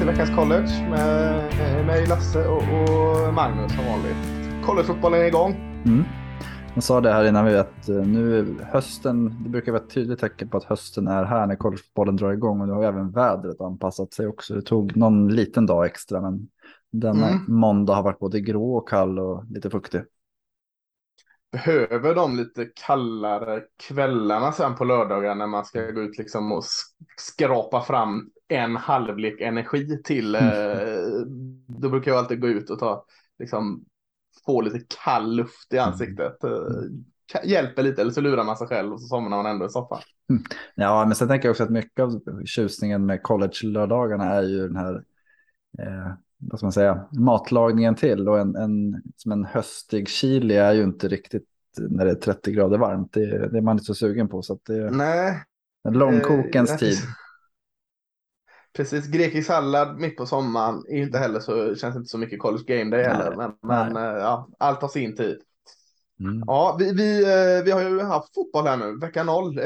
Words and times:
Till 0.00 0.08
veckans 0.08 0.30
college 0.36 0.88
med 0.90 1.36
eh, 1.60 1.86
mig 1.86 2.06
Lasse 2.06 2.46
och, 2.48 2.56
och 2.62 3.34
Magnus 3.34 3.72
som 3.76 3.84
vanligt. 3.84 4.16
Collegefotbollen 4.66 5.20
är 5.20 5.24
igång. 5.24 5.52
Mm. 5.86 6.04
Jag 6.74 6.82
sa 6.82 7.00
det 7.00 7.12
här 7.12 7.24
innan 7.28 7.44
vi 7.44 7.56
att 7.56 7.88
eh, 7.88 7.96
nu 7.96 8.56
hösten, 8.72 9.42
det 9.44 9.48
brukar 9.50 9.72
vara 9.72 9.82
ett 9.82 9.90
tydligt 9.90 10.18
tecken 10.18 10.48
på 10.48 10.56
att 10.56 10.64
hösten 10.64 11.08
är 11.08 11.24
här 11.24 11.46
när 11.46 11.56
collegefotbollen 11.56 12.16
drar 12.16 12.32
igång 12.32 12.60
och 12.60 12.66
nu 12.68 12.72
har 12.72 12.84
även 12.84 13.10
vädret 13.10 13.60
anpassat 13.60 14.12
sig 14.14 14.26
också. 14.26 14.54
Det 14.54 14.62
tog 14.62 14.96
någon 14.96 15.28
liten 15.28 15.66
dag 15.66 15.86
extra 15.86 16.20
men 16.20 16.48
denna 16.92 17.28
Mm. 17.28 17.44
måndag 17.48 17.94
har 17.94 18.02
varit 18.02 18.18
både 18.18 18.40
grå 18.40 18.76
och 18.76 18.88
kall 18.88 19.18
och 19.18 19.44
lite 19.50 19.70
fuktig. 19.70 20.02
Behöver 21.52 22.14
de 22.14 22.36
lite 22.36 22.68
kallare 22.86 23.62
kvällarna 23.88 24.52
sen 24.52 24.74
på 24.74 24.84
lördagar 24.84 25.34
när 25.34 25.46
man 25.46 25.64
ska 25.64 25.90
gå 25.90 26.00
ut 26.00 26.18
liksom 26.18 26.52
och 26.52 26.60
sk- 26.62 27.04
skrapa 27.16 27.80
fram 27.80 28.30
en 28.50 28.76
halvlek 28.76 29.40
energi 29.40 30.02
till. 30.04 30.34
Eh, 30.34 30.40
då 31.66 31.88
brukar 31.90 32.10
jag 32.10 32.18
alltid 32.18 32.40
gå 32.40 32.48
ut 32.48 32.70
och 32.70 32.78
ta, 32.78 33.04
liksom, 33.38 33.84
få 34.46 34.60
lite 34.60 34.80
kall 35.04 35.36
luft 35.36 35.72
i 35.72 35.78
ansiktet. 35.78 36.44
Eh, 36.44 36.50
ka- 37.32 37.44
hjälper 37.44 37.82
lite 37.82 38.02
eller 38.02 38.12
så 38.12 38.20
lurar 38.20 38.44
man 38.44 38.56
sig 38.56 38.66
själv 38.66 38.92
och 38.92 39.00
så 39.00 39.06
somnar 39.06 39.36
man 39.42 39.46
ändå 39.46 39.66
i 39.66 39.70
soffan. 39.70 40.00
Ja, 40.74 41.04
men 41.06 41.14
sen 41.14 41.28
tänker 41.28 41.48
jag 41.48 41.52
också 41.52 41.62
att 41.62 41.70
mycket 41.70 42.02
av 42.02 42.20
tjusningen 42.44 43.06
med 43.06 43.22
college-lördagarna 43.22 44.24
är 44.24 44.42
ju 44.42 44.66
den 44.66 44.76
här, 44.76 44.94
eh, 45.78 46.12
vad 46.38 46.58
ska 46.58 46.66
man 46.66 46.72
säga, 46.72 47.08
matlagningen 47.12 47.94
till 47.94 48.28
och 48.28 48.38
en, 48.38 48.56
en, 48.56 49.02
som 49.16 49.32
en 49.32 49.44
höstig 49.44 50.08
chili 50.08 50.56
är 50.56 50.72
ju 50.72 50.82
inte 50.82 51.08
riktigt 51.08 51.46
när 51.78 52.04
det 52.04 52.10
är 52.10 52.14
30 52.14 52.52
grader 52.52 52.78
varmt. 52.78 53.12
Det, 53.12 53.48
det 53.48 53.58
är 53.58 53.62
man 53.62 53.74
inte 53.74 53.84
så 53.84 53.94
sugen 53.94 54.28
på 54.28 54.42
så 54.42 54.58
det 54.66 54.74
är 54.74 54.90
Nej, 54.90 55.42
långkokens 55.88 56.70
Eh, 56.70 56.76
tid. 56.76 56.96
Precis, 58.76 59.06
grekisk 59.06 59.46
sallad 59.46 59.96
mitt 59.98 60.16
på 60.16 60.26
sommaren 60.26 60.84
är 60.88 60.96
ju 60.96 61.02
inte 61.02 61.18
heller 61.18 61.40
så, 61.40 61.74
känns 61.74 61.96
inte 61.96 62.08
så 62.08 62.18
mycket 62.18 62.40
college 62.40 62.64
game 62.66 62.96
day 62.96 63.06
Nej, 63.06 63.16
heller. 63.16 63.36
Men, 63.36 63.52
men 63.62 63.96
eh, 63.96 64.20
ja, 64.20 64.48
allt 64.58 64.82
har 64.82 64.88
sin 64.88 65.16
tid. 65.16 65.38
Mm. 66.20 66.42
Ja, 66.46 66.76
vi, 66.78 66.92
vi, 66.92 67.22
eh, 67.22 67.64
vi 67.64 67.70
har 67.70 67.80
ju 67.80 68.00
haft 68.00 68.34
fotboll 68.34 68.66
här 68.66 68.76
nu, 68.76 68.98
vecka 68.98 69.24
noll. 69.24 69.58
Eh, 69.58 69.64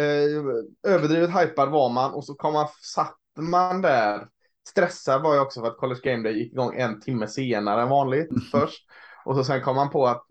Överdrivet 0.87 1.31
hypad 1.31 1.71
var 1.71 1.89
man 1.89 2.13
och 2.13 2.25
så 2.25 2.35
kom 2.35 2.53
man, 2.53 2.69
satt 2.95 3.17
man 3.39 3.83
där. 3.83 4.29
Stressad 4.69 5.23
var 5.23 5.35
jag 5.35 5.43
också 5.43 5.61
för 5.61 5.69
att 5.69 5.77
college 5.77 6.01
game 6.05 6.23
day 6.23 6.39
gick 6.39 6.53
igång 6.53 6.75
en 6.75 7.01
timme 7.01 7.29
senare 7.29 7.83
än 7.83 7.89
vanligt 7.89 8.29
först. 8.53 8.85
Och 9.25 9.37
så 9.37 9.45
sen 9.45 9.63
kom 9.63 9.77
man 9.77 9.91
på 9.91 10.07
att 10.07 10.27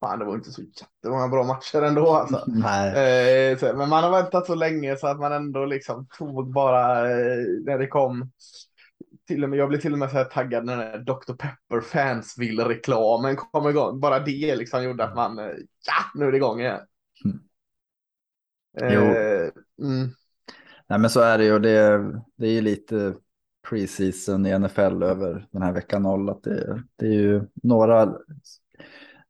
fan, 0.00 0.18
det 0.18 0.24
var 0.24 0.34
inte 0.34 0.50
så 0.52 0.62
jättemånga 0.62 1.28
bra 1.28 1.44
matcher 1.44 1.82
ändå. 1.82 2.10
Alltså. 2.14 2.44
Nej. 2.48 3.50
Eh, 3.52 3.58
så- 3.58 3.76
men 3.76 3.88
man 3.88 4.04
har 4.04 4.10
väntat 4.10 4.46
så 4.46 4.54
länge 4.54 4.96
så 4.96 5.06
att 5.06 5.18
man 5.20 5.32
ändå 5.32 5.64
liksom 5.64 6.06
tog 6.18 6.52
bara 6.52 7.10
eh, 7.10 7.36
när 7.64 7.78
det 7.78 7.86
kom. 7.86 8.30
Till 9.26 9.44
och 9.44 9.50
med, 9.50 9.58
jag 9.58 9.68
blev 9.68 9.80
till 9.80 9.92
och 9.92 9.98
med 9.98 10.10
så 10.10 10.16
här 10.16 10.24
taggad 10.24 10.64
när 10.64 10.76
den 10.76 10.86
här 10.86 10.98
Dr. 10.98 11.32
Pepper 11.32 11.80
Fansville-reklamen 11.80 13.36
kom 13.36 13.68
igång. 13.68 14.00
Bara 14.00 14.18
det 14.18 14.56
liksom 14.56 14.82
gjorde 14.84 15.04
att 15.04 15.14
man, 15.14 15.38
eh, 15.38 15.44
ja, 15.86 16.04
nu 16.14 16.24
är 16.26 16.30
det 16.30 16.36
igång 16.36 16.60
igen. 16.60 16.80
Mm. 17.24 17.40
Eh, 18.80 19.50
mm, 19.82 20.08
Nej, 20.86 20.98
men 20.98 21.10
så 21.10 21.20
är 21.20 21.38
det 21.38 21.44
ju. 21.44 21.58
Det, 21.58 21.98
det 22.36 22.46
är 22.46 22.52
ju 22.52 22.60
lite 22.60 23.14
preseason 23.68 24.46
i 24.46 24.58
NFL 24.58 25.02
över 25.02 25.46
den 25.50 25.62
här 25.62 25.72
veckan 25.72 26.02
noll. 26.02 26.28
Att 26.30 26.42
det, 26.42 26.82
det 26.96 27.06
är 27.06 27.12
ju 27.12 27.42
några, 27.62 28.14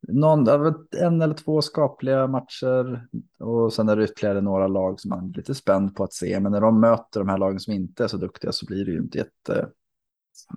någon, 0.09 0.49
en 1.01 1.23
eller 1.23 1.35
två 1.35 1.63
skapliga 1.63 2.27
matcher 2.27 3.07
och 3.39 3.73
sen 3.73 3.89
är 3.89 3.97
det 3.97 4.05
ytterligare 4.05 4.41
några 4.41 4.69
lag 4.69 5.01
som 5.01 5.09
man 5.09 5.31
är 5.31 5.37
lite 5.37 5.55
spänd 5.55 5.97
på 5.97 6.05
att 6.05 6.13
se. 6.13 6.41
Men 6.41 6.53
när 6.53 6.61
de 6.61 6.81
möter 6.81 7.21
de 7.21 7.29
här 7.29 7.39
lagen 7.39 7.61
som 7.61 7.73
inte 7.73 8.05
är 8.05 8.09
så 8.09 8.17
duktiga 8.17 8.53
så 8.53 8.67
blir 8.67 8.85
det 8.85 8.91
ju 8.91 8.99
inte 8.99 9.19
jätte, 9.19 9.69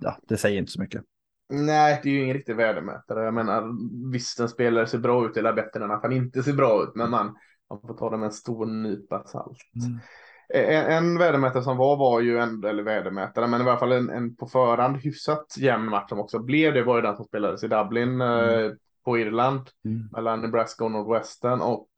ja, 0.00 0.16
det 0.28 0.36
säger 0.36 0.58
inte 0.58 0.72
så 0.72 0.80
mycket. 0.80 1.02
nej, 1.48 2.00
det 2.02 2.08
är 2.08 2.12
ju 2.12 2.22
ingen 2.22 2.36
riktig 2.36 2.56
värdemätare. 2.56 3.24
Jag 3.24 3.34
menar, 3.34 3.64
visst 4.12 4.40
en 4.40 4.48
spelare 4.48 4.86
ser 4.86 4.98
bra 4.98 5.26
ut 5.26 5.36
eller 5.36 5.52
bättre 5.52 5.84
än 5.84 5.90
att 5.90 6.02
han 6.02 6.12
inte 6.12 6.42
ser 6.42 6.52
bra 6.52 6.82
ut. 6.82 6.94
Men 6.94 7.10
man, 7.10 7.34
man 7.70 7.80
får 7.80 7.94
ta 7.94 8.10
det 8.10 8.16
med 8.16 8.26
en 8.26 8.32
stor 8.32 8.66
nypa 8.66 9.24
salt. 9.26 9.58
En, 10.54 10.92
en 10.92 11.18
värdemätare 11.18 11.62
som 11.62 11.76
var 11.76 11.96
var 11.96 12.20
ju 12.20 12.38
en, 12.38 12.64
eller 12.64 12.82
värdemätare, 12.82 13.46
men 13.46 13.60
i 13.60 13.64
alla 13.64 13.78
fall 13.78 13.92
en, 13.92 14.10
en 14.10 14.36
på 14.36 14.46
förhand 14.46 14.96
hyfsat 14.96 15.54
jämn 15.58 15.90
match 15.90 16.08
som 16.08 16.20
också 16.20 16.38
blev 16.38 16.74
det 16.74 16.82
var 16.82 16.96
ju 16.96 17.02
den 17.02 17.16
som 17.16 17.24
spelades 17.24 17.64
i 17.64 17.68
Dublin 17.68 18.20
eh, 18.20 18.70
på 19.08 19.18
Irland 19.18 19.60
Mm. 19.84 20.08
mellan 20.12 20.40
Nebraska 20.40 20.84
och 20.84 20.90
Nordwestern 20.90 21.60
och 21.60 21.88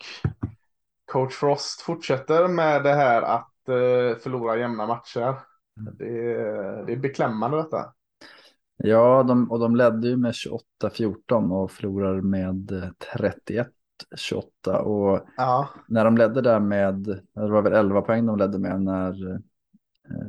coach 1.13 1.35
Frost 1.35 1.81
fortsätter 1.81 2.49
med 2.49 2.83
det 2.83 2.93
här 2.95 3.23
att 3.23 3.69
eh, 3.69 4.19
förlora 4.23 4.57
jämna 4.57 4.87
matcher. 4.87 5.35
Mm. 5.81 5.97
Det, 5.99 6.07
det 6.87 6.93
är 6.93 6.97
beklämmande 6.97 7.57
detta. 7.57 7.93
Ja, 8.77 9.23
de, 9.23 9.51
och 9.51 9.59
de 9.59 9.77
ledde 9.77 10.09
ju 10.09 10.17
med 10.17 10.33
28-14 10.83 11.53
och 11.53 11.71
förlorar 11.71 12.21
med 12.21 12.73
eh, 12.73 12.89
31-28. 13.17 14.77
Och 14.77 15.21
Ja, 15.37 15.69
när 15.89 16.05
de 16.05 16.17
ledde 16.17 16.41
där 16.41 16.61
med, 16.61 16.95
det 17.35 17.49
var 17.49 17.63
väl 17.63 17.73
11 17.73 18.03
poäng 18.03 18.27
de 18.27 18.39
ledde 18.39 18.59
med 18.59 18.83
när 18.83 19.33
eh, 19.33 19.39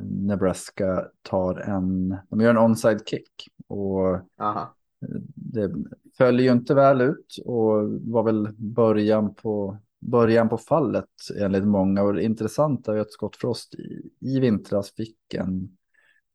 Nebraska 0.02 1.04
tar 1.22 1.54
en, 1.54 2.16
de 2.28 2.40
gör 2.40 2.50
en 2.50 2.58
onside 2.58 3.08
kick. 3.08 3.48
Och 3.68 4.20
aha. 4.40 4.74
det 5.34 5.72
Föll 6.18 6.40
ju 6.40 6.52
inte 6.52 6.74
väl 6.74 7.00
ut 7.00 7.36
och 7.44 7.90
var 8.00 8.22
väl 8.22 8.48
början 8.56 9.34
på, 9.34 9.78
början 10.00 10.48
på 10.48 10.58
fallet 10.58 11.08
enligt 11.40 11.64
många. 11.64 12.02
Och 12.02 12.14
det 12.14 12.24
intressanta 12.24 12.94
är 12.94 12.98
att 12.98 13.12
Scott 13.12 13.36
Frost 13.36 13.74
i, 13.74 14.10
i 14.20 14.40
vintras 14.40 14.92
fick 14.92 15.34
en, 15.34 15.76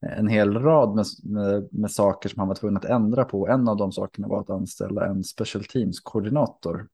en 0.01 0.27
hel 0.27 0.53
rad 0.53 0.95
med, 0.95 1.05
med, 1.23 1.67
med 1.71 1.91
saker 1.91 2.29
som 2.29 2.39
han 2.39 2.47
var 2.47 2.55
tvungen 2.55 2.77
att 2.77 2.85
ändra 2.85 3.25
på. 3.25 3.47
En 3.47 3.67
av 3.67 3.77
de 3.77 3.91
sakerna 3.91 4.27
var 4.27 4.41
att 4.41 4.49
anställa 4.49 5.05
en 5.05 5.23
special 5.23 5.63
teams-koordinator. 5.63 6.87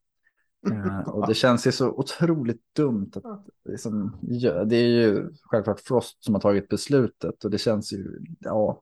Eh, 0.72 1.10
och 1.10 1.28
det 1.28 1.34
känns 1.34 1.68
ju 1.68 1.72
så 1.72 1.90
otroligt 1.90 2.62
dumt. 2.76 3.12
Att, 3.16 3.48
liksom, 3.70 4.18
det 4.66 4.76
är 4.76 4.88
ju 4.88 5.30
självklart 5.44 5.80
Frost 5.80 6.24
som 6.24 6.34
har 6.34 6.42
tagit 6.42 6.70
beslutet 6.70 7.44
och 7.44 7.52
det 7.52 7.58
känns 7.58 7.94
ju 7.94 8.20
ja, 8.40 8.82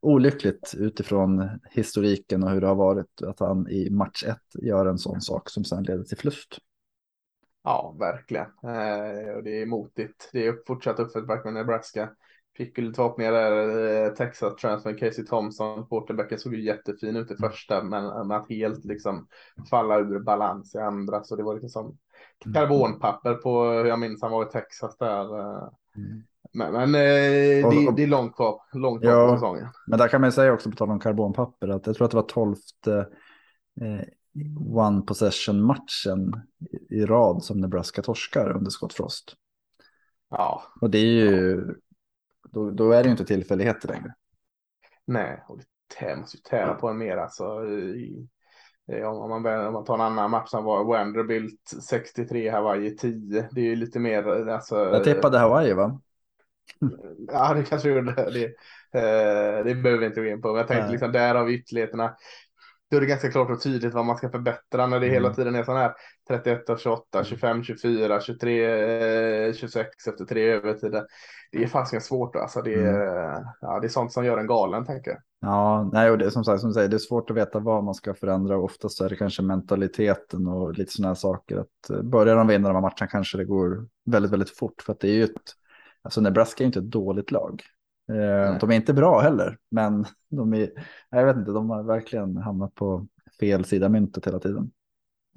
olyckligt 0.00 0.74
utifrån 0.78 1.48
historiken 1.70 2.42
och 2.42 2.50
hur 2.50 2.60
det 2.60 2.66
har 2.66 2.74
varit 2.74 3.22
att 3.22 3.40
han 3.40 3.68
i 3.68 3.90
match 3.90 4.24
ett 4.24 4.64
gör 4.64 4.86
en 4.86 4.98
sån 4.98 5.20
sak 5.20 5.50
som 5.50 5.64
sen 5.64 5.82
leder 5.82 6.04
till 6.04 6.16
förlust. 6.18 6.58
Ja, 7.64 7.96
verkligen. 7.98 8.46
Eh, 8.46 9.34
och 9.36 9.42
det 9.42 9.62
är 9.62 9.66
motigt. 9.66 10.30
Det 10.32 10.46
är 10.46 10.56
fortsatt 10.66 10.98
uppförsbacke 10.98 11.44
med 11.44 11.54
Nebraska. 11.54 12.10
Fick 12.56 12.78
ju 12.78 12.92
förhoppningar 12.94 13.32
där. 13.32 13.78
Eh, 14.06 14.12
Texas 14.14 14.56
transfer 14.56 14.98
Casey 14.98 15.24
Thompson, 15.24 15.86
quarterbacken 15.86 16.38
såg 16.38 16.54
ju 16.54 16.64
jättefin 16.64 17.16
ut 17.16 17.30
i 17.30 17.36
första, 17.36 17.82
men 17.82 18.32
att 18.32 18.48
helt 18.48 18.84
liksom 18.84 19.28
falla 19.70 19.98
ur 19.98 20.18
balans 20.20 20.74
i 20.74 20.78
andra. 20.78 21.24
Så 21.24 21.36
det 21.36 21.42
var 21.42 21.54
lite 21.54 21.68
som 21.68 21.98
karbonpapper 22.54 23.34
på 23.34 23.64
hur 23.64 23.84
jag 23.84 23.98
minns 23.98 24.22
han 24.22 24.30
var 24.32 24.46
i 24.46 24.50
Texas 24.50 24.96
där. 24.98 25.38
eh. 25.40 25.68
Men, 26.56 26.72
men 26.72 26.94
eh, 26.94 27.66
Och- 27.66 27.94
det, 27.96 28.02
är 28.02 28.06
långt 28.06 28.36
kvar, 28.36 28.60
långt 28.72 29.02
kvar 29.02 29.12
Ja. 29.12 29.28
på 29.28 29.34
säsongen. 29.36 29.68
Men 29.86 29.98
där 29.98 30.08
kan 30.08 30.20
man 30.20 30.28
ju 30.28 30.32
säga 30.32 30.52
också 30.52 30.70
på 30.70 30.76
tal 30.76 30.90
om 30.90 31.00
karbonpapper 31.00 31.68
att 31.68 31.86
jag 31.86 31.96
tror 31.96 32.04
att 32.04 32.10
det 32.10 32.16
var 32.16 32.22
tolfte 32.22 33.08
eh, 33.80 34.06
one 34.74 35.02
possession 35.02 35.62
matchen 35.62 36.40
i, 36.90 37.04
rad 37.06 37.44
som 37.44 37.60
Nebraska 37.60 38.02
torskar 38.02 38.50
under 38.56 38.70
Scott 38.70 38.92
Frost. 38.94 39.34
Ja, 40.30 40.62
Och 40.80 40.90
det 40.90 40.98
är 40.98 41.04
ju, 41.24 41.64
då, 42.50 42.70
då 42.70 42.90
är 42.92 43.02
det 43.02 43.04
ju 43.06 43.10
inte 43.10 43.24
tillfälligheter 43.24 43.88
längre. 43.88 44.14
nej, 45.04 45.44
och 45.48 45.58
det 46.00 46.16
måste 46.16 46.36
ju 46.36 46.40
tära 46.42 46.74
på 46.74 46.88
en 46.88 46.98
mer 46.98 47.16
alltså. 47.16 47.64
I, 47.66 48.26
om, 49.06 49.28
man, 49.42 49.66
om 49.66 49.72
man 49.72 49.84
tar 49.84 49.94
en 49.94 50.00
annan 50.00 50.30
match 50.30 50.48
som 50.50 50.64
var 50.64 50.84
Vanderbilt 50.84 51.72
63, 51.88 52.48
Hawaii 52.50 52.96
10. 52.96 53.48
Det 53.52 53.60
är 53.60 53.64
ju 53.64 53.76
lite 53.76 53.98
mer, 53.98 54.48
alltså. 54.48 54.76
Jag 54.76 55.04
tippade 55.04 55.38
Hawaii 55.38 55.72
va? 55.72 56.00
Ja, 57.32 57.54
det 57.54 57.62
kanske 57.62 57.88
gjorde 57.88 58.12
det. 58.12 58.44
Eh, 59.00 59.64
det 59.64 59.74
behöver 59.74 59.98
vi 60.00 60.06
inte 60.06 60.20
gå 60.20 60.26
in 60.26 60.42
på. 60.42 60.48
Men 60.48 60.56
jag 60.56 60.68
tänkte 60.68 60.82
Nej. 60.84 60.92
liksom 60.92 61.12
där 61.12 61.34
har 61.34 61.44
vi 61.44 61.54
ytterligheterna. 61.54 62.16
Då 62.90 62.96
är 62.96 63.00
det 63.00 63.06
ganska 63.06 63.30
klart 63.30 63.50
och 63.50 63.62
tydligt 63.62 63.94
vad 63.94 64.04
man 64.04 64.16
ska 64.16 64.30
förbättra 64.30 64.86
när 64.86 65.00
det 65.00 65.06
hela 65.06 65.26
Mm. 65.26 65.34
tiden 65.36 65.54
är 65.54 65.64
sån 65.64 65.76
här 65.76 65.92
31 66.28 66.70
av 66.70 66.76
28, 66.76 67.24
25, 67.24 67.62
24, 67.62 68.20
23, 68.20 69.46
eh, 69.46 69.52
26 69.54 70.06
efter 70.08 70.24
tre 70.24 70.50
övertider. 70.50 71.06
Det 71.52 71.62
är 71.62 71.66
fasiken 71.66 72.00
svårt 72.00 72.36
alltså. 72.36 72.62
Det 72.62 72.74
Mm. 72.74 72.94
är, 72.94 73.44
ja, 73.60 73.80
det 73.80 73.86
är 73.86 73.88
sånt 73.88 74.12
som 74.12 74.24
gör 74.24 74.38
en 74.38 74.46
galen 74.46 74.84
tänker 74.86 75.10
jag. 75.10 75.20
Ja, 75.40 75.90
nej, 75.92 76.10
och 76.10 76.18
det 76.18 76.30
som 76.30 76.44
sagt, 76.44 76.60
som 76.60 76.72
säger, 76.72 76.88
det 76.88 76.96
är 76.96 76.98
svårt 76.98 77.30
att 77.30 77.36
veta 77.36 77.58
vad 77.58 77.84
man 77.84 77.94
ska 77.94 78.14
förändra 78.14 78.56
och 78.56 78.64
oftast 78.64 79.00
är 79.00 79.08
det 79.08 79.16
kanske 79.16 79.42
mentaliteten 79.42 80.46
och 80.46 80.72
lite 80.78 80.92
sådana 80.92 81.08
här 81.08 81.14
saker. 81.14 81.56
Att 81.56 81.90
eh, 81.90 82.02
börjar 82.02 82.36
de 82.36 82.46
vinna 82.46 82.68
de 82.68 82.74
här 82.74 82.80
matcherna 82.82 83.06
kanske 83.10 83.38
det 83.38 83.44
går 83.44 83.86
väldigt, 84.06 84.32
väldigt 84.32 84.56
fort 84.56 84.82
för 84.82 84.92
att 84.92 85.00
det 85.00 85.08
är 85.08 85.14
ju 85.14 85.24
ett, 85.24 85.32
alltså 86.06 86.20
Nebraska 86.20 86.62
är 86.62 86.64
ju 86.64 86.66
inte 86.66 86.78
ett 86.78 86.90
dåligt 86.90 87.30
lag. 87.30 87.62
Eh, 88.08 88.58
de 88.58 88.70
är 88.70 88.76
inte 88.76 88.94
bra 88.94 89.20
heller, 89.20 89.58
men 89.70 90.06
de 90.30 90.54
är, 90.54 90.70
jag 91.10 91.26
vet 91.26 91.36
inte, 91.36 91.50
de 91.50 91.70
har 91.70 91.82
verkligen 91.82 92.36
hamnat 92.36 92.74
på 92.74 93.06
fel 93.40 93.64
sida 93.64 93.88
myntet 93.88 94.26
hela 94.26 94.38
tiden. 94.38 94.70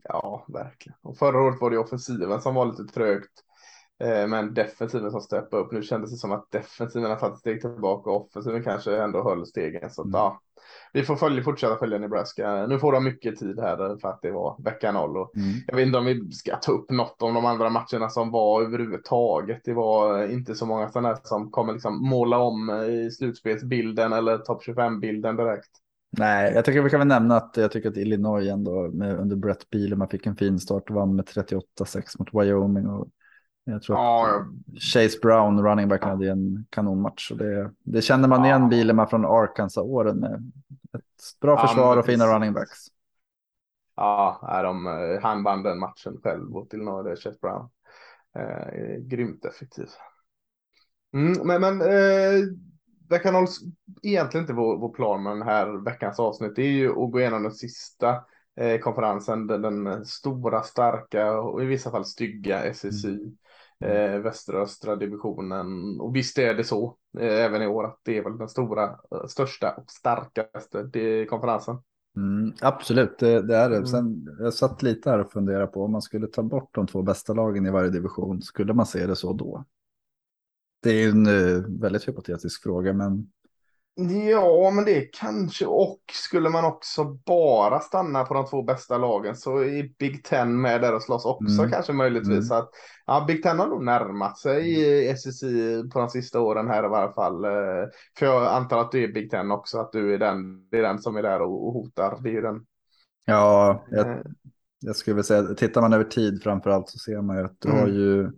Ja, 0.04 0.46
verkligen. 0.48 0.98
Och 1.02 1.18
förra 1.18 1.42
året 1.42 1.62
var 1.62 1.72
det 1.72 1.78
offensiven 1.78 2.42
som 2.42 2.56
var 2.56 2.66
lite 2.66 2.94
trögt. 2.94 3.32
Eh, 4.04 4.28
men 4.28 4.54
defensiven 4.54 5.12
som 5.12 5.22
steppade 5.22 5.64
upp. 5.64 5.72
Nu 5.72 5.82
kändes 5.82 6.12
det 6.12 6.18
som 6.18 6.32
att 6.32 6.52
defensiven 6.52 7.10
har 7.10 7.18
tagit 7.18 7.40
steg 7.40 7.62
tillbaka 7.62 8.10
och 8.10 8.26
offensiven 8.26 8.64
kanske 8.64 8.98
ändå 8.98 9.24
höll 9.24 9.46
stegen. 9.46 9.90
Så 9.90 10.02
att, 10.02 10.06
mm. 10.06 10.18
ja, 10.18 10.42
vi 10.94 11.04
får 11.04 11.16
följa, 11.16 11.44
fortsätta 11.44 11.78
följa 11.78 11.98
Nebraska. 11.98 12.68
Nu 12.68 12.80
får 12.80 12.92
de 12.92 13.04
mycket 13.04 13.40
tid 13.40 13.60
här 13.60 13.98
för 14.02 14.08
att 14.08 14.22
det 14.22 14.32
var 14.32 14.56
vecka 14.64 14.92
noll. 14.92 15.18
Och 15.18 15.36
mm. 15.36 15.50
Jag 15.68 15.76
vet 15.76 15.86
inte 15.86 15.98
om 15.98 16.06
vi 16.06 16.32
ska 16.32 16.56
ta 16.56 16.72
upp 16.72 16.92
något 16.92 17.22
om 17.22 17.34
de 17.34 17.46
andra 17.46 17.70
matcherna 17.70 18.10
som 18.10 18.32
var 18.32 18.62
överhuvudtaget. 18.62 19.62
Det 19.64 19.74
var 19.74 20.28
inte 20.32 20.56
så 20.56 20.66
många 20.66 20.90
sådana 20.90 21.16
som 21.24 21.52
kommer 21.52 21.74
liksom 21.74 22.10
måla 22.10 22.38
om 22.38 22.70
i 22.70 23.12
slutspelsbilden 23.12 24.14
eller 24.14 24.38
topp 24.38 24.64
25-bilden 24.64 25.36
direkt. 25.36 25.70
Nej, 26.18 26.54
jag 26.54 26.66
tycker 26.66 26.82
vi 26.82 26.90
kan 26.90 27.00
väl 27.00 27.08
nämna 27.08 27.36
att 27.36 27.58
jag 27.58 27.72
tycker 27.72 27.90
att 27.90 27.98
Illinois 27.98 28.50
ändå 28.50 28.92
med, 28.94 29.20
under 29.20 29.36
Brett 29.36 29.70
Bielema 29.70 30.08
fick 30.08 30.26
en 30.26 30.36
fin 30.36 30.60
start 30.60 30.90
och 30.90 30.96
vann 30.96 31.16
med 31.16 31.26
38-6 31.26 31.62
mot 32.20 32.30
Wyoming. 32.34 32.88
Och 32.88 33.08
jag 33.72 33.82
tror 33.82 33.98
ja, 33.98 34.28
att 34.28 34.82
Chase 34.82 35.20
Brown, 35.22 35.64
running 35.64 35.88
back, 35.88 36.04
hade 36.04 36.32
en 36.32 36.66
kanonmatch. 36.70 37.32
Och 37.32 37.38
det, 37.38 37.72
det 37.84 38.02
kände 38.02 38.28
man 38.28 38.46
igen 38.46 38.62
ja. 38.62 38.68
Bielema 38.68 39.08
från 39.08 39.26
Arkansas-åren 39.26 40.20
med 40.20 40.52
ett 40.94 41.40
bra 41.42 41.68
försvar 41.68 41.98
och 41.98 42.06
fina 42.06 42.36
running 42.36 42.54
backs. 42.54 42.78
Ja, 43.96 44.62
de, 44.64 45.20
han 45.24 45.44
vann 45.44 45.64
den 45.64 45.80
matchen 45.80 46.18
själv 46.24 46.48
Illinois, 46.74 47.04
det 47.04 47.12
är 47.12 47.16
Chase 47.16 47.38
Brown. 47.42 47.70
Eh, 48.36 48.98
grymt 49.02 49.46
effektiv. 49.46 49.88
Mm, 51.14 51.48
men 51.48 51.62
men 51.62 51.82
eh, 51.82 52.46
det 53.10 53.20
kan 53.20 53.48
egentligen 54.04 54.44
inte 54.44 54.54
vår, 54.54 54.78
vår 54.78 54.94
plan 54.94 55.24
med 55.24 55.32
den 55.32 55.42
här 55.42 55.86
veckans 55.86 56.20
avsnitt. 56.20 56.56
Det 56.56 56.62
är 56.62 56.72
ju 56.72 56.90
att 56.90 57.12
gå 57.12 57.20
igenom 57.20 57.44
den 57.44 57.52
sista 57.52 58.24
eh, 58.56 58.80
konferensen, 58.80 59.48
den, 59.48 59.62
den, 59.62 60.06
stora, 60.06 60.64
starka 60.64 61.32
och 61.40 61.64
i 61.64 61.66
vissa 61.66 61.92
fall 61.92 62.06
stygga 62.06 62.74
SEC. 62.74 63.06
Mm. 63.06 63.38
Eh, 63.86 64.20
västra 64.20 64.62
östra 64.62 64.96
divisionen. 64.96 66.00
Och 66.00 66.16
visst 66.16 66.38
är 66.38 66.54
det 66.54 66.64
så 66.64 66.98
eh, 67.20 67.46
även 67.46 67.62
i 67.62 67.68
år 67.68 67.86
att 67.86 68.00
det 68.04 68.18
är 68.18 68.24
väl 68.24 68.38
den 68.38 68.50
stora, 68.50 68.84
eh, 68.84 69.26
största 69.28 69.72
och 69.72 69.92
starkaste 69.92 71.26
konferensen. 71.30 71.78
Mm, 72.16 72.54
absolut, 72.62 73.20
det, 73.20 73.42
det, 73.42 73.56
är 73.56 73.70
det. 73.70 73.76
Mm. 73.76 73.88
Sen, 73.88 74.28
jag 74.40 74.54
satt 74.54 74.84
lite 74.84 75.10
här 75.10 75.20
och 75.20 75.32
funderade 75.32 75.68
på 75.68 75.84
om 75.84 75.92
man 75.92 76.02
skulle 76.02 76.28
ta 76.28 76.44
bort 76.44 76.70
de 76.76 76.88
två 76.88 77.02
bästa 77.02 77.34
lagen 77.34 77.66
i 77.66 77.72
varje 77.72 77.90
division. 77.90 78.42
Skulle 78.42 78.74
man 78.74 78.86
se 78.86 79.06
det 79.06 79.16
så 79.16 79.34
då? 79.34 79.66
Det 80.84 80.90
är 80.90 81.10
en 81.10 81.28
uh, 81.28 81.66
väldigt 81.80 82.08
hypotetisk 82.08 82.64
fråga, 82.64 82.94
men 82.94 83.32
Ja, 84.08 84.72
men 84.72 84.86
det 84.86 85.02
kanske 85.02 85.66
och 85.66 86.00
skulle 86.14 86.50
man 86.50 86.66
också 86.66 87.04
bara 87.04 87.80
stanna 87.80 88.24
på 88.24 88.34
de 88.34 88.46
två 88.46 88.64
bästa 88.64 88.98
lagen 88.98 89.36
så 89.36 89.58
är 89.58 89.98
Big 90.00 90.24
Ten 90.24 90.62
med 90.62 90.82
där 90.82 90.96
och 90.96 91.04
slåss 91.04 91.26
också 91.26 91.60
mm. 91.60 91.72
kanske 91.72 91.94
möjligtvis. 91.94 92.52
Mm. 92.52 92.58
Att, 92.58 92.70
ja, 93.06 93.26
Big 93.28 93.44
Ten 93.44 93.60
har 93.60 93.68
nog 93.68 93.84
närmat 93.84 94.38
sig 94.38 95.18
SEC 95.18 95.42
på 95.94 96.00
de 96.00 96.10
sista 96.10 96.40
åren 96.40 96.68
här 96.68 96.86
i 96.86 96.88
varje 96.88 97.14
fall. 97.14 97.46
Eh, 97.46 97.90
för 98.20 98.26
jag 98.26 98.46
antar 98.46 98.78
att 98.78 98.92
du 98.92 99.04
är 99.04 99.08
Big 99.08 99.32
Ten 99.32 99.52
också, 99.52 99.78
att 99.78 99.92
du 99.92 100.14
är 100.14 100.18
den, 100.18 100.70
det 100.70 100.78
är 100.78 100.84
den 100.84 101.00
som 101.00 101.18
är 101.18 101.24
där 101.24 101.42
och, 101.42 101.74
hotar. 101.74 102.20
Det 102.24 102.38
är 102.38 102.42
den. 102.42 102.66
Ja, 103.26 103.86
jag, 103.90 104.08
eh. 104.08 104.18
jag 104.80 104.96
skulle 104.96 105.16
vilja 105.16 105.24
säga, 105.24 105.44
tittar 105.44 105.82
man 105.82 105.94
över 105.94 106.04
tid 106.04 106.44
framför 106.44 106.70
allt 106.70 106.90
så 106.90 106.98
ser 106.98 107.22
man 107.22 107.38
ju 107.38 107.44
att 107.46 107.56
du 107.60 107.70
mm. 107.70 107.82
har 107.82 107.88
ju 107.88 108.32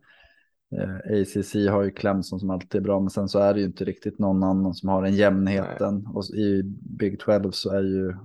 Eh, 0.78 1.22
ACC 1.22 1.56
har 1.70 1.84
ju 1.84 1.92
Clemson 1.92 2.40
som 2.40 2.50
alltid 2.50 2.82
är 2.82 2.84
bra, 2.84 3.00
men 3.00 3.10
sen 3.10 3.30
så 3.30 3.40
är 3.40 3.54
det 3.54 3.60
ju 3.60 3.66
inte 3.66 3.86
riktigt 3.86 4.20
någon 4.20 4.44
annan 4.44 4.74
som 4.74 4.90
har 4.90 5.04
den 5.04 5.16
jämnheten. 5.16 5.96
Nej. 5.96 6.14
Och 6.14 6.26
i 6.26 6.64
Big 6.82 7.20
12 7.20 7.52
så 7.52 7.72
är 7.72 7.82
ju 7.82 8.16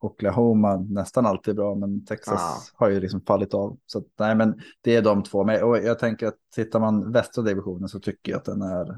Oklahoma 0.00 0.76
nästan 0.76 1.26
alltid 1.26 1.56
bra, 1.56 1.74
men 1.74 2.04
Texas 2.04 2.40
ah. 2.40 2.84
har 2.84 2.90
ju 2.90 3.00
liksom 3.00 3.20
fallit 3.20 3.54
av. 3.54 3.78
Så 3.86 3.98
att, 3.98 4.06
nej, 4.18 4.34
men 4.34 4.60
det 4.80 4.96
är 4.96 5.02
de 5.02 5.22
två. 5.22 5.44
Men, 5.44 5.62
och 5.64 5.78
jag 5.78 5.98
tänker 5.98 6.26
att 6.26 6.38
tittar 6.54 6.80
man 6.80 7.12
västra 7.12 7.44
divisionen 7.44 7.88
så 7.88 8.00
tycker 8.00 8.32
jag 8.32 8.38
att 8.38 8.44
den 8.44 8.62
är, 8.62 8.90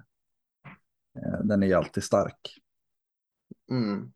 eh, 1.19 1.45
den 1.45 1.63
är 1.63 1.77
alltid 1.77 2.05
stark. 2.05 2.59
Mm 3.71 4.13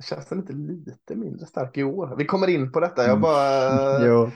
känns 0.00 0.26
den 0.26 0.38
inte 0.38 0.52
lite 0.52 1.14
mindre 1.14 1.46
stark 1.46 1.76
i 1.76 1.84
år? 1.84 2.14
Vi 2.18 2.24
kommer 2.24 2.48
in 2.48 2.72
på 2.72 2.80
detta. 2.80 3.02
Jag, 3.02 3.10
mm. 3.10 3.20
bara, 3.20 4.04
jag, 4.06 4.30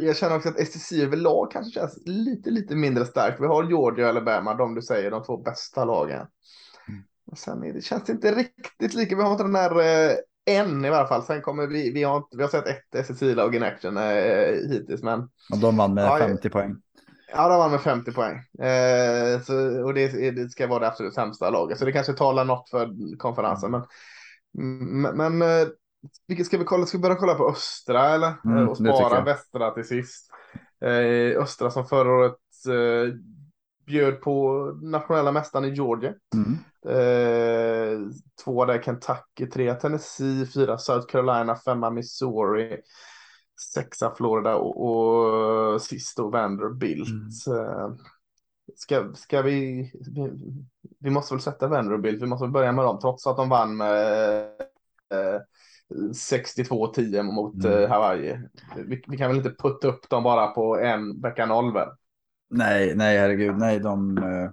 jag, 0.00 0.16
känner 0.16 0.36
också 0.36 0.48
att 0.48 0.66
STC 0.66 1.02
överlag 1.02 1.50
kanske 1.50 1.80
känns 1.80 1.98
lite, 2.06 2.50
lite 2.50 2.74
mindre 2.76 3.04
stark. 3.04 3.36
Vi 3.40 3.46
har 3.46 3.64
Georgia 3.64 4.04
och 4.04 4.10
Alabama, 4.10 4.54
de 4.54 4.74
du 4.74 4.82
säger, 4.82 5.10
de 5.10 5.24
två 5.24 5.36
bästa 5.36 5.84
lagen. 5.84 6.26
Mm. 6.88 7.02
Och 7.26 7.38
sen 7.38 7.64
är 7.64 7.72
det, 7.72 7.80
känns 7.80 8.04
det 8.04 8.12
inte 8.12 8.34
riktigt 8.34 8.94
lika. 8.94 9.16
Vi 9.16 9.22
har 9.22 9.32
inte 9.32 9.44
den 9.44 9.52
där 9.52 9.80
eh, 9.80 10.16
än 10.50 10.84
i 10.84 10.90
varje 10.90 11.06
fall. 11.06 11.22
Sen 11.22 11.42
kommer 11.42 11.66
vi, 11.66 11.92
vi 11.92 12.02
har, 12.02 12.24
vi 12.36 12.42
har 12.42 12.50
sett 12.50 12.66
ett 12.66 13.06
SSI-lag 13.06 13.54
in 13.54 13.62
action 13.62 13.96
eh, 13.96 14.70
hittills. 14.70 15.02
Men, 15.02 15.20
och 15.52 15.58
de 15.60 15.76
vann 15.76 15.94
med 15.94 16.04
ja, 16.04 16.18
50 16.18 16.50
poäng. 16.50 16.76
Ja, 17.32 17.48
de 17.48 17.58
vann 17.58 17.70
med 17.70 17.80
50 17.80 18.12
poäng. 18.12 18.36
Eh, 18.66 19.40
så, 19.40 19.84
och 19.84 19.94
det, 19.94 20.30
det, 20.30 20.50
ska 20.50 20.66
vara 20.66 20.80
det 20.80 20.88
absolut 20.88 21.14
sämsta 21.14 21.50
laget. 21.50 21.78
Så 21.78 21.84
det 21.84 21.92
kanske 21.92 22.12
talar 22.12 22.44
något 22.44 22.70
för 22.70 23.16
konferensen. 23.18 23.68
Mm. 23.68 23.80
Men 23.80 23.88
men, 24.58 25.16
men 25.16 25.42
eh, 25.42 25.68
vilket 26.28 26.46
ska 26.46 26.58
vi 26.58 26.64
kolla? 26.64 26.86
Ska 26.86 26.98
vi 26.98 27.02
börja 27.02 27.16
kolla 27.16 27.34
på 27.34 27.48
östra 27.48 28.08
eller? 28.08 28.34
Mm, 28.44 28.58
eh, 28.58 28.64
och 28.64 28.76
spara 28.76 29.24
västra 29.24 29.70
till 29.70 29.84
sist. 29.84 30.30
Eh, 30.80 31.42
östra 31.42 31.70
som 31.70 31.86
förra 31.86 32.12
året 32.12 32.36
bjöd 33.86 34.20
på 34.20 34.64
nationella 34.82 35.32
mästaren 35.32 35.64
i 35.64 35.74
Georgia. 35.74 36.14
Mm. 36.34 36.58
Eh, 36.86 37.98
två 38.44 38.64
där 38.64 38.82
Kentucky, 38.82 39.46
tre 39.52 39.74
Tennessee, 39.74 40.46
fyra 40.46 40.78
South 40.78 41.06
Carolina, 41.06 41.56
femma 41.56 41.90
Missouri, 41.90 42.80
sexa 43.74 44.14
Florida 44.16 44.56
och, 44.56 44.86
och 44.86 45.82
sist 45.82 46.16
då 46.16 46.30
Vanderbilt. 46.30 47.08
Mm. 47.08 47.58
Eh, 47.58 47.88
ska, 48.76 49.12
ska 49.14 49.42
vi, 49.42 49.92
vi, 50.98 51.10
måste 51.10 51.34
väl 51.34 51.40
sätta 51.40 51.68
Vanderbilt, 51.68 52.22
vi 52.22 52.26
måste 52.26 52.44
väl 52.44 52.52
börja 52.52 52.72
med 52.72 52.84
dem, 52.84 52.98
trots 53.00 53.26
att 53.26 53.36
de 53.36 53.48
vann 53.48 53.76
med 53.76 54.42
eh, 55.12 55.40
62-10 55.94 57.22
mot 57.22 57.64
mm. 57.64 57.82
eh, 57.82 57.88
Hawaii. 57.88 58.40
Vi, 58.76 59.02
vi, 59.08 59.16
kan 59.16 59.28
väl 59.28 59.36
inte 59.36 59.54
putta 59.58 59.88
upp 59.88 60.10
dem 60.10 60.22
bara 60.22 60.46
på 60.46 60.80
en 60.80 61.20
vecka 61.20 61.46
noll 61.46 61.72
väl? 61.72 61.88
Nej, 62.50 62.96
nej 62.96 63.18
herregud, 63.18 63.58
nej 63.58 63.80
de, 63.80 64.18
eh, 64.18 64.50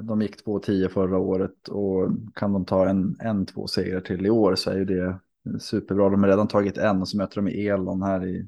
de 0.00 0.22
gick 0.22 0.46
2-10 0.46 0.88
förra 0.88 1.18
året 1.18 1.68
och 1.68 2.08
kan 2.34 2.52
de 2.52 2.64
ta 2.64 2.88
en, 2.88 3.16
en 3.20 3.46
två 3.46 3.66
segrar 3.66 4.00
till 4.00 4.26
i 4.26 4.30
år 4.30 4.54
så 4.54 4.70
är 4.70 4.76
ju 4.76 4.84
det 4.84 5.18
superbra. 5.60 6.08
De 6.08 6.22
har 6.22 6.30
redan 6.30 6.48
tagit 6.48 6.78
en 6.78 7.00
och 7.00 7.08
så 7.08 7.16
möter 7.16 7.42
de 7.42 7.68
Elon 7.68 8.02
här 8.02 8.26
i, 8.26 8.40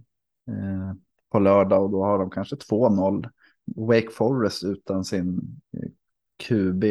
eh, 0.48 0.94
på 1.30 1.38
lördag 1.38 1.84
och 1.84 1.90
då 1.90 2.04
har 2.04 2.18
de 2.18 2.30
kanske 2.30 2.56
2-0 2.56 3.28
Wake 3.76 4.10
Forest 4.10 4.64
utan 4.64 5.04
sin 5.04 5.40
eh, 5.76 5.88
QB, 6.36 6.84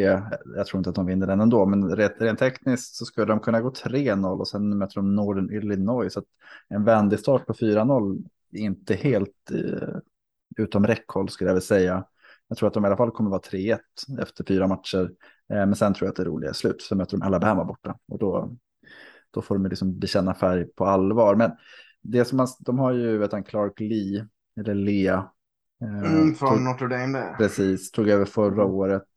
jag 0.56 0.66
tror 0.66 0.78
inte 0.78 0.90
att 0.90 0.96
de 0.96 1.06
vinner 1.06 1.26
den 1.26 1.40
ändå, 1.40 1.66
men 1.66 1.96
rent, 1.96 2.14
rent 2.18 2.38
tekniskt 2.38 2.94
så 2.94 3.04
skulle 3.04 3.26
de 3.26 3.40
kunna 3.40 3.60
gå 3.60 3.70
3-0 3.70 4.38
och 4.38 4.48
sen 4.48 4.78
möter 4.78 4.94
de 4.94 5.14
Northern 5.14 5.50
Illinois. 5.50 6.12
Så 6.12 6.18
att 6.18 6.26
en 6.68 6.84
vändig 6.84 7.18
start 7.18 7.46
på 7.46 7.52
4-0 7.52 8.24
är 8.52 8.58
inte 8.58 8.94
helt 8.94 9.50
eh, 9.50 9.96
utom 10.56 10.86
räckhåll 10.86 11.28
skulle 11.28 11.50
jag 11.50 11.54
vilja 11.54 11.66
säga. 11.66 12.04
Jag 12.48 12.58
tror 12.58 12.66
att 12.66 12.74
de 12.74 12.84
i 12.84 12.86
alla 12.86 12.96
fall 12.96 13.10
kommer 13.10 13.30
vara 13.30 13.40
3-1 13.40 13.78
efter 14.20 14.44
fyra 14.44 14.66
matcher. 14.66 15.10
Eh, 15.52 15.56
men 15.56 15.74
sen 15.74 15.94
tror 15.94 16.06
jag 16.06 16.10
att 16.10 16.16
det 16.16 16.24
roliga 16.24 16.50
är 16.50 16.54
slut. 16.54 16.82
Så 16.82 16.96
möter 16.96 17.16
de 17.16 17.22
Alabama 17.22 17.64
borta 17.64 17.98
och 18.08 18.18
då, 18.18 18.56
då 19.30 19.42
får 19.42 19.54
de 19.54 19.66
liksom 19.66 19.98
bekänna 19.98 20.34
färg 20.34 20.64
på 20.64 20.86
allvar. 20.86 21.34
Men 21.34 21.50
det 22.02 22.24
som 22.24 22.36
man, 22.36 22.48
de 22.60 22.78
har 22.78 22.92
ju 22.92 23.18
vet 23.18 23.32
han, 23.32 23.44
Clark 23.44 23.80
Lee, 23.80 24.26
eller 24.60 24.74
Lea, 24.74 25.30
mm, 25.80 26.34
från 26.34 26.48
tog, 26.48 26.60
Notre 26.62 26.88
Dame 26.88 27.18
där. 27.18 27.34
Precis, 27.34 27.90
tog 27.90 28.08
över 28.08 28.24
förra 28.24 28.62
mm. 28.62 28.74
året. 28.74 29.08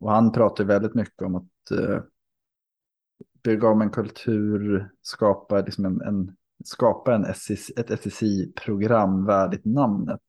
Och 0.00 0.12
han 0.12 0.32
pratar 0.32 0.64
väldigt 0.64 0.94
mycket 0.94 1.22
om 1.22 1.34
att 1.34 1.72
uh, 1.72 2.00
bygga 3.42 3.68
om 3.68 3.80
en 3.80 3.90
kultur, 3.90 4.90
skapa, 5.02 5.60
liksom 5.60 5.84
en, 5.84 6.00
en, 6.00 6.36
skapa 6.64 7.14
en 7.14 7.34
SEC, 7.34 7.70
ett 7.76 8.02
SEC-program 8.02 9.26
värdigt 9.26 9.64
namnet. 9.64 10.20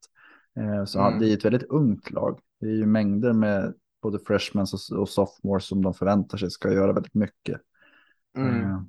Uh, 0.60 0.86
så 0.86 1.00
mm. 1.00 1.20
det 1.20 1.30
är 1.30 1.38
ett 1.38 1.46
väldigt 1.46 1.70
ungt 1.70 2.12
lag. 2.12 2.40
Det 2.60 2.66
är 2.66 2.76
ju 2.76 2.86
mängder 2.86 3.34
med 3.34 3.74
både 4.02 4.20
freshmans 4.20 4.92
och, 4.92 5.00
och 5.00 5.10
sophomores 5.10 5.66
som 5.66 5.82
de 5.82 5.94
förväntar 5.94 6.38
sig 6.38 6.52
ska 6.52 6.74
göra 6.74 6.94
väldigt 6.94 7.16
mycket. 7.16 7.62
Mm. 8.38 8.56
Uh, 8.56 8.82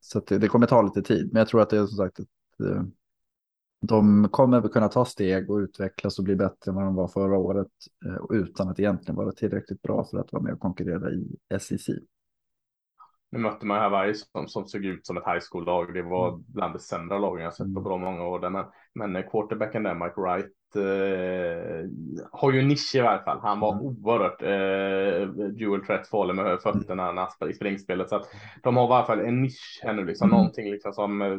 så 0.00 0.20
det, 0.20 0.38
det, 0.38 0.48
kommer 0.48 0.66
ta 0.66 0.82
lite 0.82 1.02
tid, 1.02 1.28
men 1.32 1.38
jag 1.38 1.48
tror 1.48 1.62
att 1.62 1.70
det 1.70 1.78
är 1.78 1.86
som 1.86 1.96
sagt 1.96 2.20
ett 2.20 2.28
de 3.80 4.28
kommer 4.28 4.68
kunna 4.68 4.88
ta 4.88 5.04
steg 5.04 5.50
och 5.50 5.56
utvecklas 5.56 6.18
och 6.18 6.24
bli 6.24 6.36
bättre 6.36 6.70
än 6.70 6.74
vad 6.74 6.84
de 6.84 6.94
var 6.94 7.08
förra 7.08 7.38
året 7.38 7.72
eh, 8.06 8.36
utan 8.36 8.68
att 8.68 8.80
egentligen 8.80 9.16
vara 9.16 9.32
tillräckligt 9.32 9.82
bra 9.82 10.04
för 10.04 10.18
att 10.18 10.32
vara 10.32 10.42
med 10.42 10.52
och 10.52 10.60
konkurrera 10.60 11.10
i 11.10 11.58
SEC. 11.60 11.88
Nu 13.30 13.38
mötte 13.38 13.66
man 13.66 13.80
Hawaii 13.80 14.14
som, 14.14 14.48
som 14.48 14.66
såg 14.66 14.84
ut 14.84 15.06
som 15.06 15.16
ett 15.16 15.26
high 15.26 15.40
school-lag. 15.50 15.94
Det 15.94 16.02
var 16.02 16.28
mm. 16.28 16.44
bland 16.46 16.74
de 16.74 16.78
sämre 16.78 17.18
lagen 17.18 17.44
jag 17.44 17.54
sett 17.54 17.74
på 17.74 17.80
mm. 17.80 17.82
bra 17.82 17.96
många 17.96 18.24
år. 18.24 18.50
Men, 18.50 18.64
men 18.94 19.22
quarterbacken 19.22 19.82
där, 19.82 19.94
Mike 19.94 20.20
Wright, 20.20 20.76
eh, 20.76 21.90
har 22.32 22.52
ju 22.52 22.62
nisch 22.62 22.94
i 22.94 23.00
varje 23.00 23.22
fall. 23.22 23.40
Han 23.42 23.60
var 23.60 23.72
mm. 23.72 23.84
oerhört 23.84 24.42
eh, 24.42 25.48
dual 25.48 25.86
threat 25.86 26.08
farlig 26.08 26.34
med 26.34 26.60
fötterna 26.60 27.08
mm. 27.08 27.50
i 27.50 27.54
springspelet. 27.54 28.08
Så 28.08 28.16
att 28.16 28.26
de 28.62 28.76
har 28.76 28.84
i 28.84 28.88
varje 28.88 29.06
fall 29.06 29.20
en 29.20 29.42
nisch 29.42 29.80
ännu, 29.84 30.04
liksom 30.04 30.28
mm. 30.28 30.36
någonting 30.36 30.70
liksom 30.70 30.92
som 30.92 31.22
eh, 31.22 31.38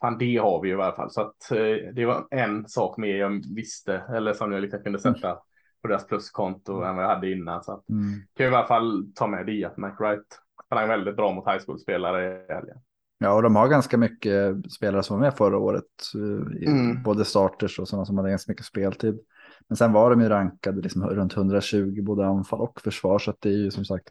Fan, 0.00 0.18
det 0.18 0.36
har 0.36 0.62
vi 0.62 0.68
ju 0.68 0.74
i 0.78 0.82
alla 0.82 0.96
fall. 0.96 1.10
Så 1.10 1.20
att 1.20 1.50
eh, 1.52 1.92
det 1.94 2.06
var 2.06 2.26
en 2.30 2.68
sak 2.68 2.96
mer 2.96 3.16
jag 3.16 3.42
visste, 3.54 3.94
eller 3.94 4.32
som 4.32 4.52
jag 4.52 4.60
liksom 4.62 4.82
kunde 4.82 4.98
sätta 4.98 5.38
på 5.82 5.88
deras 5.88 6.06
pluskonto 6.06 6.82
än 6.82 6.96
vad 6.96 7.04
jag 7.04 7.08
hade 7.08 7.32
innan. 7.32 7.62
Så 7.62 7.72
att, 7.72 7.88
Mm. 7.88 8.04
kan 8.36 8.44
jag 8.46 8.52
i 8.52 8.56
alla 8.56 8.66
fall 8.66 9.06
ta 9.14 9.26
med 9.26 9.46
det 9.46 9.64
att 9.64 9.76
McWright 9.76 10.26
sprang 10.66 10.88
väldigt 10.88 11.16
bra 11.16 11.32
mot 11.32 11.46
high 11.46 11.58
school-spelare 11.66 12.44
i 12.48 12.52
helgen. 12.52 12.76
Ja, 13.18 13.32
och 13.32 13.42
de 13.42 13.56
har 13.56 13.68
ganska 13.68 13.96
mycket 13.96 14.72
spelare 14.72 15.02
som 15.02 15.16
var 15.18 15.24
med 15.26 15.34
förra 15.34 15.58
året. 15.58 15.84
eh, 16.14 16.62
i 16.62 16.66
Mm. 16.66 17.02
Både 17.02 17.24
starters 17.24 17.78
och 17.78 17.88
sådana 17.88 18.04
som 18.06 18.16
hade 18.16 18.30
ganska 18.30 18.52
mycket 18.52 18.66
speltid. 18.66 19.20
Men 19.68 19.76
sen 19.76 19.92
var 19.92 20.10
de 20.10 20.20
ju 20.20 20.28
rankade 20.28 20.80
liksom 20.82 21.06
runt 21.06 21.36
120 21.36 22.02
både 22.02 22.26
anfall 22.26 22.60
och 22.60 22.80
försvar. 22.80 23.18
Så 23.18 23.30
att 23.30 23.40
det 23.40 23.48
är 23.48 23.56
ju 23.56 23.70
som 23.70 23.84
sagt 23.84 24.10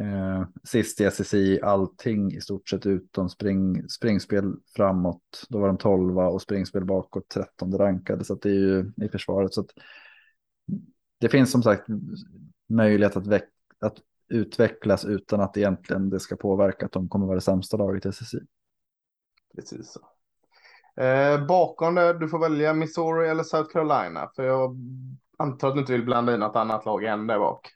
eh, 0.00 0.44
sist 0.64 1.00
i 1.00 1.04
SSI 1.04 1.60
allting 1.62 2.32
i 2.32 2.40
stort 2.40 2.68
sett 2.68 2.86
utom 2.86 3.28
spring, 3.28 3.88
springspel 3.88 4.54
framåt. 4.76 5.46
Då 5.48 5.58
var 5.58 5.66
de 5.66 5.78
12 5.78 6.18
och 6.18 6.42
springspel 6.42 6.84
bakåt 6.84 7.28
13 7.28 7.78
rankade. 7.78 8.24
Så 8.24 8.32
att 8.32 8.42
det 8.42 8.50
är 8.50 8.54
ju 8.54 8.92
i 8.96 9.08
försvaret. 9.08 9.54
Så 9.54 9.60
att 9.60 9.70
det 11.20 11.28
finns 11.28 11.50
som 11.50 11.62
sagt 11.62 11.86
möjlighet 12.68 13.16
att, 13.16 13.26
väck, 13.26 13.48
att 13.80 13.96
utvecklas 14.28 15.04
utan 15.04 15.40
att 15.40 15.56
egentligen 15.56 16.10
det 16.10 16.20
ska 16.20 16.36
påverka 16.36 16.86
att 16.86 16.92
de 16.92 17.08
kommer 17.08 17.26
vara 17.26 17.34
det 17.34 17.40
sämsta 17.40 17.76
laget 17.76 18.06
i 18.06 18.08
SSI. 18.08 18.38
Precis 19.54 19.92
så. 19.92 20.00
Eh, 21.02 21.46
bakom 21.46 21.94
det, 21.94 22.18
du 22.18 22.28
får 22.28 22.38
välja 22.38 22.72
Missouri 22.72 23.28
eller 23.28 23.42
South 23.42 23.72
Carolina. 23.72 24.30
För 24.36 24.42
jag 24.42 24.76
antar 25.38 25.68
att 25.68 25.74
du 25.74 25.80
inte 25.80 25.92
vill 25.92 26.04
blanda 26.04 26.34
in 26.34 26.40
något 26.40 26.56
annat 26.56 26.86
lag 26.86 27.04
än 27.04 27.26
där 27.26 27.38
bak. 27.38 27.75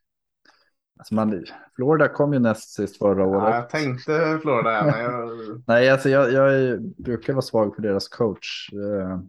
Alltså 1.00 1.14
man, 1.14 1.44
Florida 1.76 2.08
kom 2.08 2.32
ju 2.32 2.38
näst 2.38 2.70
sist 2.74 2.98
förra 2.98 3.24
året. 3.26 3.42
Ja, 3.50 3.54
jag 3.54 3.68
tänkte 3.68 4.38
Florida 4.42 4.84
men 4.84 5.04
jag... 5.04 5.28
Nej, 5.66 5.90
alltså 5.90 6.08
jag, 6.08 6.32
jag 6.32 6.80
brukar 6.82 7.32
vara 7.32 7.42
svag 7.42 7.74
för 7.74 7.82
deras 7.82 8.08
coach. 8.08 8.70
Eh, 8.72 9.20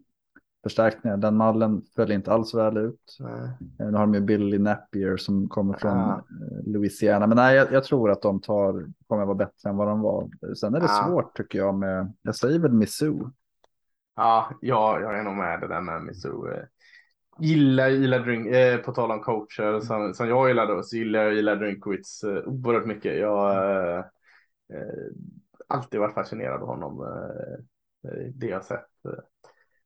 förstärkningar. 0.64 1.18
Den 1.18 1.36
mallen 1.38 1.82
föll 1.96 2.12
inte 2.12 2.32
alls 2.34 2.56
väl 2.56 2.78
ut. 2.78 3.18
Nej. 3.20 3.50
Eh, 3.80 3.86
Nu 3.88 3.92
har 3.98 4.00
de 4.00 4.14
ju 4.14 4.22
Billy 4.22 4.58
Napier 4.60 5.18
som 5.18 5.50
kommer 5.50 5.74
från 5.78 5.98
Ja. 5.98 6.16
eh, 6.18 6.72
Louisiana. 6.72 7.28
Men 7.28 7.36
nej, 7.36 7.56
jag, 7.56 7.72
jag 7.74 7.84
tror 7.84 8.12
att 8.12 8.22
de 8.22 8.42
tar, 8.42 8.86
kommer 9.08 9.26
vara 9.26 9.36
bättre 9.36 9.70
än 9.70 9.78
vad 9.78 9.88
de 9.88 10.02
var. 10.02 10.30
Sen 10.56 10.76
är 10.76 10.80
det 10.80 10.86
Ja. 10.86 11.06
svårt 11.08 11.38
tycker 11.38 11.60
jag 11.60 11.76
med, 11.76 12.14
jag 12.22 12.36
säger 12.36 12.60
väl 12.60 12.74
Missou. 12.74 13.30
Ja, 14.16 14.50
ja, 14.62 15.00
jag 15.00 15.20
är 15.20 15.24
nog 15.24 15.36
med 15.36 15.60
det 15.62 15.68
där 15.68 15.82
med 15.82 16.02
Missouri. 16.04 16.60
Gillar 17.40 17.90
Ila 17.90 18.20
Drink, 18.20 18.48
eh, 18.48 18.78
på 18.78 18.92
tal 18.92 19.12
om 19.12 19.20
coacher 19.22 19.80
som, 19.80 20.14
som 20.14 20.28
jag 20.28 20.48
gillar 20.48 20.68
då, 20.68 20.84
så 20.84 20.98
gillar 20.98 21.24
jag 21.24 21.34
Ila 21.34 21.56
Drinkwitz 21.56 22.24
eh, 22.24 22.44
oerhört 22.46 22.86
mycket. 22.86 23.20
Jag 23.20 23.36
har 23.36 23.98
eh, 23.98 24.06
eh, 24.78 25.12
alltid 25.68 26.00
varit 26.00 26.14
fascinerad 26.14 26.62
av 26.62 26.68
honom. 26.68 27.02
Eh, 27.02 28.12
eh, 28.12 28.28
det 28.34 28.48
jag 28.48 28.66
sett. 28.66 29.06
Eh, 29.06 29.24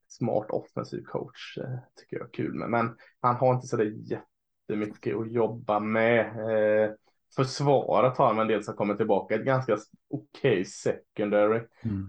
smart 0.08 0.50
offensiv 0.50 1.04
coach 1.04 1.58
tycker 1.96 2.18
jag 2.18 2.26
är 2.28 2.32
kul 2.32 2.54
med. 2.54 2.70
Men 2.70 2.96
han 3.22 3.36
har 3.36 3.54
inte 3.54 3.68
så 3.68 3.78
där 3.78 3.94
jättemycket 3.96 5.16
att 5.16 5.32
jobba 5.32 5.80
med. 5.80 6.32
Eh, 7.30 7.44
försvaret 7.44 8.18
har 8.18 8.28
han 8.28 8.40
en 8.40 8.48
del 8.48 8.64
som 8.64 8.74
kommer 8.76 8.96
tillbaka. 8.96 9.36
Ett 9.36 9.46
ganska 9.46 9.78
okej 10.10 10.66
secondary. 10.66 11.58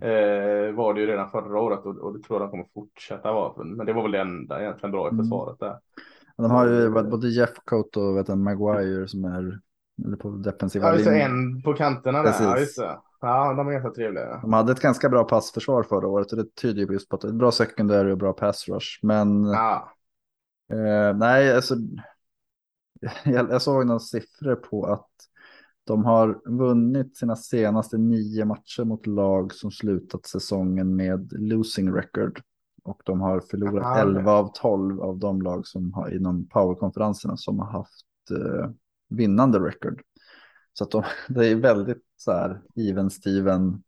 Eh, 0.03 0.75
var 0.75 0.95
det 0.95 1.01
ju 1.01 1.07
redan 1.07 1.31
förra 1.31 1.61
året 1.61 1.81
och, 1.81 1.97
och 1.99 2.19
det 2.19 2.23
tror 2.23 2.41
jag 2.41 2.49
de 2.49 2.51
kommer 2.51 2.67
fortsätta 2.75 3.33
vara. 3.33 3.65
Men 3.65 3.87
det 3.87 3.93
var 3.93 4.03
väl 4.03 4.13
det 4.13 4.21
enda 4.21 4.61
egentligen 4.63 4.91
bra 4.93 5.07
i 5.07 5.11
Mm. 5.11 5.25
försvaret 5.25 5.59
där. 5.61 5.77
De 6.37 6.51
har 6.51 6.69
ju 6.69 6.89
varit 6.89 7.11
både 7.11 7.29
Jeff 7.29 7.55
Coat 7.65 7.97
och 7.97 8.17
vet 8.17 8.29
Maguire 8.39 9.09
som 9.09 9.25
är 9.25 9.61
eller 10.07 10.17
på 10.17 10.29
defensiva 10.31 10.89
Ja, 10.89 10.95
linjen. 10.95 11.31
en 11.57 11.63
på 11.63 11.73
kanterna 11.75 12.23
där. 12.23 12.35
Ja. 12.77 13.03
Ja, 13.21 13.53
de 13.53 13.69
är 13.69 13.73
ganska 13.73 13.91
trevliga. 13.91 14.39
De 14.43 14.53
hade 14.53 14.73
ett 14.73 14.81
ganska 14.81 15.09
bra 15.09 15.25
passförsvar 15.25 15.83
förra 15.83 16.09
året 16.09 16.33
och 16.33 16.39
det 16.39 16.55
tyder 16.55 16.83
ju 16.87 16.93
just 16.93 17.09
på 17.09 17.17
att 17.17 17.23
det 17.23 17.29
är 17.29 17.33
bra 17.33 17.53
secondary 17.53 18.13
och 18.13 18.19
bra 18.19 18.33
pass 18.33 18.69
rush. 18.69 18.99
Men 19.03 19.45
Ja, 19.45 19.93
Eh, 20.73 21.17
nej, 21.17 21.55
alltså. 21.55 21.75
Jag, 23.25 23.51
jag 23.51 23.63
såg 23.63 23.87
några 23.87 23.99
siffror 24.01 24.55
på 24.55 24.87
att 24.87 25.11
de 25.85 26.05
har 26.05 26.41
vunnit 26.45 27.17
sina 27.17 27.37
senaste 27.37 27.99
nio 27.99 28.45
matcher 28.45 28.85
mot 28.85 29.07
lag 29.07 29.55
som 29.55 29.71
slutat 29.71 30.27
säsongen 30.27 30.97
med 30.97 31.33
losing 31.33 31.93
record. 31.95 32.41
Och 32.83 33.03
de 33.05 33.21
har 33.21 33.41
förlorat 33.41 33.85
Aha. 33.85 33.99
11 33.99 34.33
av 34.33 34.51
12 34.55 35.01
av 35.01 35.19
de 35.19 35.43
lag 35.43 35.67
som 35.67 35.93
har 35.93 36.15
inom 36.17 36.49
powerkonferenserna 36.49 37.37
som 37.37 37.59
har 37.59 37.67
haft 37.67 38.07
eh, 38.31 38.71
vinnande 39.09 39.59
record. 39.59 40.03
Så 40.73 40.85
att 40.85 40.91
de, 40.91 41.03
det 41.29 41.47
är 41.47 41.55
väldigt 41.55 42.05
så 42.17 42.33
här 42.33 42.63
even 42.77 43.11
Steven. 43.11 43.83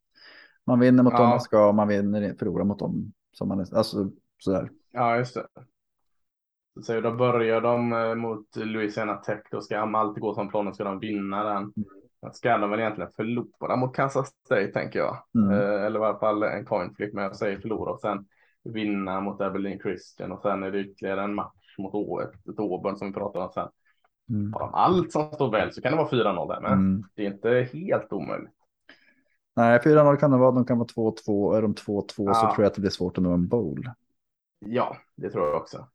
Man 0.67 0.81
vinner 0.81 1.03
mot 1.03 1.13
Ja. 1.13 1.19
dem 1.19 1.29
man 1.29 1.41
ska, 1.41 1.73
man 1.73 1.89
vinner, 1.89 2.35
förlorar 2.39 2.65
mot 2.65 2.79
dem 2.79 3.13
som 3.33 3.49
man 3.49 3.61
är. 3.61 3.75
Alltså 3.77 4.11
så 4.39 4.51
där. 4.53 4.71
ja 4.93 5.17
just 5.17 5.35
det. 5.35 5.47
Så 6.83 7.01
då 7.01 7.13
börjar 7.13 7.61
de 7.61 7.93
eh, 7.93 8.15
mot 8.15 8.57
Louisiana 8.57 9.15
Tech. 9.15 9.41
Då 9.51 9.61
ska 9.61 9.81
de 9.81 9.95
alltid 9.95 10.23
gå 10.23 10.35
som 10.35 10.49
planen. 10.49 10.75
Ska 10.75 10.85
de 10.85 10.99
vinna 10.99 11.45
den. 11.45 11.73
Då 12.23 12.31
ska 12.33 12.59
de 12.59 12.71
väl 12.71 12.81
egentligen 12.81 13.11
förlora 13.17 13.77
mot 13.77 13.95
Kansas 13.97 14.29
State 14.45 14.67
tänker 14.73 14.99
jag. 14.99 15.17
Mm. 15.35 15.51
Eh, 15.51 15.85
eller 15.85 16.01
i 16.01 16.05
alla 16.05 16.19
fall 16.19 16.43
en 16.43 16.65
coin 16.65 16.95
flip. 16.95 17.15
Men 17.15 17.25
jag 17.25 17.37
säger 17.37 17.59
förlora 17.61 17.93
och 17.93 18.01
sen 18.01 18.27
vinna 18.65 19.21
mot 19.21 19.41
Abilene 19.41 19.79
Christian. 19.79 20.33
Och 20.33 20.43
sen 20.43 20.63
är 20.63 20.71
det 20.71 20.81
ytterligare 20.81 21.23
en 21.23 21.35
match 21.35 21.79
mot 21.79 21.95
Auburn 22.59 22.97
som 22.97 23.07
vi 23.07 23.13
pratar 23.15 23.41
om 23.41 23.51
sen. 23.53 23.69
Mm. 24.31 24.53
Har 24.53 24.61
de 24.61 24.75
allt 24.75 25.13
som 25.13 25.31
står 25.33 25.51
väl 25.53 25.73
så 25.73 25.83
kan 25.83 25.93
det 25.93 25.99
vara 25.99 26.09
4-0 26.09 26.49
där. 26.49 26.61
Men 26.61 26.73
Mm. 26.73 27.03
det 27.15 27.27
är 27.27 27.31
inte 27.33 27.69
helt 27.73 28.13
omöjligt. 28.13 28.51
Nej, 29.57 29.81
4-0 29.85 30.17
kan 30.17 30.31
det 30.31 30.37
vara. 30.39 30.51
De 30.53 30.65
kan 30.65 30.79
vara 30.79 30.89
2-2. 30.89 31.55
Är 31.57 31.63
de 31.63 31.75
2-2 31.75 32.15
så 32.17 32.25
Ja. 32.25 32.53
tror 32.55 32.65
jag 32.65 32.67
att 32.67 32.75
det 32.75 32.81
blir 32.81 32.91
svårt 32.91 33.19
att 33.19 33.25
nå 33.25 33.33
en 33.33 33.49
bowl. 33.49 33.91
Ja, 34.59 34.97
det 35.17 35.31
tror 35.31 35.47
jag 35.47 35.57
också. 35.57 35.89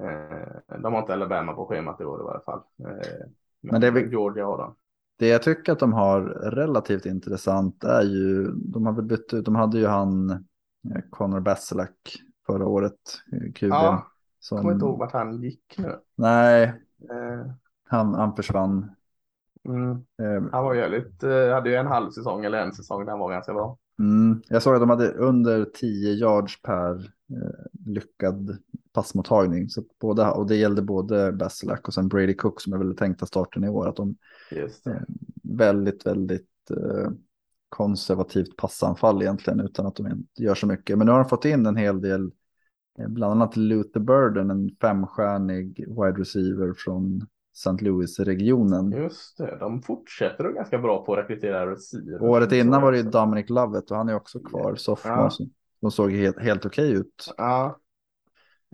Eh, 0.00 0.78
de 0.78 0.92
har 0.92 1.00
inte 1.00 1.12
Alabama 1.12 1.52
på 1.52 1.66
schemat 1.66 2.00
i 2.00 2.04
år 2.04 2.20
i 2.20 2.24
varje 2.24 2.44
fall. 2.44 2.60
Eh, 2.78 3.26
Men 3.60 3.80
det 3.80 3.86
är 3.86 3.90
väl- 3.90 4.10
Georgia 4.10 4.46
har 4.46 4.58
de. 4.58 4.74
Det 5.18 5.28
jag 5.28 5.42
tycker 5.42 5.72
att 5.72 5.78
de 5.78 5.92
har 5.92 6.20
relativt 6.50 7.06
intressant 7.06 7.84
är 7.84 8.02
ju, 8.02 8.52
de 8.52 8.86
har 8.86 8.92
väl 8.92 9.04
bytt 9.04 9.34
ut, 9.34 9.44
de 9.44 9.54
hade 9.54 9.78
ju 9.78 9.86
han 9.86 10.30
eh, 10.30 11.00
Connor 11.10 11.40
Baselak 11.40 11.96
förra 12.46 12.66
året, 12.66 12.94
QB. 13.54 13.68
Ja, 13.70 14.06
som, 14.40 14.56
Jag 14.56 14.62
kommer 14.62 14.74
inte 14.74 14.86
ihåg 14.86 14.98
vart 14.98 15.12
han 15.12 15.42
gick 15.42 15.74
nu. 15.78 15.96
Nej, 16.16 16.82
Eh, 17.10 17.50
han, 17.88 18.14
han 18.14 18.36
försvann. 18.36 18.90
mm, 19.64 19.90
Eh, 20.22 20.42
han 20.52 20.64
var 20.64 20.74
ju 20.74 20.88
lite, 20.88 21.28
hade 21.54 21.70
ju 21.70 21.76
en 21.76 21.86
halv 21.86 22.10
säsong 22.10 22.44
eller 22.44 22.58
en 22.58 22.72
säsong 22.72 23.04
där 23.04 23.10
han 23.10 23.18
var 23.20 23.30
ganska 23.30 23.54
bra. 23.54 23.78
Mm, 24.26 24.42
jag 24.48 24.62
såg 24.62 24.74
att 24.74 24.80
de 24.80 24.90
hade 24.90 25.10
under 25.12 25.64
10 25.64 26.12
yards 26.12 26.62
per 26.62 26.94
eh, 27.30 27.66
lyckad 27.86 28.58
passmottagning. 28.92 29.68
Så 29.68 29.84
båda, 30.00 30.32
och 30.32 30.46
det 30.46 30.56
gällde 30.56 30.82
både 30.82 31.32
Baselak 31.32 31.88
och 31.88 31.94
sen 31.94 32.08
Brady 32.08 32.34
Cook 32.34 32.60
som 32.60 32.72
är 32.72 32.78
väl 32.78 32.96
tänkta 32.96 33.26
starten 33.26 33.64
i 33.64 33.68
år. 33.68 33.88
Att 33.88 33.96
de 33.96 34.16
Just 34.50 34.84
det. 34.84 35.04
väldigt, 35.42 36.06
väldigt 36.06 36.70
eh, 36.70 37.10
konservativt 37.68 38.56
passanfall 38.56 39.22
egentligen 39.22 39.60
utan 39.60 39.86
att 39.86 39.96
de 39.96 40.06
inte 40.06 40.42
gör 40.42 40.54
så 40.54 40.66
mycket. 40.66 40.98
Men 40.98 41.06
nu 41.06 41.12
har 41.12 41.18
de 41.18 41.28
fått 41.28 41.44
in 41.44 41.66
en 41.66 41.76
hel 41.76 42.00
del, 42.00 42.30
eh, 42.98 43.08
bland 43.08 43.32
annat 43.32 43.56
Luther 43.56 44.00
Burden, 44.00 44.50
en 44.50 44.70
femstjärnig 44.80 45.84
wide 45.88 46.20
receiver 46.20 46.74
från 46.76 47.26
St. 47.56 47.84
Louis-regionen. 47.84 48.90
Just 48.90 49.38
det, 49.38 49.56
de 49.60 49.82
fortsätter 49.82 50.44
då 50.44 50.50
ganska 50.52 50.78
bra 50.78 51.04
på 51.04 51.12
att 51.12 51.18
rekrytera 51.18 51.70
receiver. 51.70 52.22
Året 52.22 52.52
innan 52.52 52.82
var 52.82 52.92
det 52.92 52.98
ju. 52.98 53.04
Dominic 53.04 53.48
Lovett 53.50 53.90
och 53.90 53.96
han 53.96 54.08
är 54.08 54.14
också 54.14 54.40
kvar, 54.40 54.74
sophomore. 54.74 55.30
Ja. 55.38 55.46
De 55.80 55.90
såg 55.90 56.12
helt, 56.12 56.38
helt 56.40 56.66
okej 56.66 56.92
ut. 56.92 57.34
Ja. 57.36 57.78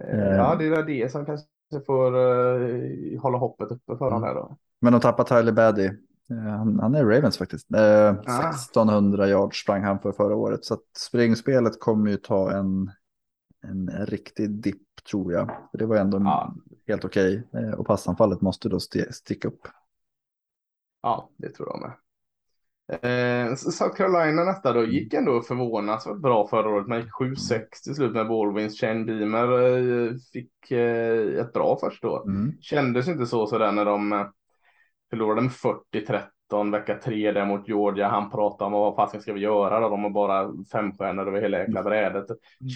Eh, 0.03 0.19
Eh. 0.19 0.37
ja, 0.37 0.57
det 0.59 0.65
är 0.67 0.83
det 0.83 1.13
som 1.13 1.27
kanske 1.27 1.47
får 1.87 2.17
eh, 2.17 3.21
hålla 3.21 3.39
hoppet 3.39 3.71
uppe 3.71 3.97
för 3.97 4.11
dem 4.11 4.23
här 4.23 4.35
då. 4.35 4.57
Men 4.81 4.93
de 4.93 5.01
tappar 5.01 5.25
Tyler 5.25 5.53
Baddy. 5.53 5.85
Eh, 6.31 6.37
Han, 6.37 6.81
han 6.81 6.95
är 6.95 7.05
Ravens 7.05 7.39
faktiskt. 7.39 7.75
Eh, 7.75 8.09
1600 8.11 9.29
yards 9.29 9.59
sprang 9.63 9.83
han 9.83 9.99
för 10.01 10.13
förra 10.13 10.37
året. 10.37 10.65
Så 10.65 10.75
att 10.75 10.81
springspelet 10.97 11.81
kommer 11.81 12.11
ju 12.11 12.17
ta 12.17 12.51
en, 12.53 12.91
en 13.65 14.07
riktig 14.07 14.51
dipp 14.51 14.83
tror 15.11 15.33
jag. 15.33 15.47
För 15.71 15.79
det 15.79 15.87
var 15.87 15.97
ändå 15.97 16.19
Ja. 16.19 16.55
Helt 16.89 17.05
okej. 17.05 17.43
Eh, 17.55 17.71
och 17.79 17.87
passanfallet 17.87 18.41
måste 18.41 18.69
då 18.69 18.79
sti- 18.79 19.13
sticka 19.13 19.49
upp. 19.49 19.69
Ja, 21.03 21.31
det 21.37 21.49
tror 21.49 21.69
jag 21.69 21.81
med. 21.81 21.93
Eh, 23.03 23.55
South 23.55 23.97
Carolina 23.97 24.45
nästa 24.45 24.73
då 24.73 24.85
gick 24.85 25.15
ändå 25.15 25.43
förvånansvärt 25.43 26.17
bra 26.19 26.49
förra 26.49 26.69
året. 26.69 26.89
Man 26.89 27.01
gick 27.01 27.13
7-6 27.13 27.83
till 27.85 27.95
slut 27.95 28.13
med 28.13 28.29
ballwins. 28.29 28.81
Shane 28.81 29.05
Beamer 29.05 29.53
eh, 29.53 30.13
fick 30.33 30.71
eh, 30.71 31.41
ett 31.41 31.53
bra 31.53 31.79
första 31.81 32.09
år. 32.09 32.29
Mm. 32.31 32.53
Kändes 32.61 33.09
inte 33.09 33.27
så 33.27 33.47
sådär 33.47 33.73
när 33.73 33.85
de 33.85 34.13
eh, 34.13 34.27
förlorade 35.11 35.41
med 35.43 35.51
40-13 35.51 36.73
vecka 36.73 36.99
3 37.05 37.33
där 37.33 37.47
mot 37.47 37.69
Georgia. 37.69 38.09
Han 38.09 38.31
pratade 38.31 38.67
om 38.67 38.73
vad 38.73 38.97
fasen 38.97 39.21
ska 39.21 39.33
vi 39.33 39.41
göra 39.41 39.81
då? 39.81 39.89
De 39.89 40.03
har 40.03 40.11
bara 40.11 40.53
fem 40.73 40.93
stjärnor 40.93 41.29
över 41.29 41.41
hela 41.41 41.59
jäkla 41.59 41.83
brädet. 41.83 42.27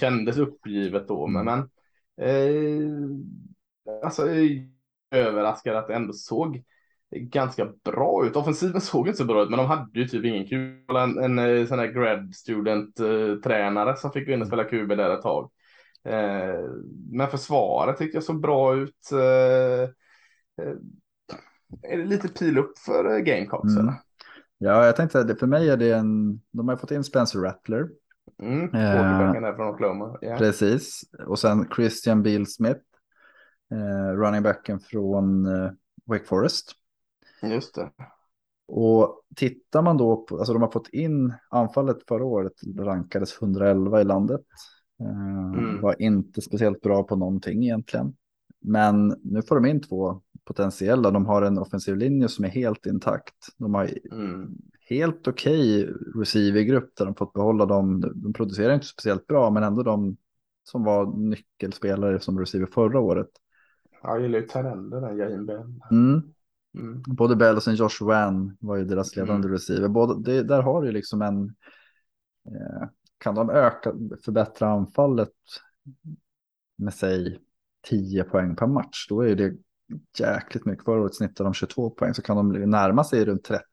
Kändes 0.01 0.39
uppgivet 0.39 1.09
då, 1.09 1.27
men, 1.27 1.45
men 1.45 1.59
eh, 2.21 3.11
alltså 4.03 4.29
överraskad 5.11 5.77
att 5.77 5.87
det 5.87 5.95
ändå 5.95 6.13
såg 6.13 6.63
ganska 7.11 7.73
bra 7.85 8.27
ut. 8.27 8.37
Offensiven 8.37 8.81
såg 8.81 9.07
inte 9.07 9.19
så 9.19 9.25
bra 9.25 9.43
ut, 9.43 9.51
men 9.51 9.59
de 9.59 9.67
hade 9.67 10.01
ju 10.01 10.09
typ 10.09 10.25
ingen 10.25 10.47
kul. 10.47 10.97
En, 10.97 11.19
en, 11.19 11.39
eh, 11.39 11.67
sån 11.67 11.79
här 11.79 11.87
grad 11.87 12.35
student 12.35 13.01
eh, 13.01 13.35
tränare 13.45 13.97
som 13.97 14.13
fick 14.13 14.27
gå 14.27 14.33
in 14.33 14.41
och 14.41 14.47
spela 14.47 14.65
QB 14.65 14.89
där 14.89 15.15
ett 15.15 15.23
tag. 15.23 15.51
Eh, 16.05 16.71
men 17.13 17.29
försvaret 17.29 17.99
tyckte 17.99 18.17
jag 18.17 18.25
såg 18.25 18.41
bra 18.41 18.77
ut. 18.77 19.13
Eh, 19.13 19.89
är 21.83 21.99
det 21.99 22.05
lite 22.05 22.29
pil 22.29 22.59
upp 22.59 22.79
för 22.79 23.19
Gamecocks? 23.19 23.73
Mm. 23.73 23.81
eller? 23.81 23.95
Ja, 24.59 24.87
jag 24.87 24.97
tänkte 24.97 25.21
att 25.21 25.39
för 25.39 25.47
mig 25.47 25.71
är 25.71 25.77
det 25.77 25.93
en, 25.93 26.41
de 26.51 26.69
har 26.69 26.77
fått 26.77 26.91
in 26.91 27.05
Spencer 27.05 27.39
Rattler, 27.39 27.89
Mm. 28.43 28.75
Eh, 28.75 29.55
från 29.57 29.69
Oklahoma. 29.69 30.19
Ja. 30.21 30.37
precis, 30.39 31.03
och 31.27 31.39
sen 31.39 31.69
Christian 31.77 32.23
Beal 32.23 32.47
Smith, 32.47 32.81
eh, 33.73 34.17
running 34.17 34.43
backen 34.43 34.81
från 34.81 35.47
eh, 35.47 35.71
Wake 36.07 36.25
Forest. 36.25 36.73
Just 37.43 37.75
det. 37.75 37.91
Och 38.69 39.23
tittar 39.37 39.83
man 39.83 39.97
då 39.97 40.17
på, 40.17 40.39
alltså 40.39 40.53
de 40.53 40.63
har 40.63 40.71
fått 40.71 40.89
in 40.89 41.35
anfallet 41.51 41.97
förra 42.09 42.25
året 42.25 42.53
rankades 42.79 43.43
111 43.43 44.01
i 44.01 44.05
landet. 44.05 44.41
Eh, 45.01 45.37
Mm. 45.59 45.81
Var 45.81 46.03
inte 46.03 46.41
speciellt 46.43 46.81
bra 46.81 47.03
på 47.03 47.17
någonting 47.17 47.65
egentligen. 47.65 48.17
Men 48.61 49.17
nu 49.23 49.43
får 49.43 49.55
de 49.55 49.67
in 49.67 49.81
två 49.81 50.23
potentiella. 50.45 51.11
De 51.11 51.27
har 51.27 51.43
en 51.43 51.59
offensiv 51.59 51.97
linje 51.97 52.29
som 52.29 52.45
är 52.45 52.49
helt 52.49 52.87
intakt. 52.87 53.35
De 53.59 53.75
har 53.75 53.91
Mm. 54.13 54.57
helt 54.89 55.29
okej 55.29 55.89
receivergrupp 56.15 56.97
där 56.97 57.05
de 57.05 57.15
fått 57.15 57.33
behålla 57.33 57.67
dem. 57.67 58.13
De 58.15 58.33
producerar 58.33 58.75
inte 58.75 58.87
speciellt 58.87 59.27
bra, 59.27 59.51
men 59.51 59.63
ändå 59.63 59.83
de 59.83 60.17
som 60.65 60.85
var 60.85 61.17
nyckelspelare 61.17 62.21
som 62.21 62.39
receiver 62.39 62.67
förra 62.67 63.01
året. 63.01 63.29
Jag 64.07 64.21
gillar 64.23 64.39
ju 64.39 64.47
Tyrender, 64.47 65.01
den 65.01 65.17
Jahin 65.17 65.47
Bell. 65.47 65.81
Mm. 65.91 66.23
Mm. 66.79 67.03
Både 67.07 67.37
Bell 67.37 67.57
och 67.57 67.63
sen 67.63 67.75
Josh 67.75 68.03
Wan 68.05 68.57
var 68.61 68.77
ju 68.77 68.85
deras 68.85 69.17
ledande 69.17 69.47
Mm. 69.47 69.53
receiver. 69.53 69.89
Både, 69.89 70.23
det, 70.33 70.43
där 70.43 70.63
har 70.63 70.83
du 70.83 70.93
liksom 70.93 71.23
en... 71.23 71.45
Eh, 72.49 72.89
kan 73.19 73.35
de 73.35 73.51
öka, 73.51 73.93
förbättra 74.25 74.69
anfallet 74.69 75.33
med 76.77 76.95
sig 76.95 77.39
10 77.89 78.25
poäng 78.25 78.57
per 78.57 78.67
match, 78.67 79.07
då 79.09 79.21
är 79.21 79.35
det 79.35 79.55
jäkligt 80.19 80.65
mycket. 80.67 80.85
Förra 80.85 81.01
året 81.01 81.15
snittade 81.15 81.47
de 81.47 81.55
22 81.55 81.91
poäng, 81.91 82.15
så 82.15 82.23
kan 82.23 82.37
de 82.37 82.53
närma 82.53 83.05
sig 83.05 83.25
runt 83.25 83.45
30. 83.45 83.65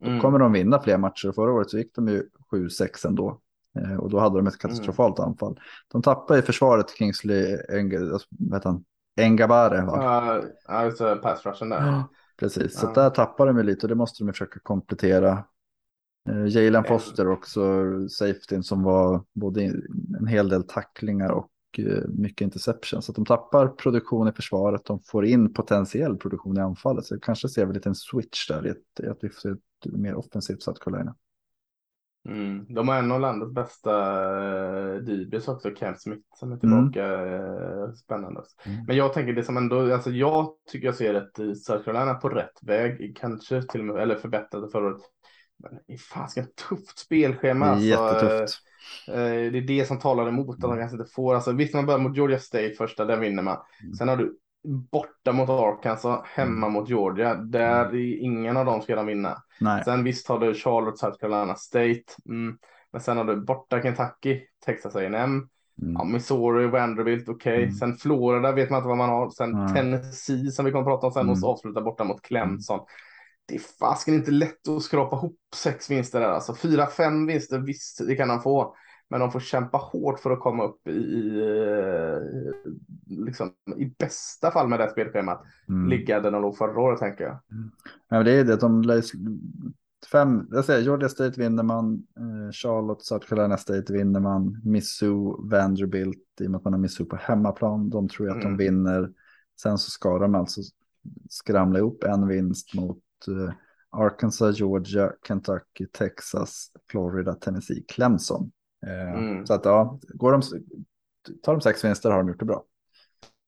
Då 0.00 0.06
Mm. 0.06 0.20
kommer 0.20 0.38
de 0.38 0.52
vinna 0.52 0.80
fler 0.80 0.98
matcher. 0.98 1.32
Förra 1.32 1.52
året 1.52 1.70
så 1.70 1.78
gick 1.78 1.94
de 1.94 2.08
ju 2.08 2.28
7-6 2.50 3.04
ändå. 3.06 3.40
Eh, 3.78 3.96
och 3.96 4.10
då 4.10 4.18
hade 4.18 4.36
de 4.36 4.46
ett 4.46 4.58
katastrofalt 4.58 5.18
anfall. 5.18 5.60
De 5.88 6.02
tappade 6.02 6.38
i 6.38 6.42
försvaret 6.42 6.90
Kingsley 6.98 7.56
Eng 7.68 7.96
alltså, 7.96 8.28
heter 8.54 8.68
han? 8.68 8.84
Engabare. 9.16 9.84
Va? 9.84 9.98
Ja, 10.02 10.42
ja, 10.68 10.84
just 10.84 10.98
det, 10.98 11.16
pass 11.16 11.46
rushen 11.46 11.68
där. 11.68 12.02
Precis, 12.36 12.78
så 12.78 12.86
Ja. 12.86 12.92
där 12.92 13.10
tappar 13.10 13.46
de 13.46 13.62
lite 13.62 13.86
och 13.86 13.88
det 13.88 13.94
måste 13.94 14.24
de 14.24 14.32
försöka 14.32 14.60
komplettera. 14.62 15.44
Eh, 16.28 16.46
Jalen 16.46 16.84
Foster 16.84 17.28
också, 17.28 17.60
safetyn 18.08 18.62
som 18.62 18.82
var 18.82 19.24
både 19.32 19.64
en 20.18 20.26
hel 20.26 20.48
del 20.48 20.62
tacklingar 20.62 21.30
och 21.30 21.50
eh, 21.78 22.08
mycket 22.08 22.40
interception. 22.44 23.02
Så 23.02 23.12
att 23.12 23.16
de 23.16 23.24
tappar 23.24 23.68
produktion 23.68 24.28
i 24.28 24.32
försvaret, 24.32 24.84
de 24.84 25.00
får 25.00 25.24
in 25.26 25.52
potentiell 25.52 26.16
produktion 26.16 26.56
i 26.56 26.60
anfallet. 26.60 27.04
Så 27.04 27.20
kanske 27.20 27.48
ser 27.48 27.66
vi 27.66 27.74
lite 27.74 27.88
en 27.88 27.94
switch 27.94 28.48
där 28.48 28.66
i 28.66 28.70
ett, 28.70 29.00
i 29.02 29.06
att 29.06 29.18
vi 29.20 29.28
får 29.28 29.40
se 29.40 29.48
ett 29.48 29.92
mer 29.92 30.14
offensivt 30.14 30.62
South 30.62 30.80
Carolina. 30.84 31.14
Mm. 32.28 32.66
De 32.74 32.88
har 32.88 32.96
en 32.96 33.12
av 33.12 33.20
landets 33.20 33.52
bästa 33.54 33.92
uh, 34.94 34.96
DBs 34.96 35.48
också, 35.48 35.70
Cam 35.70 35.94
Smith, 35.96 36.22
som 36.38 36.52
är 36.52 36.64
Mm. 36.64 36.92
tillbaka. 36.92 37.26
eh, 37.26 37.92
spännande. 37.92 38.40
också. 38.40 38.56
Mm. 38.68 38.84
Men 38.86 38.96
jag 38.96 39.12
tänker 39.12 39.32
det 39.32 39.44
som 39.44 39.56
ändå, 39.56 39.94
alltså 39.94 40.10
jag 40.10 40.48
tycker 40.70 40.86
jag 40.88 40.94
ser 40.94 41.14
ett 41.14 41.38
eh, 41.38 41.52
South 41.52 41.84
Carolina 41.84 42.14
på 42.14 42.28
rätt 42.28 42.58
väg, 42.62 43.16
kanske 43.20 43.62
till 43.62 43.80
och 43.80 43.86
med, 43.86 44.02
eller 44.02 44.16
förbättrat 44.16 44.62
det 44.62 44.70
förra 44.70 44.86
året. 44.86 45.02
Men 45.58 45.98
fasiken 45.98 46.46
tufft 46.68 46.98
spelschema. 46.98 47.66
Det 47.76 47.90
är 47.92 47.96
alltså, 47.96 48.26
jättetufft. 48.26 48.58
Eh, 49.08 49.14
Det 49.52 49.58
är 49.58 49.66
det 49.66 49.88
som 49.88 49.98
talar 49.98 50.28
emot 50.28 50.54
att 50.54 50.60
de 50.60 50.78
kanske 50.78 50.96
inte 50.96 51.10
får. 51.14 51.34
Alltså, 51.34 51.52
visst, 51.52 51.74
man 51.74 51.86
börjar 51.86 52.00
mot 52.00 52.16
Georgia 52.16 52.38
State 52.38 52.74
första, 52.78 53.04
den 53.04 53.20
vinner 53.20 53.42
man. 53.42 53.56
Mm. 53.82 53.94
Sen 53.94 54.08
har 54.08 54.16
du 54.16 54.36
borta 54.64 55.32
mot 55.32 55.48
Arkansas, 55.48 56.20
hemma 56.24 56.68
mot 56.68 56.88
Georgia. 56.88 57.34
Där 57.34 57.84
är 57.94 58.22
ingen 58.22 58.56
av 58.56 58.64
dem 58.66 58.82
ska 58.82 58.96
de 58.96 59.06
vinna. 59.06 59.42
Nej, 59.60 59.84
Sen 59.84 60.04
visst 60.04 60.28
har 60.28 60.38
du 60.38 60.54
Charlotte, 60.54 60.98
South 60.98 61.18
Carolina 61.20 61.54
State. 61.54 62.02
Mm. 62.28 62.58
Men 62.92 63.00
sen 63.00 63.16
har 63.16 63.24
du 63.24 63.36
borta 63.36 63.82
Kentucky, 63.82 64.40
Texas 64.64 64.96
A&M, 64.96 65.14
mm. 65.14 65.48
ja, 65.94 66.04
Missouri, 66.04 66.66
Vanderbilt, 66.66 67.28
okej. 67.28 67.62
Mm. 67.62 67.74
Sen 67.74 67.96
Florida 67.96 68.52
vet 68.52 68.70
man 68.70 68.78
inte 68.78 68.88
vad 68.88 68.96
man 68.98 69.08
har. 69.08 69.30
Sen. 69.30 69.74
Tennessee 69.74 70.50
som 70.50 70.64
vi 70.64 70.70
kommer 70.70 70.82
att 70.82 70.88
prata 70.88 71.06
om 71.06 71.12
sen 71.12 71.22
Mm. 71.22 71.32
och 71.32 71.38
så 71.38 71.48
avsluta 71.48 71.80
borta 71.80 72.04
mot 72.04 72.22
Clemson. 72.22 72.80
Det 73.46 73.54
är 73.54 73.60
fasken 73.80 74.14
inte 74.14 74.30
lätt 74.30 74.68
att 74.68 74.82
skrapa 74.82 75.16
ihop 75.16 75.36
sex 75.54 75.90
vinster 75.90 76.20
där. 76.20 76.28
Alltså 76.28 76.54
fyra, 76.54 76.86
fem 76.86 77.26
vinster, 77.26 77.58
visst, 77.58 78.06
det 78.06 78.14
kan 78.16 78.28
de 78.28 78.40
få. 78.40 78.74
Men 79.12 79.20
de 79.20 79.30
får 79.32 79.40
kämpa 79.40 79.78
hårt 79.78 80.20
för 80.20 80.30
att 80.30 80.40
komma 80.40 80.64
upp 80.64 80.86
i, 80.88 80.90
i, 80.90 81.40
eh, 81.40 82.16
liksom, 83.06 83.50
i 83.76 83.94
bästa 83.98 84.50
fall 84.50 84.68
med 84.68 84.78
det 84.80 84.90
spelschemat, 84.90 85.42
Mm. 85.68 85.88
ligga 85.88 86.20
där 86.20 86.30
de 86.30 86.42
låg 86.42 86.56
förra 86.56 86.80
året 86.80 86.98
tänker 86.98 87.24
jag. 87.24 87.32
Ja, 88.08 88.16
men 88.16 88.24
det 88.24 88.32
är 88.32 88.44
det, 88.44 88.56
de 88.56 89.02
fem, 90.12 90.46
jag 90.50 90.64
säger 90.64 90.80
Georgia 90.82 91.08
State 91.08 91.40
vinner 91.40 91.62
man, 91.62 92.06
eh, 92.16 92.52
Charlotte, 92.52 93.02
South 93.02 93.26
Carolina 93.28 93.56
State 93.56 93.92
vinner 93.92 94.20
man, 94.20 94.60
Missou, 94.64 95.48
Vanderbilt, 95.50 96.40
i 96.40 96.46
och 96.46 96.50
med 96.50 96.58
att 96.58 96.64
man 96.64 96.72
har 96.72 96.80
Missou 96.80 97.04
på 97.06 97.16
hemmaplan, 97.16 97.90
de 97.90 98.08
tror 98.08 98.28
jag 98.28 98.36
att 98.36 98.44
Mm. 98.44 98.56
de 98.56 98.64
vinner. 98.64 99.10
Sen 99.62 99.78
så 99.78 99.90
ska 99.90 100.18
de 100.18 100.34
alltså 100.34 100.60
skramla 101.30 101.78
ihop 101.78 102.04
en 102.04 102.28
vinst 102.28 102.74
mot 102.74 103.02
eh, 103.28 103.54
Arkansas, 103.90 104.58
Georgia, 104.58 105.12
Kentucky, 105.28 105.86
Texas, 105.92 106.70
Florida, 106.90 107.34
Tennessee, 107.34 107.84
Clemson. 107.88 108.50
Eh, 108.86 109.14
Mm. 109.18 109.46
Så 109.46 109.54
att 109.54 109.64
ja, 109.64 109.98
går 110.14 110.32
de, 110.32 110.42
tar 111.42 111.52
de 111.52 111.60
sex 111.60 111.84
vinster 111.84 112.10
har 112.10 112.18
de 112.18 112.28
gjort 112.28 112.38
det 112.38 112.44
bra. 112.44 112.64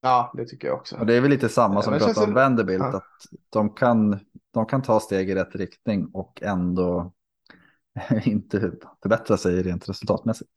Ja, 0.01 0.31
det 0.37 0.45
tycker 0.45 0.67
jag 0.67 0.77
också. 0.77 0.97
Och 0.97 1.05
det 1.05 1.13
är 1.15 1.21
väl 1.21 1.29
lite 1.29 1.49
samma 1.49 1.81
som 1.81 1.93
vi 1.93 1.99
pratade 1.99 2.27
om 2.27 2.33
Vanderbilt, 2.33 2.83
ja. 2.83 2.97
att 2.97 3.03
de 3.49 3.69
kan, 3.69 4.19
de 4.53 4.65
kan 4.65 4.81
ta 4.81 4.99
steg 4.99 5.29
i 5.29 5.35
rätt 5.35 5.55
riktning 5.55 6.09
och 6.13 6.41
ändå 6.43 7.13
inte 8.25 8.71
förbättra 9.03 9.37
sig 9.37 9.63
rent 9.63 9.89
resultatmässigt. 9.89 10.51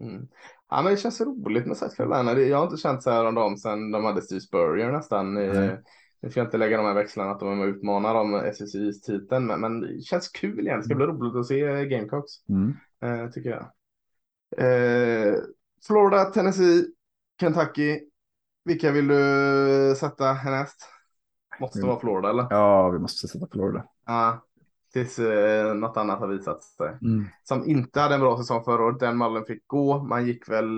Mm. 0.00 0.28
Ja, 0.68 0.82
men 0.82 0.92
det 0.92 0.96
känns 0.98 1.20
roligt 1.20 1.66
med 1.66 1.76
South 1.76 1.96
Carolina. 1.96 2.32
Jag 2.32 2.56
har 2.58 2.64
inte 2.64 2.76
känt 2.76 3.02
så 3.02 3.10
här 3.10 3.24
om 3.24 3.34
dem 3.34 3.56
sedan 3.56 3.90
de 3.90 4.04
hade 4.04 4.22
Steve 4.22 4.40
Spurrier 4.40 4.92
nästan. 4.92 5.36
Eh, 5.36 5.72
Nu 6.22 6.30
får 6.30 6.40
jag 6.40 6.46
inte 6.46 6.58
lägga 6.58 6.76
de 6.76 6.86
här 6.86 6.94
växlarna 6.94 7.30
att 7.30 7.40
de 7.40 7.48
är 7.48 7.54
med 7.54 7.68
och 7.68 7.74
utmanar 7.74 8.14
om 8.14 8.34
SSI-titeln, 8.34 9.46
men, 9.46 9.60
men 9.60 9.80
det 9.80 10.00
känns 10.02 10.28
kul 10.28 10.60
igen. 10.66 10.78
Det 10.78 10.84
ska 10.84 10.94
bli 10.94 11.06
roligt 11.06 11.36
att 11.36 11.46
se 11.46 11.84
Gamecocks, 11.86 12.32
Mm. 12.48 12.74
eh, 13.02 13.30
tycker 13.30 13.50
jag. 13.50 13.72
Eh, 14.58 15.34
Florida, 15.86 16.24
Tennessee, 16.24 16.86
Kentucky. 17.40 18.00
Vilka 18.64 18.92
vill 18.92 19.08
du 19.08 19.94
sätta 19.98 20.32
härnäst? 20.32 20.88
Måste 21.60 21.78
det 21.80 21.86
vara 21.86 22.00
Florida 22.00 22.30
eller? 22.30 22.46
Ja, 22.50 22.88
vi 22.90 22.98
måste 22.98 23.28
sätta 23.28 23.46
Florida. 23.52 23.84
Ja, 24.06 24.44
tills 24.92 25.18
eh, 25.18 25.74
något 25.74 25.96
annat 25.96 26.18
har 26.18 26.28
visat 26.28 26.62
sig. 26.62 26.88
Mm. 27.02 27.24
Som 27.44 27.68
inte 27.68 28.00
hade 28.00 28.14
en 28.14 28.20
bra 28.20 28.36
säsong 28.38 28.64
förra 28.64 28.84
året. 28.84 29.00
Den 29.00 29.16
mallen 29.16 29.44
fick 29.44 29.66
gå. 29.66 30.02
Man 30.02 30.26
gick 30.26 30.48
väl 30.48 30.68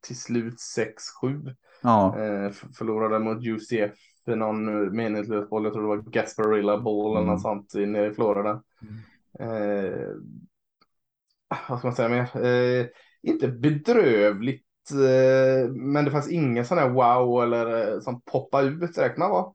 till 0.00 0.18
slut 0.20 0.60
6-7. 0.60 1.54
Ja, 1.82 2.18
Eh, 2.18 2.50
förlorade 2.50 3.18
mot 3.18 3.44
UCF 3.46 3.94
i 4.26 4.34
någon 4.36 4.96
meningslös 4.96 5.48
boll. 5.50 5.64
Jag 5.64 5.72
tror 5.72 5.82
det 5.82 5.88
var 5.88 6.10
Gasparilla 6.10 6.78
Bowl 6.78 7.10
eller 7.10 7.20
Mm. 7.22 7.32
något 7.32 7.42
sånt 7.42 7.74
nere 7.74 8.06
i 8.06 8.14
Florida. 8.14 8.62
Eh, 9.38 10.08
vad 11.68 11.78
ska 11.78 11.88
man 11.88 11.96
säga 11.96 12.08
mer? 12.08 12.44
Eh, 12.46 12.86
inte 13.26 13.48
bedrövligt. 13.48 14.62
Eh, 14.90 15.70
men 15.70 16.04
det 16.04 16.10
fanns 16.10 16.30
ingen 16.30 16.66
sån 16.66 16.78
här 16.78 16.88
wow 16.90 17.42
eller 17.42 17.92
eh, 17.94 18.00
som 18.00 18.20
poppade 18.20 18.68
ut 18.68 18.94
direkt. 18.94 19.18
Man 19.18 19.30
var, 19.30 19.54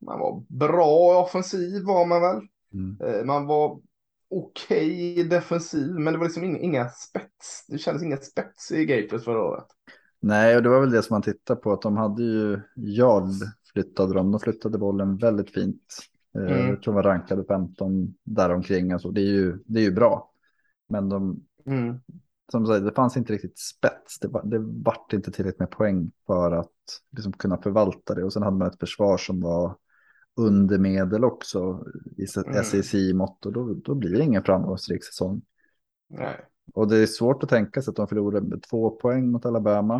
man 0.00 0.18
var 0.20 0.44
bra 0.48 1.22
offensiv 1.22 1.84
var 1.84 2.06
man 2.06 2.20
väl. 2.22 2.40
mm. 2.74 3.00
Eh, 3.04 3.24
Man 3.24 3.46
var 3.46 3.80
okej 4.30 5.24
defensiv, 5.24 5.94
men 5.94 6.12
det 6.12 6.18
var 6.18 6.26
liksom 6.26 6.44
inga, 6.44 6.58
inga 6.58 6.88
spets. 6.88 7.66
Det 7.68 7.78
kändes 7.78 8.02
inga 8.02 8.16
spets 8.16 8.72
i 8.72 8.84
Gators 8.86 9.24
förra 9.24 9.42
året. 9.44 9.66
Nej, 10.20 10.56
och 10.56 10.62
det 10.62 10.68
var 10.68 10.80
väl 10.80 10.90
det 10.90 11.02
som 11.02 11.14
man 11.14 11.22
tittade 11.22 11.60
på, 11.60 11.72
att 11.72 11.82
de 11.82 11.96
hade 11.96 12.22
ju 12.22 12.60
Jarl 12.76 13.30
flyttade 13.72 14.14
de. 14.14 14.30
De 14.30 14.40
flyttade 14.40 14.78
bollen 14.78 15.16
väldigt 15.16 15.50
fint. 15.50 15.82
Mm. 16.34 16.68
Jag 16.68 16.82
tror 16.82 16.92
de 16.92 16.94
var 16.94 17.02
rankade 17.02 17.44
15 17.44 18.14
däromkring. 18.24 18.92
Alltså, 18.92 19.10
det, 19.10 19.20
är 19.20 19.32
ju, 19.32 19.58
det 19.66 19.80
är 19.80 19.84
ju 19.84 19.92
bra. 19.92 20.30
Men 20.88 21.08
de, 21.08 21.44
Mm. 21.66 22.00
Som 22.52 22.66
sagt, 22.66 22.84
det 22.84 22.92
fanns 22.92 23.16
inte 23.16 23.32
riktigt 23.32 23.58
spets. 23.58 24.18
Det, 24.20 24.28
var, 24.28 24.42
det 24.44 24.58
vart 24.58 25.12
inte 25.12 25.32
tillräckligt 25.32 25.60
med 25.60 25.70
poäng 25.70 26.12
för 26.26 26.52
att 26.52 26.70
liksom 27.16 27.32
kunna 27.32 27.56
förvalta 27.62 28.14
det. 28.14 28.24
Och 28.24 28.32
sen 28.32 28.42
hade 28.42 28.56
man 28.56 28.68
ett 28.68 28.80
försvar 28.80 29.16
som 29.16 29.40
var 29.40 29.76
under 30.36 30.78
medel 30.78 31.24
också 31.24 31.84
i 32.16 32.26
Mm. 32.46 32.64
SEC-mått. 32.64 33.46
Och 33.46 33.52
då, 33.52 33.74
då 33.74 33.94
blir 33.94 34.10
det 34.10 34.24
ingen 34.24 34.42
framgångsrik 34.44 35.04
säsong. 35.04 35.42
Nej. 36.08 36.44
Och 36.74 36.88
det 36.88 36.96
är 36.96 37.06
svårt 37.06 37.42
att 37.42 37.48
tänka 37.48 37.82
sig 37.82 37.90
att 37.90 37.96
de 37.96 38.08
förlorade 38.08 38.48
med 38.48 38.62
två 38.62 38.90
poäng 38.90 39.30
mot 39.30 39.46
Alabama. 39.46 39.94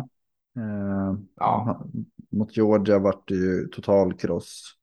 Eh, 0.57 1.19
Ja. 1.35 1.85
Mot 2.31 2.57
Georgia 2.57 2.99
vart 2.99 3.27
det 3.27 3.35
ju 3.35 3.67
total 3.67 4.13
kross. 4.13 4.77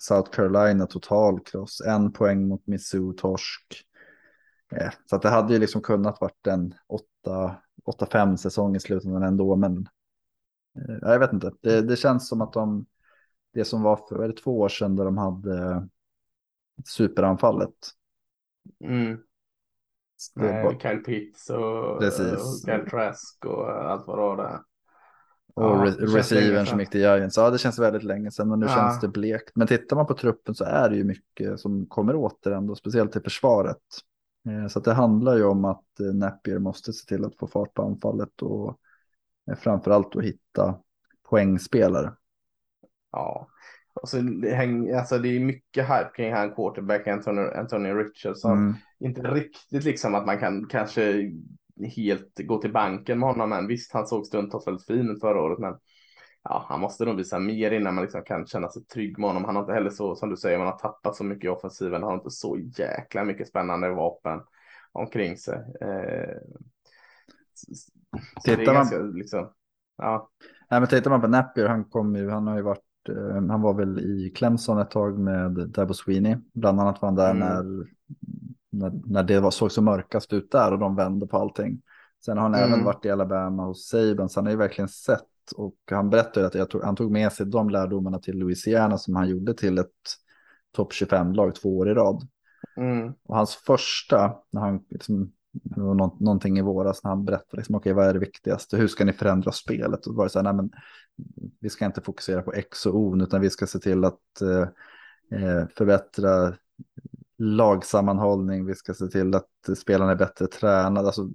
South 0.00 0.30
Carolina 0.30 0.86
total 0.86 1.40
kross. 1.40 1.80
En 1.86 2.12
poäng 2.12 2.48
mot 2.48 2.66
Missou 2.66 3.12
torsk. 3.12 3.86
Eh, 4.72 4.90
så 5.06 5.16
att 5.16 5.22
det 5.22 5.28
hade 5.30 5.52
ju 5.52 5.58
liksom 5.58 5.80
kunnat 5.82 6.20
varit 6.20 6.46
en 6.46 6.74
åtta, 6.86 7.56
8-5 7.84 8.36
säsong 8.36 8.76
i 8.76 8.80
slutändan 8.80 9.22
ändå. 9.22 9.56
Men 9.56 9.88
eh, 10.78 10.96
jag 11.02 11.18
vet 11.18 11.32
inte, 11.32 11.52
det, 11.60 11.80
det 11.82 11.96
känns 11.96 12.28
som 12.28 12.40
att 12.40 12.52
de, 12.52 12.86
det 13.52 13.64
som 13.64 13.82
var 13.82 13.96
för 14.08 14.28
det 14.28 14.34
två 14.34 14.60
år 14.60 14.68
sedan 14.68 14.96
där 14.96 15.04
de 15.04 15.18
hade 15.18 15.88
superanfallet. 16.84 17.74
Mm. 18.84 19.18
Var- 20.34 20.78
Kyle 20.80 20.98
Pitts 21.04 21.50
och, 21.50 22.00
Precis. 22.00 22.32
och 22.32 22.66
Kyle 22.66 22.90
Trask 22.90 23.44
och 23.44 23.70
allt 23.70 24.06
vad 24.06 24.18
det 24.18 24.22
var 24.22 24.36
där. 24.36 24.60
Och 25.54 25.86
re- 25.86 26.16
receivern 26.16 26.66
som 26.66 26.80
gick 26.80 26.90
till 26.90 27.00
Giants. 27.00 27.36
Ja, 27.36 27.50
det 27.50 27.58
känns 27.58 27.78
väldigt 27.78 28.02
länge 28.02 28.30
sedan 28.30 28.52
och 28.52 28.58
nu 28.58 28.66
Ja. 28.66 28.74
känns 28.74 29.00
det 29.00 29.08
blekt. 29.08 29.56
Men 29.56 29.66
tittar 29.66 29.96
man 29.96 30.06
på 30.06 30.14
truppen 30.14 30.54
så 30.54 30.64
är 30.64 30.90
det 30.90 30.96
ju 30.96 31.04
mycket 31.04 31.60
som 31.60 31.86
kommer 31.86 32.16
åter 32.16 32.52
ändå, 32.52 32.74
speciellt 32.74 33.16
i 33.16 33.20
försvaret. 33.20 33.82
Eh, 34.46 34.68
Så 34.68 34.80
det 34.80 34.92
handlar 34.92 35.36
ju 35.36 35.44
om 35.44 35.64
att 35.64 36.00
eh, 36.00 36.14
Napier 36.14 36.58
måste 36.58 36.92
se 36.92 37.06
till 37.06 37.24
att 37.24 37.36
få 37.36 37.46
fart 37.46 37.74
på 37.74 37.82
anfallet 37.82 38.42
och 38.42 38.78
eh, 39.50 39.56
framförallt 39.56 40.16
att 40.16 40.24
hitta 40.24 40.78
poängspelare. 41.30 42.12
Ja. 43.12 43.48
Och 44.02 44.08
så 44.08 44.16
det, 44.16 44.54
häng, 44.54 44.90
alltså 44.90 45.18
det 45.18 45.28
är 45.28 45.40
mycket 45.40 45.84
hype 45.84 46.10
kring 46.16 46.32
han 46.32 46.54
quarterback 46.54 47.06
Anthony, 47.06 47.40
Anthony 47.40 47.88
Richardson. 47.88 48.58
Mm. 48.58 48.74
Inte 49.00 49.22
riktigt 49.22 49.84
liksom 49.84 50.14
att 50.14 50.26
man 50.26 50.38
kan 50.38 50.66
kanske 50.68 51.32
helt 51.96 52.40
gå 52.44 52.60
till 52.60 52.72
banken 52.72 53.18
med 53.18 53.28
honom 53.28 53.52
än. 53.52 53.66
Visst, 53.66 53.92
han 53.92 54.06
såg 54.06 54.26
stundtals 54.26 54.66
väldigt 54.66 54.86
fin 54.86 55.10
ut 55.10 55.20
förra 55.20 55.42
året, 55.42 55.58
men 55.58 55.74
ja, 56.48 56.66
han 56.68 56.80
måste 56.80 57.04
nog 57.04 57.16
visa 57.16 57.38
mer 57.38 57.70
innan 57.70 57.94
man 57.94 58.04
liksom 58.04 58.22
kan 58.22 58.46
känna 58.46 58.68
sig 58.68 58.84
trygg 58.84 59.18
med 59.18 59.28
honom. 59.28 59.44
Han 59.44 59.56
har 59.56 59.62
inte 59.62 59.72
heller 59.74 59.90
så, 59.90 60.14
som 60.16 60.30
du 60.30 60.36
säger, 60.36 60.58
man 60.58 60.66
har 60.66 60.78
tappat 60.78 61.16
så 61.16 61.24
mycket 61.24 61.44
i 61.44 61.48
offensiven. 61.48 62.02
Han 62.02 62.10
har 62.10 62.14
inte 62.14 62.30
så 62.30 62.58
jäkla 62.58 63.24
mycket 63.24 63.48
spännande 63.48 63.90
vapen 63.90 64.40
omkring 64.92 65.36
sig. 65.36 65.54
Eh, 65.80 66.36
Tittar 68.44 68.64
man- 68.66 68.74
ganska, 68.74 68.98
liksom, 68.98 69.50
ja. 69.98 70.30
Nej, 70.70 70.80
men 70.80 70.88
tittar 70.88 71.10
man 71.10 71.20
på 71.20 71.28
Napier, 71.28 71.68
han, 71.68 71.84
kom 71.84 72.16
ju, 72.16 72.30
han 72.30 72.46
har 72.46 72.56
ju 72.56 72.62
varit, 72.62 73.08
eh, 73.08 73.34
han 73.48 73.62
var 73.62 73.74
väl 73.74 73.98
i 74.00 74.30
Clemson 74.36 74.78
ett 74.78 74.90
tag 74.90 75.18
med 75.18 75.52
Dabo 75.68 75.94
Sweeney. 75.94 76.36
Bland 76.54 76.80
annat 76.80 77.02
var 77.02 77.08
han 77.08 77.16
där 77.16 77.30
Mm. 77.30 77.48
när, 77.48 77.86
när, 78.70 78.92
när 79.06 79.22
det 79.22 79.40
var, 79.40 79.50
såg 79.50 79.72
så 79.72 79.82
mörkast 79.82 80.32
ut 80.32 80.50
där 80.50 80.72
och 80.72 80.78
de 80.78 80.96
vände 80.96 81.26
på 81.26 81.36
allting. 81.38 81.82
Sen 82.24 82.36
har 82.36 82.42
han 82.42 82.54
Mm. 82.54 82.72
även 82.72 82.84
varit 82.84 83.04
i 83.04 83.10
Alabama 83.10 83.64
hos 83.64 83.88
Saban, 83.88 84.28
så 84.28 84.40
han 84.40 84.46
har 84.46 84.50
ju 84.50 84.58
verkligen 84.58 84.88
sett 84.88 85.26
och 85.52 85.76
han 85.90 86.10
berättade 86.10 86.62
att 86.62 86.70
tog, 86.70 86.82
han 86.82 86.96
tog 86.96 87.12
med 87.12 87.32
sig 87.32 87.46
de 87.46 87.70
lärdomarna 87.70 88.18
till 88.18 88.38
Louisiana 88.38 88.98
som 88.98 89.16
han 89.16 89.28
gjorde 89.28 89.54
till 89.54 89.78
ett 89.78 89.90
topp 90.72 90.92
25-lag 90.92 91.54
två 91.54 91.78
år 91.78 91.90
i 91.90 91.94
rad. 91.94 92.28
Mm, 92.76 93.14
Och 93.24 93.36
hans 93.36 93.54
första, 93.54 94.36
när 94.50 94.60
han, 94.60 94.84
liksom, 94.90 95.32
någonting 96.20 96.58
i 96.58 96.62
våras, 96.62 97.04
när 97.04 97.10
han 97.10 97.24
berättade, 97.24 97.56
liksom, 97.56 97.74
okej 97.74 97.92
vad 97.92 98.06
är 98.06 98.12
det 98.12 98.18
viktigaste, 98.18 98.76
hur 98.76 98.88
ska 98.88 99.04
ni 99.04 99.12
förändra 99.12 99.52
spelet? 99.52 100.06
Och 100.06 100.14
var 100.14 100.24
det 100.24 100.30
så 100.30 100.38
här, 100.38 100.44
nej 100.44 100.54
men 100.54 100.70
vi 101.60 101.70
ska 101.70 101.86
inte 101.86 102.00
fokusera 102.00 102.42
på 102.42 102.52
X 102.52 102.86
och 102.86 102.96
O, 102.96 103.22
utan 103.22 103.40
vi 103.40 103.50
ska 103.50 103.66
se 103.66 103.78
till 103.78 104.04
att 104.04 104.40
eh, 104.40 104.68
eh, 105.40 105.68
förbättra 105.76 106.54
lagsammanhållning, 107.38 108.66
vi 108.66 108.74
ska 108.74 108.94
se 108.94 109.06
till 109.06 109.34
att 109.34 109.78
spelarna 109.78 110.12
är 110.12 110.16
bättre 110.16 110.46
tränade, 110.46 111.06
alltså 111.06 111.28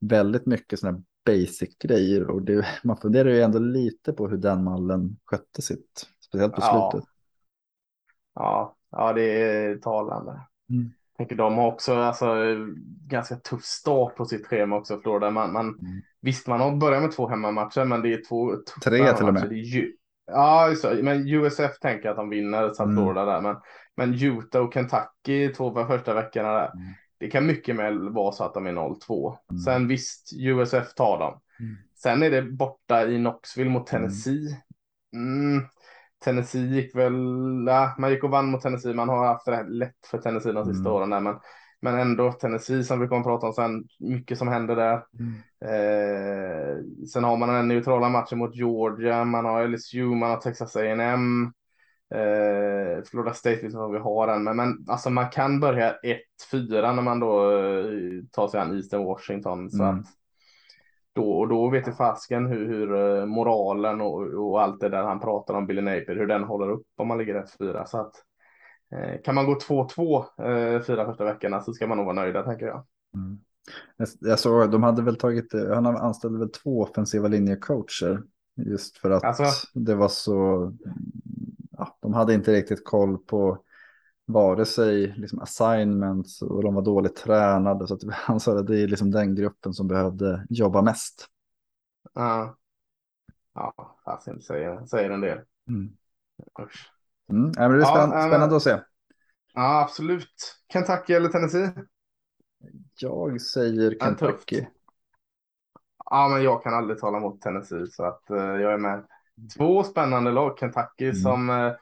väldigt 0.00 0.46
mycket 0.46 0.78
sådana 0.78 1.02
basic 1.26 1.78
grejer. 1.78 2.30
Och 2.30 2.42
det, 2.42 2.66
man 2.84 2.96
funderar 2.96 3.28
ju 3.30 3.40
ändå 3.40 3.58
lite 3.58 4.12
på 4.12 4.28
hur 4.28 4.36
den 4.36 4.64
mallen 4.64 5.16
skötte 5.24 5.62
sitt, 5.62 6.06
speciellt 6.20 6.54
på 6.54 6.60
slutet. 6.60 7.08
ja, 8.34 8.76
ja, 8.90 9.12
det 9.12 9.22
är 9.42 9.76
talande. 9.76 10.40
Mm. 10.70 10.90
tänker 11.16 11.36
de 11.36 11.54
har 11.58 11.66
också 11.72 11.94
alltså, 11.94 12.34
ganska 13.06 13.36
tuff 13.36 13.64
start 13.64 14.16
på 14.16 14.24
sitt 14.24 14.46
schema 14.46 14.76
också, 14.76 15.00
Florida. 15.00 15.30
Man, 15.30 15.52
man, 15.52 15.66
Mm. 15.68 16.02
Visst, 16.20 16.46
man 16.46 16.60
har 16.60 16.76
börjat 16.76 17.02
med 17.02 17.12
två 17.12 17.28
hemmamatcher, 17.28 17.84
men 17.84 18.02
det 18.02 18.12
är 18.12 18.22
två 18.28 18.50
tuffa 18.56 18.90
Tre 18.90 19.12
till 19.12 19.26
och 19.26 19.34
med. 19.34 19.52
ju, 19.52 19.92
ja, 20.26 20.68
just 20.68 20.82
det. 20.82 21.02
men 21.02 21.28
USF 21.28 21.78
tänker 21.80 22.08
att 22.08 22.16
de 22.16 22.30
vinner 22.30 22.68
South 22.68 22.82
Mm. 22.82 22.96
Florida 22.96 23.24
där. 23.24 23.40
Men, 23.40 23.56
men 23.96 24.14
Utah 24.14 24.62
och 24.62 24.74
Kentucky, 24.74 25.52
två 25.52 25.74
för 25.74 25.86
första 25.86 26.14
veckorna 26.14 26.52
där. 26.52 26.72
Mm. 26.74 26.94
Det 27.18 27.28
kan 27.30 27.46
mycket 27.46 27.76
väl 27.76 28.08
vara 28.08 28.32
så 28.32 28.44
att 28.44 28.54
de 28.54 28.66
är 28.66 28.72
0-2. 28.72 29.36
Mm. 29.50 29.60
Sen 29.60 29.88
visst, 29.88 30.30
USF 30.36 30.94
tar 30.94 31.18
dem. 31.18 31.40
Mm. 31.60 31.76
Sen 32.02 32.22
är 32.22 32.30
det 32.30 32.42
borta 32.42 33.06
i 33.06 33.16
Knoxville 33.18 33.70
mot 33.70 33.86
Tennessee. 33.86 34.62
Mm. 35.14 35.62
Tennessee 36.24 36.66
gick 36.66 36.96
väl, 36.96 37.14
ja, 37.66 37.94
man 37.98 38.10
gick 38.10 38.24
och 38.24 38.30
vann 38.30 38.50
mot 38.50 38.62
Tennessee. 38.62 38.94
Man 38.94 39.08
har 39.08 39.26
haft 39.26 39.46
det 39.46 39.62
lätt 39.68 40.06
för 40.10 40.18
Tennessee 40.18 40.52
de 40.52 40.64
sista 40.64 40.88
Mm. 40.88 40.92
åren 40.92 41.10
där. 41.10 41.20
Men, 41.20 41.36
men 41.80 41.98
ändå 41.98 42.32
Tennessee 42.32 42.84
som 42.84 43.00
vi 43.00 43.08
kommer 43.08 43.20
att 43.20 43.26
prata 43.26 43.46
om 43.46 43.52
sen. 43.52 43.84
Mycket 44.00 44.38
som 44.38 44.48
händer 44.48 44.76
där. 44.76 45.02
Mm. 45.18 45.34
Eh, 45.60 46.76
sen 47.12 47.24
har 47.24 47.36
man 47.36 47.48
den 47.48 47.68
neutrala 47.68 48.08
matchen 48.08 48.38
mot 48.38 48.56
Georgia. 48.56 49.24
Man 49.24 49.44
har 49.44 49.68
LSU, 49.68 50.04
man 50.04 50.30
har 50.30 50.36
Texas 50.36 50.76
A&M. 50.76 51.52
Eh, 52.14 53.02
Florida 53.04 53.34
State 53.34 53.54
vet 53.56 53.64
inte 53.64 53.76
vad 53.76 53.92
vi 53.92 53.98
har 53.98 54.28
än. 54.28 54.44
Men, 54.44 54.56
men 54.56 54.84
alltså 54.88 55.10
man 55.10 55.30
kan 55.30 55.60
börja 55.60 55.94
1-4 56.52 56.92
när 56.94 57.02
man 57.02 57.20
då 57.20 57.50
eh, 57.58 57.88
tar 58.32 58.48
sig 58.48 58.60
an 58.60 58.76
Eastern 58.76 59.04
Washington. 59.04 59.70
Så 59.70 59.82
Mm. 59.82 59.98
att 59.98 60.06
då, 61.12 61.32
och 61.32 61.48
då 61.48 61.70
vet 61.70 61.86
jag 61.86 61.96
fasken 61.96 62.46
hur, 62.46 62.66
hur 62.66 63.18
eh, 63.20 63.26
moralen 63.26 64.00
och, 64.00 64.22
och 64.22 64.62
allt 64.62 64.80
det 64.80 64.88
där 64.88 65.02
han 65.02 65.20
pratar 65.20 65.54
om, 65.54 65.66
Billy 65.66 65.82
Napier, 65.82 66.16
hur 66.16 66.26
den 66.26 66.44
håller 66.44 66.70
upp 66.70 66.86
om 66.96 67.08
man 67.08 67.18
ligger 67.18 67.44
1-4. 67.60 67.84
Så 67.86 67.98
att 68.00 68.12
eh, 68.92 69.22
kan 69.24 69.34
man 69.34 69.46
gå 69.46 69.54
2-2 69.54 70.24
eh, 70.76 70.82
fyra 70.82 71.06
första 71.06 71.24
veckorna 71.24 71.60
så 71.60 71.72
ska 71.72 71.86
man 71.86 71.96
nog 71.96 72.06
vara 72.06 72.16
nöjda 72.16 72.42
tänker 72.42 72.66
jag. 72.66 72.84
Mm. 73.14 73.38
Jag, 74.20 74.38
såg, 74.38 74.70
de 74.70 74.82
hade 74.82 75.02
väl 75.02 75.16
tagit, 75.16 75.52
han 75.52 75.86
anställde 75.86 76.38
väl 76.38 76.50
två 76.50 76.82
offensiva 76.82 77.28
linjecoacher. 77.28 78.22
Just 78.56 78.98
för 78.98 79.10
att 79.10 79.24
Alltså? 79.24 79.68
det 79.74 79.94
var 79.94 80.08
så, 80.08 80.72
de 82.06 82.14
hade 82.14 82.34
inte 82.34 82.52
riktigt 82.52 82.84
koll 82.84 83.18
på 83.18 83.58
vare 84.26 84.64
sig 84.64 85.14
liksom 85.16 85.40
assignments 85.40 86.42
och 86.42 86.62
de 86.62 86.74
var 86.74 86.82
dåligt 86.82 87.16
tränade. 87.16 87.86
Så 87.86 87.94
att 87.94 88.00
han 88.12 88.40
sa 88.40 88.58
att 88.58 88.66
det 88.66 88.78
är 88.80 88.88
liksom 88.88 89.10
den 89.10 89.34
gruppen 89.34 89.72
som 89.72 89.88
behövde 89.88 90.46
jobba 90.50 90.82
mest. 90.82 91.26
Ja, 92.14 92.56
ja 93.54 93.96
fasen 94.04 94.40
säger, 94.42 94.86
säger 94.86 95.10
en 95.10 95.20
del. 95.20 95.38
Mm. 95.68 95.90
Usch. 96.62 96.90
Mm. 97.30 97.52
Ja, 97.56 97.68
men 97.68 97.70
det 97.70 97.76
är 97.76 97.80
Ja, 97.80 97.86
spännande, 97.86 98.16
ja, 98.16 98.20
men- 98.22 98.30
spännande 98.30 98.56
att 98.56 98.62
se. 98.62 98.78
Ja, 99.54 99.80
absolut. 99.82 100.56
Kentucky 100.72 101.12
eller 101.14 101.28
Tennessee? 101.28 101.70
Jag 103.00 103.40
säger. 103.40 103.96
Kentucky. 104.00 104.66
Ja, 106.04 106.28
men 106.28 106.42
jag 106.42 106.62
kan 106.62 106.74
aldrig 106.74 106.98
tala 106.98 107.20
mot 107.20 107.40
Tennessee 107.40 107.86
så 107.86 108.04
att 108.04 108.30
eh, 108.30 108.36
jag 108.36 108.72
är 108.72 108.78
med. 108.78 109.06
Två 109.56 109.82
spännande 109.82 110.30
lag. 110.32 110.58
Kentucky 110.58 111.04
Mm. 111.04 111.14
som 111.16 111.50
eh, 111.50 111.72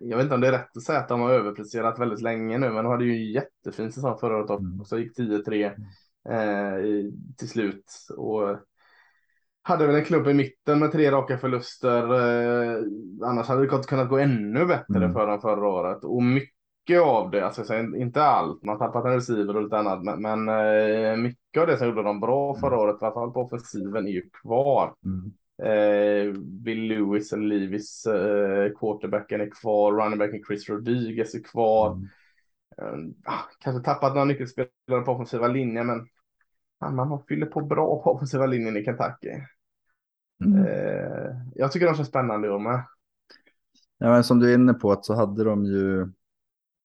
jag 0.00 0.16
vet 0.16 0.22
inte 0.24 0.34
om 0.34 0.40
det 0.40 0.48
är 0.48 0.52
rätt 0.52 0.76
att 0.76 0.82
säga 0.82 0.98
att 0.98 1.08
de 1.08 1.20
har 1.20 1.30
överpresterat 1.30 1.98
väldigt 1.98 2.22
länge 2.22 2.58
nu, 2.58 2.66
men 2.70 2.84
de 2.84 2.90
hade 2.90 3.04
ju 3.04 3.12
en 3.12 3.32
jättefin 3.32 3.92
säsong 3.92 4.18
förra 4.18 4.36
året 4.36 4.50
också. 4.50 4.64
Mm. 4.64 4.84
Så 4.84 4.98
gick 4.98 5.16
10-3 5.16 5.72
eh, 6.28 6.76
i- 6.84 7.12
till 7.38 7.48
slut 7.48 7.84
och 8.16 8.58
hade 9.62 9.86
väl 9.86 9.96
en 9.96 10.04
klubb 10.04 10.28
i 10.28 10.34
mitten 10.34 10.78
med 10.78 10.92
tre 10.92 11.10
raka 11.10 11.38
förluster. 11.38 12.02
Eh, 12.02 12.82
annars 13.22 13.48
hade 13.48 13.66
det 13.66 13.86
kunnat 13.88 14.08
gå 14.08 14.18
ännu 14.18 14.66
bättre 14.66 14.96
Mm. 14.96 15.12
för 15.12 15.26
dem 15.26 15.40
förra 15.40 15.68
året 15.68 16.04
och 16.04 16.22
mycket 16.22 17.00
av 17.02 17.30
det, 17.30 17.44
alltså 17.46 17.60
jag 17.60 17.66
säger 17.66 17.96
inte 17.96 18.22
allt, 18.22 18.62
man 18.64 18.78
har 18.80 18.86
tappat 18.86 19.04
en 19.04 19.14
receiver 19.14 19.56
och 19.56 19.62
lite 19.62 19.78
annat, 19.78 20.02
men, 20.04 20.22
men 20.22 20.48
eh, 20.48 21.16
mycket 21.16 21.60
av 21.60 21.66
det 21.66 21.76
som 21.78 21.86
gjorde 21.86 22.02
dem 22.02 22.20
bra 22.20 22.54
förra 22.54 22.78
året, 22.78 23.02
i 23.02 23.04
alla 23.04 23.14
fall 23.14 23.32
på 23.32 23.40
offensiven, 23.40 24.06
är 24.06 24.10
ju 24.12 24.22
kvar. 24.42 24.94
Mm. 25.04 25.32
Eh, 25.64 26.32
Bill 26.40 26.88
Lewis 26.88 27.32
eller 27.32 27.46
Levis, 27.46 28.06
eh, 28.06 28.72
quarterbacken 28.78 29.40
är 29.40 29.50
kvar, 29.50 29.92
runningbacken 29.92 30.42
Chris 30.46 30.68
Rodriguez 30.68 31.34
är 31.34 31.42
kvar. 31.42 31.92
Mm. 31.92 32.08
Eh, 32.78 33.32
ah, 33.32 33.42
kanske 33.60 33.84
tappat 33.84 34.12
några 34.12 34.24
nyckelspelare 34.24 35.02
på 35.04 35.12
offensiva 35.12 35.48
linjen, 35.48 35.86
men 35.86 36.06
man 36.94 37.08
har 37.08 37.22
fyller 37.28 37.46
på 37.46 37.60
bra 37.60 38.02
på 38.02 38.10
offensiva 38.10 38.46
linjen 38.46 38.76
i 38.76 38.84
Kentucky. 38.84 39.30
Mm. 40.44 40.66
Eh, 40.66 41.36
jag 41.54 41.72
tycker 41.72 41.86
de 41.86 41.94
känns 41.94 42.08
spännande 42.08 42.48
i 42.48 42.50
år 42.50 42.58
med. 42.58 42.84
Ja, 43.98 44.08
men 44.08 44.24
som 44.24 44.38
du 44.38 44.50
är 44.50 44.54
inne 44.54 44.74
på 44.74 44.92
att 44.92 45.04
så 45.04 45.14
hade 45.14 45.44
de 45.44 45.64
ju 45.64 46.00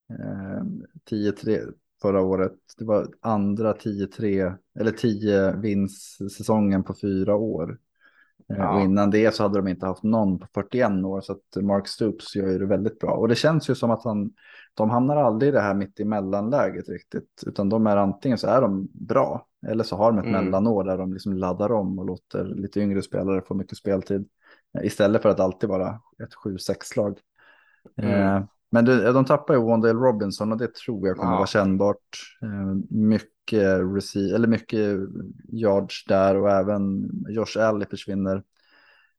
eh, 0.10 0.63
10-3 1.10 1.60
förra 2.02 2.22
året. 2.22 2.54
Det 2.78 2.86
var 2.86 3.08
andra 3.22 3.74
10-3 3.74 4.58
eller 4.80 4.92
10 4.92 5.52
vinstsäsongen 5.52 6.84
på 6.84 6.94
fyra 7.02 7.36
år. 7.36 7.78
Eh, 8.54 8.58
Ja. 8.58 8.76
Och 8.76 8.82
innan 8.82 9.10
det 9.12 9.36
så 9.36 9.44
hade 9.44 9.60
de 9.60 9.68
inte 9.68 9.86
haft 9.86 10.04
någon 10.04 10.40
på 10.40 10.48
41 10.54 11.06
år 11.06 11.22
så 11.22 11.32
att 11.34 11.64
Mark 11.64 11.88
Stoops 11.88 12.36
gör 12.36 12.48
ju 12.50 12.58
det 12.60 12.66
väldigt 12.66 13.00
bra. 13.00 13.12
Och 13.12 13.28
det 13.28 13.36
känns 13.36 13.70
ju 13.70 13.76
som 13.76 13.92
att 13.92 14.04
han, 14.04 14.32
de 14.74 14.90
hamnar 14.90 15.18
aldrig 15.18 15.50
i 15.50 15.52
det 15.52 15.62
här 15.62 15.74
mitt 15.74 16.00
i 16.00 16.06
mellanläget 16.06 16.90
riktigt. 16.90 17.44
Utan 17.48 17.70
de 17.70 17.88
är 17.88 17.98
antingen 17.98 18.38
så 18.38 18.48
är 18.48 18.62
de 18.62 18.88
bra 18.94 19.46
eller 19.68 19.84
så 19.84 19.96
har 19.96 20.12
de 20.12 20.20
ett 20.20 20.26
Mm. 20.26 20.46
mellanår 20.46 20.84
där 20.84 20.98
de 20.98 21.14
liksom 21.14 21.34
laddar 21.34 21.72
om 21.72 22.00
och 22.00 22.06
låter 22.06 22.44
lite 22.46 22.80
yngre 22.82 23.02
spelare 23.02 23.42
få 23.42 23.54
mycket 23.54 23.78
speltid. 23.78 24.28
Eh, 24.80 24.86
Istället 24.86 25.22
för 25.22 25.30
att 25.30 25.40
alltid 25.40 25.70
vara 25.70 26.00
ett 26.24 26.34
7-6-lag. 26.44 27.20
Mm. 27.98 28.12
Eh, 28.38 28.44
men 28.72 28.86
de 28.86 29.26
tappar 29.26 29.54
ju 29.54 29.60
Wandale 29.64 29.94
Robinson 29.94 30.52
och 30.52 30.58
det 30.58 30.74
tror 30.74 31.08
jag 31.08 31.18
kommer 31.18 31.32
Ja. 31.32 31.38
vara 31.38 31.48
kännbart. 31.48 32.38
Eh, 32.42 32.76
mycket 32.90 33.30
mycket, 33.52 34.34
eller 34.36 34.48
mycket 34.48 35.00
yards 35.54 36.06
där 36.06 36.36
och 36.36 36.52
även 36.52 37.12
Josh 37.30 37.58
Alley 37.60 37.88
försvinner. 37.90 38.44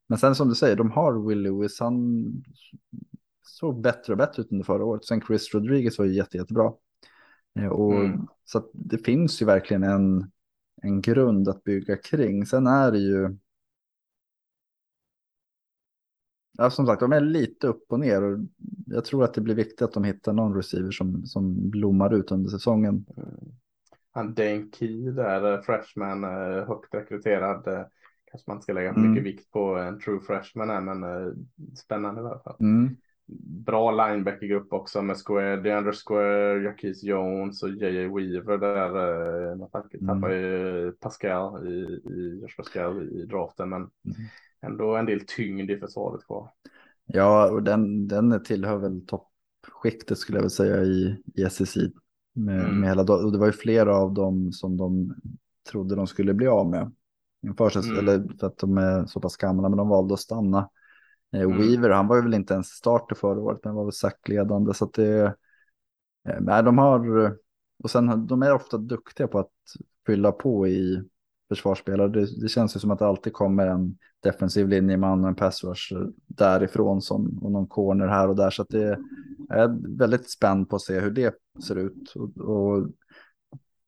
Men 0.07 0.19
sen 0.19 0.35
som 0.35 0.49
du 0.49 0.55
säger, 0.55 0.77
de 0.77 0.91
har 0.91 1.29
Will 1.29 1.43
Lewis, 1.43 1.81
han 1.81 2.27
såg 3.43 3.81
bättre 3.83 4.13
och 4.13 4.17
bättre 4.19 4.43
ut 4.43 4.53
under 4.53 4.65
förra 4.65 4.85
året. 4.85 5.05
Sen 5.05 5.21
Chris 5.21 5.55
Rodriguez 5.55 5.99
var 5.99 6.05
ju 6.05 6.15
jätte, 6.15 6.37
jättebra. 6.37 6.73
Eh, 7.59 7.69
Och, 7.69 7.95
Mm. 7.95 8.27
Så 8.45 8.71
det 8.73 8.99
finns 8.99 9.43
ju 9.43 9.47
verkligen 9.47 9.83
en, 9.83 10.31
en 10.83 11.01
grund 11.01 11.49
att 11.49 11.65
bygga 11.65 11.97
kring. 11.97 12.47
Sen 12.47 12.67
är 12.67 12.93
det 12.93 12.99
ju... 12.99 13.37
Ja, 16.53 16.71
som 16.71 16.87
sagt, 16.87 17.01
de 17.01 17.13
är 17.13 17.21
lite 17.21 17.67
upp 17.67 17.93
och 17.93 18.01
ner. 18.01 18.23
Och 18.23 18.39
jag 18.87 19.05
tror 19.05 19.25
att 19.25 19.35
det 19.35 19.41
blir 19.41 19.55
viktigt 19.55 19.83
att 19.83 19.93
de 19.93 20.05
hittar 20.05 20.33
någon 20.33 20.55
receiver 20.55 20.91
som, 20.91 21.27
som 21.27 21.71
blommar 21.71 22.15
ut 22.15 22.33
under 22.33 22.51
säsongen. 22.51 23.07
Han 24.13 24.35
Dane 24.35 24.67
Key 24.79 25.11
där, 25.11 25.53
eh, 25.55 25.61
freshman, 25.63 26.25
eh, 26.25 26.67
högt 26.67 26.95
rekryterad. 26.95 27.67
eh, 27.69 27.83
Kanske 28.31 28.51
man 28.51 28.57
inte 28.57 28.63
ska 28.65 28.73
lägga 28.73 28.91
Mm. 28.91 29.11
mycket 29.11 29.25
vikt 29.25 29.51
på 29.51 29.77
en 29.77 30.01
true 30.01 30.21
freshman 30.21 30.71
här, 30.71 30.81
men 30.81 31.35
spännande 31.77 32.21
i 32.21 32.25
alla 32.25 32.39
fall. 32.39 32.57
Mm. 32.61 32.97
Bra 33.67 33.91
linebackergrupp 33.91 34.73
också 34.73 35.03
med 35.03 35.17
Square, 35.17 35.57
DeAndre 35.57 35.93
Square, 35.93 36.63
Jaquise 36.63 37.07
Jones 37.07 37.63
och 37.63 37.69
JJ 37.71 38.07
Weaver 38.09 38.59
där. 38.59 39.55
Man 39.57 39.71
tappar- 39.71 39.97
Mm. 40.01 40.07
tappar 40.21 40.31
ju 40.35 40.93
Pascal 40.93 41.69
i, 41.69 41.79
i 42.05 42.39
Josh 42.43 42.57
Pascal 42.57 43.03
i 43.03 43.27
draften, 43.27 43.69
men 43.69 43.81
Mm. 43.81 43.91
ändå 44.63 44.97
en 44.97 45.07
del 45.07 45.21
tyngd 45.27 45.71
i 45.71 45.79
försvaret 45.79 46.25
kvar. 46.27 46.51
Ja, 47.07 47.51
och 47.51 47.63
den, 47.63 48.09
den 48.09 48.43
tillhör 48.43 48.77
väl 48.77 49.07
toppskiktet 49.07 50.19
skulle 50.19 50.39
jag 50.39 50.43
vilja 50.43 50.51
säga 50.51 50.83
i, 50.83 51.23
i 51.35 51.51
SEC. 51.51 51.77
Med, 52.39 52.61
Mm. 52.65 52.81
med 52.81 52.89
hela, 52.89 53.03
och 53.03 53.33
det 53.33 53.39
var 53.39 53.47
ju 53.47 53.53
flera 53.53 53.97
av 53.97 54.15
dem 54.15 54.53
som 54.53 54.77
de 54.77 55.15
trodde 55.71 55.95
de 55.95 56.07
skulle 56.07 56.35
bli 56.35 56.47
av 56.47 56.71
med. 56.71 56.93
Inför 57.43 57.71
sig, 57.71 57.83
Mm. 57.91 57.99
eller 57.99 58.39
för 58.41 58.47
att 58.47 58.59
de 58.59 58.79
är 58.79 59.07
så 59.07 59.21
pass 59.21 59.37
gamla, 59.37 59.69
men 59.69 59.77
de 59.79 59.89
valde 59.89 60.15
att 60.15 60.21
stanna. 60.21 60.71
Eh, 61.33 61.41
Mm. 61.43 61.59
Weaver, 61.59 61.91
han 61.91 62.07
var 62.07 62.17
ju 62.17 62.23
väl 62.23 62.35
inte 62.35 62.55
ens 62.55 62.67
starter 62.67 63.15
förra 63.15 63.41
året, 63.41 63.61
men 63.65 63.75
var 63.75 63.85
väl 63.85 63.93
sackledande. 63.93 64.75
Så 64.75 64.85
att 64.85 64.93
det, 64.93 65.25
eh, 66.29 66.41
nej, 66.41 66.63
de 66.63 66.79
har, 66.79 67.37
och 67.83 67.91
sen 67.91 68.27
de 68.27 68.43
är 68.43 68.55
ofta 68.55 68.79
duktiga 68.79 69.29
på 69.29 69.39
att 69.39 69.53
fylla 70.07 70.33
på 70.33 70.69
i 70.69 71.03
försvarsspelare. 71.49 72.09
Det, 72.09 72.41
det 72.41 72.49
känns 72.49 72.77
ju 72.77 72.81
som 72.81 72.91
att 72.91 72.99
det 72.99 73.07
alltid 73.07 73.33
kommer 73.33 73.67
en 73.67 73.99
defensiv 74.23 74.69
linjeman 74.69 75.23
och 75.23 75.29
en 75.29 75.35
pass 75.35 75.65
rush 75.65 75.95
därifrån 76.27 77.03
som, 77.03 77.39
och 77.43 77.53
någon 77.53 77.67
corner 77.67 78.07
här 78.07 78.29
och 78.29 78.37
där. 78.37 78.51
Så 78.51 78.63
att 78.63 78.69
det 78.69 78.99
är 79.51 79.97
väldigt 79.99 80.31
spänd 80.31 80.69
på 80.69 80.77
att 80.77 80.83
se 80.83 81.01
hur 81.01 81.11
det 81.11 81.35
ser 81.67 81.77
ut. 81.77 82.15
Och, 82.17 82.39
och 82.39 82.89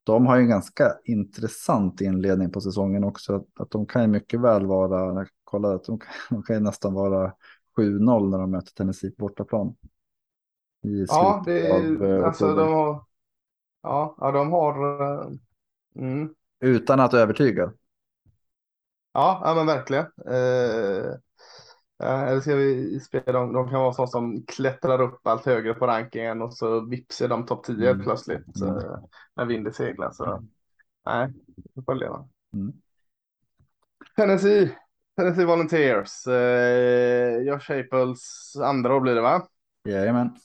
de 0.03 0.25
har 0.25 0.35
ju 0.35 0.41
en 0.41 0.49
ganska 0.49 0.93
intressant 1.03 2.01
inledning 2.01 2.51
på 2.51 2.61
säsongen 2.61 3.03
också. 3.03 3.35
Att, 3.35 3.45
att 3.59 3.71
de 3.71 3.85
kan 3.85 4.01
ju 4.01 4.07
mycket 4.07 4.39
väl 4.39 4.65
vara, 4.65 5.19
jag 5.19 5.27
kollade 5.43 5.75
att 5.75 5.83
de 5.83 5.99
kan, 5.99 6.09
de 6.29 6.43
kan 6.43 6.55
ju 6.55 6.61
nästan 6.61 6.93
vara 6.93 7.33
7-0 7.77 8.29
när 8.29 8.37
de 8.37 8.51
möter 8.51 8.71
Tennessee 8.71 9.11
på 9.11 9.25
bortaplan. 9.25 9.75
I 10.83 11.05
Ja, 11.07 11.43
det 11.45 11.71
av, 11.71 12.05
eh, 12.05 12.25
alltså 12.25 12.55
de 12.55 12.73
har, 12.73 13.05
ja, 13.83 14.15
ja, 14.19 14.31
de 14.31 14.51
har, 14.51 15.01
eh, 15.01 15.27
mm. 15.95 16.35
Utan 16.61 16.99
att 16.99 17.13
övertyga. 17.13 17.73
Ja, 19.13 19.41
ja 19.45 19.53
men 19.55 19.65
verkligen. 19.65 20.05
Eh, 20.27 21.13
eller 22.03 22.39
ska 22.41 22.55
vi 22.55 22.99
spela 22.99 23.31
de, 23.39 23.53
de 23.53 23.69
kan 23.69 23.79
vara 23.81 23.93
sådana 23.93 24.07
som 24.07 24.43
klättrar 24.47 25.01
upp 25.01 25.27
allt 25.27 25.45
högre 25.45 25.73
på 25.73 25.87
rankingen 25.87 26.41
och 26.41 26.53
så 26.53 26.79
vips 26.85 27.21
är 27.21 27.27
de 27.27 27.45
topp 27.45 27.63
10 27.65 27.89
Mm. 27.91 28.03
plötsligt 28.03 28.61
Mm. 28.61 28.77
eh, 28.77 28.97
när 29.35 29.45
vinden 29.45 29.73
seglar. 29.73 30.11
Så 30.11 30.43
nej, 31.05 31.33
vi 31.75 31.81
får 31.83 31.95
leva. 31.95 32.29
Mm. 32.53 32.73
Tennessee, 34.15 34.75
Tennessee 35.17 35.45
Volunteers. 35.45 36.27
Eh, 36.27 37.37
Josh 37.47 37.63
Staples 37.63 38.55
andra 38.63 38.95
år 38.95 38.99
blir 39.01 39.15
det 39.15 39.21
va? 39.21 39.47
Jajamän. 39.85 40.35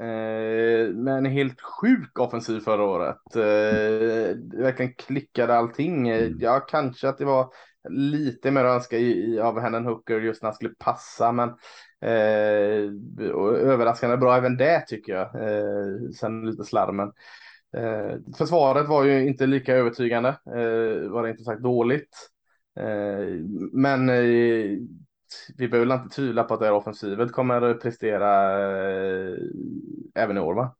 Eh, 0.00 1.14
en 1.16 1.26
helt 1.26 1.60
sjuk 1.60 2.18
offensiv 2.18 2.60
förra 2.60 2.84
året. 2.84 3.36
Eh, 3.36 4.36
verkligen 4.62 4.94
klickade 4.94 5.54
allting. 5.54 6.08
Eh, 6.08 6.26
Mm. 6.26 6.38
Ja, 6.40 6.60
kanske 6.60 7.08
att 7.08 7.18
det 7.18 7.24
var 7.24 7.48
lite 7.90 8.50
mer 8.50 8.64
önska 8.64 8.96
i, 8.96 9.34
i, 9.34 9.40
av 9.40 9.60
Hennan 9.60 9.86
Hooker 9.86 10.20
just 10.20 10.42
när 10.42 10.48
han 10.48 10.54
skulle 10.54 10.74
passa, 10.78 11.32
men 11.32 11.48
eh, 12.00 12.90
överraskande 13.62 14.16
bra 14.16 14.36
även 14.36 14.56
det 14.56 14.84
tycker 14.86 15.12
jag. 15.12 15.34
Eh, 15.34 16.10
sen 16.20 16.46
lite 16.46 16.64
slarmen. 16.64 17.12
Eh, 17.76 18.16
försvaret 18.38 18.88
var 18.88 19.04
ju 19.04 19.26
inte 19.26 19.46
lika 19.46 19.74
övertygande, 19.74 20.28
eh, 20.28 21.10
var 21.10 21.22
det 21.22 21.30
inte 21.30 21.44
sagt 21.44 21.62
dåligt. 21.62 22.28
Eh, 22.80 23.34
men 23.72 24.08
eh, 24.08 24.78
vi 25.56 25.68
behöver 25.68 25.86
väl 25.86 26.02
inte 26.02 26.14
tvivla 26.16 26.44
på 26.44 26.54
att 26.54 26.60
det 26.60 26.66
här 26.66 26.72
offensivet 26.72 27.32
kommer 27.32 27.74
prestera 27.74 28.50
eh, 29.30 29.36
även 30.14 30.36
i 30.36 30.40
år 30.40 30.54
va? 30.54 30.76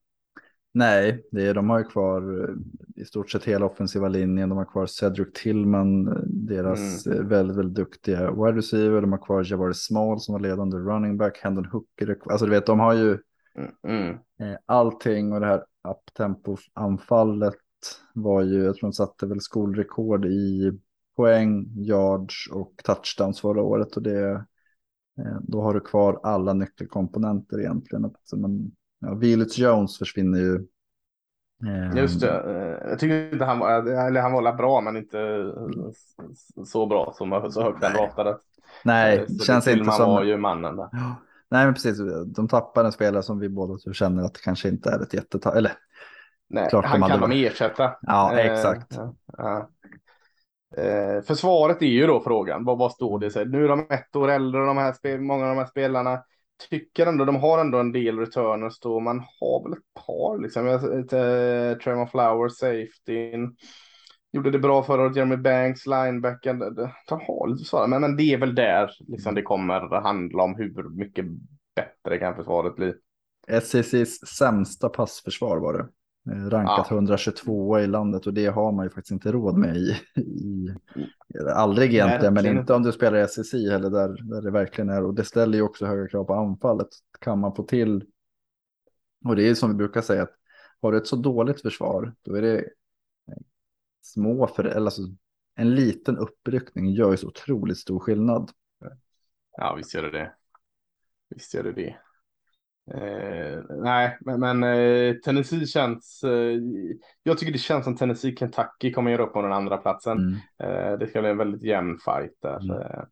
Nej, 0.75 1.25
det 1.31 1.47
är, 1.47 1.55
de 1.55 1.71
har 1.71 1.79
ju 1.79 1.85
kvar 1.85 2.45
eh, 2.49 3.03
i 3.03 3.05
stort 3.05 3.31
sett 3.31 3.45
hela 3.45 3.67
offensiva 3.67 4.09
linjen. 4.09 4.49
De 4.49 4.59
har 4.59 4.65
kvar 4.65 4.87
Cedric 4.87 5.29
Tillman, 5.35 6.09
eh, 6.09 6.15
deras 6.27 7.07
Mm. 7.07 7.29
väldigt, 7.29 7.57
väldigt 7.57 7.75
duktiga 7.75 8.31
wide 8.31 8.59
receiver. 8.59 9.01
De 9.01 9.13
har 9.13 9.27
kvar 9.27 9.45
Javaris 9.51 9.85
Small 9.85 10.21
som 10.21 10.33
var 10.33 10.41
ledande 10.41 10.77
running 10.77 11.17
back. 11.17 11.39
Hendon 11.43 11.65
Hooker. 11.65 12.19
Alltså 12.31 12.47
du 12.47 12.51
vet, 12.51 12.67
de 12.67 12.81
har 12.81 12.95
ju 12.95 13.19
Mm, 13.55 13.71
mm, 14.41 14.57
allting 14.67 15.33
och 15.33 15.41
det 15.41 15.47
här 15.47 15.65
uptempo-anfallet 15.89 17.55
var 18.15 18.43
ju, 18.43 18.65
jag 18.65 18.75
tror 18.77 18.89
de 18.89 18.93
satte 18.93 19.27
väl 19.27 19.41
skolrekord 19.41 20.27
i 20.27 20.73
poäng, 21.17 21.67
yards 21.77 22.49
och 22.53 22.73
touchdowns 22.85 23.41
förra 23.41 23.63
året. 23.63 23.97
Och 23.97 24.03
det, 24.03 24.31
eh, 25.19 25.39
då 25.43 25.63
har 25.63 25.75
du 25.75 25.81
kvar 25.81 26.21
alla 26.23 26.53
nyckelkomponenter 26.53 27.61
egentligen. 27.61 28.05
Att, 28.05 28.17
men, 28.37 28.73
ja, 29.01 29.15
Vilus 29.15 29.59
Jones 29.59 29.99
försvinner 29.99 30.39
ju. 30.39 30.55
Eh, 31.67 31.97
Just 31.97 32.21
det, 32.21 32.31
eh, 32.31 32.91
jag 32.91 32.99
tycker 32.99 33.33
inte 33.33 33.45
han 33.45 33.59
var, 33.59 33.71
eller 34.07 34.21
han 34.21 34.33
var 34.33 34.53
bra 34.53 34.81
men 34.81 34.97
inte 34.97 35.53
så 36.67 36.87
bra 36.87 37.15
som 37.17 37.51
så 37.53 37.63
högt 37.63 37.85
han 37.85 37.93
ratade. 37.93 38.39
Nej, 38.85 39.25
det 39.29 39.35
så 39.35 39.45
känns 39.45 39.67
inte 39.67 39.77
Tillman 39.77 39.97
som... 39.97 40.11
var 40.11 40.25
ju 40.25 40.37
mannen 40.37 40.77
där. 40.77 40.89
Ja, 40.93 41.17
nej, 41.49 41.65
men 41.65 41.75
precis. 41.75 41.99
De 42.27 42.49
tappar 42.49 42.85
en 42.85 42.93
spelare 42.93 43.23
som 43.23 43.39
vi 43.39 43.49
båda 43.49 43.79
två 43.79 43.93
känner 43.93 44.23
att 44.23 44.35
det 44.35 44.41
kanske 44.41 44.69
inte 44.69 44.91
är 44.91 45.03
ett 45.03 45.15
jättetag. 45.15 45.57
Eller 45.57 45.73
Nej, 46.53 46.69
Klart 46.71 46.85
han 46.85 47.09
kan 47.09 47.21
de 47.21 47.33
ersätta. 47.33 47.97
Ja, 48.03 48.39
exakt. 48.39 48.95
ja, 48.97 49.15
ja. 49.37 49.69
Eh, 50.77 51.23
försvaret 51.23 51.83
är 51.83 51.87
ju 51.87 52.07
då 52.07 52.21
frågan. 52.21 52.65
Vad, 52.65 52.79
vad 52.79 52.93
står 52.93 53.19
det 53.19 53.31
sig? 53.31 53.47
Nu 53.47 53.65
är 53.65 53.69
de 53.69 53.87
ett 53.91 54.17
år 54.17 54.31
äldre, 54.31 54.67
de 54.67 54.77
här 54.77 54.93
spel, 54.93 55.21
många 55.21 55.45
av 55.45 55.49
de 55.49 55.59
här 55.59 55.67
spelarna. 55.67 56.23
Tycker 56.71 57.07
ändå, 57.07 57.25
de 57.25 57.37
har 57.37 57.59
ändå 57.59 57.79
en 57.79 57.93
del 57.93 58.19
returners 58.19 58.81
då. 58.81 59.01
Man 59.01 59.19
har 59.41 59.65
väl 59.65 59.73
ett 59.73 60.05
par 60.07 60.43
liksom. 60.43 60.67
Jag, 60.67 60.83
eh, 60.85 61.79
Tremor 61.79 62.07
Flowers. 62.07 62.53
Gjorde 64.33 64.51
det 64.51 64.59
bra 64.59 64.83
förra 64.83 65.03
året, 65.03 65.17
Jeremy 65.17 65.37
Banks, 65.37 65.87
linebacken. 65.87 66.59
De, 66.59 67.21
har 67.21 67.49
lite 67.49 67.65
så, 67.65 67.87
men, 67.87 68.01
men 68.01 68.17
det 68.17 68.23
är 68.23 68.39
väl 68.39 68.55
där 68.55 68.91
liksom, 69.09 69.35
det 69.35 69.43
kommer 69.43 70.01
handla 70.01 70.43
om 70.43 70.55
hur 70.55 70.99
mycket 70.99 71.27
bättre 71.77 72.19
kan 72.19 72.37
försvaret 72.37 72.77
bli. 72.77 72.95
SECs 73.63 74.19
sämsta 74.39 74.89
passförsvar 74.89 75.57
var 75.57 75.73
det. 75.73 75.89
Eh, 76.31 76.51
Rankat 76.51 76.87
Ja. 76.91 76.97
122 76.97 77.81
i 77.81 77.87
landet 77.87 78.27
och 78.27 78.35
det 78.35 78.47
har 78.47 78.73
man 78.73 78.87
ju 78.87 78.91
faktiskt 78.91 79.11
inte 79.13 79.33
råd 79.33 79.59
med 79.59 79.77
i, 79.77 79.97
i 80.21 80.69
aldrig 81.55 81.95
egentligen, 81.95 82.35
men 82.35 82.35
Verkligen 82.35 82.59
inte 82.59 82.75
om 82.75 82.83
du 82.83 82.93
spelar 82.93 83.25
i 83.25 83.29
SEC 83.29 83.55
eller 83.55 83.91
där, 83.91 84.23
där 84.23 84.43
det 84.43 84.51
verkligen 84.51 84.91
är. 84.91 85.05
Och 85.05 85.15
det 85.15 85.25
ställer 85.25 85.59
ju 85.59 85.63
också 85.63 85.87
höga 85.87 86.09
krav 86.09 86.25
på 86.25 86.35
anfallet. 86.35 86.89
Kan 87.21 87.39
man 87.39 87.55
få 87.55 87.63
till, 87.63 88.05
och 89.25 89.37
det 89.37 89.49
är 89.49 89.55
som 89.55 89.71
vi 89.71 89.77
brukar 89.77 90.01
säga, 90.01 90.23
att 90.23 90.35
har 90.83 90.93
du 90.93 90.99
ett 90.99 91.07
så 91.07 91.17
dåligt 91.17 91.63
försvar, 91.63 92.15
då 92.23 92.35
är 92.35 92.43
det 92.43 92.65
små, 94.03 94.47
för, 94.47 94.65
eller 94.65 94.87
alltså, 94.87 95.03
en 95.55 95.75
liten 95.75 96.19
uppryckning 96.19 96.91
gör 96.91 97.11
ju 97.11 97.17
så 97.17 97.27
otroligt 97.27 97.79
stor 97.79 97.99
skillnad. 97.99 98.51
Ja, 99.57 99.75
visst 99.75 99.95
gör 99.95 100.03
det 100.03 100.11
det. 100.11 100.33
Visst 101.29 101.55
gör 101.55 101.63
det 101.63 101.73
det. 101.73 101.97
Eh, 102.91 103.63
nej, 103.69 104.19
men, 104.21 104.41
men 104.41 104.63
eh, 104.63 105.15
Tennessee 105.15 105.67
känns. 105.67 106.25
Eh, 106.25 106.59
jag 107.23 107.39
tycker 107.39 107.53
det 107.53 107.59
känns 107.59 107.85
som 107.85 107.97
Tennessee 107.97 108.37
Kentucky 108.37 108.93
kommer 108.93 109.11
göra 109.11 109.23
upp 109.23 109.33
på 109.33 109.43
den 109.43 109.53
andra 109.53 109.77
platsen. 109.77 110.19
Mm. 110.19 110.93
Eh, 110.93 110.99
det 110.99 111.07
ska 111.07 111.21
bli 111.21 111.31
en 111.31 111.39
väldigt 111.39 111.63
jämn 111.63 111.99
fight 111.99 112.37
där. 112.43 112.61
Mm. 112.61 112.81
Eh, 112.81 113.05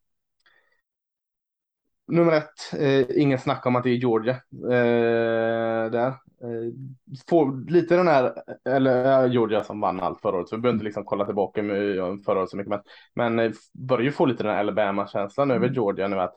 nummer 2.08 2.32
ett, 2.32 2.80
eh, 2.80 3.20
ingen 3.22 3.38
snack 3.38 3.66
om 3.66 3.76
att 3.76 3.84
det 3.84 3.90
är 3.90 3.94
Georgia. 3.94 4.34
Eh, 4.52 5.90
där. 5.90 6.14
Får 7.28 7.70
lite 7.70 7.96
den 7.96 8.08
här, 8.08 8.34
eller 8.64 9.26
Georgia 9.28 9.64
som 9.64 9.80
vann 9.80 10.00
allt 10.00 10.20
förra 10.20 10.36
året, 10.36 10.48
så 10.48 10.56
vi 10.56 10.62
behöver 10.62 10.74
inte 10.74 10.84
liksom 10.84 11.04
kolla 11.04 11.24
tillbaka 11.24 11.62
med 11.62 11.96
förra 12.24 12.38
året 12.38 12.50
så 12.50 12.56
mycket. 12.56 12.82
Men, 13.14 13.34
men 13.34 13.54
börjar 13.72 14.04
ju 14.04 14.12
få 14.12 14.26
lite 14.26 14.42
den 14.42 14.52
här 14.52 14.60
Alabama-känslan 14.60 15.50
över 15.50 15.66
Mm. 15.66 15.74
Georgia 15.74 16.08
nu 16.08 16.20
att 16.20 16.36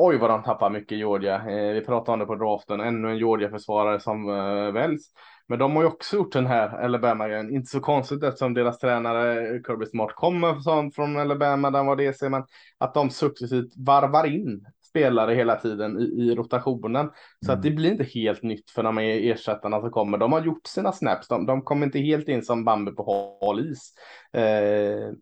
oj 0.00 0.18
vad 0.18 0.30
de 0.30 0.42
tappar 0.42 0.70
mycket 0.70 0.98
Georgia. 0.98 1.34
Eh, 1.34 1.72
vi 1.72 1.80
pratade 1.80 2.12
om 2.12 2.18
det 2.18 2.26
på 2.26 2.34
draften, 2.34 2.80
ännu 2.80 3.10
en 3.10 3.18
Georgia-försvarare 3.18 4.00
som 4.00 4.28
eh, 4.28 4.72
väljs. 4.72 5.02
Men 5.48 5.58
de 5.58 5.76
har 5.76 5.82
ju 5.82 5.88
också 5.88 6.16
gjort 6.16 6.32
den 6.32 6.46
här 6.46 6.84
Alabama-grejen. 6.84 7.54
Inte 7.54 7.70
så 7.70 7.80
konstigt 7.80 8.22
eftersom 8.22 8.54
deras 8.54 8.78
tränare 8.78 9.60
Kirby 9.66 9.86
Smart 9.86 10.12
kommer 10.14 10.90
från 10.90 11.16
Alabama, 11.16 11.70
den 11.70 11.86
var 11.86 11.96
DC, 11.96 12.28
men 12.28 12.44
att 12.78 12.94
de 12.94 13.10
successivt 13.10 13.72
varvar 13.76 14.26
in 14.26 14.66
spelare 14.88 15.34
hela 15.34 15.56
tiden 15.56 15.98
i, 15.98 16.02
i 16.02 16.34
rotationen. 16.34 17.10
Så 17.44 17.50
mm. 17.52 17.58
att 17.58 17.62
det 17.62 17.70
blir 17.70 17.90
inte 17.90 18.04
helt 18.04 18.42
nytt 18.42 18.70
för 18.70 18.82
de 18.82 18.98
ersättarna 18.98 19.80
som 19.80 19.90
kommer. 19.90 20.18
De 20.18 20.32
har 20.32 20.40
gjort 20.40 20.66
sina 20.66 20.92
snaps, 20.92 21.28
de, 21.28 21.46
de 21.46 21.62
kommer 21.62 21.86
inte 21.86 21.98
helt 21.98 22.28
in 22.28 22.42
som 22.42 22.64
Bambi 22.64 22.92
på 22.92 23.36
hal 23.40 23.70
is. 23.70 23.92
Eh, 24.32 25.12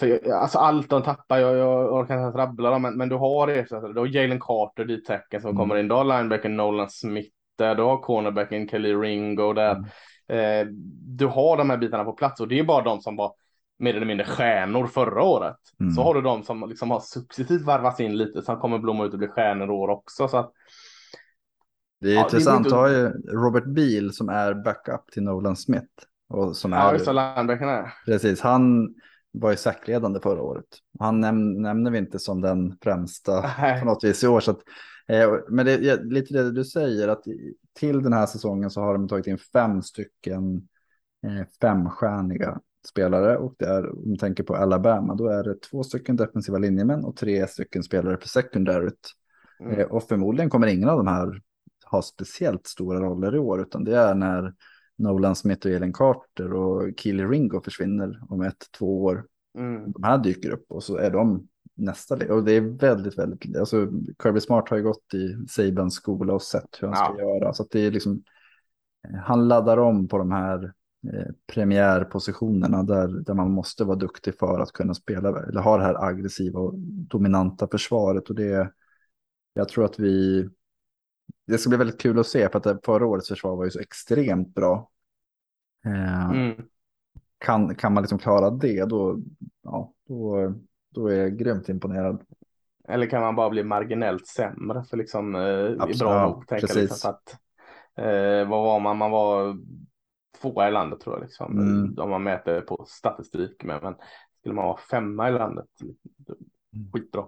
för, 0.00 0.30
alltså 0.30 0.58
allt 0.58 0.90
de 0.90 1.02
tappar, 1.02 1.38
jag, 1.38 1.56
jag 1.56 1.92
orkar 1.92 2.26
inte 2.26 2.38
rabbla 2.38 2.70
dem, 2.70 2.82
men, 2.82 2.96
men 2.96 3.08
du 3.08 3.16
har 3.16 3.48
ersättare. 3.48 3.92
Du 3.92 4.00
har 4.00 4.06
Jalen 4.06 4.40
Carter, 4.40 4.84
dit 4.84 5.04
tecken 5.04 5.40
som 5.40 5.50
mm. 5.50 5.58
kommer 5.58 5.76
in. 5.76 5.88
Du 5.88 5.94
har 5.94 6.04
linebacken 6.04 6.56
Nolan 6.56 6.90
Smith 6.90 7.30
där, 7.58 7.74
du 7.74 7.82
har 7.82 7.98
cornerbacken 7.98 8.68
Kelly 8.68 8.94
Ringo 8.94 9.52
där. 9.52 9.84
Mm. 10.28 10.68
Eh, 10.68 10.72
du 11.16 11.26
har 11.26 11.56
de 11.56 11.70
här 11.70 11.76
bitarna 11.76 12.04
på 12.04 12.12
plats 12.12 12.40
och 12.40 12.48
det 12.48 12.58
är 12.58 12.64
bara 12.64 12.84
de 12.84 13.00
som 13.00 13.16
var 13.16 13.32
mer 13.78 13.94
eller 13.94 14.06
mindre 14.06 14.26
stjärnor 14.26 14.86
förra 14.86 15.22
året. 15.22 15.56
Mm. 15.80 15.92
Så 15.92 16.02
har 16.02 16.14
du 16.14 16.20
de 16.20 16.42
som 16.42 16.68
liksom 16.68 16.90
har 16.90 17.00
successivt 17.00 17.62
varvats 17.62 18.00
in 18.00 18.16
lite 18.16 18.42
som 18.42 18.56
kommer 18.56 18.78
blomma 18.78 19.04
ut 19.04 19.12
och 19.12 19.18
bli 19.18 19.28
stjärnor 19.28 19.70
år 19.70 19.88
också. 19.88 20.28
Så 20.28 20.36
att, 20.36 20.52
det 22.00 22.10
är 22.10 22.14
ja, 22.14 22.24
intressant, 22.24 22.68
du 22.68 22.74
har 22.74 22.88
ju 22.88 23.08
Robert 23.32 23.66
Beal 23.66 24.12
som 24.12 24.28
är 24.28 24.54
backup 24.54 25.12
till 25.12 25.22
Nolan 25.22 25.56
Smith. 25.56 25.92
Och 26.28 26.56
som 26.56 26.72
ja, 26.72 26.88
är, 26.88 26.92
just 26.92 27.04
det, 27.04 27.12
Precis, 28.06 28.40
han 28.40 28.94
var 29.34 29.50
ju 29.50 29.56
säckledande 29.56 30.20
förra 30.20 30.42
året. 30.42 30.64
Han 30.98 31.20
näm 31.20 31.62
nämner 31.62 31.90
vi 31.90 31.98
inte 31.98 32.18
som 32.18 32.40
den 32.40 32.76
främsta 32.82 33.40
Nej. 33.58 33.80
på 33.80 33.86
något 33.86 34.04
vis 34.04 34.24
i 34.24 34.26
år. 34.26 34.40
Så 34.40 34.50
att, 34.50 34.60
eh, 35.08 35.30
men 35.48 35.66
det 35.66 35.72
är 35.72 36.04
lite 36.04 36.34
det 36.34 36.52
du 36.52 36.64
säger, 36.64 37.08
att 37.08 37.24
till 37.78 38.02
den 38.02 38.12
här 38.12 38.26
säsongen 38.26 38.70
så 38.70 38.80
har 38.80 38.92
de 38.92 39.08
tagit 39.08 39.26
in 39.26 39.38
fem 39.38 39.82
stycken 39.82 40.68
eh, 41.26 41.46
femstjärniga 41.60 42.60
spelare 42.88 43.36
och 43.36 43.54
det 43.58 43.66
är, 43.66 43.90
om 43.90 44.10
du 44.10 44.16
tänker 44.16 44.42
på 44.42 44.56
Alabama, 44.56 45.14
då 45.14 45.28
är 45.28 45.44
det 45.44 45.60
två 45.60 45.82
stycken 45.82 46.16
defensiva 46.16 46.58
linjemän 46.58 47.04
och 47.04 47.16
tre 47.16 47.46
stycken 47.46 47.82
spelare 47.82 48.16
för 48.16 48.28
secondaryt. 48.28 49.10
Mm. 49.60 49.78
Eh, 49.78 49.86
och 49.86 50.08
förmodligen 50.08 50.50
kommer 50.50 50.66
ingen 50.66 50.88
av 50.88 50.96
de 50.96 51.06
här 51.06 51.40
ha 51.84 52.02
speciellt 52.02 52.66
stora 52.66 53.00
roller 53.00 53.34
i 53.34 53.38
år, 53.38 53.60
utan 53.60 53.84
det 53.84 53.96
är 53.96 54.14
när 54.14 54.54
Nolan 54.96 55.36
Smith 55.36 55.66
och 55.66 55.72
Elin 55.72 55.92
Carter 55.92 56.52
och 56.52 56.90
Keely 56.96 57.24
Ringo 57.24 57.60
försvinner 57.60 58.20
om 58.28 58.42
ett, 58.42 58.66
två 58.78 59.04
år. 59.04 59.26
Mm. 59.58 59.92
De 59.92 60.02
här 60.02 60.18
dyker 60.18 60.50
upp 60.50 60.64
och 60.68 60.82
så 60.82 60.96
är 60.96 61.10
de 61.10 61.48
nästa. 61.74 62.34
Och 62.34 62.44
det 62.44 62.52
är 62.52 62.60
väldigt, 62.60 63.18
väldigt, 63.18 63.56
alltså 63.56 63.88
Kirby 64.22 64.40
Smart 64.40 64.68
har 64.68 64.76
ju 64.76 64.82
gått 64.82 65.14
i 65.14 65.46
Sabans 65.48 65.94
skola 65.94 66.34
och 66.34 66.42
sett 66.42 66.78
hur 66.80 66.88
han 66.88 66.96
ja. 66.98 67.04
ska 67.14 67.22
göra. 67.22 67.52
Så 67.52 67.66
det 67.70 67.80
är 67.80 67.90
liksom, 67.90 68.22
han 69.24 69.48
laddar 69.48 69.76
om 69.76 70.08
på 70.08 70.18
de 70.18 70.32
här 70.32 70.72
eh, 71.12 71.32
premiärpositionerna 71.46 72.82
där, 72.82 73.08
där 73.08 73.34
man 73.34 73.50
måste 73.50 73.84
vara 73.84 73.96
duktig 73.96 74.38
för 74.38 74.60
att 74.60 74.72
kunna 74.72 74.94
spela, 74.94 75.42
eller 75.42 75.60
ha 75.60 75.76
det 75.76 75.84
här 75.84 76.04
aggressiva 76.04 76.60
och 76.60 76.74
dominanta 77.08 77.68
försvaret. 77.68 78.28
Och 78.28 78.34
det, 78.34 78.72
jag 79.54 79.68
tror 79.68 79.84
att 79.84 79.98
vi, 79.98 80.48
det 81.46 81.58
ska 81.58 81.68
bli 81.68 81.78
väldigt 81.78 82.00
kul 82.00 82.18
att 82.18 82.26
se 82.26 82.48
för 82.48 82.70
att 82.70 82.84
förra 82.84 83.06
årets 83.06 83.28
försvar 83.28 83.56
var 83.56 83.64
ju 83.64 83.70
så 83.70 83.80
extremt 83.80 84.54
bra. 84.54 84.90
Eh, 85.86 86.30
mm. 86.30 86.54
kan, 87.38 87.74
kan 87.74 87.94
man 87.94 88.02
liksom 88.02 88.18
klara 88.18 88.50
det 88.50 88.84
då, 88.84 89.18
ja, 89.62 89.92
då, 90.08 90.54
då 90.94 91.08
är 91.08 91.16
jag 91.16 91.38
grymt 91.38 91.68
imponerad. 91.68 92.22
Eller 92.88 93.06
kan 93.06 93.20
man 93.20 93.36
bara 93.36 93.50
bli 93.50 93.64
marginellt 93.64 94.26
sämre 94.26 94.84
för 94.84 94.96
liksom 94.96 95.34
eh, 95.34 95.98
bra 95.98 96.26
nog. 96.26 96.46
Tänka 96.46 96.74
liksom 96.74 97.10
att, 97.10 97.36
eh, 97.96 98.48
vad 98.48 98.64
var 98.64 98.80
man? 98.80 98.96
Man 98.96 99.10
var 99.10 99.56
tvåa 100.40 100.68
i 100.68 100.72
landet 100.72 101.00
tror 101.00 101.16
jag 101.16 101.22
liksom. 101.22 101.58
Mm. 101.58 101.98
Om 101.98 102.10
man 102.10 102.22
mäter 102.22 102.60
på 102.60 102.84
statistik 102.88 103.64
med. 103.64 103.82
Men 103.82 103.94
skulle 104.38 104.54
man 104.54 104.64
vara 104.64 104.80
femma 104.90 105.28
i 105.28 105.32
landet. 105.32 105.66
Mm. 105.80 106.92
Skitbra. 106.92 107.24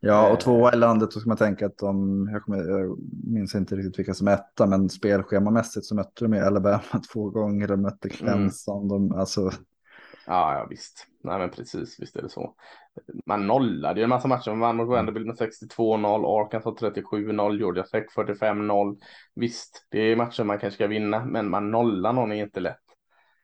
Ja, 0.00 0.26
och 0.26 0.32
eh. 0.32 0.38
tvåa 0.38 0.72
i 0.72 0.76
landet 0.76 1.12
så 1.12 1.20
ska 1.20 1.28
man 1.28 1.36
tänka 1.36 1.66
att 1.66 1.78
de, 1.78 2.28
jag, 2.32 2.42
kommer, 2.42 2.78
jag 2.78 2.98
minns 3.24 3.54
inte 3.54 3.76
riktigt 3.76 3.98
vilka 3.98 4.14
som 4.14 4.28
är 4.28 4.34
etta, 4.34 4.66
men 4.66 4.88
spelschemamässigt 4.88 5.86
så 5.86 5.94
mötte 5.94 6.24
de 6.26 6.38
Alabama 6.46 6.82
två 7.12 7.30
gånger, 7.30 7.68
de 7.68 7.82
mötte 7.82 8.08
mm. 8.08 8.16
Clemson, 8.16 8.90
mm. 8.90 9.08
de, 9.08 9.18
alltså. 9.18 9.50
Ja, 10.26 10.54
ja, 10.54 10.66
visst. 10.70 11.06
Nej, 11.24 11.38
men 11.38 11.50
precis, 11.50 12.00
visst 12.00 12.16
är 12.16 12.22
det 12.22 12.28
så. 12.28 12.54
Man 13.26 13.46
nollade 13.46 14.00
ju 14.00 14.04
en 14.04 14.10
massa 14.10 14.28
matcher, 14.28 14.50
man 14.50 14.60
vann 14.60 14.76
mot 14.76 14.88
Vanderbilt 14.88 15.26
med 15.26 15.36
62-0, 15.36 16.40
Arkansas 16.40 16.74
37-0, 16.74 17.58
Georgia 17.58 17.82
Tech 17.82 18.04
45-0. 18.16 18.96
Visst, 19.34 19.86
det 19.90 19.98
är 19.98 20.16
matcher 20.16 20.44
man 20.44 20.58
kanske 20.58 20.74
ska 20.74 20.86
vinna, 20.86 21.24
men 21.24 21.50
man 21.50 21.70
nollar 21.70 22.12
någon 22.12 22.32
är 22.32 22.42
inte 22.42 22.60
lätt. 22.60 22.76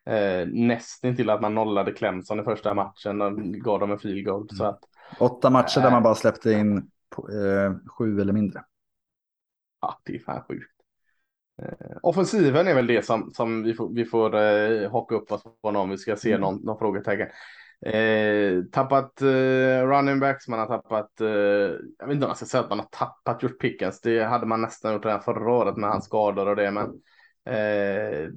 Eh, 0.07 0.47
nästan 0.47 1.17
till 1.17 1.31
att 1.31 1.41
man 1.41 1.55
nollade 1.55 1.93
Clemson 1.93 2.41
i 2.41 2.45
första 2.45 2.75
matchen 2.75 3.21
och 3.21 3.39
gav 3.43 3.81
dem 3.81 3.91
en 3.91 3.99
field 3.99 4.25
goal. 4.25 4.41
Mm. 4.41 4.49
Så 4.49 4.65
att, 4.65 4.81
Åtta 5.19 5.51
matcher 5.51 5.81
där 5.81 5.91
man 5.91 6.03
bara 6.03 6.15
släppte 6.15 6.53
in 6.53 6.77
eh, 6.77 7.75
sju 7.99 8.21
eller 8.21 8.33
mindre. 8.33 8.65
Ja, 9.81 10.01
det 10.05 10.15
är 10.15 10.19
fan 10.19 10.43
sjukt. 10.49 10.73
Eh, 11.63 11.97
offensiven 12.03 12.69
är 12.69 12.75
väl 12.75 12.87
det 12.87 13.05
som, 13.05 13.31
som 13.31 13.63
vi 13.63 13.75
får, 13.75 13.95
vi 13.95 14.05
får 14.05 14.37
eh, 14.37 14.91
haka 14.91 15.15
upp 15.15 15.33
oss 15.33 15.43
på 15.43 15.69
om 15.69 15.91
vi 15.91 15.99
ska 15.99 16.17
se 16.17 16.31
mm. 16.31 16.41
någon, 16.41 16.57
någon 16.65 16.79
frågetecken. 16.79 17.29
Eh, 17.87 18.63
tappat 18.73 19.23
eh, 19.23 19.87
running 19.87 20.21
backs, 20.21 20.49
man 20.49 20.59
har 20.59 20.67
tappat, 20.67 21.21
eh, 21.21 21.29
jag 21.99 22.07
vet 22.07 22.15
inte 22.15 22.27
om 22.27 22.29
man 22.29 22.37
ska 22.37 22.47
säga 22.47 22.63
att 22.63 22.71
man 22.71 22.79
har 22.79 22.89
tappat 22.91 23.43
George 23.43 23.59
Pickens, 23.59 24.01
det 24.01 24.25
hade 24.25 24.47
man 24.47 24.61
nästan 24.61 24.93
gjort 24.93 25.05
redan 25.05 25.23
förra 25.23 25.53
året 25.53 25.77
med 25.77 25.91
hans 25.91 26.05
skador 26.05 26.49
och 26.49 26.57
det, 26.57 26.71
men 26.71 26.85
eh, 27.57 28.29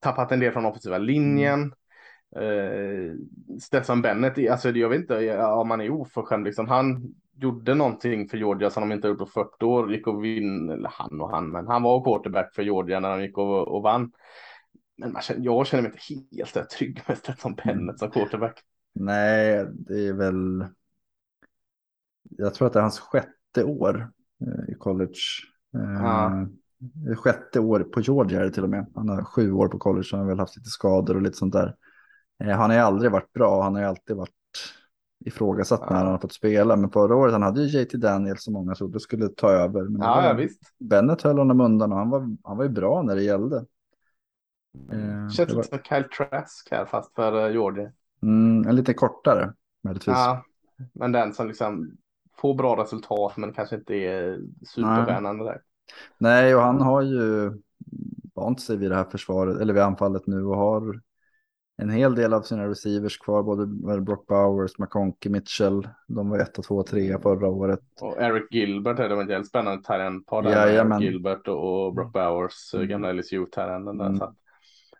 tappat 0.00 0.32
en 0.32 0.40
del 0.40 0.52
från 0.52 0.66
offensiva 0.66 0.98
linjen. 0.98 1.72
Eh, 2.36 3.14
Stefan 3.60 4.02
Bennett, 4.02 4.50
alltså 4.50 4.70
jag 4.70 4.88
vet 4.88 5.00
inte 5.00 5.38
om 5.42 5.70
han 5.70 5.80
är 5.80 5.90
oförskämd, 5.90 6.44
liksom, 6.44 6.68
han 6.68 7.14
gjorde 7.32 7.74
någonting 7.74 8.28
för 8.28 8.38
Georgia 8.38 8.70
som 8.70 8.88
de 8.88 8.94
inte 8.94 9.08
gjort 9.08 9.18
på 9.18 9.26
40 9.26 9.64
år, 9.64 9.92
gick 9.92 10.06
och 10.06 10.24
vinn, 10.24 10.70
eller 10.70 10.90
han 10.92 11.20
och 11.20 11.30
han, 11.30 11.50
men 11.50 11.66
han 11.66 11.82
var 11.82 12.04
quarterback 12.04 12.54
för 12.54 12.62
Georgia 12.62 13.00
när 13.00 13.10
de 13.10 13.22
gick 13.22 13.38
och, 13.38 13.68
och 13.68 13.82
vann. 13.82 14.12
Men 14.98 15.12
man 15.12 15.22
känner, 15.22 15.44
jag 15.44 15.66
känner 15.66 15.82
mig 15.82 15.92
inte 16.10 16.36
helt 16.36 16.70
trygg 16.70 17.02
med 17.08 17.18
Stefan 17.18 17.54
Bennett 17.54 17.98
som 17.98 18.10
quarterback. 18.10 18.60
Nej, 18.92 19.66
det 19.72 20.08
är 20.08 20.12
väl. 20.12 20.66
Jag 22.30 22.54
tror 22.54 22.66
att 22.66 22.72
det 22.72 22.78
är 22.78 22.82
hans 22.82 23.00
sjätte 23.00 23.64
år 23.64 24.10
eh, 24.40 24.72
i 24.72 24.74
college. 24.74 25.20
Ja. 25.72 26.46
Eh, 27.10 27.16
sjätte 27.16 27.60
år 27.60 27.80
på 27.80 28.00
Georgia 28.00 28.40
är 28.40 28.44
det 28.44 28.50
till 28.50 28.64
och 28.64 28.70
med. 28.70 28.86
Han 28.94 29.08
har 29.08 29.24
sju 29.24 29.52
år 29.52 29.68
på 29.68 29.78
college, 29.78 30.08
han 30.10 30.20
har 30.20 30.26
väl 30.26 30.38
haft 30.38 30.56
lite 30.56 30.70
skador 30.70 31.16
och 31.16 31.22
lite 31.22 31.36
sånt 31.36 31.52
där. 31.52 31.76
Eh, 32.40 32.56
han 32.56 32.70
har 32.70 32.76
ju 32.76 32.82
aldrig 32.82 33.12
varit 33.12 33.32
bra, 33.32 33.62
han 33.62 33.74
har 33.74 33.82
ju 33.82 33.88
alltid 33.88 34.16
varit 34.16 34.30
ifrågasatt 35.24 35.80
ja. 35.82 35.90
när 35.90 35.96
han 35.96 36.12
har 36.12 36.18
fått 36.18 36.32
spela. 36.32 36.76
Men 36.76 36.90
förra 36.90 37.16
året 37.16 37.32
han 37.32 37.42
hade 37.42 37.62
ju 37.62 37.80
JT 37.80 37.92
Daniels 37.92 38.44
som 38.44 38.52
många 38.52 38.74
trodde 38.74 39.00
skulle 39.00 39.28
ta 39.28 39.50
över. 39.50 39.82
Men 39.82 40.00
ja, 40.00 40.26
ja, 40.26 40.32
visst. 40.32 40.62
Bennett 40.78 41.22
höll 41.22 41.38
honom 41.38 41.60
undan 41.60 41.92
och 41.92 41.98
han 41.98 42.10
var, 42.10 42.36
han 42.42 42.56
var 42.56 42.64
ju 42.64 42.70
bra 42.70 43.02
när 43.02 43.16
det 43.16 43.22
gällde. 43.22 43.64
Mm. 44.92 45.24
Eh, 45.24 45.28
Känns 45.28 45.50
lite 45.50 45.62
som 45.62 45.78
Kyle 45.78 46.04
Trask 46.04 46.68
här 46.70 46.84
fast 46.84 47.14
för 47.14 47.46
uh, 47.46 47.52
Georgia. 47.52 47.92
Mm, 48.22 48.68
en 48.68 48.76
lite 48.76 48.94
kortare 48.94 49.52
möjligtvis. 49.82 50.16
Ja, 50.16 50.44
men 50.92 51.12
den 51.12 51.34
som 51.34 51.48
liksom 51.48 51.96
får 52.36 52.54
bra 52.54 52.82
resultat 52.82 53.36
men 53.36 53.52
kanske 53.52 53.76
inte 53.76 53.94
är 53.94 54.40
supervänande 54.66 55.44
där. 55.44 55.62
Nej, 56.18 56.54
och 56.54 56.62
han 56.62 56.80
har 56.80 57.02
ju 57.02 57.52
vant 58.34 58.60
sig 58.60 58.76
vid 58.76 58.90
det 58.90 58.96
här 58.96 59.04
försvaret, 59.04 59.60
eller 59.60 59.74
vid 59.74 59.82
anfallet 59.82 60.26
nu 60.26 60.44
och 60.44 60.56
har 60.56 61.00
en 61.80 61.90
hel 61.90 62.14
del 62.14 62.32
av 62.32 62.42
sina 62.42 62.68
receivers 62.68 63.18
kvar, 63.18 63.42
både 63.42 63.66
Brock 64.00 64.26
Bowers, 64.26 64.78
McConkey, 64.78 65.32
Mitchell. 65.32 65.88
De 66.06 66.30
var 66.30 66.38
1, 66.38 66.54
2, 66.54 66.82
3 66.82 67.18
förra 67.22 67.48
året. 67.48 67.80
Och 68.00 68.22
Eric 68.22 68.46
Gilbert 68.50 68.96
det 68.96 69.14
var 69.14 69.22
en 69.22 69.28
jävligt 69.28 69.48
spännande 69.48 69.82
Tyrend-par 69.84 70.42
där. 70.42 70.68
Eric 70.68 71.02
Gilbert 71.02 71.48
och 71.48 71.94
Brock 71.94 72.12
Bowers, 72.12 72.74
mm. 72.74 72.88
gamla 72.88 73.12
LSU-Tyrenden. 73.12 74.00
Mm. 74.00 74.20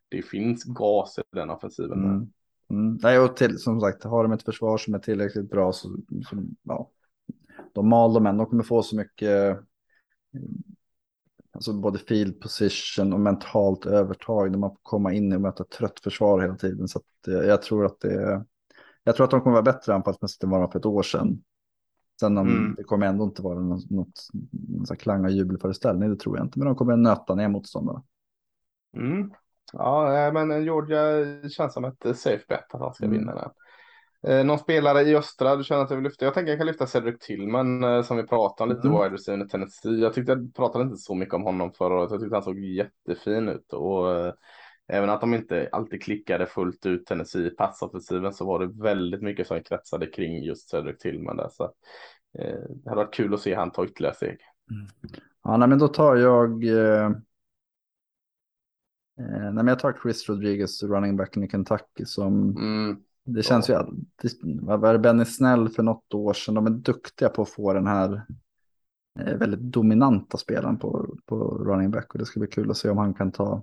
det 0.08 0.22
finns 0.22 0.64
gas 0.64 1.18
i 1.18 1.22
den 1.36 1.50
offensiven. 1.50 2.04
Mm. 2.04 2.26
Mm. 2.70 2.98
Nej, 3.02 3.18
och 3.18 3.36
till, 3.36 3.58
som 3.58 3.80
sagt, 3.80 4.04
har 4.04 4.22
de 4.22 4.32
ett 4.32 4.42
försvar 4.42 4.78
som 4.78 4.94
är 4.94 4.98
tillräckligt 4.98 5.50
bra 5.50 5.72
så, 5.72 5.88
så 6.28 6.36
ja, 6.62 6.90
de 7.72 7.88
mal 7.88 8.14
dem 8.14 8.26
än. 8.26 8.36
De 8.36 8.46
kommer 8.46 8.62
få 8.62 8.82
så 8.82 8.96
mycket 8.96 9.58
Alltså 11.52 11.72
både 11.72 11.98
field 11.98 12.40
position 12.40 13.12
och 13.12 13.20
mentalt 13.20 13.86
övertag 13.86 14.50
när 14.50 14.58
man 14.58 14.70
får 14.70 14.80
komma 14.82 15.12
in 15.12 15.32
och 15.32 15.40
möta 15.40 15.64
trött 15.64 16.00
försvar 16.00 16.40
hela 16.40 16.56
tiden. 16.56 16.88
Så 16.88 17.00
eh, 17.28 17.34
jag 17.34 17.62
tror 17.62 17.86
att 17.86 18.00
det 18.00 18.44
jag 19.04 19.16
tror 19.16 19.24
att 19.24 19.30
de 19.30 19.40
kommer 19.40 19.54
vara 19.54 19.72
bättre 19.72 19.94
anfallsmässigt 19.94 20.44
än 20.44 20.50
vad 20.50 20.60
de 20.60 20.62
var 20.62 20.72
för 20.72 20.78
ett 20.78 20.86
år 20.86 21.02
sedan. 21.02 21.42
Sen 22.20 22.38
om 22.38 22.48
mm. 22.48 22.74
det 22.74 22.84
kommer 22.84 23.06
ändå 23.06 23.24
inte 23.24 23.42
vara 23.42 23.60
något, 23.60 23.90
något 23.90 24.28
någon 24.68 24.96
klang 24.96 25.24
och 25.24 25.30
jubelföreställning, 25.30 26.10
det 26.10 26.16
tror 26.16 26.36
jag 26.36 26.46
inte. 26.46 26.58
Men 26.58 26.66
de 26.66 26.74
kommer 26.74 26.96
nöta 26.96 27.34
ner 27.34 27.48
motståndarna. 27.48 28.02
Mm. 28.96 29.30
Ja, 29.72 30.30
men 30.34 30.64
Georgia 30.64 31.48
känns 31.48 31.74
som 31.74 31.84
ett 31.84 32.16
safe 32.16 32.44
bet 32.48 32.74
att 32.74 32.80
han 32.80 32.94
ska 32.94 33.04
mm. 33.04 33.18
vinna 33.18 33.34
den. 33.34 33.50
Eh, 34.26 34.44
någon 34.44 34.58
spelare 34.58 35.02
i 35.02 35.16
östra 35.16 35.56
du 35.56 35.64
känner 35.64 35.82
att 35.82 35.88
du 35.88 35.94
vill 35.94 36.04
lyfta? 36.04 36.24
Jag 36.24 36.34
tänker 36.34 36.50
jag 36.50 36.58
kan 36.58 36.66
lyfta 36.66 36.86
Cedric 36.86 37.18
Tillman 37.18 37.84
eh, 37.84 38.02
som 38.02 38.16
vi 38.16 38.22
pratade 38.22 38.70
om 38.70 38.76
lite 38.76 38.88
Mm. 38.88 39.02
wide 39.02 39.14
receiver 39.14 39.44
i 39.44 39.48
Tennessee. 39.48 40.00
Jag 40.00 40.14
tyckte 40.14 40.32
jag 40.32 40.54
pratade 40.54 40.84
inte 40.84 40.96
så 40.96 41.14
mycket 41.14 41.34
om 41.34 41.42
honom 41.42 41.72
förra 41.72 41.94
året. 41.94 42.10
Jag 42.10 42.20
tyckte 42.20 42.36
han 42.36 42.42
såg 42.42 42.58
jättefin 42.58 43.48
ut 43.48 43.72
och 43.72 44.16
eh, 44.16 44.32
även 44.88 45.10
att 45.10 45.20
de 45.20 45.34
inte 45.34 45.68
alltid 45.72 46.02
klickade 46.02 46.46
fullt 46.46 46.86
ut 46.86 47.06
Tennessee 47.06 47.46
i 47.46 47.50
passoffensiven 47.50 48.32
så 48.32 48.46
var 48.46 48.58
det 48.60 48.82
väldigt 48.82 49.22
mycket 49.22 49.46
som 49.46 49.62
kretsade 49.62 50.06
kring 50.06 50.42
just 50.42 50.68
Cedric 50.68 50.98
Tillman 50.98 51.36
där. 51.36 51.48
Så, 51.52 51.64
eh, 52.38 52.60
det 52.68 52.90
hade 52.90 53.02
varit 53.04 53.14
kul 53.14 53.34
att 53.34 53.40
se 53.40 53.54
han 53.54 53.70
ta 53.70 53.84
ytterligare 53.84 54.14
steg. 54.14 54.38
Ja, 55.44 55.56
nej, 55.56 55.68
men 55.68 55.78
då 55.78 55.88
tar 55.88 56.16
jag... 56.16 56.64
Eh, 56.64 57.06
eh, 57.06 57.12
nej, 59.18 59.52
men 59.52 59.66
jag 59.66 59.78
tar 59.78 59.98
Chris 60.02 60.28
Rodriguez, 60.28 60.82
running 60.82 61.16
backen 61.16 61.44
i 61.44 61.48
Kentucky, 61.48 62.04
som... 62.04 62.56
Mm. 62.56 63.02
Det 63.24 63.42
känns 63.42 63.70
ju... 63.70 63.74
all- 63.74 63.96
Det, 64.22 64.32
vad 64.42 64.80
var 64.80 64.92
det 64.92 64.98
Benny 64.98 65.24
Snell 65.24 65.68
för 65.68 65.82
något 65.82 66.14
år 66.14 66.32
sedan? 66.32 66.54
De 66.54 66.66
är 66.66 66.70
duktiga 66.70 67.28
på 67.28 67.42
att 67.42 67.50
få 67.50 67.72
den 67.72 67.86
här 67.86 68.22
eh, 69.20 69.34
väldigt 69.36 69.60
dominanta 69.60 70.38
spelaren 70.38 70.78
på, 70.78 71.16
på 71.26 71.36
running 71.58 71.90
back. 71.90 72.12
Och 72.12 72.18
det 72.18 72.26
ska 72.26 72.40
bli 72.40 72.48
kul 72.48 72.70
att 72.70 72.76
se 72.76 72.90
om 72.90 72.98
han 72.98 73.14
kan 73.14 73.32
ta 73.32 73.62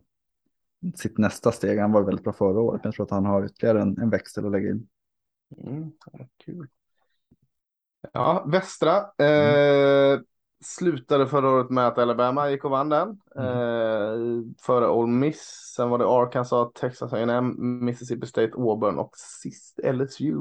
sitt 0.96 1.18
nästa 1.18 1.52
steg. 1.52 1.80
Han 1.80 1.92
var 1.92 2.04
väldigt 2.04 2.24
bra 2.24 2.34
förra 2.34 2.60
året, 2.60 2.84
men 2.84 2.88
jag 2.88 2.94
tror 2.96 3.06
att 3.06 3.12
han 3.12 3.26
har 3.26 3.46
ytterligare 3.46 3.82
en, 3.82 3.98
en 3.98 4.10
växel 4.10 4.46
att 4.46 4.52
lägga 4.52 4.70
in. 4.70 4.88
Mm, 5.58 5.92
ja, 6.14 6.28
kul. 6.38 6.68
Ja, 8.14 8.46
Västra 8.48 8.98
eh, 9.26 10.20
slutade 10.64 11.28
förra 11.28 11.50
året 11.50 11.70
med 11.70 11.88
att 11.88 11.98
Alabama 11.98 12.50
gick 12.50 12.66
och 12.66 12.72
vann 12.72 12.90
den. 12.90 13.10
Eh, 13.36 14.14
före 14.62 14.88
Ole 14.90 15.12
Miss, 15.12 15.74
sen 15.76 15.90
var 15.90 15.98
det 15.98 16.06
Arkansas, 16.08 16.74
Texas 16.74 17.14
A&M, 17.14 17.56
Mississippi 17.86 18.28
State, 18.28 18.52
Auburn 18.56 19.00
och 19.00 19.12
sist 19.18 19.80
LSU. 19.84 20.34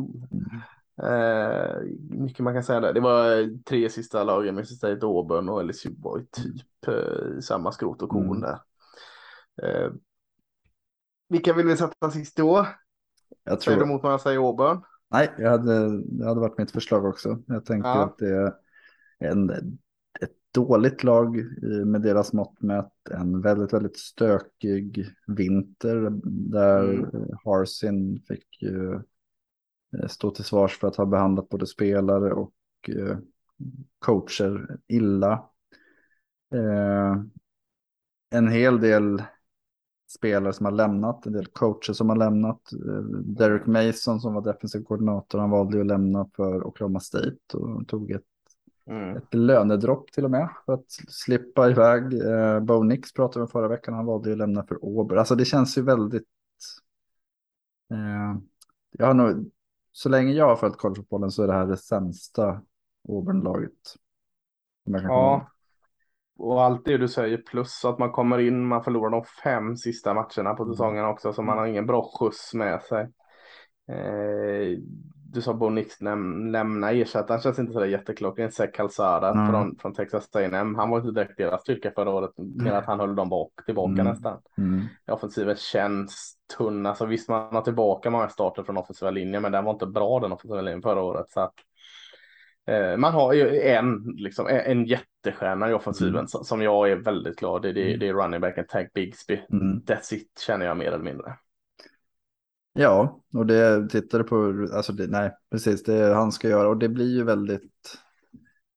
Eh, 1.03 1.81
mycket 2.11 2.41
man 2.41 2.55
kan 2.55 2.63
säga 2.65 2.81
där. 2.81 2.93
Det 2.93 3.01
var 3.01 3.49
tre 3.65 3.91
sista 3.91 4.25
lagen, 4.25 4.55
Mississippi 4.55 4.79
State, 4.79 5.07
Auburn 5.07 5.49
och 5.49 5.65
LSU 5.65 5.91
var 5.99 6.19
ju 6.19 6.25
typ 6.25 6.89
eh, 6.89 7.39
samma 7.41 7.73
skrot 7.73 8.03
och 8.03 8.09
korn 8.09 8.27
Mm. 8.27 8.41
där. 8.41 8.59
Eh, 9.63 9.93
vilka 11.29 11.53
vill 11.53 11.67
vi 11.67 11.77
sätta 11.77 12.11
sist 12.11 12.37
då? 12.37 12.67
Jag 13.45 13.63
Säger 13.63 13.77
du 13.77 13.83
tror... 13.83 13.91
emot 13.91 14.03
när 14.03 14.11
jag 14.11 14.21
säger 14.21 14.39
Auburn? 14.49 14.83
Nej, 15.11 15.35
jag 15.39 15.51
hade, 15.51 16.03
det 16.03 16.25
hade 16.27 16.41
varit 16.41 16.59
mitt 16.59 16.71
förslag 16.71 17.05
också. 17.05 17.39
Jag 17.47 17.65
tänker 17.65 17.89
Ja. 17.89 18.05
att 18.05 18.19
det 18.19 18.29
är 18.29 18.53
en, 19.19 19.79
dåligt 20.57 21.05
lag 21.05 21.37
med 21.87 22.03
deras 22.03 22.33
mått 22.33 22.63
mätt. 22.63 22.93
En 23.11 23.41
väldigt, 23.41 23.73
väldigt 23.73 23.97
stökig 23.97 25.07
vinter 25.27 26.11
där 26.51 26.85
Mm. 26.85 27.29
Harsin 27.45 28.23
fick 28.29 28.63
ju 28.63 28.95
eh, 29.99 30.09
stå 30.09 30.31
till 30.31 30.45
svars 30.45 30.79
för 30.79 30.89
att 30.89 30.97
ha 30.97 31.07
behandlat 31.07 31.49
både 31.49 31.67
spelare 31.67 32.33
och 32.33 32.55
eh, 32.89 33.19
coacher 33.99 34.79
illa. 34.87 35.33
Eh, 36.55 37.17
en 38.31 38.49
hel 38.49 38.81
del 38.81 39.23
spelare 40.19 40.53
som 40.53 40.67
har 40.67 40.73
lämnat, 40.73 41.27
en 41.27 41.33
del 41.33 41.47
coacher 41.47 41.93
som 41.93 42.09
har 42.09 42.17
lämnat. 42.17 42.61
Derek 43.25 43.67
Mason 43.67 44.21
som 44.21 44.35
var 44.35 44.43
defensiv 44.43 44.83
koordinator, 44.83 45.39
han 45.39 45.51
valde 45.51 45.81
att 45.81 45.87
lämna 45.87 46.31
för 46.37 46.67
Oklahoma 46.67 47.01
State 47.01 47.37
och 47.55 47.89
tog 47.89 48.11
ett, 48.11 48.23
Mm. 48.91 49.17
ett 49.17 49.35
lönedropp 49.35 50.13
till 50.13 50.25
och 50.25 50.31
med 50.31 50.49
för 50.67 50.73
att 50.73 50.91
slippa 51.09 51.71
iväg. 51.71 52.03
Eh, 52.21 52.61
Bo 52.61 52.83
Nix 52.83 53.13
pratade 53.13 53.43
om 53.43 53.49
förra 53.49 53.69
veckan, 53.69 53.95
han 53.95 54.07
valde 54.07 54.29
ju 54.29 54.33
att 54.33 54.39
lämna 54.39 54.67
för 54.67 54.75
Auburn. 54.75 55.19
Alltså 55.19 55.35
det 55.35 55.45
känns 55.45 55.79
ju 55.79 55.83
väldigt... 55.83 56.29
Eh, 57.91 58.41
jag 58.91 59.07
har 59.07 59.15
nog, 59.15 59.51
så 59.93 60.09
länge 60.09 60.33
jag 60.33 60.49
har 60.49 60.57
följt 60.57 60.77
collegefotbollen 60.77 61.31
så 61.31 61.43
är 61.43 61.47
det 61.47 61.53
här 61.53 61.67
det 61.67 61.77
sämsta 61.77 62.63
Auburn-laget. 63.09 63.73
Ja, 64.85 65.51
och 66.39 66.63
allt 66.63 66.85
det 66.85 66.99
du 66.99 67.09
säger 67.09 67.39
plus 67.39 67.85
att 67.85 67.99
man 67.99 68.13
kommer 68.13 68.39
in, 68.39 68.67
man 68.67 68.85
förlorar 68.85 69.11
de 69.11 69.25
fem 69.45 69.77
sista 69.77 70.15
matcherna 70.15 70.55
på 70.55 70.67
säsongen 70.67 71.05
också 71.05 71.33
så 71.33 71.43
man 71.43 71.59
har 71.59 71.67
ingen 71.67 71.87
bra 71.87 72.11
skjuts 72.19 72.55
med 72.55 72.83
sig. 72.83 73.03
Eh, 73.89 74.79
du 75.37 75.43
sa 75.43 75.55
Bo 75.55 75.71
Nix 75.71 76.01
läm 76.01 76.47
lämna 76.53 76.91
ersättaren 76.91 77.41
känns 77.41 77.59
inte 77.59 77.73
sådär 77.73 77.87
jätteklockren. 77.87 78.53
Zach 78.53 78.73
Calzada 78.73 79.35
Nej. 79.35 79.51
från, 79.51 79.77
från 79.77 79.95
Texas 79.95 80.37
A&M. 80.37 80.75
Han 80.75 80.91
var 80.91 80.99
inte 80.99 81.11
direkt 81.13 81.37
deras 81.39 81.61
styrka 81.61 81.91
förra 81.95 82.11
året 82.11 82.31
med 82.37 82.73
att 82.79 82.87
han 82.87 83.01
höll 83.01 83.15
dem 83.17 83.29
bak, 83.29 83.51
tillbaka 83.67 83.93
Mm. 83.93 84.07
nästan. 84.07 84.39
Mm. 84.59 84.81
Offensiven 85.11 85.57
känns 85.57 86.37
tunn. 86.59 86.87
Alltså 86.87 87.07
visst 87.07 87.29
man 87.29 87.55
har 87.55 87.63
tillbaka 87.63 88.11
många 88.11 88.29
starter 88.29 88.63
från 88.63 88.77
offensiva 88.77 89.11
linjen 89.11 89.43
men 89.43 89.53
den 89.53 89.65
var 89.65 89.73
inte 89.73 89.87
bra 89.87 90.21
den 90.21 90.33
offensiva 90.33 90.61
linjen 90.61 90.83
förra 90.83 91.03
året. 91.03 91.31
Så 91.31 91.41
att, 91.41 91.55
eh, 92.67 92.97
man 92.97 93.13
har 93.13 93.33
ju 93.33 93.61
en, 93.61 94.03
liksom, 94.17 94.47
en- 94.47 94.61
en 94.79 94.85
jättestjärna 94.85 95.71
i 95.71 95.75
offensiven 95.75 96.15
Mm. 96.15 96.27
som, 96.29 96.63
jag 96.63 96.91
är 96.91 96.97
väldigt 96.97 97.37
glad 97.39 97.67
i. 97.67 97.73
Det, 97.73 97.81
det, 97.81 97.87
Mm. 97.89 97.99
det 98.01 98.09
är 98.09 98.13
running 98.15 98.41
backen 98.41 98.65
Tank 98.69 98.93
Bigsby. 98.93 99.41
Mm. 99.53 99.81
That's 99.87 100.15
it 100.15 100.39
känner 100.47 100.67
jag 100.67 100.77
mer 100.77 100.87
eller 100.93 101.05
mindre. 101.05 101.35
Ja, 102.77 103.21
och 103.35 103.47
det 103.47 103.89
tittar 103.89 104.23
på, 104.23 104.67
alltså 104.77 104.93
det, 104.93 105.07
nej, 105.07 105.33
precis, 105.51 105.83
det 105.83 106.15
han 106.15 106.33
ska 106.33 106.49
göra 106.49 106.69
och 106.69 106.79
det 106.79 106.89
blir 106.89 107.17
ju 107.17 107.25
väldigt, 107.25 107.99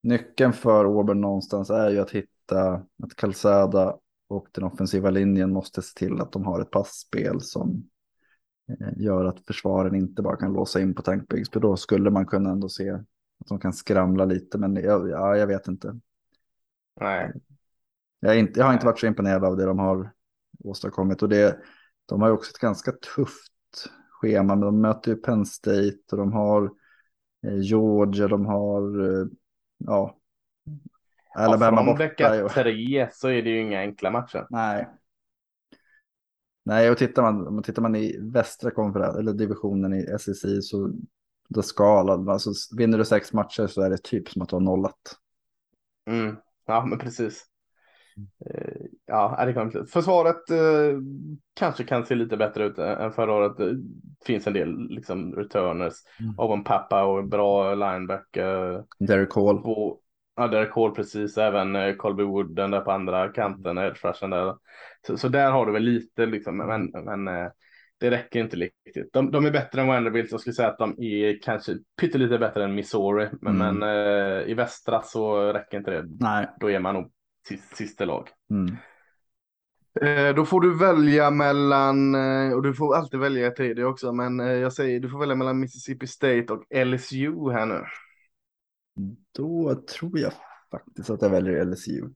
nyckeln 0.03 0.53
för 0.53 0.85
Auburn 0.85 1.21
någonstans 1.21 1.69
är 1.69 1.89
ju 1.89 1.99
att 1.99 2.11
hitta 2.11 2.73
att 3.03 3.15
Calzada 3.15 3.97
och 4.27 4.47
den 4.51 4.63
offensiva 4.63 5.09
linjen 5.09 5.53
måste 5.53 5.81
se 5.81 5.97
till 5.99 6.21
att 6.21 6.31
de 6.31 6.45
har 6.45 6.61
ett 6.61 6.71
passspel 6.71 7.41
som 7.41 7.89
eh, 8.69 9.01
gör 9.01 9.25
att 9.25 9.45
försvaren 9.47 9.95
inte 9.95 10.21
bara 10.21 10.35
kan 10.35 10.53
låsa 10.53 10.81
in 10.81 10.95
på 10.95 11.01
Tank 11.01 11.27
Bigsby. 11.27 11.59
Då 11.59 11.77
skulle 11.77 12.09
man 12.09 12.25
kunna 12.25 12.49
ändå 12.49 12.69
se 12.69 12.89
att 13.39 13.47
de 13.47 13.59
kan 13.59 13.73
skramla 13.73 14.25
lite, 14.25 14.57
men 14.57 14.75
jag, 14.75 15.09
ja, 15.09 15.37
jag 15.37 15.47
vet 15.47 15.67
inte. 15.67 15.99
Nej. 17.01 17.33
Jag, 18.19 18.39
inte. 18.39 18.59
jag 18.59 18.65
har 18.65 18.73
inte 18.73 18.85
varit 18.85 18.99
så 18.99 19.07
imponerad 19.07 19.45
av 19.45 19.57
det 19.57 19.65
de 19.65 19.79
har 19.79 20.11
åstadkommit. 20.63 21.23
Och 21.23 21.29
det, 21.29 21.59
de 22.05 22.21
har 22.21 22.29
ju 22.29 22.33
också 22.33 22.51
ett 22.51 22.61
ganska 22.61 22.91
tufft 22.91 23.53
schema. 24.09 24.55
Men 24.55 24.59
de 24.59 24.81
möter 24.81 25.11
ju 25.11 25.17
Penn 25.17 25.45
State 25.45 25.97
och 26.11 26.17
de 26.17 26.33
har 26.33 26.71
eh, 27.47 27.59
Georgia, 27.59 28.27
de 28.27 28.45
har 28.45 28.99
eh, 29.21 29.27
ja, 29.77 30.15
Alabama 31.35 31.65
ja, 31.65 31.77
från 31.77 31.85
borta. 31.85 32.03
vecka 32.03 32.49
tre 32.49 33.09
så 33.13 33.27
är 33.27 33.41
det 33.41 33.49
ju 33.49 33.61
inga 33.61 33.79
enkla 33.79 34.11
matcher. 34.11 34.47
Nej. 34.49 34.89
Nej, 36.63 36.89
och 36.89 36.97
tittar 36.97 37.31
man, 37.31 37.63
tittar 37.63 37.81
man 37.81 37.95
i 37.95 38.17
västra 38.21 38.71
konferens, 38.71 39.17
eller 39.17 39.33
divisionen 39.33 39.93
i 39.93 40.19
SEC 40.19 40.41
så 40.61 40.93
då 41.49 41.61
ska 41.61 41.99
alla, 41.99 42.31
alltså 42.33 42.51
vinner 42.77 42.97
du 42.97 43.05
sex 43.05 43.33
matcher 43.33 43.67
så 43.67 43.81
är 43.81 43.89
det 43.89 44.03
typ 44.03 44.29
som 44.29 44.41
att 44.41 44.49
du 44.49 44.55
har 44.55 44.61
nollat. 44.61 45.17
Mm. 46.09 46.35
Ja, 46.65 46.85
men 46.85 46.99
precis. 46.99 47.45
Eh, 49.09 49.15
Ja, 49.37 49.45
det 49.45 49.53
kan 49.53 49.85
Försvaret 49.87 50.49
eh, 50.49 50.97
kanske 51.55 51.83
kan 51.83 52.05
se 52.05 52.15
lite 52.15 52.37
bättre 52.37 52.65
ut 52.65 52.77
än 52.79 53.11
förra 53.11 53.33
året. 53.33 53.57
Det 53.57 53.75
finns 54.25 54.47
en 54.47 54.53
del 54.53 54.89
liksom 54.89 55.35
returners. 55.35 55.93
Mm. 56.19 56.33
Owen 56.37 56.63
Pappa 56.63 57.03
och 57.03 57.19
en 57.19 57.29
bra 57.29 57.75
linebacker. 57.75 58.83
Derek 58.99 59.33
Hall. 59.35 59.61
Två, 59.63 59.97
ja, 60.35 60.47
Derek 60.47 60.75
Hall 60.75 60.91
precis. 60.95 61.37
Även 61.37 61.75
eh, 61.75 61.95
Colby 61.95 62.23
Wooden 62.23 62.71
där 62.71 62.81
på 62.81 62.91
andra 62.91 63.27
kanten. 63.29 63.77
edge 63.77 64.05
rushen 64.05 64.29
där. 64.29 64.55
Så, 65.07 65.17
så 65.17 65.27
där 65.27 65.51
har 65.51 65.65
du 65.65 65.71
väl 65.71 65.83
lite 65.83 66.25
liksom. 66.25 66.57
Men, 66.57 66.91
men 67.05 67.27
eh, 67.27 67.47
det 67.99 68.11
räcker 68.11 68.39
inte 68.39 68.55
riktigt. 68.57 69.13
De, 69.13 69.31
de 69.31 69.45
är 69.45 69.51
bättre 69.51 69.81
än 69.81 69.87
Vanderbilt. 69.87 70.31
Jag 70.31 70.39
skulle 70.39 70.53
säga 70.53 70.67
att 70.69 70.77
de 70.77 70.95
är 71.03 71.41
kanske 71.41 71.73
pyttelite 72.01 72.37
bättre 72.37 72.63
än 72.63 72.75
Missouri. 72.75 73.29
Men, 73.41 73.61
Mm. 73.61 73.75
men 73.77 73.89
eh, 73.89 74.49
i 74.49 74.53
västra 74.53 75.01
så 75.01 75.53
räcker 75.53 75.77
inte 75.77 75.91
det. 75.91 76.05
Nej. 76.19 76.47
Då 76.59 76.69
är 76.71 76.79
man 76.79 76.93
nog 76.95 77.11
sist, 77.47 77.77
sista 77.77 78.05
lag. 78.05 78.27
Mm. 78.51 78.75
Eh, 80.01 80.35
då 80.35 80.45
får 80.45 80.61
du 80.61 80.77
välja 80.77 81.31
mellan, 81.31 82.15
eh, 82.15 82.53
och 82.53 82.63
du 82.63 82.73
får 82.73 82.95
alltid 82.95 83.19
välja 83.19 83.47
ett 83.47 83.55
tredje 83.55 83.85
också, 83.85 84.13
men 84.13 84.39
eh, 84.39 84.47
jag 84.47 84.73
säger 84.73 84.99
du 84.99 85.09
får 85.09 85.19
välja 85.19 85.35
mellan 85.35 85.59
Mississippi 85.59 86.07
State 86.07 86.45
och 86.49 86.63
LSU 86.85 87.51
här 87.51 87.65
nu. 87.65 87.83
Då 89.37 89.75
tror 89.75 90.19
jag 90.19 90.33
faktiskt 90.71 91.09
att 91.09 91.21
jag 91.21 91.29
väljer 91.29 91.65
LSU. 91.65 92.09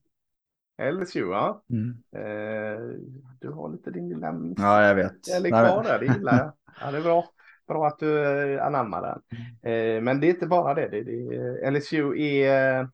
LSU, 0.81 1.19
ja. 1.19 1.63
Mm. 1.69 1.89
Eh, 2.15 2.99
du 3.39 3.49
har 3.49 3.71
lite 3.71 3.91
din 3.91 4.09
lilla. 4.09 4.33
Ja, 4.57 4.87
jag 4.87 4.95
vet. 4.95 5.27
Eller 5.37 5.49
kvar 5.49 5.83
där, 5.83 5.99
det 5.99 6.05
gillar 6.05 6.37
jag. 6.37 6.53
Ja, 6.81 6.91
det 6.91 6.97
är 6.97 7.01
bra. 7.01 7.25
Bra 7.67 7.87
att 7.87 7.99
du 7.99 8.59
anammar 8.59 9.01
den. 9.01 9.21
Mm. 9.63 9.97
Eh, 9.97 10.01
men 10.03 10.19
det 10.19 10.27
är 10.27 10.29
inte 10.29 10.47
bara 10.47 10.73
det. 10.73 10.87
det, 10.87 11.03
det 11.03 11.71
LSU 11.71 12.17
är... 12.19 12.89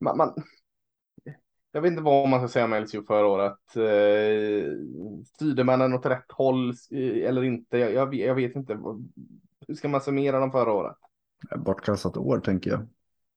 Man, 0.00 0.16
man, 0.16 0.34
jag 1.72 1.80
vet 1.82 1.90
inte 1.90 2.02
vad 2.02 2.28
man 2.28 2.40
ska 2.40 2.48
säga 2.48 2.64
om 2.64 2.74
LSU 2.74 3.02
förra 3.02 3.26
året. 3.26 3.76
Eh, 3.76 4.72
styrde 5.26 5.64
man 5.64 5.78
den 5.78 5.94
åt 5.94 6.06
rätt 6.06 6.32
håll 6.32 6.70
eh, 6.70 7.28
eller 7.28 7.44
inte? 7.44 7.78
Jag, 7.78 7.92
jag, 7.92 8.06
vet- 8.10 8.26
jag 8.26 8.34
vet 8.34 8.56
inte. 8.56 8.78
Hur 9.68 9.74
ska 9.74 9.88
man 9.88 10.00
summera 10.00 10.40
dem 10.40 10.52
förra 10.52 10.72
året? 10.72 10.96
Bortkastat 11.56 12.16
år 12.16 12.40
tänker 12.40 12.70
jag. 12.70 12.86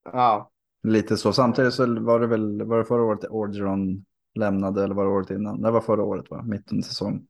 Ja, 0.04 0.52
Lite 0.84 1.18
så. 1.18 1.34
Samtidigt 1.34 1.74
så 1.74 2.00
var 2.02 2.20
det 2.20 2.28
väl, 2.28 2.64
var 2.64 2.78
det 2.78 2.86
förra 2.86 3.04
året 3.04 3.26
Orgeron 3.30 4.06
lämnade 4.36 4.84
eller 4.84 4.96
var 4.96 5.04
det 5.06 5.10
året 5.12 5.30
innan? 5.30 5.62
Det 5.62 5.72
var 5.72 5.82
förra 5.82 6.04
året 6.04 6.30
va? 6.30 6.42
Mitten 6.44 6.84
säsong. 6.84 7.28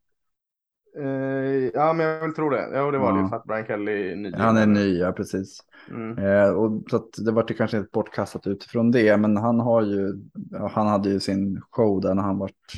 Uh, 1.00 1.70
ja, 1.74 1.94
men 1.94 2.06
jag 2.06 2.22
vill 2.22 2.34
tro 2.34 2.50
det. 2.50 2.70
Ja, 2.74 2.92
det 2.92 2.98
var 2.98 3.18
Ja. 3.18 3.24
det 3.24 3.30
för 3.30 3.36
att 3.36 3.44
Brian 3.44 3.66
Kelly 3.66 4.12
är 4.12 4.16
ny. 4.16 4.32
Han 4.38 4.58
är 4.58 4.68
ny, 4.68 4.98
ja 4.98 5.12
precis. 5.12 5.60
Mm. 5.90 6.18
Eh, 6.18 6.50
och 6.50 6.84
så 6.90 7.10
det 7.24 7.32
var 7.32 7.44
det 7.48 7.54
kanske 7.54 7.78
inte 7.78 7.90
bortkastat 7.94 8.48
utifrån 8.48 8.92
det, 8.92 9.18
men 9.18 9.38
han 9.38 9.60
har 9.60 9.82
ju, 9.82 10.14
han 10.72 10.88
hade 10.88 11.10
ju 11.10 11.20
sin 11.20 11.62
show 11.72 12.02
där 12.02 12.14
när 12.16 12.24
han 12.24 12.38
vart, 12.38 12.74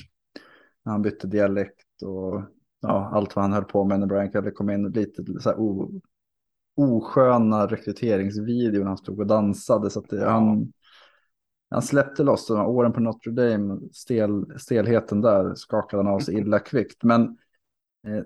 när 0.83 0.91
han 0.91 1.01
bytte 1.01 1.27
dialekt 1.27 2.01
och 2.03 2.41
ja, 2.81 3.09
allt 3.13 3.35
vad 3.35 3.43
han 3.43 3.53
höll 3.53 3.63
på 3.63 3.83
med 3.83 3.99
när 3.99 4.07
Brian 4.07 4.31
Kelly 4.31 4.51
kom 4.51 4.69
in, 4.69 4.89
lite 4.91 5.23
så 5.41 5.49
här 5.49 5.59
o, 5.59 5.91
osköna 6.75 7.67
rekryteringsvideor 7.67 8.79
när 8.79 8.87
han 8.87 8.97
stod 8.97 9.19
och 9.19 9.27
dansade, 9.27 9.89
så 9.89 9.99
att 9.99 10.09
det, 10.09 10.17
Ja. 10.21 10.29
han, 10.29 10.73
han 11.69 11.81
släppte 11.81 12.23
loss 12.23 12.47
de 12.47 12.57
här 12.57 12.67
åren 12.67 12.93
på 12.93 12.99
Notre 12.99 13.31
Dame, 13.31 13.79
stel, 13.91 14.59
stelheten 14.59 15.21
där 15.21 15.55
skakade 15.55 16.03
han 16.03 16.13
av 16.13 16.19
sig 16.19 16.35
illa 16.39 16.59
kvickt, 16.59 17.03
men 17.03 17.21
eh, 17.23 17.27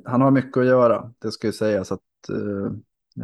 han 0.06 0.22
har 0.22 0.32
mycket 0.32 0.58
att 0.58 0.66
göra, 0.66 1.14
det 1.20 1.32
ska 1.32 1.48
ju 1.48 1.54
sägas 1.54 1.92
att 1.92 2.02
eh, 2.30 2.72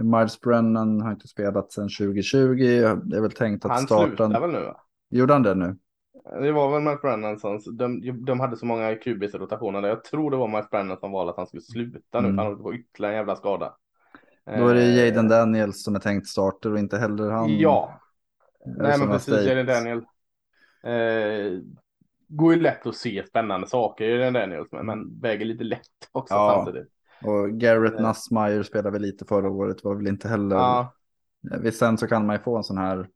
Miles 0.04 0.42
Brennan 0.42 1.02
har 1.02 1.12
inte 1.12 1.28
spelat 1.28 1.72
sedan 1.72 1.90
2020. 2.00 2.56
Det 3.04 3.18
är 3.18 3.22
väl 3.22 3.32
tänkt 3.32 3.66
att 3.66 3.72
Han 3.72 3.86
starta. 3.86 4.08
slutar 4.08 4.42
väl 4.42 4.52
nu 4.52 4.60
va? 4.60 4.82
Gjorde 5.10 5.34
han 5.34 5.44
det 5.44 5.56
nu? 5.56 5.78
Det 6.42 6.52
var 6.52 6.72
väl 6.72 6.82
Mike 6.82 7.02
Brennan 7.02 7.40
som, 7.40 7.60
de, 7.78 8.02
de 8.26 8.40
hade 8.40 8.58
så 8.58 8.66
många 8.66 8.96
QBs 8.96 9.36
i 9.36 9.38
rotationen. 9.38 9.84
Jag 9.84 10.04
tror 10.04 10.32
det 10.32 10.38
var 10.38 10.48
Mike 10.48 10.68
Brennan 10.72 10.98
som 10.98 11.12
valde 11.12 11.32
att 11.32 11.38
han 11.38 11.48
skulle 11.48 11.62
sluta 11.62 12.22
nu. 12.22 12.28
Mm. 12.28 12.38
Han 12.38 12.64
var 12.64 12.74
ytterligare 12.74 13.14
en 13.14 13.18
jävla 13.18 13.36
skada. 13.36 13.76
Då 14.46 14.68
är 14.68 14.76
det 14.76 14.82
Eh, 14.82 15.06
Jaden 15.06 15.28
Daniels 15.28 15.84
som 15.84 15.96
är 15.96 16.00
tänkt 16.00 16.28
starter 16.28 16.72
och 16.72 16.80
inte 16.80 16.98
heller 16.98 17.30
han. 17.30 17.58
Ja, 17.60 18.00
nej 18.66 19.00
men 19.00 19.08
precis. 19.08 19.46
Jaden 19.46 19.66
Daniel. 19.66 19.98
Eh, 20.84 21.60
går 22.28 22.54
ju 22.54 22.60
lätt 22.62 22.86
att 22.88 22.96
se 22.96 23.24
spännande 23.28 23.68
saker 23.68 24.06
i 24.06 24.18
den 24.18 24.34
Daniels, 24.34 24.72
men, 24.72 24.86
men 24.86 25.20
väger 25.22 25.46
lite 25.46 25.64
lätt 25.64 25.82
också 26.12 26.34
Ja. 26.34 26.54
samtidigt. 26.66 26.90
Och 27.24 27.52
Garrett 27.60 28.00
Eh. 28.00 28.08
Nussmeyer 28.08 28.64
spelade 28.64 28.92
väl 28.92 29.02
lite 29.02 29.26
förra 29.26 29.50
året. 29.50 29.84
Var 29.84 29.96
väl 29.96 30.08
inte 30.08 30.28
heller. 30.28 30.56
Ja, 30.56 30.94
Visst, 31.62 31.80
sen 31.80 31.98
så 31.98 32.08
kan 32.08 32.26
man 32.26 32.36
ju 32.36 32.42
få 32.42 32.58
en 32.58 32.64
sån 32.64 32.78
här 32.78 33.10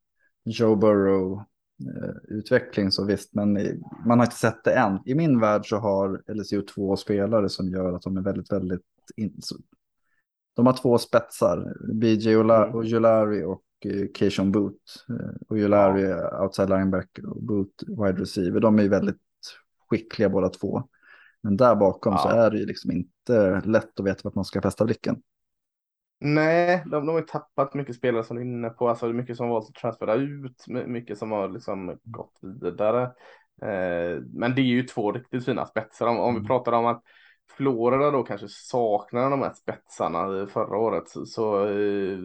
Joe 0.46 0.76
Burrow 0.76 1.34
eh, 1.82 2.16
utveckling 2.38 2.92
så 2.92 3.06
visst, 3.06 3.34
men 3.34 3.54
man 4.06 4.20
har 4.20 4.26
inte 4.26 4.36
sett 4.36 4.64
det 4.64 4.74
än. 4.74 5.00
I 5.06 5.16
min 5.16 5.40
värld 5.40 5.70
så 5.70 5.78
har 5.78 6.24
LSU 6.34 6.62
två 6.62 6.96
spelare 6.96 7.50
som 7.50 7.70
gör 7.70 7.94
att 7.94 8.02
de 8.02 8.18
är 8.18 8.22
väldigt, 8.22 8.52
väldigt. 8.52 8.82
In, 9.16 9.34
de 10.56 10.66
har 10.66 10.74
två 10.74 10.98
spetsar, 10.98 11.74
BJ 11.94 12.36
Ola- 12.38 12.66
Mm. 12.66 12.76
Och 12.76 12.86
eh, 12.86 13.56
Keishon 14.18 14.52
Boot. 14.52 14.82
Eh, 15.10 15.32
Ojulari 15.50 16.04
är 16.04 16.42
outside 16.44 16.70
linebacker 16.70 17.30
och 17.30 17.44
Boot 17.44 17.84
wide 17.88 18.22
receiver. 18.22 18.60
De 18.60 18.80
är 18.80 18.84
ju 18.84 18.90
väldigt 18.90 19.18
skickliga 19.90 20.30
båda 20.30 20.50
två. 20.50 20.84
Men 21.42 21.58
där 21.58 21.76
bakom 21.76 22.18
så 22.18 22.30
Ja. 22.30 22.34
är 22.46 22.52
det 22.52 22.58
ju 22.58 22.66
liksom 22.66 22.92
inte 22.92 23.62
lätt 23.66 24.00
att 24.00 24.06
veta 24.06 24.22
vart 24.24 24.36
man 24.36 24.46
ska 24.46 24.62
fästa 24.62 24.86
blicken. 24.86 25.22
nej, 26.22 26.84
de, 26.86 27.06
de 27.06 27.08
har 27.10 27.20
ju 27.20 27.26
tappat 27.26 27.74
mycket 27.74 27.96
spelare 27.96 28.24
som 28.24 28.36
du 28.36 28.42
är 28.42 28.46
inne 28.46 28.70
på. 28.70 28.90
Alltså 28.90 29.06
det 29.06 29.12
är 29.12 29.14
mycket 29.14 29.38
som 29.38 29.46
har 29.48 29.54
valt 29.54 29.70
att 29.70 29.76
transfera 29.76 30.14
ut, 30.16 30.68
my- 30.68 30.86
mycket 30.88 31.18
som 31.18 31.32
har 31.32 31.50
liksom 31.50 31.98
gått 32.04 32.40
vidare. 32.42 33.04
Eh, 33.62 34.22
men 34.34 34.56
det 34.56 34.62
är 34.62 34.64
ju 34.64 34.84
två 34.84 35.12
riktigt 35.12 35.46
fina 35.46 35.66
spetsar. 35.66 36.08
Om, 36.08 36.20
om 36.20 36.34
vi 36.34 36.38
Mm. 36.38 36.48
pratar 36.48 36.72
om 36.72 36.86
att 36.86 37.04
Florida 37.58 38.12
då 38.12 38.24
kanske 38.24 38.48
saknar 38.50 39.30
de 39.30 39.42
här 39.42 39.54
spetsarna 39.54 40.48
förra 40.48 40.78
året 40.78 41.10
så, 41.10 41.26
så 41.26 41.66
eh, 41.68 42.18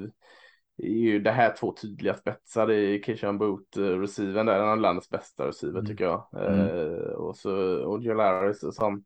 är 0.77 0.89
ju 0.89 1.19
det 1.21 1.31
här 1.31 1.55
två 1.57 1.73
tydliga 1.73 2.15
spetsar 2.15 2.71
i 2.71 3.03
Keishon 3.07 3.39
Boot, 3.39 3.77
eh, 3.77 3.83
receiven 3.83 4.47
där, 4.47 4.61
en 4.61 4.69
av 4.69 4.79
landets 4.79 5.11
bästa 5.11 5.47
receiver 5.49 5.79
Mm. 5.79 5.87
tycker 5.87 6.05
jag. 6.05 6.27
Mm. 6.37 6.61
Eh, 6.61 7.11
och 7.11 7.37
så 7.37 7.57
och 7.85 8.03
Jolaris 8.03 8.65
som 8.77 9.05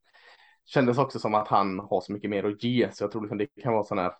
kändes 0.64 0.98
också 0.98 1.18
som 1.18 1.34
att 1.34 1.48
han 1.48 1.78
har 1.78 2.00
så 2.00 2.12
mycket 2.12 2.30
mer 2.30 2.44
att 2.44 2.62
ge, 2.64 2.88
så 2.92 3.04
jag 3.04 3.10
tror 3.10 3.22
liksom 3.22 3.38
det 3.38 3.46
kan 3.62 3.72
vara 3.72 3.84
sån 3.84 3.98
här 3.98 4.12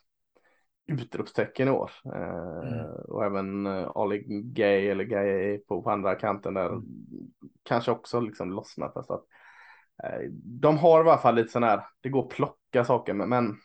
utropstecken 0.86 1.68
i 1.68 1.70
år. 1.70 1.90
Eh, 2.04 2.68
Mm. 2.68 2.86
Och 3.08 3.24
även 3.24 3.66
eh, 3.66 3.90
Ali 3.94 4.24
Gay 4.28 4.88
eller 4.88 5.04
Gay 5.04 5.58
på, 5.58 5.82
på 5.82 5.90
andra 5.90 6.14
kanten 6.14 6.54
där 6.54 6.66
Mm. 6.68 6.82
kanske 7.62 7.90
också 7.90 8.20
liksom 8.20 8.50
lossnat. 8.50 9.06
Så 9.06 9.14
att, 9.14 9.24
eh, 10.04 10.20
de 10.60 10.78
har 10.78 11.04
i 11.04 11.08
alla 11.08 11.18
fall 11.18 11.34
lite 11.34 11.48
sån 11.52 11.62
här, 11.62 11.86
det 12.00 12.08
går 12.08 12.22
att 12.22 12.28
plocka 12.28 12.84
saker 12.84 13.14
men, 13.14 13.28
men 13.28 13.56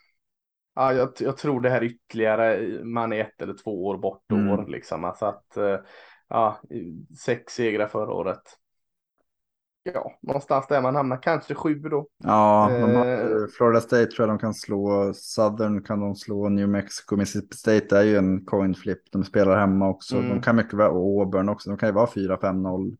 ja, 0.76 0.94
jag, 0.94 1.10
jag 1.20 1.38
tror 1.38 1.62
det 1.62 1.70
här 1.70 1.84
ytterligare, 1.84 2.60
man 2.84 3.14
är 3.14 3.22
ett 3.22 3.42
eller 3.42 3.54
två 3.64 3.86
år 3.86 3.98
bort 3.98 4.32
Mm. 4.32 4.50
år 4.50 4.66
liksom. 4.68 5.04
Alltså 5.04 5.26
att, 5.26 5.58
eh, 5.58 5.78
ja, 6.28 6.60
sex 7.26 7.54
segrar 7.54 7.88
förra 7.88 8.14
året. 8.14 8.42
Ja, 9.86 10.12
någonstans 10.22 10.68
där 10.68 10.82
man 10.82 10.96
hamnar, 10.96 11.22
kanske 11.22 11.56
sju 11.56 11.76
då. 11.76 12.08
Ja, 12.24 12.70
har, 12.72 13.06
Eh. 13.06 13.48
Florida 13.58 13.82
State 13.82 14.06
tror 14.06 14.28
jag 14.28 14.36
de 14.38 14.40
kan 14.40 14.54
slå. 14.54 15.14
Southern 15.16 15.84
kan 15.84 16.00
de 16.00 16.16
slå. 16.16 16.50
New 16.50 16.70
Mexico, 16.70 17.16
Mississippi 17.16 17.56
State 17.58 17.98
är 17.98 18.04
ju 18.04 18.16
en 18.18 18.46
coin 18.46 18.76
flip. 18.76 19.12
De 19.12 19.24
spelar 19.24 19.58
hemma 19.60 19.90
också. 19.90 20.18
Mm. 20.18 20.30
De 20.30 20.42
kan 20.42 20.56
mycket 20.56 20.74
vara 20.74 20.90
och 20.90 21.22
Auburn 21.22 21.50
också. 21.50 21.70
De 21.70 21.78
kan 21.78 21.90
ju 21.90 21.94
vara 21.94 22.08
4-5-0. 22.08 22.98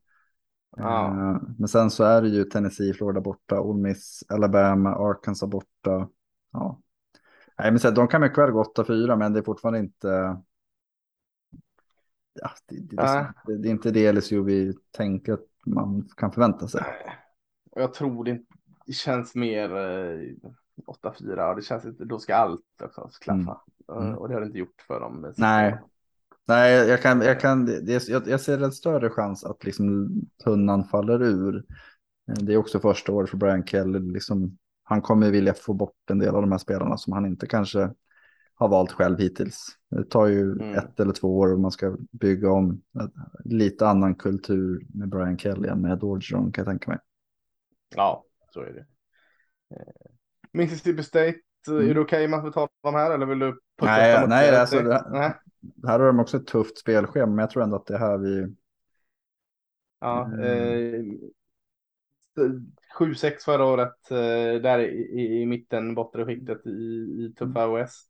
Ja. 0.78 1.06
Eh, 1.08 1.42
Men 1.58 1.68
sen 1.68 1.90
så 1.92 2.04
är 2.04 2.22
det 2.22 2.28
ju 2.28 2.44
Tennessee, 2.44 2.94
Florida 2.94 3.22
borta, 3.22 3.60
Ole 3.62 3.82
Miss, 3.88 4.24
Alabama, 4.30 4.90
Arkansas 4.96 5.50
borta. 5.50 6.08
Ja. 6.52 6.80
Nej, 7.64 7.72
men 7.72 7.80
så 7.80 7.88
här, 7.88 7.96
de 7.96 8.08
kan 8.08 8.22
mycket 8.22 8.38
väl 8.38 8.52
gå 8.52 8.64
8-4, 8.64 9.16
men 9.16 9.34
det 9.34 9.40
är 9.40 9.44
fortfarande 9.44 9.80
inte. 9.80 10.08
Ja, 12.34 12.50
det, 12.66 12.80
det, 12.80 12.96
Nej. 12.96 13.26
det, 13.46 13.58
det 13.58 13.68
är 13.68 13.72
inte 13.72 13.92
det 13.92 14.12
LSU 14.12 14.44
vi 14.44 14.74
tänker 14.92 15.34
att 15.34 15.48
man 15.66 16.10
kan 16.18 16.32
förvänta 16.32 16.68
sig. 16.68 16.82
Jag 17.76 17.94
tror 17.94 18.24
det, 18.24 18.32
inte- 18.32 18.54
det 18.86 18.94
känns 18.94 19.36
mer 19.36 19.76
eh, 19.78 20.20
8-4 20.88 21.50
och 21.50 21.56
det 21.56 21.62
känns 21.62 21.86
inte, 21.86 22.06
då 22.06 22.20
ska 22.20 22.36
allt 22.36 22.62
också 22.82 23.10
klaffa. 23.22 23.62
Mm. 23.92 24.08
Eh, 24.08 24.14
Och 24.14 24.28
det 24.28 24.34
har 24.34 24.42
det 24.42 24.48
inte 24.48 24.60
gjort 24.60 24.82
för 24.88 25.00
dem. 25.00 25.34
Nej. 25.38 25.80
Nej, 26.48 26.74
jag, 26.74 27.02
kan, 27.02 27.22
jag, 27.22 27.40
kan, 27.40 27.66
det, 27.66 28.08
jag, 28.10 28.28
jag 28.28 28.42
ser 28.42 28.64
en 28.64 28.72
större 28.72 29.10
chans 29.10 29.44
att 29.44 29.64
liksom 29.64 30.12
tunnan 30.44 30.84
faller 30.84 31.24
ur. 31.24 31.56
Eh, 32.28 32.44
Det 32.44 32.54
är 32.54 32.58
också 32.58 32.80
första 32.80 33.12
året 33.12 33.30
för 33.30 33.38
Brian 33.38 33.66
Kelly. 33.66 34.00
Liksom, 34.00 34.58
han 34.84 35.02
kommer 35.02 35.32
vilja 35.32 35.54
få 35.54 35.74
bort 35.74 36.10
en 36.10 36.20
del 36.20 36.36
av 36.36 36.42
de 36.42 36.52
här 36.52 36.60
spelarna 36.60 36.98
som 36.98 37.14
han 37.14 37.26
inte 37.26 37.48
kanske 37.48 37.92
har 38.56 38.68
valt 38.70 38.92
själv 38.92 39.20
hittills. 39.20 39.68
Det 39.90 40.10
tar 40.10 40.28
ju 40.28 40.52
Mm. 40.52 40.76
ett 40.76 41.00
eller 41.00 41.14
två 41.14 41.40
år 41.40 41.54
om 41.54 41.62
man 41.62 41.72
ska 41.72 41.98
bygga 42.12 42.52
om 42.52 42.82
lite 43.46 43.88
annan 43.88 44.16
kultur 44.16 44.86
med 44.94 45.10
Brian 45.10 45.38
Kelly 45.38 45.68
än 45.70 45.82
med 45.82 46.04
Orgeron 46.04 46.52
kan 46.52 46.62
jag 46.66 46.72
tänka 46.72 46.92
mig. 46.92 47.00
Ja, 47.96 48.24
så 48.50 48.62
är 48.62 48.74
det. 48.74 48.86
Eh, 49.76 50.12
Mississippi 50.52 51.04
State, 51.04 51.28
eh, 51.68 51.74
Mm. 51.74 51.90
är 51.90 51.94
det 51.94 52.00
okej 52.00 52.28
med 52.28 52.40
att 52.40 52.46
vi 52.48 52.52
tar 52.52 52.70
dem 52.84 52.94
här 52.96 53.12
eller 53.12 53.26
vill 53.26 53.40
du 53.40 53.60
Nej, 53.82 54.28
nej, 54.28 54.56
alltså, 54.56 54.80
det- 54.82 55.06
nej. 55.12 55.34
Här 55.88 56.00
har 56.00 56.08
de 56.08 56.20
också 56.20 56.38
ett 56.38 56.48
tufft 56.48 56.78
spelschema, 56.78 57.26
men 57.26 57.38
jag 57.38 57.50
tror 57.50 57.64
ändå 57.64 57.76
att 57.76 57.86
det 57.86 57.98
här 57.98 58.18
vi... 58.18 58.56
Ja, 60.00 60.26
Mm. 60.26 60.40
eh, 60.40 61.16
7-6 63.00 63.46
förra 63.46 63.66
året, 63.66 64.12
eh, 64.12 64.62
där 64.62 64.80
i, 64.80 65.42
i, 65.42 65.46
mitten, 65.46 65.96
bortre 65.96 66.26
skiktet 66.26 66.68
i, 66.68 66.70
i 66.70 67.34
tuffa 67.38 67.68
OS. 67.68 68.10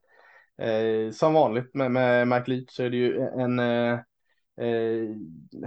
Eh, 0.58 1.12
som 1.12 1.34
vanligt 1.34 1.74
med, 1.74 1.92
med 1.92 2.28
Mike 2.28 2.52
Leach 2.52 2.72
så 2.72 2.84
är 2.84 2.90
det 2.90 2.98
ju 2.98 3.20
en 3.20 3.60
eh, 3.60 4.00
eh, 4.58 5.10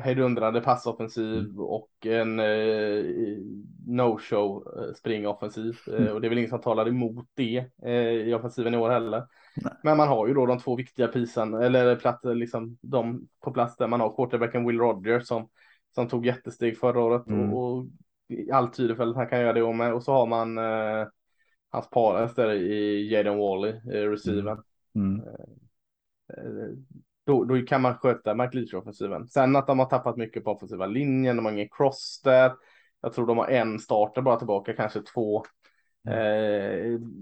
hejdundrande 0.02 0.60
passoffensiv 0.60 1.60
och 1.60 1.90
en 2.06 2.40
eh, 2.40 3.04
no-show 3.86 4.64
springoffensiv. 4.96 5.78
Eh, 5.98 6.06
och 6.06 6.20
det 6.20 6.26
är 6.26 6.28
väl 6.28 6.38
ingen 6.38 6.50
som 6.50 6.60
talar 6.60 6.88
emot 6.88 7.26
det 7.34 7.64
eh, 7.82 8.10
i 8.10 8.34
offensiven 8.34 8.74
i 8.74 8.76
år 8.76 8.90
heller. 8.90 9.24
Nej. 9.56 9.72
Men 9.82 9.96
man 9.96 10.08
har 10.08 10.26
ju 10.26 10.34
då 10.34 10.46
de 10.46 10.58
två 10.58 10.76
viktiga 10.76 11.08
pisen, 11.08 11.54
eller 11.54 11.96
platt, 11.96 12.20
liksom 12.24 12.78
de 12.80 13.28
på 13.40 13.52
plats 13.52 13.76
där 13.76 13.86
man 13.86 14.00
har 14.00 14.16
quarterbacken 14.16 14.66
Will 14.66 14.78
Rogers 14.78 15.26
som, 15.26 15.48
som 15.94 16.08
tog 16.08 16.26
jättesteg 16.26 16.78
förra 16.78 17.00
året 17.00 17.26
Mm. 17.26 17.54
och, 17.54 17.78
och 17.78 17.86
allt 18.52 18.74
tyder 18.74 18.94
för 18.94 19.06
att 19.06 19.16
han 19.16 19.28
kan 19.28 19.40
göra 19.40 19.52
det 19.52 19.72
med. 19.72 19.94
Och 19.94 20.02
så 20.02 20.12
har 20.12 20.26
man 20.26 20.58
eh, 20.58 21.06
hans 21.70 21.90
pares 21.90 22.34
där 22.34 22.52
i 22.52 23.08
Jaden 23.12 23.38
Wally, 23.38 23.68
eh, 23.68 24.10
receiven. 24.10 24.58
Mm. 24.94 25.20
Eh, 26.36 26.68
Då, 27.26 27.44
då 27.44 27.62
kan 27.62 27.82
man 27.82 27.94
sköta 27.94 28.34
Mike 28.34 28.56
Leach-offensiven. 28.56 29.26
Sen 29.26 29.56
att 29.56 29.66
de 29.66 29.78
har 29.78 29.86
tappat 29.86 30.16
mycket 30.16 30.44
på 30.44 30.50
offensiva 30.50 30.86
linjen, 30.86 31.36
de 31.36 31.44
har 31.44 31.52
ingen 31.52 31.68
cross 31.68 32.20
där. 32.24 32.52
Jag 33.00 33.12
tror 33.12 33.26
de 33.26 33.38
har 33.38 33.48
en 33.48 33.78
starter 33.78 34.22
bara 34.22 34.36
tillbaka, 34.36 34.72
kanske 34.72 35.02
två. 35.02 35.42
Eh, 36.08 36.14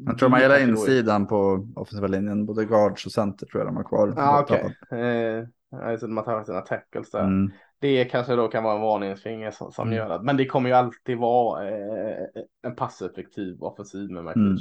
Jag 0.06 0.18
tror 0.18 0.28
man 0.28 0.40
gillar 0.40 0.68
insidan 0.68 1.26
på 1.26 1.68
offensiva 1.76 2.06
linjen, 2.06 2.46
både 2.46 2.64
guards 2.64 3.06
och 3.06 3.12
center 3.12 3.46
tror 3.46 3.60
jag 3.60 3.68
de 3.68 3.76
har 3.76 3.84
kvar. 3.84 4.12
Ja, 4.16 4.42
okej. 4.42 4.76
Eh, 5.00 5.44
alltså 5.82 6.06
de 6.06 6.16
har 6.16 6.24
tappat 6.24 6.46
sina 6.46 6.60
tackles 6.60 7.10
där. 7.10 7.24
Mm. 7.24 7.52
Det 7.80 8.04
kanske 8.04 8.36
då 8.36 8.48
kan 8.48 8.64
vara 8.64 8.74
en 8.74 8.80
varningsfinger 8.80 9.50
som, 9.50 9.72
som 9.72 9.86
Mm. 9.88 9.98
gör 9.98 10.10
att, 10.10 10.24
men 10.24 10.36
det 10.36 10.46
kommer 10.46 10.68
ju 10.68 10.74
alltid 10.74 11.18
vara 11.18 11.68
eh, 11.68 12.26
en 12.62 12.74
passeffektiv 12.76 13.62
offensiv 13.62 14.10
med 14.10 14.24
Mike 14.24 14.38
Mm. 14.40 14.56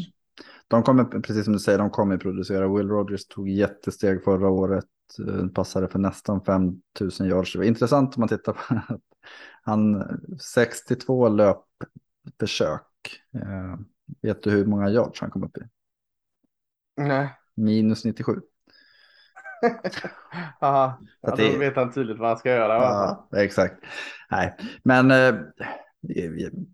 De 0.67 0.83
kommer, 0.83 1.03
precis 1.03 1.43
som 1.43 1.53
du 1.53 1.59
säger, 1.59 1.77
de 1.79 1.89
kommer 1.89 2.17
producera. 2.17 2.67
Will 2.77 2.89
Rogers 2.89 3.25
tog 3.27 3.49
jättesteg 3.49 4.23
förra 4.23 4.49
året. 4.49 4.85
eh, 5.27 5.47
Passade 5.47 5.87
för 5.87 5.99
nästan 5.99 6.41
5000 6.41 7.27
yards. 7.27 7.53
Det 7.53 7.59
var 7.59 7.65
intressant 7.65 8.17
om 8.17 8.21
man 8.21 8.29
tittar 8.29 8.53
på 8.53 8.59
att 8.93 9.01
han 9.63 10.03
62 10.39 11.29
löpförsök. 11.29 12.81
Eh, 13.35 13.77
vet 14.21 14.43
du 14.43 14.51
hur 14.51 14.65
många 14.65 14.89
yards 14.89 15.21
han 15.21 15.29
kom 15.31 15.43
upp 15.43 15.57
i? 15.57 15.61
Nej. 16.95 17.29
Minus 17.55 18.05
97. 18.05 18.41
Aha. 20.59 20.99
Att 21.21 21.37
då 21.37 21.43
det- 21.43 21.57
vet 21.57 21.75
han 21.75 21.91
tydligt 21.93 22.19
vad 22.19 22.27
han 22.29 22.37
ska 22.37 22.49
göra. 22.49 22.79
va? 22.79 23.25
Ja, 23.31 23.39
exakt. 23.39 23.75
Nej, 24.31 24.55
men 24.83 25.11
eh, 25.11 25.35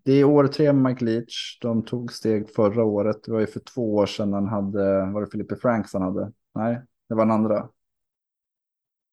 det- 0.04 0.12
är 0.12 0.24
år 0.24 0.46
tre 0.46 0.72
med 0.72 0.92
Mike 0.92 1.04
Leach. 1.04 1.58
De 1.60 1.84
tog 1.84 2.12
steg 2.12 2.50
förra 2.50 2.84
året. 2.84 3.16
Det 3.24 3.32
var 3.32 3.40
ju 3.40 3.46
för 3.46 3.60
två 3.60 3.94
år 3.94 4.06
sedan 4.06 4.32
han 4.32 4.48
hade, 4.48 5.12
var 5.12 5.20
det 5.20 5.26
Philippe 5.26 5.56
Franks 5.56 5.92
han 5.92 6.02
hade? 6.02 6.32
Nej, 6.54 6.82
det 7.08 7.14
var 7.14 7.22
en 7.22 7.30
andra. 7.30 7.68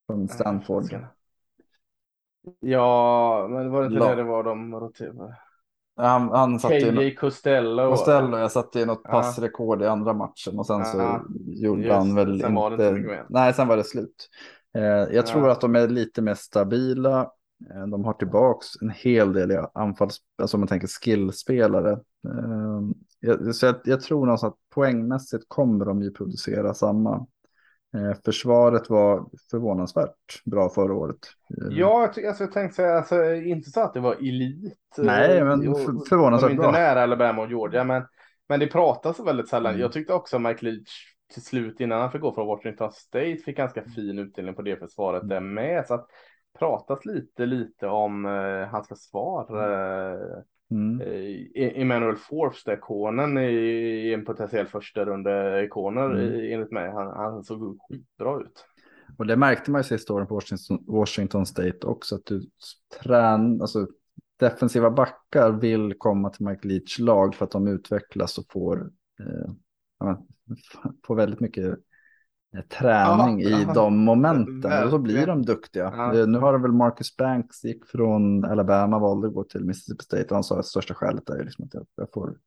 Från 0.07 0.27
Stanford. 0.27 0.83
Ja, 2.59 3.47
men 3.49 3.69
var 3.71 3.81
det 3.81 3.87
inte 3.87 3.99
La- 3.99 4.09
det 4.09 4.15
det 4.15 4.23
var 4.23 4.43
de 4.43 4.75
roterade? 4.75 5.37
Han, 5.97 6.29
han 6.29 6.59
satte 6.59 6.75
ju 6.75 6.91
något, 6.91 7.17
Costello. 7.19 7.89
Costello, 7.89 8.37
jag 8.37 8.51
satte 8.51 8.79
ju 8.79 8.85
något 8.85 9.01
Ja. 9.03 9.09
passrekord 9.11 9.81
i 9.81 9.85
andra 9.85 10.13
matchen 10.13 10.59
och 10.59 10.65
sen 10.65 10.85
så 10.85 10.97
Ja, 10.97 11.23
gjorde 11.47 11.81
just 11.81 11.93
han 11.95 12.15
det. 12.15 12.25
väl 12.25 12.41
Sen 12.41 12.55
var 12.55 12.69
det 12.69 12.73
inte. 12.75 12.91
mycket 12.91 13.09
mer. 13.11 13.25
Nej, 13.29 13.53
sen 13.53 13.67
var 13.67 13.77
det 13.77 13.83
slut. 13.83 14.29
Eh, 14.75 14.81
jag 14.83 15.13
Ja. 15.13 15.21
tror 15.21 15.49
att 15.49 15.61
de 15.61 15.75
är 15.75 15.87
lite 15.87 16.21
mer 16.21 16.33
stabila. 16.33 17.21
Eh, 17.73 17.87
de 17.87 18.05
har 18.05 18.13
tillbaks 18.13 18.67
en 18.81 18.89
hel 18.89 19.33
del 19.33 19.51
i 19.51 19.57
anfalls, 19.73 20.17
alltså 20.41 20.57
om 20.57 20.61
man 20.61 20.67
tänker 20.67 20.87
skillspelare. 20.87 21.91
Eh, 22.27 22.81
jag, 23.19 23.55
så 23.55 23.65
jag, 23.65 23.75
jag 23.83 24.01
tror 24.01 24.25
någonstans 24.25 24.53
att 24.53 24.59
poängmässigt 24.75 25.45
kommer 25.47 25.85
de 25.85 26.01
ju 26.03 26.11
producera 26.11 26.73
samma. 26.73 27.25
Eh, 27.95 28.17
försvaret 28.25 28.89
var 28.89 29.25
förvånansvärt 29.51 30.43
bra 30.45 30.69
förra 30.69 30.93
året. 30.93 31.17
Eh, 31.49 31.67
Ja, 31.77 32.01
jag, 32.01 32.13
ty- 32.13 32.25
alltså, 32.25 32.43
jag 32.43 32.51
tänkte 32.51 32.75
säga, 32.75 32.97
alltså, 32.97 33.33
inte 33.33 33.69
så 33.69 33.81
att 33.81 33.93
det 33.93 33.99
var 33.99 34.15
elit. 34.15 34.77
Nej, 34.97 35.37
eh, 35.37 35.45
men 35.45 35.67
och- 35.67 36.07
förvånansvärt 36.09 36.49
är 36.49 36.51
inte 36.53 36.61
bra. 36.63 36.71
nära 36.71 37.03
Alabama 37.03 37.41
och 37.41 37.49
Georgia, 37.49 37.83
men, 37.83 38.03
men 38.49 38.59
det 38.59 38.67
pratas 38.67 39.19
väldigt 39.19 39.47
sällan. 39.49 39.71
Mm. 39.71 39.81
Jag 39.81 39.91
tyckte 39.91 40.13
också 40.13 40.39
Mike 40.39 40.65
Leach 40.65 41.13
till 41.33 41.41
slut 41.43 41.79
innan 41.79 42.01
han 42.01 42.11
fick 42.11 42.21
gå 42.21 42.33
från 42.33 42.47
Washington 42.47 42.91
State 42.91 43.37
fick 43.45 43.57
ganska 43.57 43.81
fin 43.83 44.19
utdelning 44.19 44.55
på 44.55 44.61
det 44.61 44.77
försvaret 44.79 45.23
Mm. 45.23 45.29
där 45.29 45.39
med. 45.41 45.87
Så 45.87 45.93
att 45.93 46.07
pratas 46.59 47.05
lite, 47.05 47.45
lite 47.45 47.87
om 47.87 48.25
eh, 48.25 48.67
hans 48.67 48.87
försvar. 48.87 49.71
Eh, 49.71 50.19
Mm. 50.71 51.01
eh, 51.01 51.81
Emmanuel 51.81 52.15
Forbes, 52.15 52.63
där 52.63 52.73
ikonen 52.73 53.37
i 53.37 54.13
en 54.13 54.25
potentiell 54.25 54.67
första 54.67 55.05
runda 55.05 55.63
ikoner 55.63 56.11
Mm. 56.11 56.53
enligt 56.53 56.71
mig. 56.71 56.91
Han, 56.91 57.07
han 57.07 57.43
såg 57.43 57.77
skitbra 57.89 58.41
ut. 58.41 58.65
Och 59.17 59.27
det 59.27 59.35
märkte 59.35 59.71
man 59.71 59.79
ju 59.79 59.83
sista 59.83 60.13
åren 60.13 60.27
på 60.27 60.33
Washington, 60.35 60.83
Washington 60.87 61.45
State 61.45 61.87
också. 61.87 62.15
Att 62.15 62.25
du 62.25 62.41
trän, 63.03 63.61
alltså, 63.61 63.87
defensiva 64.39 64.91
backar 64.91 65.51
vill 65.51 65.93
komma 65.97 66.29
till 66.29 66.45
Mike 66.45 66.67
Leach 66.67 66.99
lag 66.99 67.35
för 67.35 67.45
att 67.45 67.51
de 67.51 67.67
utvecklas 67.67 68.37
och 68.37 68.45
får, 68.51 68.91
eh, 69.19 70.17
får 71.07 71.15
väldigt 71.15 71.39
mycket 71.39 71.79
träning 72.69 73.41
Ja, 73.41 73.61
i 73.61 73.67
de 73.73 73.97
momenten. 73.97 74.83
Och 74.83 74.89
så 74.89 74.99
blir 74.99 75.27
de 75.27 75.45
duktiga. 75.45 75.93
Ja. 75.95 76.19
Eh, 76.19 76.27
nu 76.27 76.37
har 76.37 76.53
det 76.53 76.59
väl 76.59 76.71
Marcus 76.71 77.17
Banks 77.17 77.63
gick 77.63 77.85
från 77.85 78.45
Alabama, 78.45 78.99
valde 78.99 79.27
att 79.27 79.33
gå 79.33 79.43
till 79.43 79.65
Mississippi 79.65 80.03
State. 80.03 80.25
Och 80.25 80.35
han 80.35 80.43
sa 80.43 80.59
att 80.59 80.65
största 80.65 80.93
skälet 80.93 81.29
är 81.29 81.43
liksom 81.43 81.65
att 81.65 81.85
jag, 81.95 82.11
får, 82.13 82.37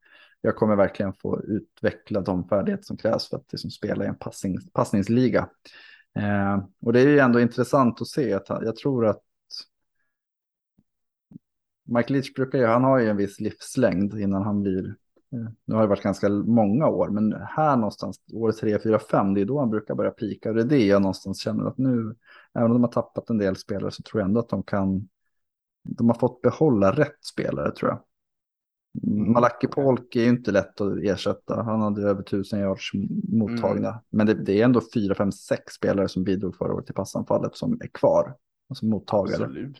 jag 0.41 0.57
kommer 0.57 0.77
verkligen 0.77 1.13
få 1.13 1.43
utveckla 1.43 2.21
de 2.21 2.49
färdigheter 2.49 2.85
som 2.85 2.97
krävs 2.97 3.29
för 3.29 3.37
att 3.37 3.53
liksom 3.53 3.71
spela 3.71 4.05
i 4.05 4.09
en 4.09 4.19
passning, 4.19 4.59
passningsliga. 4.73 5.49
Eh, 6.19 6.59
och 6.83 6.93
det 6.93 7.01
är 7.01 7.09
ju 7.09 7.19
ändå 7.19 7.41
intressant 7.41 8.01
att 8.01 8.09
se 8.09 8.33
att 8.33 8.49
han, 8.49 8.65
jag 8.65 8.77
tror 8.77 9.07
att 9.07 9.23
Mike 11.85 12.13
Leach 12.13 12.35
brukar 12.35 12.59
ju, 12.59 12.67
han 12.67 12.85
har 12.85 12.99
ju 12.99 13.09
en 13.09 13.17
viss 13.17 13.41
livslängd 13.41 14.15
innan 14.15 14.43
han 14.43 14.63
blir, 14.63 14.87
eh, 14.89 14.95
nu 15.65 15.75
har 15.75 15.83
det 15.83 15.89
varit 15.89 16.03
ganska 16.03 16.29
många 16.29 16.89
år, 16.89 17.09
men 17.09 17.33
här 17.33 17.77
någonstans, 17.77 18.21
år 18.33 18.53
3, 18.53 18.79
4, 18.83 18.99
5, 18.99 19.35
det 19.35 19.41
är 19.41 19.45
då 19.45 19.59
han 19.59 19.71
brukar 19.71 19.95
börja 19.95 20.11
pika. 20.11 20.49
Och 20.49 20.55
det 20.55 20.63
är 20.63 20.67
det 20.67 20.87
jag 20.87 21.03
någonstans 21.03 21.41
känner 21.41 21.65
att 21.65 21.79
nu, 21.79 22.17
även 22.55 22.67
om 22.67 22.73
de 22.73 22.83
har 22.83 22.93
tappat 22.93 23.31
en 23.31 23.39
del 23.39 23.57
spelare 23.57 23.91
så 23.91 24.03
tror 24.03 24.21
jag 24.21 24.29
ändå 24.29 24.41
att 24.41 24.49
de 24.49 24.63
kan, 24.63 25.09
de 25.83 26.09
har 26.09 26.17
fått 26.17 26.43
behålla 26.43 26.93
rätt 26.93 27.25
spelare 27.25 27.73
tror 27.73 27.91
jag. 27.91 28.03
Mm. 29.03 29.33
Malaki 29.33 29.67
Polk 29.67 30.17
är 30.17 30.21
ju 30.21 30.29
inte 30.29 30.53
lätt 30.53 30.81
att 30.81 30.99
ersätta. 30.99 31.63
Han 31.63 31.81
hade 31.81 32.03
över 32.03 32.23
tusen 32.23 32.61
yards 32.61 32.91
mottagna. 33.29 33.89
Mm. 33.89 34.01
Men 34.11 34.27
det, 34.27 34.35
det 34.35 34.61
är 34.61 34.65
ändå 34.65 34.81
fyra, 34.95 35.15
fem, 35.15 35.33
sex 35.33 35.73
spelare 35.73 36.09
som 36.09 36.25
bidrog 36.25 36.57
förra 36.57 36.75
året 36.75 36.87
till 36.87 36.95
passanfallet 36.95 37.57
som 37.57 37.73
är 37.73 37.89
kvar. 37.89 38.37
Alltså 38.69 38.87
mottagare. 38.87 39.45
Absolut. 39.45 39.77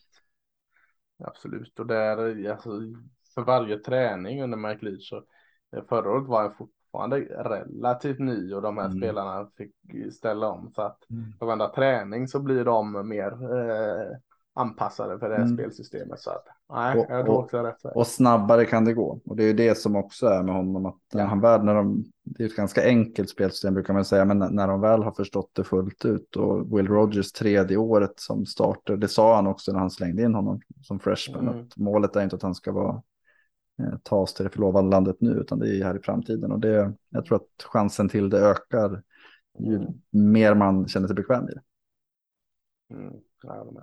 Absolut. 1.25 1.79
Och 1.79 1.87
där, 1.87 2.49
alltså, 2.51 2.71
för 3.35 3.43
varje 3.43 3.79
träning 3.79 4.43
under 4.43 4.59
Mike 4.59 4.85
Leach 4.85 5.09
så 5.09 5.25
förra 5.89 6.11
året 6.11 6.27
var 6.29 6.43
han 6.43 6.55
fortfarande 6.55 7.17
relativt 7.21 8.19
ny 8.19 8.55
och 8.55 8.63
de 8.63 8.79
här 8.79 8.85
Mm. 8.87 8.99
spelarna 8.99 9.47
fick 9.57 9.75
ställa 10.15 10.49
om. 10.49 10.71
Så 10.75 10.83
att 10.83 11.11
Mm. 11.11 11.25
på 11.39 11.47
varenda 11.47 11.69
träning 11.69 12.29
så 12.29 12.41
blir 12.41 12.65
de 12.65 13.09
mer 13.09 13.33
eh, 13.33 14.17
anpassade 14.55 15.19
för 15.19 15.29
det 15.29 15.35
här 15.37 15.43
Mm. 15.43 15.57
spelsystemet. 15.57 16.19
Så 16.21 16.31
att 16.31 16.45
nej, 16.73 16.99
Och- 16.99 17.07
jag 17.09 17.25
tror 17.25 17.35
och- 17.37 17.43
också 17.45 17.57
är 17.57 17.63
rätt 17.63 17.85
väg. 17.85 17.97
Och 17.97 18.07
snabbare 18.07 18.65
kan 18.65 18.85
det 18.85 18.93
gå. 18.95 19.21
Och 19.27 19.37
det 19.37 19.43
är 19.43 19.47
ju 19.47 19.53
det 19.53 19.79
som 19.79 19.97
också 19.97 20.27
är 20.27 20.43
med 20.43 20.55
honom. 20.55 20.87
Att 20.87 20.97
när 21.15 21.25
han 21.27 21.41
väl, 21.41 21.65
när 21.65 21.75
de, 21.75 22.05
det 22.25 22.43
är 22.43 22.47
ett 22.47 22.57
ganska 22.57 22.85
enkelt 22.85 23.31
spelsystem 23.31 23.75
brukar 23.75 23.95
man 23.95 24.05
säga. 24.05 24.25
Men 24.25 24.39
när- 24.39 24.69
de 24.69 24.81
väl 24.81 25.03
har 25.03 25.13
förstått 25.13 25.51
det 25.53 25.65
fullt 25.65 26.05
ut. 26.05 26.37
Och 26.37 26.79
Will 26.79 26.89
Rogers 26.89 27.33
tredje 27.33 27.77
året 27.77 28.13
som 28.21 28.47
starter. 28.47 28.97
Det 28.97 29.09
sa 29.09 29.35
han 29.37 29.47
också 29.47 29.73
när 29.73 29.79
han 29.81 29.91
slängde 29.91 30.23
in 30.23 30.35
honom 30.35 30.61
som 30.83 30.99
freshman. 31.01 31.49
Mm. 31.49 31.61
Att 31.61 31.77
målet 31.77 32.17
är 32.17 32.23
inte 32.23 32.37
att 32.37 32.43
han 32.43 32.55
ska 32.55 32.73
vara 32.73 33.03
ta 34.03 34.17
oss 34.17 34.35
till 34.35 34.45
det 34.45 34.51
förlovade 34.51 34.89
landet 34.89 35.17
nu. 35.21 35.31
Utan 35.31 35.59
det 35.59 35.77
är 35.77 35.85
här 35.85 35.97
i 35.97 36.03
framtiden. 36.03 36.53
Och 36.53 36.61
det, 36.61 36.93
jag 37.09 37.25
tror 37.25 37.37
att 37.37 37.63
chansen 37.65 38.09
till 38.09 38.31
det 38.31 38.39
ökar. 38.39 39.03
Ju 39.59 39.77
Mm. 39.77 39.89
mer 40.11 40.55
man 40.55 40.89
känner 40.89 41.07
sig 41.07 41.17
bekväm 41.17 41.49
i 41.49 41.53
det. 41.53 41.63
Mm, 42.95 43.15
jag. 43.43 43.83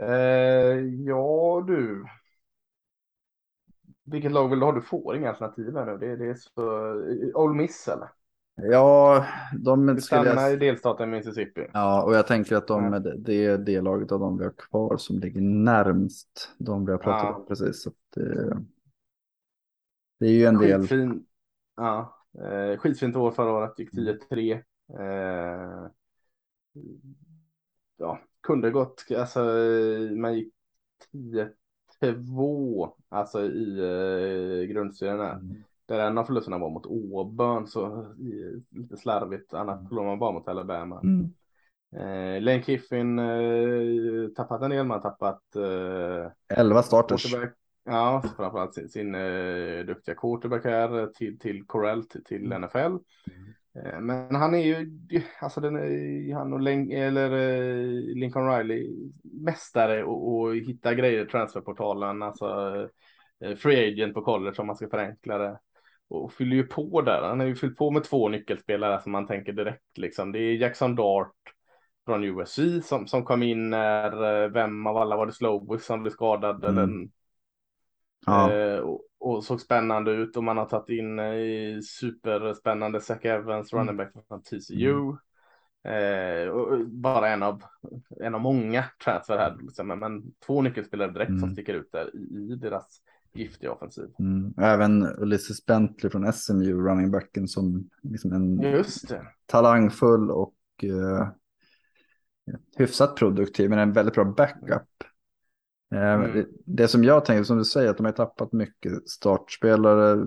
Eh, 0.00 0.76
ja 1.06 1.64
du. 1.66 2.04
Vilket 4.04 4.32
lag 4.32 4.48
vill 4.48 4.58
du 4.58 4.64
ha? 4.64 4.72
Du 4.72 4.82
får 4.82 5.16
inga 5.16 5.28
alternativ 5.28 5.74
här 5.76 5.86
nu. 5.86 5.98
Det, 5.98 6.16
det 6.16 6.26
är 6.30 6.34
så... 6.34 6.62
Ole 7.34 7.54
Miss 7.54 7.88
eller? 7.88 8.08
Ja, 8.62 9.26
de 9.58 9.86
skulle 9.88 10.00
stannar 10.00 10.42
jag... 10.42 10.52
i 10.52 10.56
delstaten 10.56 11.10
Mississippi. 11.10 11.66
Ja, 11.72 12.02
och 12.02 12.14
jag 12.14 12.26
tänker 12.26 12.56
att 12.56 12.66
de, 12.68 12.92
Ja. 12.92 12.98
det 12.98 13.44
är 13.46 13.58
det 13.58 13.80
laget 13.80 14.12
av 14.12 14.20
de 14.20 14.38
vi 14.38 14.44
har 14.44 14.52
kvar 14.70 14.96
som 14.96 15.18
ligger 15.18 15.40
närmst 15.40 16.54
de 16.58 16.84
vi 16.86 16.92
har 16.92 16.98
pratat 16.98 17.24
Ja. 17.24 17.34
om 17.34 17.46
precis. 17.46 17.82
Så 17.82 17.90
det, 18.14 18.56
det 20.18 20.26
är 20.26 20.30
ju 20.30 20.44
en 20.44 20.58
del. 20.58 20.80
Skitfin. 20.80 21.26
Ja, 21.76 22.16
eh, 22.38 22.78
skitfint 22.78 23.16
år 23.16 23.30
förra 23.30 23.52
året. 23.52 23.78
Gick 23.78 23.92
10-3. 23.92 24.62
Eh, 24.98 25.90
ja, 27.96 28.20
kunde 28.42 28.70
gått. 28.70 29.04
Alltså, 29.16 29.40
man 30.16 30.34
gick 30.34 30.54
10-2 32.00 32.92
alltså 33.08 33.42
i 33.44 33.78
eh, 33.78 34.68
grundserien 34.68 35.20
här. 35.20 35.40
Där 35.86 35.98
en 35.98 36.18
av 36.18 36.24
förlusterna 36.24 36.58
var 36.58 36.70
mot 36.70 36.86
Auburn 36.86 37.66
så 37.66 38.06
lite 38.70 38.96
slarvigt. 38.96 39.54
Annars 39.54 39.88
förlorade 39.88 40.10
man 40.10 40.18
bara 40.18 40.32
mot 40.32 40.48
Alabama. 40.48 41.00
Mm. 41.00 41.32
Eh, 41.96 42.42
Lane 42.42 42.62
Kiffin 42.62 43.18
eh, 43.18 44.28
tappat 44.36 44.62
en 44.62 44.70
del. 44.70 44.86
Man 44.86 45.00
har 45.02 45.10
tappat 45.10 45.56
eh, 45.56 46.58
11 46.58 46.82
starters. 46.82 47.34
Ja, 47.86 48.22
framförallt 48.36 48.74
sin, 48.74 48.88
sin 48.88 49.14
eh, 49.14 49.84
duktiga 49.86 50.14
quarterback 50.14 50.64
här 50.64 51.00
eh, 51.00 51.06
till, 51.06 51.38
till 51.38 51.66
Corell 51.66 52.08
till, 52.08 52.24
till 52.24 52.48
NFL. 52.58 52.96
Eh, 53.84 54.00
men 54.00 54.34
han 54.34 54.54
är 54.54 54.58
ju, 54.58 54.90
alltså 55.40 55.60
den 55.60 55.76
är, 55.76 56.34
han 56.34 56.52
och 56.52 56.60
Len, 56.60 56.90
eller, 56.90 57.30
eh, 57.32 58.14
Lincoln 58.14 58.48
Riley 58.50 59.10
mästare 59.22 60.04
och, 60.04 60.34
och 60.34 60.56
hitta 60.56 60.94
grejer 60.94 61.24
i 61.24 61.28
transferportalen. 61.28 62.22
Alltså 62.22 62.48
eh, 63.44 63.56
free 63.56 63.92
agent 63.92 64.14
på 64.14 64.22
college 64.22 64.56
om 64.58 64.66
man 64.66 64.76
ska 64.76 64.88
förenkla 64.88 65.38
det. 65.38 65.58
Och 66.08 66.32
fyller 66.32 66.56
ju 66.56 66.66
på 66.66 67.02
där. 67.02 67.22
Han 67.22 67.40
har 67.40 67.46
ju 67.46 67.56
fyllt 67.56 67.76
på 67.76 67.90
med 67.90 68.04
två 68.04 68.28
nyckelspelare 68.28 69.02
som 69.02 69.12
man 69.12 69.26
tänker 69.26 69.52
direkt 69.52 69.98
liksom. 69.98 70.32
Det 70.32 70.38
är 70.38 70.54
Jackson 70.56 70.94
Dart 70.94 71.32
från 72.06 72.24
USC 72.24 72.58
som, 72.82 73.06
som 73.06 73.24
kom 73.24 73.42
in 73.42 73.70
när, 73.70 74.42
eh, 74.44 74.50
vem 74.50 74.86
av 74.86 74.96
alla 74.96 75.16
var 75.16 75.26
det 75.26 75.32
Slowbus 75.32 75.84
som 75.86 76.02
blev 76.02 76.10
skadad 76.12 76.64
Mm. 76.64 76.78
eller 76.78 77.08
Ja. 78.26 78.52
Eh, 78.52 78.78
och, 78.78 79.00
och 79.18 79.44
såg 79.44 79.60
spännande 79.60 80.10
ut 80.12 80.36
och 80.36 80.44
man 80.44 80.56
har 80.56 80.66
tagit 80.66 80.88
in 80.88 81.18
eh, 81.18 81.80
superspännande 82.00 83.00
Zach 83.00 83.24
Evans, 83.24 83.72
Mm. 83.72 83.80
running 83.86 83.96
back 83.96 84.12
från 84.28 84.42
TCU. 84.42 85.16
Eh, 85.92 86.48
och, 86.48 86.88
bara 86.88 87.28
en 87.28 87.42
av, 87.42 87.62
en 88.20 88.34
av 88.34 88.40
många 88.40 88.84
transfer 89.04 89.38
här, 89.38 89.56
liksom. 89.60 89.86
men, 89.86 89.98
men 89.98 90.22
två 90.46 90.62
nyckelspelare 90.62 91.10
direkt 91.12 91.28
som 91.28 91.38
Mm. 91.38 91.52
sticker 91.52 91.74
ut 91.74 91.92
där 91.92 92.16
i, 92.16 92.52
i 92.52 92.56
deras 92.56 93.02
giftiga 93.32 93.72
offensiv. 93.72 94.04
Mm. 94.18 94.54
Även 94.58 95.06
Ulysses 95.18 95.66
Bentley 95.66 96.10
från 96.10 96.32
SMU, 96.32 96.72
running 96.72 97.10
backen 97.10 97.48
som 97.48 97.90
liksom 98.02 98.32
en 98.32 98.60
talangfull 99.46 100.30
och 100.30 100.54
eh, 100.82 101.28
hyfsat 102.76 103.16
produktiv, 103.16 103.70
men 103.70 103.78
en 103.78 103.92
väldigt 103.92 104.14
bra 104.14 104.24
backup. 104.24 104.88
Eh, 105.94 106.12
Mm. 106.14 106.46
Det, 106.64 106.88
som 106.88 107.04
jag 107.04 107.24
tänker, 107.24 107.44
som 107.44 107.58
du 107.58 107.64
säger, 107.64 107.90
att 107.90 107.96
de 107.96 108.06
har 108.06 108.12
tappat 108.12 108.52
mycket 108.52 109.08
startspelare. 109.08 110.26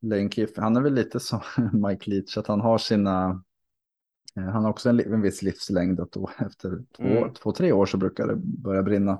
Lane 0.00 0.30
Kiffin, 0.30 0.62
han 0.64 0.76
är 0.76 0.80
väl 0.80 0.94
lite 0.94 1.20
som 1.20 1.40
Mike 1.72 2.10
Leach, 2.10 2.38
att 2.38 2.46
han 2.46 2.60
har 2.60 2.78
sina... 2.78 3.42
eh, 4.36 4.42
Han 4.44 4.62
har 4.64 4.70
också 4.70 4.88
en, 4.88 5.00
en 5.00 5.20
viss 5.22 5.42
livslängd, 5.42 6.00
att 6.00 6.12
då 6.12 6.30
efter 6.38 6.70
två, 6.96 7.02
Mm. 7.04 7.32
två, 7.34 7.52
tre 7.52 7.72
år 7.72 7.86
så 7.86 7.96
brukar 7.96 8.26
det 8.26 8.36
börja 8.36 8.82
brinna. 8.82 9.12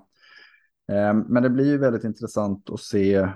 Eh, 0.93 1.15
Men 1.15 1.43
det 1.43 1.51
blir 1.51 1.67
ju 1.67 1.79
väldigt 1.79 2.05
intressant 2.05 2.71
att 2.71 2.81
se 2.81 3.29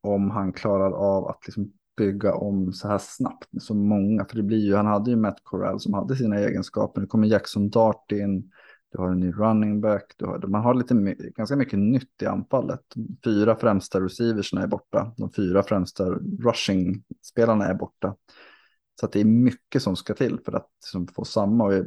om 0.00 0.30
han 0.30 0.52
klarar 0.52 0.90
av 0.92 1.28
att 1.28 1.46
liksom 1.46 1.72
bygga 1.96 2.34
om 2.34 2.72
så 2.72 2.88
här 2.88 2.98
snabbt 2.98 3.52
med 3.52 3.62
så 3.62 3.74
många. 3.74 4.24
För 4.24 4.36
det 4.36 4.42
blir 4.42 4.58
ju, 4.58 4.74
han 4.74 4.86
hade 4.86 5.10
ju 5.10 5.16
Matt 5.16 5.38
Corral 5.42 5.80
som 5.80 5.94
hade 5.94 6.16
sina 6.16 6.38
egenskaper. 6.38 7.00
Nu 7.00 7.06
kommer 7.06 7.26
Jackson 7.28 7.70
Dart 7.70 8.12
in, 8.12 8.50
du 8.92 8.98
har 8.98 9.08
en 9.08 9.20
ny 9.20 9.32
running 9.32 9.80
back, 9.80 10.14
du 10.16 10.26
har, 10.26 10.38
man 10.38 10.62
har 10.62 10.74
lite, 10.74 10.94
ganska 11.36 11.56
mycket 11.56 11.78
nytt 11.78 12.22
i 12.22 12.26
anfallet. 12.26 12.80
De 12.94 13.16
fyra 13.24 13.56
främsta 13.56 14.00
receiversna 14.00 14.62
är 14.62 14.66
borta, 14.66 15.14
de 15.16 15.30
fyra 15.32 15.62
främsta 15.62 16.04
rushing-spelarna 16.38 17.64
är 17.64 17.74
borta. 17.74 18.16
Så 19.00 19.06
att 19.06 19.12
det 19.12 19.20
är 19.20 19.24
mycket 19.24 19.82
som 19.82 19.96
ska 19.96 20.14
till 20.14 20.38
för 20.44 20.52
att 20.52 20.70
liksom, 20.84 21.08
få 21.08 21.24
samma. 21.24 21.64
Och 21.64 21.84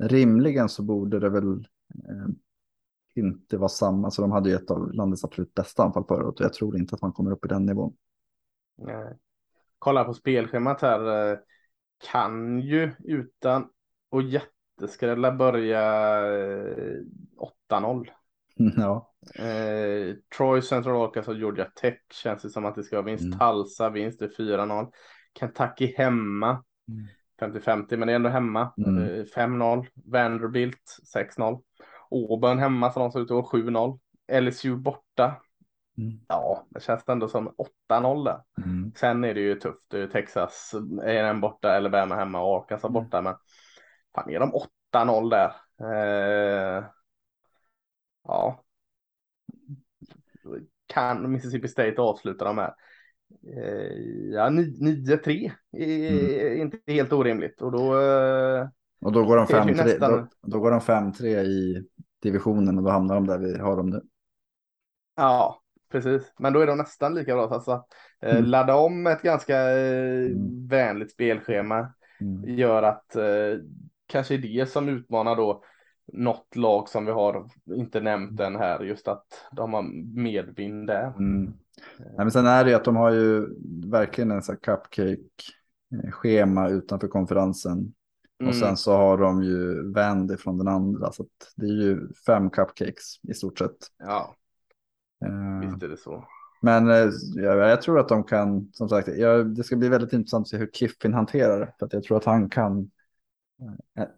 rimligen 0.00 0.68
så 0.68 0.82
borde 0.82 1.20
det 1.20 1.28
väl 1.28 1.52
eh, 2.08 2.28
inte 3.14 3.56
vara 3.56 3.68
samma. 3.68 4.10
Så 4.10 4.22
de 4.22 4.32
hade 4.32 4.50
ju 4.50 4.56
ett 4.56 4.70
av 4.70 4.92
landets 4.92 5.24
absolut 5.24 5.54
bästa 5.54 5.82
anfall 5.82 6.04
förra 6.08 6.26
året 6.26 6.40
och 6.40 6.44
jag 6.44 6.52
tror 6.52 6.76
inte 6.76 6.94
att 6.94 7.02
man 7.02 7.12
kommer 7.12 7.30
upp 7.30 7.44
i 7.44 7.48
den 7.48 7.66
nivån. 7.66 7.96
Nej. 8.78 9.18
Kolla 9.78 10.04
på 10.04 10.14
spelschemat 10.14 10.82
här. 10.82 11.32
Eh, 11.32 11.38
kan 12.10 12.60
ju 12.60 12.92
utan 13.04 13.68
och 14.10 14.22
jätteskrälla 14.82 15.32
börja 15.32 15.80
eh, 16.26 16.98
8-0. 17.70 18.08
Ja, 18.76 19.08
Eh, 19.38 20.14
Troy 20.36 20.62
Central 20.62 21.04
Arkansas 21.04 21.28
och 21.28 21.38
Georgia 21.38 21.64
Tech 21.64 21.98
känns 22.12 22.42
det 22.42 22.50
som 22.50 22.64
att 22.64 22.74
det 22.74 22.82
ska 22.82 22.96
vara 22.96 23.06
vinst. 23.06 23.24
Mm. 23.24 23.38
Tulsa 23.38 23.90
vinst, 23.90 24.18
det 24.18 24.24
är 24.24 24.28
4-0. 24.28 24.90
Kentucky 25.38 25.94
hemma. 25.96 26.64
Mm. 26.88 27.06
50-50 27.40 27.96
men 27.96 28.06
det 28.06 28.12
är 28.12 28.16
ändå 28.16 28.28
hemma. 28.28 28.72
Mm. 28.86 29.02
Eh, 29.02 29.24
5-0. 29.24 29.86
Vanderbilt 30.12 30.98
6-0. 31.14 31.60
Auburn 32.10 32.58
hemma 32.58 32.92
så 32.92 33.00
de 33.00 33.12
ser 33.12 33.20
ut 33.20 33.30
att 33.30 33.34
vara 33.34 33.44
7-0. 33.62 33.98
LSU 34.32 34.76
borta. 34.76 35.40
Mm. 35.98 36.20
Ja, 36.28 36.66
det 36.70 36.82
känns 36.82 37.08
ändå 37.08 37.28
som 37.28 37.54
8-0 37.88 38.24
där. 38.24 38.40
Mm. 38.64 38.92
Sen 38.96 39.24
är 39.24 39.34
det 39.34 39.40
ju 39.40 39.54
tufft. 39.54 39.80
Det 39.88 39.96
är 39.96 40.00
ju 40.00 40.08
Texas 40.08 40.74
är 41.02 41.22
den 41.22 41.40
borta, 41.40 41.76
Alabama 41.76 42.14
hemma 42.14 42.40
och 42.42 42.56
Arkansas 42.56 42.90
Mm. 42.90 43.04
borta. 43.04 43.22
Men 43.22 43.34
fan, 44.14 44.30
är 44.30 44.40
de 44.40 44.52
8-0 44.94 45.30
där? 45.30 45.52
Eh, 45.80 46.84
ja. 48.24 48.62
Kan 50.86 51.32
Mississippi 51.32 51.68
State 51.68 52.00
avsluta 52.02 52.44
de 52.44 52.58
här? 52.58 52.74
Eh, 53.56 53.98
ja, 54.32 54.50
ni- 54.50 54.76
9-3 54.80 55.52
är 55.72 56.46
Mm. 56.52 56.60
inte 56.60 56.92
helt 56.92 57.12
orimligt. 57.12 57.62
Och 57.62 57.72
då... 57.72 58.00
Eh, 58.00 58.68
Och 59.04 59.12
då 59.12 59.24
går 59.24 59.36
de 59.36 59.46
Det 59.46 59.54
är 59.54 59.68
ju 59.68 59.74
5-3 59.74 59.84
nästan- 59.84 60.10
då, 60.12 60.28
då 60.48 60.60
går 60.60 60.70
de 60.70 60.80
5-3 60.80 61.40
i 61.42 61.86
divisionen 62.22 62.78
och 62.78 62.84
då 62.84 62.90
hamnar 62.90 63.14
de 63.14 63.26
där 63.26 63.38
vi 63.38 63.58
har 63.58 63.76
dem 63.76 63.90
nu. 63.90 64.00
ja, 65.16 65.62
precis. 65.92 66.32
Men 66.38 66.52
då 66.52 66.60
är 66.60 66.66
de 66.66 66.78
nästan 66.78 67.14
lika 67.14 67.34
bra. 67.34 67.48
Alltså, 67.54 67.84
Mm. 68.20 68.44
ladda 68.44 68.74
om 68.76 69.06
ett 69.06 69.22
ganska 69.22 69.70
eh, 69.70 70.26
Mm. 70.26 70.66
vänligt 70.68 71.12
spelschema. 71.12 71.94
Mm. 72.20 72.58
gör 72.58 72.82
att 72.82 73.16
eh, 73.16 73.58
kanske 74.06 74.34
är 74.34 74.38
det 74.38 74.70
som 74.70 74.88
utmanar 74.88 75.36
då 75.36 75.64
något 76.12 76.56
lag 76.56 76.88
som 76.88 77.06
vi 77.06 77.12
har 77.12 77.50
inte 77.66 78.00
nämnt 78.00 78.40
än 78.40 78.56
här, 78.56 78.80
just 78.80 79.08
att 79.08 79.26
de 79.52 79.72
har 79.72 79.82
medvind 80.22 80.86
där. 80.86 81.06
Mm. 81.06 81.44
Nej, 81.98 82.14
men 82.16 82.30
sen 82.30 82.46
är 82.46 82.64
det 82.64 82.70
ju 82.70 82.76
att 82.76 82.84
de 82.84 82.96
har 82.96 83.10
ju 83.10 83.48
verkligen 83.90 84.30
en 84.30 84.42
sån 84.42 84.56
cupcake-schema 84.56 86.68
utanför 86.68 87.08
konferensen. 87.08 87.94
Mm. 88.40 88.48
Och 88.48 88.54
sen 88.54 88.76
så 88.76 88.96
har 88.96 89.18
de 89.18 89.42
ju 89.42 89.92
vänd 89.92 90.40
från 90.40 90.58
den 90.58 90.68
andra. 90.68 91.12
Så 91.12 91.22
att 91.22 91.52
det 91.56 91.66
är 91.66 91.82
ju 91.82 92.08
fem 92.26 92.50
cupcakes 92.50 93.20
i 93.28 93.34
stort 93.34 93.58
sett. 93.58 93.76
Ja, 93.98 94.34
Eh, 95.24 95.68
visst 95.68 95.82
är 95.82 95.88
det 95.88 95.96
så. 95.96 96.24
Men 96.62 96.90
eh, 96.90 97.10
jag, 97.34 97.58
jag 97.58 97.82
tror 97.82 97.98
att 97.98 98.08
de 98.08 98.24
kan, 98.24 98.68
som 98.72 98.88
sagt, 98.88 99.08
jag, 99.08 99.54
det 99.54 99.64
ska 99.64 99.76
bli 99.76 99.88
väldigt 99.88 100.12
intressant 100.12 100.44
att 100.44 100.48
se 100.48 100.56
hur 100.56 100.70
Kiffin 100.72 101.14
hanterar 101.14 101.60
det. 101.60 101.74
För 101.78 101.86
att 101.86 101.92
jag 101.92 102.02
tror 102.02 102.16
att 102.16 102.24
han 102.24 102.50
kan, 102.50 102.90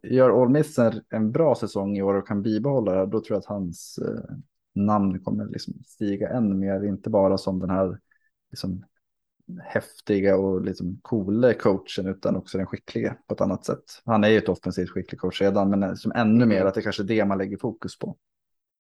gör 0.03 0.43
All 0.43 0.49
Miss 0.49 0.79
en, 1.11 1.33
bra 1.33 1.55
säsong 1.55 1.97
i 1.97 2.03
år 2.03 2.15
och 2.15 2.29
kan 2.29 2.43
bibehålla 2.43 2.93
det, 2.93 3.07
då 3.07 3.21
tror 3.21 3.35
jag 3.35 3.39
att 3.39 3.45
hans 3.47 3.99
eh, 3.99 4.35
namn 4.75 5.21
kommer 5.21 5.47
liksom 5.47 5.75
stiga 5.87 6.29
än 6.29 6.59
mer. 6.59 6.85
Inte 6.85 7.11
bara 7.11 7.39
som 7.39 7.59
den 7.59 7.71
här 7.71 7.99
liksom, 8.51 8.85
häftiga 9.63 10.37
och 10.37 10.63
liksom 10.65 10.99
coola 11.03 11.55
coachen 11.55 12.07
utan 12.07 12.37
också 12.37 12.59
den 12.59 12.67
skickliga 12.67 13.17
på 13.27 13.35
ett 13.35 13.41
annat 13.41 13.65
sätt. 13.65 13.85
Han 14.05 14.25
är 14.25 14.29
ju 14.29 14.39
ett 14.39 14.49
offensivt 14.49 14.91
skicklig 14.91 15.21
coach 15.21 15.43
redan, 15.43 15.71
men 15.71 15.83
eh, 15.83 15.95
som 15.95 16.13
ännu 16.13 16.47
mer 16.47 16.65
att 16.65 16.75
det 16.75 16.83
kanske 16.83 17.03
är 17.03 17.07
det 17.07 17.25
man 17.25 17.39
lägger 17.39 17.57
fokus 17.57 17.99
på. 17.99 18.17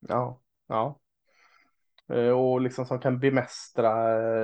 Ja, 0.09 0.41
ja. 0.69 1.01
Eh, 2.09 2.29
Och 2.31 2.61
liksom 2.61 2.87
som 2.87 2.99
kan 2.99 3.19
bemästra 3.21 3.93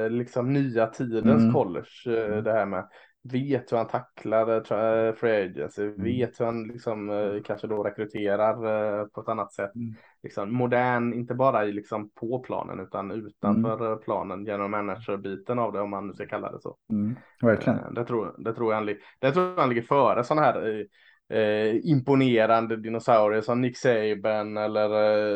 eh, 0.04 0.10
liksom 0.10 0.52
nya 0.52 0.86
tidens 0.86 1.42
Mm. 1.42 1.52
college. 1.52 1.88
eh, 2.06 2.24
Mm. 2.32 2.44
Det 2.44 2.52
här 2.52 2.66
med 2.66 2.88
vet 3.22 3.72
hur 3.72 3.76
han 3.76 3.86
tacklar 3.88 4.48
eh, 4.48 5.08
eh, 5.08 5.14
free 5.14 5.44
agency, 5.44 5.82
Mm. 5.82 6.04
vet 6.04 6.40
hur 6.40 6.44
han 6.44 6.62
liksom 6.62 7.10
eh, 7.10 7.42
kanske 7.44 7.66
då 7.66 7.82
rekryterar 7.82 9.06
på 9.06 9.20
ett 9.20 9.28
annat 9.28 9.52
sätt. 9.52 9.74
Mm. 9.74 9.94
Liksom 10.22 10.54
modern, 10.54 11.12
inte 11.12 11.34
bara 11.34 11.62
liksom 11.62 12.10
på 12.10 12.38
planen 12.38 12.80
utan 12.80 13.10
utanför 13.10 13.86
Mm. 13.86 13.98
planen 13.98 14.44
genom 14.44 14.70
manager-biten 14.70 15.58
av 15.58 15.72
det 15.72 15.80
om 15.80 15.90
man 15.90 16.06
nu 16.06 16.12
ska 16.12 16.26
kalla 16.26 16.52
det 16.52 16.60
så. 16.60 16.76
Mm, 16.90 17.16
verkligen. 17.42 17.94
Det 17.94 18.04
tror, 18.04 18.34
det 18.38 18.54
tror 18.54 18.72
jag 18.72 18.76
han, 18.80 18.94
det 19.20 19.32
tror 19.32 19.46
jag 19.46 19.56
han 19.56 19.68
ligger 19.68 19.82
före 19.82 20.24
sådana 20.24 20.46
här 20.46 20.86
eh, 21.28 21.90
imponerande 21.90 22.76
dinosaurier 22.76 23.40
som 23.40 23.60
Nick 23.60 23.76
Saban 23.78 24.56
eller 24.56 24.90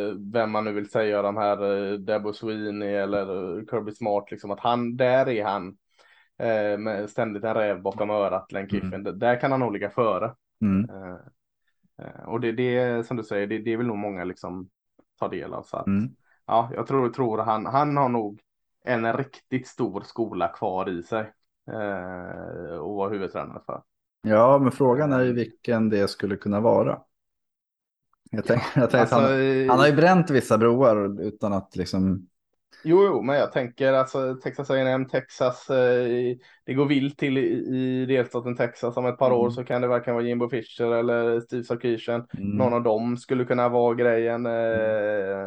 eh, 0.08 0.14
vem 0.32 0.50
man 0.50 0.64
nu 0.64 0.72
vill 0.72 0.90
säga 0.90 1.22
de 1.22 1.36
här 1.36 1.92
eh, 1.92 1.92
Debo 1.92 2.32
Sweeney 2.32 2.94
eller 2.94 3.26
Kirby 3.70 3.92
Smart 3.92 4.30
liksom 4.30 4.50
att 4.50 4.60
han, 4.60 4.96
där 4.96 5.28
är 5.28 5.44
han 5.44 5.76
eh, 6.38 6.78
med 6.78 7.10
ständigt 7.10 7.44
en 7.44 7.54
räv 7.54 7.82
bakom 7.82 8.10
örat, 8.10 8.52
Len 8.52 8.68
Kiffin. 8.68 9.02
D- 9.02 9.12
Där 9.12 9.40
kan 9.40 9.50
han 9.50 9.60
nog 9.60 9.72
ligga 9.72 9.90
före. 9.90 10.34
Mm. 10.62 10.90
Eh, 10.90 11.16
eh, 12.06 12.24
och 12.28 12.40
det, 12.40 12.52
det 12.52 12.76
är 12.78 13.02
som 13.02 13.16
du 13.16 13.22
säger, 13.24 13.46
det, 13.46 13.58
det 13.58 13.76
vill 13.76 13.86
nog 13.86 13.98
många 13.98 14.24
liksom 14.24 14.68
ta 15.18 15.28
del 15.28 15.54
av. 15.54 15.62
Så 15.62 15.76
att, 15.76 15.86
Mm. 15.86 16.08
ja, 16.46 16.70
jag 16.74 16.86
tror, 16.86 17.08
tror 17.10 17.38
han, 17.38 17.66
han 17.66 17.96
har 17.96 18.08
nog 18.08 18.40
en 18.84 19.12
riktigt 19.16 19.66
stor 19.68 20.00
skola 20.00 20.48
kvar 20.48 20.88
i 20.88 21.02
sig. 21.02 21.32
Eh, 21.70 22.76
och 22.76 22.94
vara 22.94 23.10
huvudtränare 23.10 23.60
för. 23.66 23.82
Ja, 24.22 24.58
men 24.58 24.72
frågan 24.72 25.12
är 25.12 25.20
ju 25.20 25.32
vilken 25.32 25.88
det 25.88 26.08
skulle 26.08 26.36
kunna 26.36 26.60
vara. 26.60 27.02
Jag 28.30 28.44
tänker, 28.44 28.66
jag 28.80 28.90
tänker 28.90 28.98
Alltså, 28.98 29.16
han, 29.16 29.68
han 29.68 29.78
har 29.78 29.86
ju 29.86 29.92
bränt 29.96 30.30
vissa 30.30 30.58
broar 30.58 31.22
utan 31.22 31.52
att 31.52 31.76
liksom... 31.76 32.28
Jo, 32.82 33.04
jo, 33.06 33.22
men 33.22 33.36
jag 33.36 33.52
tänker 33.52 33.92
alltså 33.92 34.34
Texas 34.34 34.70
A&M, 34.70 35.08
Texas, 35.08 35.70
eh, 35.70 36.36
det 36.66 36.74
går 36.74 36.86
vilt 36.86 37.18
till 37.18 37.38
i, 37.38 37.42
i 37.76 38.06
delstaten 38.06 38.56
Texas 38.56 38.96
om 38.96 39.06
ett 39.06 39.18
par 39.18 39.26
Mm. 39.30 39.38
år 39.38 39.50
så 39.50 39.64
kan 39.64 39.82
det 39.82 39.88
varken 39.88 40.14
vara 40.14 40.24
Jimbo 40.24 40.48
Fisher 40.48 40.92
eller 40.94 41.40
Steve 41.40 41.64
Sarkisian. 41.64 42.26
Mm, 42.38 42.50
Någon 42.56 42.72
av 42.72 42.82
dem 42.82 43.16
skulle 43.16 43.44
kunna 43.44 43.68
vara 43.68 43.94
grejen. 43.94 44.46
Eh, 44.46 45.44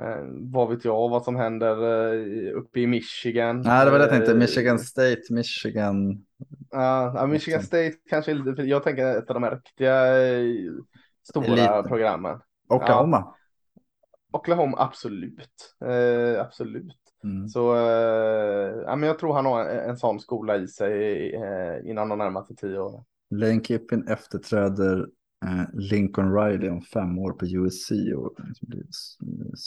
eh, 0.00 0.22
vad 0.52 0.68
vet 0.70 0.84
jag 0.84 1.08
vad 1.08 1.24
som 1.24 1.36
händer 1.36 1.76
eh, 2.14 2.56
uppe 2.56 2.80
i 2.80 2.86
Michigan. 2.86 3.60
Nej, 3.60 3.84
det 3.84 3.90
var 3.90 3.98
det 3.98 4.04
jag 4.04 4.12
tänkte. 4.12 4.32
Eh, 4.32 4.38
Michigan 4.38 4.78
State, 4.78 5.22
Michigan. 5.30 6.24
Ja, 6.70 7.12
ja, 7.16 7.26
Michigan 7.26 7.62
State 7.62 7.92
kanske 8.10 8.32
jag 8.56 8.82
tänker 8.82 9.18
ett 9.18 9.30
av 9.30 9.34
de 9.34 9.42
här 9.42 9.50
riktiga 9.50 10.22
eh, 10.28 10.44
stora 11.28 11.46
Eliten. 11.46 11.84
programmen. 11.84 12.40
Oklahoma. 12.68 13.34
Oklahoma, 14.38 14.76
absolut. 14.78 15.74
Eh, 15.84 16.40
absolut. 16.40 16.96
Mm. 17.24 17.48
Så 17.48 17.76
eh, 17.76 18.82
ja, 18.86 18.96
men 18.96 19.06
jag 19.08 19.18
tror 19.18 19.34
han 19.34 19.46
har 19.46 19.64
en, 19.64 19.90
en 19.90 19.96
sån 19.96 20.20
skola 20.20 20.56
i 20.56 20.68
sig 20.68 21.34
eh, 21.34 21.90
innan 21.90 22.08
de 22.08 22.18
närmaste 22.18 22.54
tio 22.54 22.78
åren. 22.78 23.04
Lane 23.30 23.60
Kiffin 23.64 24.08
efterträder 24.08 25.06
eh, 25.44 25.64
Lincoln 25.74 26.34
Riley 26.34 26.70
om 26.70 26.82
fem 26.82 27.18
år 27.18 27.32
på 27.32 27.44
USC 27.46 27.90
och 28.16 28.34
liksom 28.48 28.68
blir 28.68 28.88
s- 28.88 29.16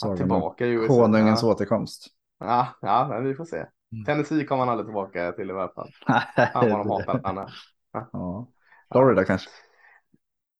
Ja, 0.02 0.16
tillbaka 0.16 0.66
i 0.66 0.70
USA. 0.70 0.86
konungens 0.94 1.42
ja. 1.42 1.48
återkomst. 1.48 2.06
Ja, 2.38 2.68
ja, 2.80 3.20
vi 3.24 3.34
får 3.34 3.44
se. 3.44 3.56
Mm. 3.92 4.04
Tennessee 4.04 4.44
kommer 4.44 4.60
han 4.64 4.68
aldrig 4.68 4.86
tillbaka 4.86 5.32
till 5.32 5.50
i 5.50 5.52
alla 5.52 5.68
fall. 5.68 5.90
Fan 6.52 6.70
vad 6.70 6.80
de 6.80 6.88
hatar 6.90 7.20
han 7.24 7.38
här. 7.38 7.50
ja. 8.12 8.48
Florida 8.92 9.24
kanske. 9.24 9.50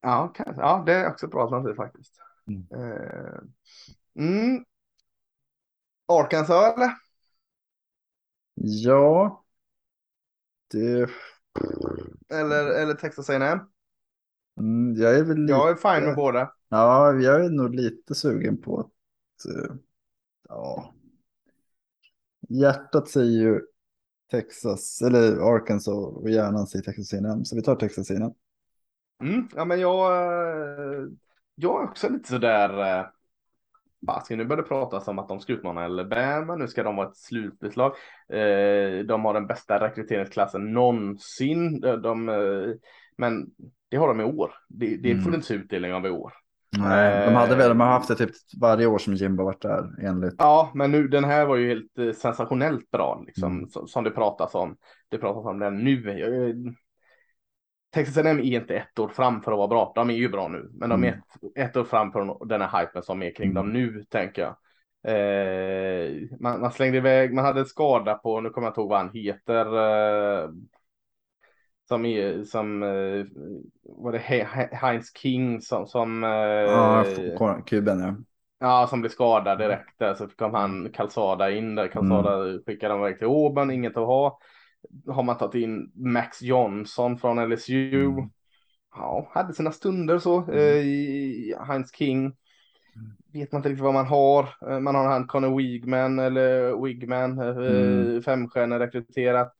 Ja, 0.03 0.33
kanske. 0.35 0.63
ja, 0.63 0.83
det 0.87 0.93
är 0.95 1.11
också 1.11 1.27
ett 1.27 1.33
bra 1.33 1.43
alternativ 1.43 1.75
faktiskt. 1.75 2.15
Mm. 2.49 2.67
Eh, 4.15 4.25
mm. 4.25 4.65
Arkansas 6.07 6.75
eller? 6.77 6.91
Ja. 8.55 9.45
Det... 10.71 11.11
Eller, 12.31 12.67
eller 12.67 12.95
Texas 12.95 13.31
A&M? 13.31 13.59
Mm, 14.61 14.95
jag 14.97 15.19
är 15.19 15.25
väl 15.25 15.39
lite... 15.39 15.53
Jag 15.53 15.71
är 15.71 15.75
fine 15.95 16.07
med 16.07 16.17
båda. 16.17 16.53
Ja, 16.69 17.13
jag 17.15 17.45
är 17.45 17.51
nog 17.51 17.75
lite 17.75 18.15
sugen 18.15 18.61
på 18.61 18.91
eh, 19.49 19.75
ja. 20.49 20.95
Hjärtat 22.49 23.09
säger 23.09 23.43
ju 23.43 23.61
Texas, 24.31 25.03
eller 25.03 25.55
Arkansas 25.55 25.95
och 25.95 26.31
hjärnan 26.31 26.67
säger 26.67 26.83
Texas 26.85 27.13
A&M. 27.13 27.45
Så 27.45 27.57
vi 27.57 27.63
tar 27.63 27.77
Texas 27.77 28.11
A&M. 28.11 28.33
Mm, 29.23 29.49
ja, 29.55 29.65
men 29.65 29.81
jag, 29.81 30.13
eh, 30.13 31.09
jag 31.55 31.83
är 31.83 31.89
också 31.89 32.09
lite 32.09 32.29
sådär. 32.29 33.13
Eh, 34.03 34.07
Basken, 34.07 34.39
nu 34.39 34.45
börjar 34.45 34.63
det 34.63 34.69
pratas 34.69 35.09
om 35.09 35.19
att 35.19 35.29
de 35.29 35.41
ska 35.41 35.53
utmana 35.53 35.85
Alabama. 35.85 36.57
Nu 36.57 36.69
ska 36.69 36.83
de 36.83 36.97
vara 36.97 37.09
ett 37.09 37.17
slutbeslag. 37.17 37.93
Eh, 38.29 39.05
de 39.05 39.25
har 39.25 39.35
den 39.35 39.47
bästa 39.47 39.81
rekryteringsklassen 39.81 40.73
någonsin. 40.73 41.81
De, 41.81 42.25
men 43.17 43.47
det 43.89 43.97
har 43.97 44.09
de 44.09 44.21
i 44.21 44.25
år. 44.25 44.51
Det, 44.69 44.97
det 44.97 45.15
får 45.15 45.29
mm. 45.29 45.35
inte 45.35 45.55
utdelning 45.55 45.93
av 45.93 46.07
i 46.07 46.11
år. 46.11 46.33
Nej, 46.79 47.27
de 47.27 47.35
hade 47.35 47.57
väl, 47.57 47.69
de 47.69 47.81
har 47.81 47.87
haft 47.87 48.09
det 48.09 48.15
typ 48.15 48.31
varje 48.61 48.87
år 48.87 48.99
som 48.99 49.15
Jimbo 49.15 49.45
varit 49.45 49.63
där 49.63 49.91
enligt. 50.01 50.35
Ja, 50.39 50.71
men 50.75 50.91
nu 50.91 51.09
den 51.09 51.25
här 51.25 51.47
var 51.47 51.57
ju 51.57 51.69
helt 51.69 52.17
sensationellt 52.17 52.91
bra 52.91 53.23
liksom 53.27 53.57
mm. 53.57 53.69
som, 53.69 53.89
som 53.89 54.05
det 54.05 54.11
pratas 54.11 54.55
om. 54.55 54.77
Det 55.09 55.19
pratas 55.19 55.47
om 55.47 55.59
den 55.59 55.77
nu. 55.77 56.75
Texas 57.95 58.17
A&M 58.17 58.39
är 58.39 58.43
inte 58.43 58.77
ett 58.77 58.99
år 58.99 59.09
fram 59.09 59.43
för 59.43 59.53
att 59.53 59.59
vara 59.59 59.69
bra. 59.69 59.93
De 59.95 60.11
är 60.11 60.15
ju 60.15 60.29
bra 60.29 60.49
nu, 60.49 60.71
men 60.75 60.91
de 60.91 61.05
är 61.05 61.09
mm. 61.09 61.21
ett, 61.57 61.69
ett 61.69 61.77
år 61.77 61.85
fram 61.85 62.13
för 62.13 62.47
den 62.47 62.61
här 62.61 62.81
hypen 62.81 63.03
som 63.03 63.23
är 63.23 63.35
kring 63.35 63.51
mm. 63.51 63.55
dem 63.55 63.73
nu, 63.73 64.05
tänker 64.11 64.43
jag. 64.43 64.57
Eh, 65.05 66.13
man, 66.41 66.61
man, 66.61 66.73
slängde 66.73 66.97
iväg, 66.97 67.35
man 67.35 67.45
hade 67.45 67.61
en 67.61 67.67
skada 67.67 68.15
på, 68.15 68.41
nu 68.41 68.51
kommer 68.51 68.67
jag 68.67 68.71
inte 68.71 68.81
ihåg 68.81 68.91
vad 68.91 68.99
han 68.99 69.15
heter. 69.15 69.67
Eh, 70.45 70.51
som 71.89 72.05
är 72.05 72.45
som 72.45 72.83
eh, 72.83 73.27
var 73.83 74.13
det 74.13 74.19
Heinz 74.73 75.17
King 75.17 75.61
som 75.61 75.87
som. 75.87 76.25
Eh, 76.25 76.31
ja, 76.31 77.05
kuben 77.67 78.01
ja. 78.01 78.15
Ja, 78.59 78.87
som 78.91 79.01
blev 79.01 79.11
skadad 79.11 79.59
direkt 79.59 79.99
där 79.99 80.15
så 80.15 80.29
kom 80.29 80.55
han 80.55 80.91
Calzada 80.93 81.51
in 81.51 81.75
där. 81.75 81.89
Calzada 81.89 82.35
mm. 82.35 82.63
skickade 82.67 82.95
han 82.95 83.03
iväg 83.03 83.19
till 83.19 83.27
Auburn, 83.27 83.71
inget 83.71 83.97
att 83.97 84.07
ha 84.07 84.39
har 85.07 85.23
man 85.23 85.39
tagit 85.39 85.63
in 85.63 85.93
Max 85.95 86.43
Johnson 86.43 87.19
från 87.19 87.49
LSU. 87.49 87.95
Mm. 87.95 88.31
Ja, 88.95 89.31
hade 89.35 89.55
sina 89.55 89.73
stunder 89.73 90.19
så. 90.19 90.41
Mm. 90.41 90.57
Eh, 90.59 91.67
Heinz 91.67 91.93
King. 91.95 92.25
Mm. 92.97 93.13
Vet 93.33 93.53
man 93.53 93.59
inte 93.59 93.69
riktigt 93.69 93.85
vad 93.85 93.95
man 93.95 94.07
har. 94.07 94.49
Eh, 94.69 94.81
man 94.81 94.95
har 94.95 95.09
han 95.09 95.27
Conor 95.27 95.57
Wigman 95.57 96.19
eller 96.19 96.83
Wigman, 96.85 97.39
eh, 97.39 97.57
mm. 97.57 98.23
femstjärnor 98.23 98.79
rekryterat. 98.79 99.53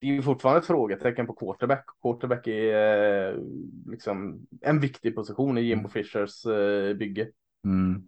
Det 0.00 0.06
är 0.06 0.12
ju 0.12 0.22
fortfarande 0.22 0.60
ett 0.60 0.66
frågetecken 0.66 1.26
på 1.26 1.32
quarterback. 1.32 1.86
Quarterback 2.02 2.46
är 2.46 3.28
eh, 3.28 3.38
liksom 3.86 4.46
en 4.60 4.80
viktig 4.80 5.14
position 5.14 5.58
i 5.58 5.60
Jimbo 5.60 5.88
mm. 5.88 5.90
Fishers 5.90 6.46
eh, 6.46 6.96
bygge. 6.96 7.28
Mm. 7.64 8.02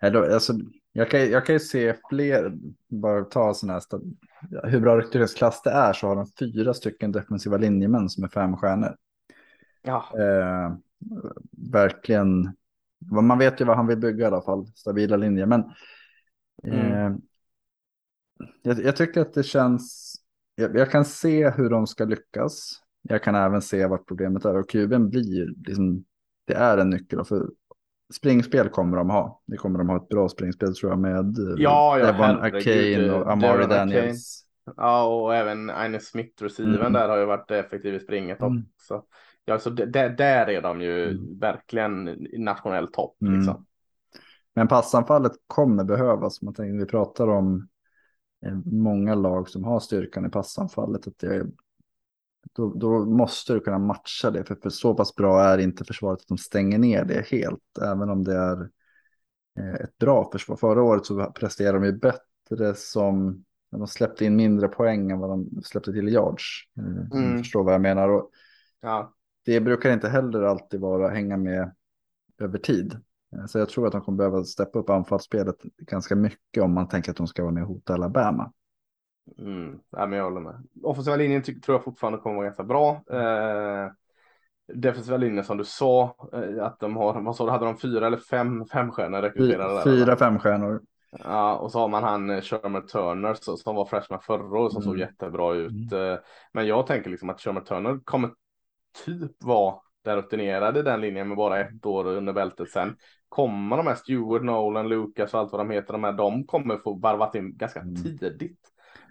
Alltså, 0.00 0.52
jag, 0.98 1.10
kan, 1.10 1.30
jag 1.30 1.46
kan 1.46 1.54
ju 1.54 1.60
se 1.60 1.94
fler, 2.08 2.52
bara 2.88 3.24
ta 3.24 3.54
sådana 3.54 3.80
här, 3.92 4.70
hur 4.70 4.80
bra 4.80 4.98
rekryteringsklass 4.98 5.62
det 5.62 5.70
är 5.70 5.92
så 5.92 6.06
har 6.06 6.16
de 6.16 6.26
fyra 6.38 6.74
stycken 6.74 7.12
defensiva 7.12 7.56
linjemän 7.56 8.08
som 8.08 8.24
är 8.24 8.28
fem 8.28 8.56
stjärnor. 8.56 8.96
Ja. 9.82 10.04
Eh, 10.18 10.76
verkligen, 11.72 12.56
man 13.10 13.38
vet 13.38 13.60
ju 13.60 13.64
vad 13.64 13.76
han 13.76 13.86
vill 13.86 13.98
bygga 13.98 14.24
i 14.24 14.26
alla 14.26 14.42
fall, 14.42 14.66
stabila 14.74 15.16
linjer. 15.16 15.46
Men 15.46 15.60
eh, 16.64 16.96
mm. 16.96 17.20
jag, 18.62 18.82
jag, 18.82 18.96
tycker 18.96 19.20
att 19.20 19.34
det 19.34 19.42
känns, 19.42 20.14
jag, 20.54 20.76
jag, 20.76 20.90
kan 20.90 21.04
se 21.04 21.50
hur 21.50 21.70
de 21.70 21.86
ska 21.86 22.04
lyckas. 22.04 22.82
Jag 23.02 23.22
kan 23.22 23.34
även 23.34 23.62
se 23.62 23.86
vart 23.86 24.06
problemet 24.08 24.44
är 24.44 24.56
och 24.56 24.70
kuben 24.70 25.10
blir, 25.10 25.54
liksom, 25.66 26.04
det 26.44 26.54
är 26.54 26.78
en 26.78 26.90
nyckel. 26.90 27.24
För 27.24 27.50
springspel 28.14 28.68
kommer 28.68 28.96
de 28.96 29.10
ha. 29.10 29.42
Det 29.46 29.56
kommer 29.56 29.78
de 29.78 29.88
ha 29.88 29.96
ett 29.96 30.08
bra 30.08 30.28
springspel 30.28 30.74
tror 30.74 30.92
jag 30.92 30.98
med 30.98 31.38
eh, 31.38 31.54
ja, 31.56 31.98
ja, 31.98 32.06
Devon 32.06 32.40
Akane 32.40 33.10
och 33.10 33.32
Amari 33.32 33.66
Daniels. 33.66 34.44
Ja, 34.76 35.06
och 35.06 35.34
även 35.34 35.70
Aine 35.70 36.00
Smith, 36.00 36.42
receiven 36.42 36.74
mm. 36.74 36.92
där 36.92 37.08
har 37.08 37.18
ju 37.18 37.24
varit 37.24 37.50
effektiv 37.50 37.94
i 37.94 38.00
springet 38.00 38.40
mm. 38.40 38.64
också. 38.76 39.02
Ja, 39.44 39.58
så 39.58 39.70
där, 39.70 40.08
där 40.08 40.46
är 40.46 40.62
de 40.62 40.80
ju 40.80 41.10
mm. 41.10 41.38
verkligen 41.38 42.26
nationell 42.32 42.92
topp. 42.92 43.22
Mm. 43.22 43.34
Liksom. 43.34 43.66
Men 44.54 44.68
passanfallet 44.68 45.32
kommer 45.46 45.84
behövas. 45.84 46.42
Man 46.42 46.54
tänker, 46.54 46.78
vi 46.78 46.86
pratar 46.86 47.28
om 47.28 47.68
eh, 48.46 48.58
många 48.64 49.14
lag 49.14 49.48
som 49.48 49.64
har 49.64 49.80
styrkan 49.80 50.26
i 50.26 50.28
passanfallet. 50.28 51.06
Att 51.06 51.18
det 51.18 51.46
då, 52.52 52.74
då, 52.74 53.04
måste 53.04 53.52
du 53.52 53.60
kunna 53.60 53.78
matcha 53.78 54.30
det. 54.30 54.44
För, 54.44 54.54
för 54.54 54.70
så 54.70 54.94
pass 54.94 55.14
bra 55.14 55.42
är 55.42 55.58
inte 55.58 55.84
försvaret 55.84 56.20
att 56.20 56.28
de 56.28 56.38
stänger 56.38 56.78
ner 56.78 57.04
det 57.04 57.26
helt. 57.26 57.78
Även 57.82 58.10
om 58.10 58.24
det 58.24 58.34
är 58.34 58.60
eh, 59.58 59.74
ett 59.74 59.98
bra 59.98 60.30
försvar. 60.32 60.56
Förra 60.56 60.82
året 60.82 61.06
så 61.06 61.32
presterade 61.32 61.78
de 61.78 61.84
ju 61.84 61.92
bättre 61.92 62.74
som 62.74 63.44
de 63.70 63.86
släppte 63.86 64.24
in 64.24 64.36
mindre 64.36 64.68
poäng 64.68 65.10
än 65.10 65.18
vad 65.18 65.30
de 65.30 65.62
släppte 65.62 65.92
till 65.92 66.08
yards. 66.08 66.44
Eh, 66.78 67.18
mm. 67.18 67.38
Förstår 67.38 67.64
vad 67.64 67.74
jag 67.74 67.80
menar. 67.80 68.08
Och 68.08 68.30
ja. 68.80 69.14
Det 69.44 69.60
brukar 69.60 69.92
inte 69.92 70.08
heller 70.08 70.42
alltid 70.42 70.80
vara 70.80 71.08
hänga 71.08 71.36
med 71.36 71.74
över 72.38 72.58
tid. 72.58 73.00
Eh, 73.36 73.46
så 73.46 73.58
jag 73.58 73.68
tror 73.68 73.86
att 73.86 73.92
de 73.92 74.00
kommer 74.00 74.18
behöva 74.18 74.44
steppa 74.44 74.78
upp 74.78 74.90
anfallsspelet 74.90 75.56
ganska 75.78 76.16
mycket 76.16 76.62
om 76.62 76.74
man 76.74 76.88
tänker 76.88 77.10
att 77.10 77.16
de 77.16 77.26
ska 77.26 77.42
vara 77.42 77.52
med 77.52 77.62
och 77.62 77.68
hota 77.68 77.94
Alabama. 77.94 78.52
Mm. 79.38 79.78
Ja, 79.90 80.06
men 80.06 80.18
jag 80.18 80.24
håller 80.24 80.40
med. 80.40 80.66
Offensiva 80.82 81.16
linjen 81.16 81.42
tror 81.42 81.74
jag 81.74 81.84
fortfarande 81.84 82.18
kommer 82.18 82.36
vara 82.36 82.46
ganska 82.46 82.64
bra. 82.64 83.02
Eh, 83.10 83.90
defensiva 84.74 85.16
linjen 85.16 85.44
som 85.44 85.56
du 85.56 85.64
sa, 85.64 86.16
eh, 86.32 86.64
att 86.64 86.80
de 86.80 86.96
har, 86.96 87.20
vad 87.20 87.36
sa 87.36 87.44
du, 87.44 87.50
hade 87.50 87.64
de 87.64 87.78
fyra 87.78 88.06
eller 88.06 88.16
fem 88.16 88.66
femstjärnor 88.66 89.22
rekryterade? 89.22 89.84
Fyra 89.84 90.16
femstjärnor. 90.16 90.80
Ja, 91.10 91.56
och 91.56 91.72
så 91.72 91.78
har 91.78 91.88
man 91.88 92.02
han 92.02 92.30
eh, 92.30 92.40
Sherman 92.40 92.86
Turner 92.86 93.34
så, 93.34 93.56
som 93.56 93.76
var 93.76 93.84
freshman 93.84 94.20
förra 94.20 94.58
året 94.58 94.72
som 94.72 94.82
mm. 94.82 94.92
såg 94.92 94.98
jättebra 94.98 95.54
ut. 95.54 95.92
Mm. 95.92 96.12
Eh, 96.12 96.18
men 96.52 96.66
jag 96.66 96.86
tänker 96.86 97.10
liksom 97.10 97.30
att 97.30 97.40
Sherman 97.40 97.64
Turner 97.64 98.00
kommer 98.04 98.30
typ 99.04 99.44
vara 99.44 99.74
där 100.04 100.16
rutinerade 100.16 100.80
i 100.80 100.82
den 100.82 101.00
linjen 101.00 101.28
med 101.28 101.36
bara 101.36 101.60
ett 101.60 101.86
år 101.86 102.06
under 102.06 102.32
bältet. 102.32 102.70
Sen 102.70 102.96
kommer 103.28 103.76
de 103.76 103.86
här 103.86 103.94
Stewart, 103.94 104.42
Nolan, 104.42 104.88
Lucas 104.88 105.34
och 105.34 105.40
allt 105.40 105.52
vad 105.52 105.60
de 105.60 105.70
heter, 105.70 105.92
de 105.92 106.04
här, 106.04 106.12
de 106.12 106.46
kommer 106.46 106.76
få 106.76 106.94
varvat 106.94 107.34
in 107.34 107.56
ganska 107.56 107.80
mm. 107.80 107.94
tidigt. 107.94 108.60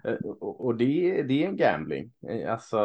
Eh, 0.04 0.28
och 0.40 0.76
det, 0.76 1.22
det 1.22 1.44
är 1.44 1.48
en 1.48 1.56
gambling. 1.56 2.12
Eh, 2.28 2.52
alltså 2.52 2.78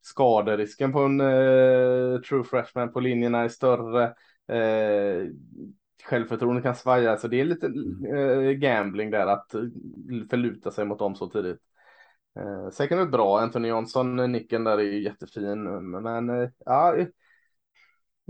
skaderisken 0.00 0.92
på 0.92 0.98
en 0.98 1.20
uh, 1.20 2.20
true 2.20 2.44
freshman 2.44 2.92
på 2.92 3.00
linjerna 3.00 3.40
är 3.40 3.48
större. 3.48 4.14
Uh, 4.52 5.30
självförtroendet 6.04 6.64
kan 6.64 6.74
svaja, 6.74 7.04
så 7.04 7.10
alltså, 7.10 7.28
det 7.28 7.40
är 7.40 7.44
lite 7.44 7.66
uh, 7.66 8.50
gambling 8.50 9.10
där 9.10 9.26
att 9.26 9.54
förluta 10.30 10.70
sig 10.70 10.84
mot 10.84 10.98
dem 10.98 11.14
så 11.14 11.28
tidigt. 11.28 11.60
Uh, 12.40 12.70
säkert 12.70 13.10
bra, 13.10 13.40
Anthony 13.40 13.68
Johnson, 13.68 14.16
nicken 14.16 14.64
där 14.64 14.78
är 14.78 14.82
ju 14.82 15.02
jättefin, 15.02 15.90
men 16.02 16.30
uh, 16.30 16.48
ja, 16.64 16.96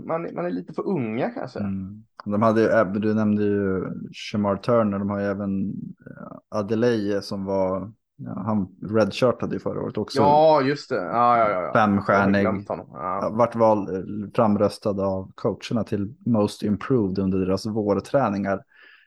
man, 0.03 0.35
man 0.35 0.45
är 0.45 0.51
lite 0.51 0.73
för 0.73 0.87
unga 0.87 1.29
kanske. 1.29 1.59
Mm. 1.59 2.03
De 2.25 2.41
hade, 2.41 2.83
du 2.99 3.13
nämnde 3.13 3.43
ju 3.43 3.83
Shamar 4.13 4.55
Turner, 4.55 4.99
de 4.99 5.09
har 5.09 5.19
ju 5.19 5.25
även 5.25 5.73
Adelaide 6.49 7.23
som 7.23 7.45
var 7.45 7.91
Ja, 8.17 8.43
han 8.45 8.67
redshirtade 8.81 9.55
ju 9.55 9.59
förra 9.59 9.81
året 9.81 9.97
också. 9.97 10.19
Ja, 10.19 10.61
just 10.61 10.89
det. 10.89 10.95
Ja, 10.95 11.37
ja, 11.37 11.49
ja. 11.49 11.73
Femstjärnig. 11.73 12.45
Ja. 12.67 13.29
Vart 13.33 13.55
val, 13.55 13.87
framröstad 14.35 15.01
av 15.01 15.31
coacherna 15.35 15.83
till 15.83 16.15
Most 16.25 16.63
Improved 16.63 17.19
under 17.19 17.39
deras 17.39 17.65
vårträningar. 17.65 18.63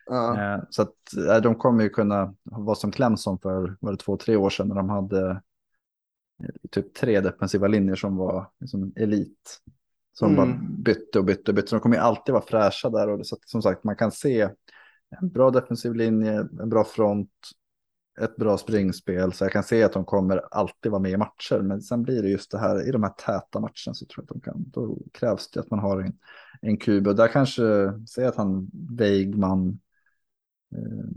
Ja. 0.06 0.54
Eh, 0.54 0.62
så 0.70 0.82
att 0.82 0.94
eh, 1.28 1.36
de 1.36 1.54
kommer 1.54 1.82
ju 1.84 1.90
kunna 1.90 2.34
vara 2.42 2.74
som 2.74 2.92
Clemson 2.92 3.38
för 3.38 3.76
var 3.80 3.92
det 3.92 3.98
två, 3.98 4.16
tre 4.16 4.36
år 4.36 4.50
sedan 4.50 4.68
när 4.68 4.76
de 4.76 4.88
hade 4.88 5.30
eh, 5.30 6.70
typ 6.70 6.94
tre 6.94 7.20
defensiva 7.20 7.66
linjer 7.66 7.96
som 7.96 8.16
var 8.16 8.50
liksom 8.60 8.92
elit. 8.96 9.58
Som 10.12 10.32
mm. 10.32 10.36
bara 10.36 10.58
bytte 10.78 11.18
och 11.18 11.24
bytte 11.24 11.50
och 11.50 11.54
bytte. 11.54 11.68
Så 11.68 11.76
de 11.76 11.80
kommer 11.80 11.96
ju 11.96 12.02
alltid 12.02 12.32
vara 12.32 12.44
fräscha 12.44 12.90
där. 12.90 13.08
Och 13.08 13.26
så 13.26 13.34
att, 13.34 13.48
som 13.48 13.62
sagt, 13.62 13.84
man 13.84 13.96
kan 13.96 14.12
se 14.12 14.48
en 15.20 15.28
bra 15.28 15.50
defensiv 15.50 15.94
linje, 15.94 16.48
en 16.60 16.68
bra 16.68 16.84
front 16.84 17.30
ett 18.20 18.36
bra 18.36 18.58
springspel 18.58 19.32
så 19.32 19.44
jag 19.44 19.52
kan 19.52 19.62
se 19.62 19.82
att 19.82 19.92
de 19.92 20.04
kommer 20.04 20.42
alltid 20.50 20.92
vara 20.92 21.02
med 21.02 21.10
i 21.10 21.16
matcher. 21.16 21.60
Men 21.60 21.82
sen 21.82 22.02
blir 22.02 22.22
det 22.22 22.28
just 22.28 22.50
det 22.50 22.58
här 22.58 22.88
i 22.88 22.92
de 22.92 23.02
här 23.02 23.10
täta 23.10 23.60
matcherna 23.60 23.94
så 23.94 24.06
tror 24.06 24.16
jag 24.16 24.22
att 24.22 24.28
de 24.28 24.40
kan. 24.40 24.70
Då 24.70 24.98
krävs 25.12 25.50
det 25.50 25.60
att 25.60 25.70
man 25.70 25.78
har 25.78 26.00
en, 26.00 26.18
en 26.60 26.76
kub 26.76 27.06
och 27.06 27.16
där 27.16 27.28
kanske 27.28 27.62
säg 28.08 28.26
att 28.26 28.36
han 28.36 28.70
Weigman 28.98 29.80
eh, 30.74 31.08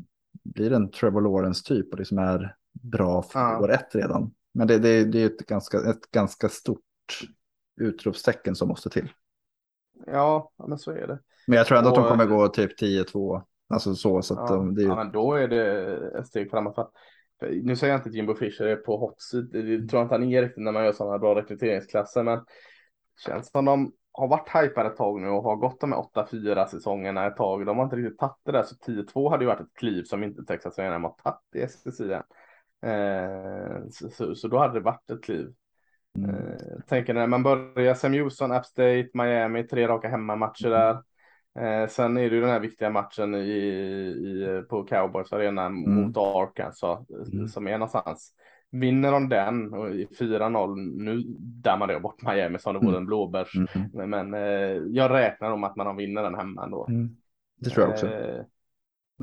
blir 0.44 0.72
en 0.72 0.92
Trevor 0.92 1.22
Lawrence 1.22 1.64
typ 1.66 1.92
och 1.92 1.98
det 1.98 2.06
som 2.06 2.18
är 2.18 2.56
bra 2.72 3.22
för 3.22 3.40
ja. 3.40 3.60
år 3.60 3.72
ett 3.72 3.96
redan. 3.96 4.34
Men 4.54 4.68
det, 4.68 4.80
det, 4.80 5.04
det 5.04 5.22
är 5.22 5.26
ett 5.26 5.46
ganska, 5.46 5.78
ett 5.90 6.12
ganska 6.12 6.50
stort 6.50 6.80
utropstecken 7.82 8.56
som 8.56 8.68
måste 8.68 8.90
till. 8.90 9.10
Ja, 10.06 10.52
men 10.68 10.80
så 10.80 10.92
är 10.92 11.08
det. 11.08 11.20
Men 11.48 11.58
jag 11.58 11.68
tror 11.68 11.78
ändå 11.78 11.90
och, 11.90 11.98
att 11.98 12.04
de 12.04 12.10
kommer 12.10 12.26
gå 12.26 12.48
typ 12.48 12.82
10-2 12.82 13.44
Alltså 13.74 13.96
så, 13.96 14.22
så 14.22 14.34
att 14.34 14.50
ja, 14.50 14.56
det 14.56 14.82
är 14.82 14.84
ju... 14.84 14.90
ja, 14.90 14.96
men 14.96 15.12
då 15.12 15.34
är 15.34 15.48
det 15.48 15.98
ett 16.20 16.28
steg 16.28 16.52
framåt. 16.52 16.76
För, 16.76 16.88
för, 17.40 17.50
nu 17.64 17.76
säger 17.76 17.94
jag 17.94 18.00
inte 18.00 18.10
att 18.10 18.16
Jimbo 18.16 18.36
Fischer 18.36 18.66
är 18.66 18.76
på 18.76 18.98
hot 18.98 19.22
seat. 19.22 19.52
Det 19.52 19.62
tror 19.62 20.00
jag 20.00 20.06
inte 20.06 20.16
han 20.16 20.24
är 20.24 20.42
riktigt 20.42 20.64
när 20.64 20.72
man 20.72 20.86
gör 20.86 20.92
sådana 20.92 21.20
bra 21.20 21.36
rekryteringsklasser, 21.36 22.24
men 22.24 22.46
känns 23.26 23.52
som 23.52 23.66
de 23.66 23.94
har 24.14 24.28
varit 24.28 24.50
hypade 24.56 24.90
ett 24.90 24.98
tag 24.98 25.22
nu 25.22 25.28
och 25.28 25.44
har 25.44 25.56
gått 25.56 25.80
de 25.80 25.92
här 25.92 26.00
8-4 26.00 26.66
säsongerna 26.66 27.28
ett 27.28 27.38
tag. 27.38 27.66
De 27.66 27.78
har 27.78 27.84
inte 27.84 27.96
riktigt 27.96 28.20
tagit 28.20 28.38
det 28.46 28.52
där, 28.52 28.64
så 28.64 28.76
10-2 28.76 29.30
hade 29.30 29.44
ju 29.44 29.48
varit 29.48 29.62
ett 29.62 29.74
kliv 29.74 30.04
som 30.04 30.24
inte 30.24 30.44
Texas 30.44 30.80
A&M 30.80 31.04
har 31.04 31.16
tagit 31.24 31.56
i 31.56 31.62
SSI 31.62 32.14
än. 32.14 32.24
Eh, 32.86 33.82
så, 33.92 34.10
så, 34.10 34.36
så, 34.36 34.48
då 34.48 34.58
hade 34.58 34.74
det 34.74 34.80
varit 34.80 35.10
ett 35.12 35.24
kliv. 35.24 35.54
Mm. 36.18 36.30
Eh, 36.30 36.80
tänker 36.88 37.14
när 37.14 37.28
man 37.28 37.44
börjar 37.44 37.94
Sam 37.94 38.14
Houston, 38.14 38.52
App 38.52 38.66
State, 38.66 39.10
Miami, 39.14 39.64
tre 39.64 39.88
raka 39.88 40.10
hemmamatcher 40.10 40.68
mm. 40.68 40.80
där. 40.80 41.04
Eh, 41.60 41.88
sen 41.90 42.18
är 42.18 42.30
det 42.30 42.36
ju 42.36 42.42
den 42.42 42.50
här 42.50 42.60
viktiga 42.60 42.90
matchen 42.90 43.36
i, 43.36 43.40
i 43.40 44.64
på 44.70 44.84
Cowboys 44.84 45.34
arena 45.34 45.66
mm. 45.66 45.96
mot 45.96 46.18
Arkansas 46.18 47.10
mm. 47.34 47.48
som 47.48 47.68
är 47.68 47.72
någonstans. 47.72 48.34
Vinner 48.72 49.12
de 49.12 49.30
den 49.30 49.74
och 49.74 49.90
i 49.90 50.06
4-0, 50.06 50.76
nu 50.76 51.24
dammar 51.38 51.88
det 51.88 52.00
bort 52.00 52.22
Miami 52.22 52.60
som 52.60 52.74
det 52.74 52.80
vore 52.80 52.90
mm. 52.90 53.02
en 53.02 53.06
blåbärs. 53.06 53.56
Mm. 53.56 53.90
Men, 53.94 54.10
men 54.10 54.34
eh, 54.34 54.84
jag 54.88 55.12
räknar 55.12 55.52
om 55.52 55.64
att 55.64 55.76
man 55.76 55.98
vinner 55.98 56.24
den 56.24 56.36
hemma 56.36 56.64
ändå. 56.64 56.88
Mm. 56.90 57.16
Det 57.60 57.70
tror 57.70 57.86
jag 57.86 57.94
också. 57.94 58.08
Eh, 58.08 58.44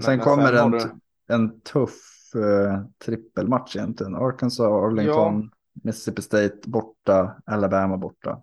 sen 0.05 0.19
kommer 0.19 0.57
sen 0.57 0.65
en, 0.65 0.71
du... 0.71 1.35
en 1.35 1.61
tuff 1.61 2.35
eh, 2.35 2.85
trippelmatch 3.05 3.77
egentligen. 3.77 4.15
Arkansas, 4.15 4.67
Arlington, 4.67 5.51
ja. 5.53 5.81
Mississippi 5.85 6.23
State 6.23 6.61
borta, 6.67 7.43
Alabama 7.47 7.97
borta. 7.97 8.43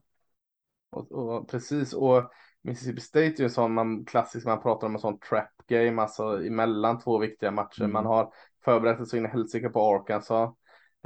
Och, 0.91 1.11
och, 1.11 1.49
precis, 1.49 1.93
och 1.93 2.31
Mississippi 2.65 3.01
State 3.01 3.25
är 3.25 3.39
ju 3.39 3.43
en 3.43 3.49
sån 3.49 3.73
man 3.73 4.05
klassisk, 4.05 4.45
man 4.45 4.61
pratar 4.61 4.87
om 4.87 4.95
en 4.95 5.01
sån 5.01 5.19
trap 5.19 5.49
game, 5.67 6.01
alltså 6.01 6.45
emellan 6.45 6.99
två 6.99 7.17
viktiga 7.17 7.51
matcher. 7.51 7.81
Mm. 7.81 7.93
Man 7.93 8.05
har 8.05 8.33
förberett 8.65 9.07
sig 9.07 9.19
in 9.19 9.25
i 9.25 9.29
helsike 9.29 9.69
på 9.69 9.95
Arkansas. 9.95 10.53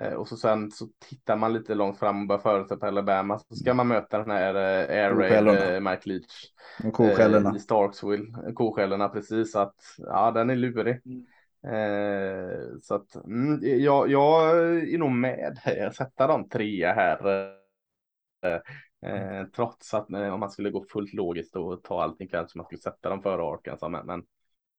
Eh, 0.01 0.13
och 0.13 0.27
så 0.27 0.37
sen 0.37 0.71
så 0.71 0.87
tittar 1.09 1.35
man 1.35 1.53
lite 1.53 1.75
långt 1.75 1.99
fram 1.99 2.21
och 2.21 2.27
börjar 2.27 2.41
förutsätta 2.41 2.87
Alabama. 2.87 3.39
Så 3.39 3.55
ska 3.55 3.73
man 3.73 3.87
möta 3.87 4.17
den 4.17 4.31
här 4.31 4.55
eh, 4.55 5.03
Air 5.05 5.15
Raid, 5.15 5.75
eh, 5.75 5.79
Mike 5.79 6.09
Leach. 6.09 6.45
Koskällorna. 6.93 7.49
Eh, 7.49 7.55
I 7.55 7.59
Starksville. 7.59 8.53
Koskällorna 8.53 9.09
precis. 9.09 9.51
Så 9.51 9.59
att 9.59 9.75
ja, 9.97 10.31
den 10.31 10.49
är 10.49 10.55
lurig. 10.55 11.01
Mm. 11.05 11.25
Eh, 11.65 12.77
så 12.81 12.95
att 12.95 13.15
mm, 13.15 13.59
jag, 13.61 14.09
jag 14.09 14.57
är 14.93 14.97
nog 14.97 15.11
med. 15.11 15.59
Jag 15.65 15.95
sätter 15.95 16.27
de 16.27 16.49
tre 16.49 16.87
här. 16.87 17.49
Eh, 19.01 19.39
eh, 19.39 19.45
trots 19.55 19.93
att 19.93 20.11
eh, 20.11 20.33
om 20.33 20.39
man 20.39 20.51
skulle 20.51 20.69
gå 20.69 20.83
fullt 20.83 21.13
logiskt 21.13 21.55
och 21.55 21.83
ta 21.83 22.03
allting 22.03 22.27
kanske 22.27 22.57
man 22.57 22.65
skulle 22.65 22.81
sätta 22.81 23.09
dem 23.09 23.21
före 23.21 23.43
Arkansas. 23.43 23.91
Men, 23.91 24.05
men 24.05 24.23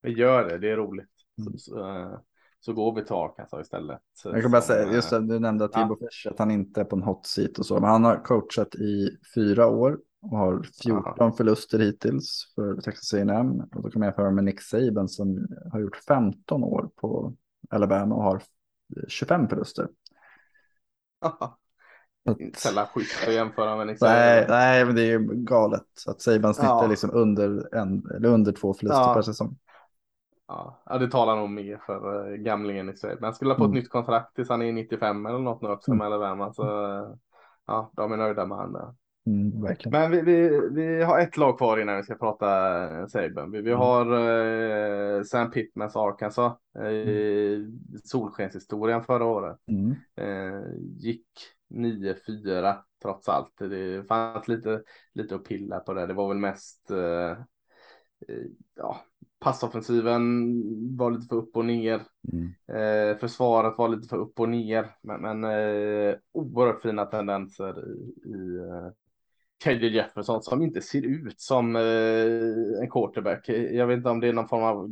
vi 0.01 0.11
gör 0.11 0.49
det, 0.49 0.57
det 0.57 0.71
är 0.71 0.77
roligt. 0.77 1.09
Mm. 1.37 1.53
Så, 1.53 1.57
så, 1.57 1.89
eh, 1.89 2.19
så, 2.59 2.73
går 2.73 2.95
vi 2.95 3.05
till 3.05 3.15
Arkansas 3.15 3.61
istället. 3.61 3.99
Jag 4.23 4.41
kan 4.41 4.51
bara 4.51 4.61
säga, 4.61 4.93
just 4.93 5.09
det, 5.09 5.27
du 5.27 5.39
nämnde 5.39 5.65
att 5.65 5.71
Tibo 5.71 5.97
ja. 5.99 6.07
Fish, 6.07 6.31
att 6.31 6.39
han 6.39 6.51
inte 6.51 6.81
är 6.81 6.85
på 6.85 6.95
en 6.95 7.03
hot 7.03 7.25
seat 7.25 7.59
och 7.59 7.65
så. 7.65 7.73
Men 7.79 7.89
han 7.89 8.03
har 8.03 8.23
coachat 8.23 8.75
i 8.75 9.17
fyra 9.35 9.67
år 9.67 9.99
och 10.21 10.37
har 10.37 10.63
14 10.83 11.13
ja. 11.17 11.31
förluster 11.31 11.79
hittills 11.79 12.53
för 12.55 12.81
Texas 12.81 13.13
A&M. 13.13 13.61
Och 13.75 13.83
då 13.83 13.89
kan 13.89 13.99
man 13.99 14.07
jämföra 14.07 14.31
med 14.31 14.43
Nick 14.43 14.61
Saban 14.61 15.09
som 15.09 15.47
har 15.71 15.79
gjort 15.79 15.95
15 15.95 16.63
år 16.63 16.89
på 16.95 17.33
Alabama 17.69 18.15
och 18.15 18.23
har 18.23 18.41
25 19.07 19.47
förluster. 19.47 19.87
Inte 21.25 21.60
sällan 22.57 22.87
schysst 22.87 23.27
att 23.27 23.33
jämföra 23.33 23.85
med 23.85 23.97
Saban. 23.99 24.15
Nej, 24.15 24.45
nej, 24.49 24.85
men 24.85 24.95
det 24.95 25.01
är 25.01 25.05
ju 25.05 25.19
galet. 25.31 25.83
Att 26.07 26.21
Saban 26.21 26.53
snittar 26.53 26.83
ja. 26.83 26.87
liksom 26.87 27.09
under, 27.13 27.75
en, 27.75 28.03
eller 28.15 28.29
under 28.29 28.51
två 28.51 28.73
förluster 28.73 29.01
ja. 29.01 29.13
per 29.13 29.21
säsong. 29.21 29.57
Ja, 30.47 30.97
det 30.99 31.11
talar 31.11 31.35
nog 31.35 31.49
mer 31.49 31.81
för 31.85 32.29
uh, 32.29 32.35
gamlingen 32.35 32.89
i 32.89 32.95
Sverige. 32.95 33.15
Men 33.15 33.23
han 33.23 33.33
skulle 33.33 33.51
ha 33.51 33.57
fått 33.57 33.65
mm. 33.65 33.79
nytt 33.79 33.89
kontrakt 33.89 34.35
tills 34.35 34.49
han 34.49 34.61
är 34.61 34.71
95 34.71 35.25
eller 35.25 35.39
något 35.39 35.61
nu 35.61 35.69
också 35.69 35.91
mm. 35.91 36.01
Alabama. 36.01 36.53
Så 36.53 36.63
ja, 37.67 37.91
de 37.95 38.11
är 38.11 38.17
nöjda 38.17 38.45
med 38.45 38.57
honom. 38.57 38.95
Mm, 39.25 39.75
Men 39.85 40.11
vi, 40.11 40.21
vi, 40.21 40.61
vi 40.71 41.03
har 41.03 41.19
ett 41.19 41.37
lag 41.37 41.57
kvar 41.57 41.77
innan 41.77 41.97
vi 41.97 42.03
ska 42.03 42.15
prata 42.15 42.83
eh, 42.99 43.07
Saban. 43.07 43.51
Vi, 43.51 43.61
vi 43.61 43.71
mm. 43.71 43.79
har 43.79 44.05
eh, 45.17 45.23
Sam 45.23 45.51
Pittmans 45.51 45.95
Arkansas 45.95 46.57
i 46.91 47.55
mm. 47.55 47.81
solskenshistorien 48.03 49.03
förra 49.03 49.25
året. 49.25 49.57
Mm. 49.67 49.91
Eh, 50.15 50.61
gick 50.97 51.27
9-4 51.71 52.75
trots 53.01 53.29
allt. 53.29 53.57
Det 53.57 54.07
fanns 54.07 54.47
lite, 54.47 54.83
lite 55.13 55.35
att 55.35 55.43
pilla 55.43 55.79
på 55.79 55.93
det. 55.93 56.07
Det 56.07 56.13
var 56.13 56.27
väl 56.27 56.37
mest 56.37 56.91
eh, 56.91 57.31
eh 58.27 58.45
ja, 58.75 59.01
passoffensiven 59.39 60.53
var 60.97 61.11
lite 61.11 61.27
för 61.27 61.35
upp 61.35 61.57
och 61.57 61.65
ner. 61.65 62.01
Mm. 62.31 62.53
Eh, 62.67 63.17
försvaret 63.17 63.77
var 63.77 63.89
lite 63.89 64.07
för 64.07 64.17
upp 64.17 64.39
och 64.39 64.49
ner. 64.49 64.89
Men, 65.01 65.21
men 65.21 65.43
eh, 65.43 66.15
oerhört 66.31 66.81
fina 66.81 67.05
tendenser 67.05 67.85
i, 67.89 68.29
i 68.29 68.59
KJ 69.63 69.87
Jefferson 69.87 70.41
som 70.41 70.61
inte 70.61 70.81
ser 70.81 71.05
ut 71.05 71.41
som 71.41 71.75
eh, 71.75 72.81
en 72.81 72.89
quarterback. 72.89 73.49
Jag 73.49 73.87
vet 73.87 73.97
inte 73.97 74.09
om 74.09 74.19
det 74.19 74.27
är 74.27 74.33
någon 74.33 74.47
form 74.47 74.63
av 74.63 74.89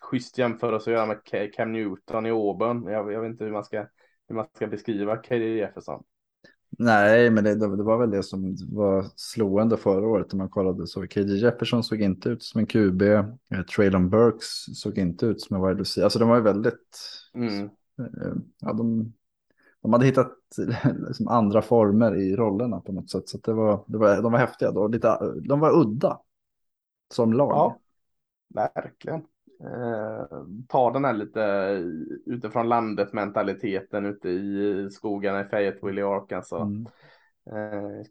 schysst 0.00 0.38
jämförelse 0.38 0.90
att 0.90 0.94
göra 0.94 1.06
med 1.06 1.52
Cam 1.52 1.72
Newton 1.72 2.26
i 2.26 2.30
Auburn. 2.30 2.86
Jag, 2.86 3.12
jag 3.12 3.20
vet 3.20 3.30
inte 3.30 3.44
hur 3.44 3.52
man 3.52 3.64
ska, 3.64 3.86
hur 4.28 4.34
man 4.34 4.46
ska 4.54 4.66
beskriva 4.66 5.16
KJ 5.16 5.56
Jefferson. 5.56 6.02
Nej, 6.78 7.30
men 7.30 7.44
det, 7.44 7.54
det, 7.54 7.82
var 7.82 7.98
väl 7.98 8.10
det 8.10 8.22
som 8.22 8.56
var 8.68 9.06
slående 9.16 9.76
förra 9.76 10.06
året 10.06 10.32
när 10.32 10.38
man 10.38 10.48
kollade 10.48 10.86
så. 10.86 11.06
KJ 11.06 11.36
Jefferson 11.36 11.84
såg 11.84 12.00
inte 12.00 12.28
ut 12.28 12.42
som 12.42 12.58
en 12.58 12.66
QB. 12.66 13.02
Eh, 13.02 13.62
Traylon 13.76 14.10
Burks 14.10 14.46
såg 14.74 14.98
inte 14.98 15.26
ut 15.26 15.40
som 15.40 15.56
en 15.56 15.68
wide 15.68 15.80
receiver. 15.80 16.04
Alltså 16.04 16.18
de 16.18 16.28
var 16.28 16.36
ju 16.36 16.42
väldigt... 16.42 16.98
Mm. 17.34 17.64
Eh, 17.98 18.32
ja, 18.60 18.72
de, 18.72 19.12
de 19.82 19.92
hade 19.92 20.06
hittat 20.06 20.32
liksom 21.08 21.28
andra 21.28 21.62
former 21.62 22.16
i 22.16 22.36
rollerna 22.36 22.80
på 22.80 22.92
något 22.92 23.10
sätt. 23.10 23.28
Så 23.28 23.38
det 23.38 23.52
var, 23.52 23.84
det 23.86 23.98
var, 23.98 24.22
de 24.22 24.32
var 24.32 24.38
häftiga 24.38 24.70
då. 24.70 24.88
Lite, 24.88 25.18
de 25.48 25.60
var 25.60 25.80
udda 25.80 26.20
som 27.14 27.32
lag. 27.32 27.50
Ja, 27.50 27.78
verkligen. 28.54 29.22
Eh, 29.60 30.26
ta 30.68 30.90
den 30.90 31.04
här 31.04 31.12
lite 31.12 31.40
utifrån 32.26 32.68
landet 32.68 33.12
mentaliteten 33.12 34.06
ute 34.06 34.28
i 34.28 34.88
skogarna 34.90 35.40
i 35.40 35.48
Fayetteville 35.48 36.00
i 36.00 36.04
Arkansas. 36.04 36.62
Mm. 36.62 36.86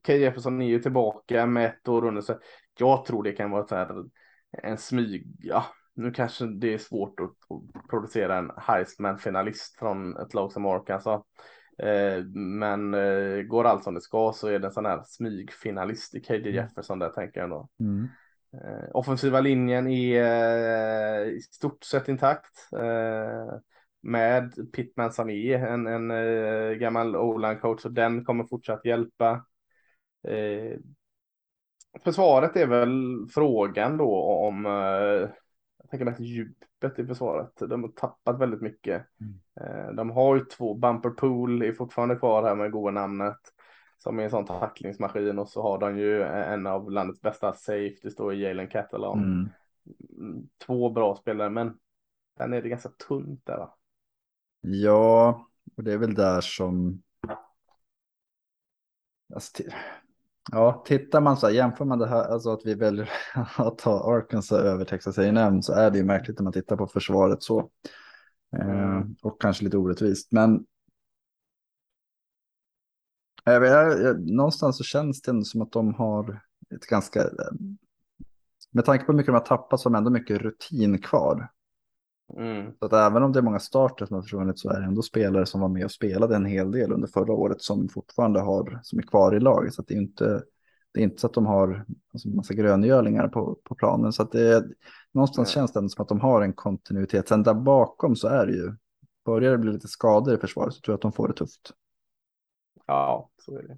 Eh. 0.06 0.20
Jefferson 0.20 0.62
är 0.62 0.68
ju 0.68 0.80
tillbaka 0.80 1.46
med 1.46 1.66
ett 1.66 1.88
år 1.88 2.06
under 2.06 2.22
sig. 2.22 2.38
Jag 2.80 3.06
tror 3.06 3.24
det 3.24 3.32
kan 3.32 3.52
vara 3.52 3.68
så 3.68 3.76
här, 3.76 4.04
en 4.64 4.78
smyg, 4.78 5.28
ja, 5.40 5.66
nu 5.96 6.12
kanske 6.12 6.46
det 6.46 6.74
är 6.74 6.78
svårt 6.78 7.20
att, 7.20 7.30
att 7.30 7.90
producera 7.90 8.38
en 8.38 8.52
Heisman-finalist 8.58 9.80
från 9.80 10.18
ett 10.18 10.34
lag 10.34 10.52
som 10.52 10.66
Arkansas. 10.66 11.22
Eh, 11.78 12.24
men 12.36 12.94
eh, 12.94 13.42
går 13.42 13.64
allt 13.64 13.84
som 13.84 13.94
det 13.94 14.02
ska 14.02 14.32
så 14.36 14.48
är 14.48 14.60
det 14.60 14.68
en 14.68 14.74
sån 14.74 14.86
här 14.86 15.04
smygfinalist 15.06 16.16
i 16.16 16.22
KJ 16.22 16.36
mm. 16.36 16.54
Jefferson 16.54 17.00
där 17.00 17.10
tänker 17.10 17.40
jag 17.40 17.50
då. 17.50 17.70
Mm. 17.80 18.08
Eh, 18.64 18.90
offensiva 18.94 19.42
linjen 19.42 19.88
är 19.88 21.26
i 21.26 21.42
stort 21.42 21.84
sett 21.84 22.08
intakt. 22.08 22.70
Med 24.02 24.72
Pittman 24.74 25.30
är 25.30 25.66
en, 25.66 25.88
en 25.88 26.80
gammal 26.80 27.16
o 27.16 27.56
coach 27.62 27.86
och 27.86 27.92
den 27.92 28.26
kommer 28.26 28.44
fortsatt 28.44 28.86
hjälpa. 28.86 29.46
Försvaret 32.04 32.56
är 32.56 32.68
väl 32.68 33.28
frågan 33.34 33.98
då 33.98 34.22
om 34.22 34.66
jag 35.86 35.90
tänker 35.90 36.06
mest 36.06 36.20
djupet 36.20 37.00
i 37.00 37.06
försvaret. 37.06 37.52
De 37.58 37.84
har 37.84 37.90
tappat 37.90 38.40
väldigt 38.40 38.62
mycket. 38.62 39.06
Mm. 39.22 39.96
De 39.96 40.10
har 40.10 40.36
ju 40.36 40.46
två, 40.46 40.74
Bumper 40.74 41.10
Pool 41.10 41.62
är 41.62 41.74
fortfarande 41.74 42.16
kvar 42.16 42.44
här 42.44 42.56
med 42.56 42.72
goda 42.72 42.92
namnet. 42.92 43.40
Som 44.06 44.20
är 44.20 44.24
en 44.24 44.30
sån 44.30 44.46
tacklingsmaskin 44.46 45.40
och 45.40 45.50
så 45.50 45.62
har 45.62 45.78
de 45.78 45.98
ju 45.98 46.24
en 46.24 46.68
av 46.68 46.92
landets 46.92 47.22
bästa 47.22 47.54
safety 47.54 48.10
står 48.10 48.34
i 48.34 48.44
Jalen 48.44 48.68
Catalan. 48.68 49.24
Mm. 49.24 49.50
mm. 50.18 50.48
Två 50.66 50.90
bra 50.90 51.16
spelare 51.16 51.50
men 51.50 51.78
den 52.38 52.54
är 52.54 52.62
det 52.62 52.70
ganska 52.70 52.90
tunt 52.90 53.46
där 53.46 53.58
va? 53.58 53.76
Ja, 54.62 55.48
och 55.78 55.84
det 55.84 55.94
är 55.94 55.98
väl 55.98 56.14
där 56.14 56.42
som 56.42 57.02
alltså, 59.34 59.64
Ja, 60.52 60.84
tittar 60.86 61.22
man 61.22 61.38
så 61.38 61.48
här, 61.48 61.54
jämför 61.54 61.86
man 61.86 62.00
det 62.00 62.08
här, 62.08 62.24
alltså 62.24 62.50
att 62.50 62.66
vi 62.66 62.74
väljer 62.74 63.10
att 63.58 63.78
ta 63.78 64.16
Arkansas 64.16 64.60
över 64.60 64.86
Texas 64.86 65.18
A&M 65.18 65.62
så 65.62 65.74
är 65.74 65.92
det 65.92 65.98
ju 65.98 66.04
märkligt 66.04 66.40
när 66.40 66.44
man 66.44 66.54
tittar 66.54 66.78
på 66.78 66.88
försvaret 66.88 67.44
så. 67.44 67.70
Eh, 68.58 69.02
och 69.22 69.42
kanske 69.42 69.64
lite 69.64 69.78
orättvist, 69.78 70.32
men 70.32 70.66
jag 73.54 73.60
vet, 73.60 73.72
jag, 73.72 74.30
någonstans 74.30 74.78
så 74.78 74.84
känns 74.84 75.22
det 75.22 75.32
ändå 75.32 75.44
som 75.44 75.62
att 75.62 75.72
de 75.72 75.94
har 75.94 76.42
ett 76.76 76.86
ganska, 76.86 77.30
med 78.72 78.86
tanke 78.86 79.06
på 79.06 79.12
hur 79.12 79.18
mycket 79.18 79.28
de 79.28 79.34
har 79.34 79.46
tappat 79.46 79.80
så 79.80 79.90
har 79.90 79.94
de 79.94 79.98
ändå 79.98 80.10
mycket 80.10 80.42
rutin 80.42 81.02
kvar. 81.02 81.50
Mm. 82.38 82.72
Så 82.80 82.86
att 82.86 82.94
även 82.94 83.24
om 83.24 83.32
det 83.32 83.40
är 83.40 83.44
många 83.44 83.60
starter 83.60 84.06
som 84.06 84.16
har 84.16 84.22
försvunnit 84.22 84.60
så 84.60 84.70
är 84.70 84.80
det 84.80 84.86
ändå 84.86 85.02
spelare 85.02 85.46
som 85.46 85.62
var 85.62 85.70
med 85.70 85.86
och 85.86 85.92
spelade 85.92 86.36
en 86.36 86.46
hel 86.46 86.72
del 86.72 86.92
under 86.92 87.08
förra 87.08 87.34
året 87.34 87.62
som 87.62 87.90
fortfarande 87.90 88.40
har, 88.40 88.80
som 88.84 89.00
är 89.00 89.04
kvar 89.04 89.36
i 89.36 89.40
laget. 89.40 89.74
Så 89.74 89.82
att 89.82 89.88
det 89.88 89.94
är 89.94 90.02
inte, 90.02 90.44
det 90.94 91.00
är 91.00 91.04
inte 91.04 91.22
så 91.22 91.28
att 91.28 91.34
de 91.34 91.46
har 91.46 91.86
alltså, 92.14 92.30
massa 92.30 92.54
gröngölingar 92.54 93.28
på, 93.28 93.60
på 93.64 93.76
planen. 93.76 94.14
Så 94.14 94.22
att 94.22 94.32
det 94.32 94.66
någonstans 95.12 95.56
mm. 95.56 95.62
känns 95.62 95.74
det 95.74 95.80
ändå 95.80 95.90
som 95.90 96.02
att 96.02 96.10
de 96.10 96.20
har 96.20 96.42
en 96.42 96.54
kontinuitet. 96.54 97.28
Sen 97.28 97.44
där 97.44 97.54
bakom 97.54 98.16
så 98.16 98.28
är 98.28 98.46
det 98.46 98.54
ju, 98.54 98.74
börjar 99.26 99.52
det 99.52 99.58
bli 99.58 99.72
lite 99.72 99.88
skador 99.88 100.34
i 100.34 100.38
försvaret 100.38 100.74
så 100.74 100.82
tror 100.82 100.94
jag 100.94 100.98
att 100.98 101.02
de 101.02 101.12
får 101.12 101.28
det 101.28 101.34
tufft. 101.34 101.72
Ja, 102.86 103.30
så 103.38 103.58
är 103.58 103.64
det. 103.64 103.78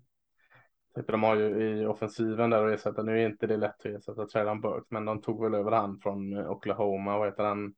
De 1.08 1.24
har 1.24 1.36
ju 1.36 1.80
i 1.82 1.86
offensiven 1.86 2.50
där 2.50 2.64
och 2.64 2.72
ersätta, 2.72 3.04
nu 3.04 3.22
är 3.22 3.30
inte 3.30 3.48
det 3.48 3.58
lätt 3.58 3.80
att 3.80 3.86
ersätta 3.86 4.26
Traylon 4.26 4.62
Burke, 4.62 4.86
men 4.90 5.06
de 5.06 5.22
tog 5.22 5.44
väl 5.44 5.54
över 5.54 5.72
han 5.72 6.00
från 6.00 6.38
Oklahoma, 6.38 7.18
vad 7.18 7.28
heter 7.28 7.44
han? 7.44 7.74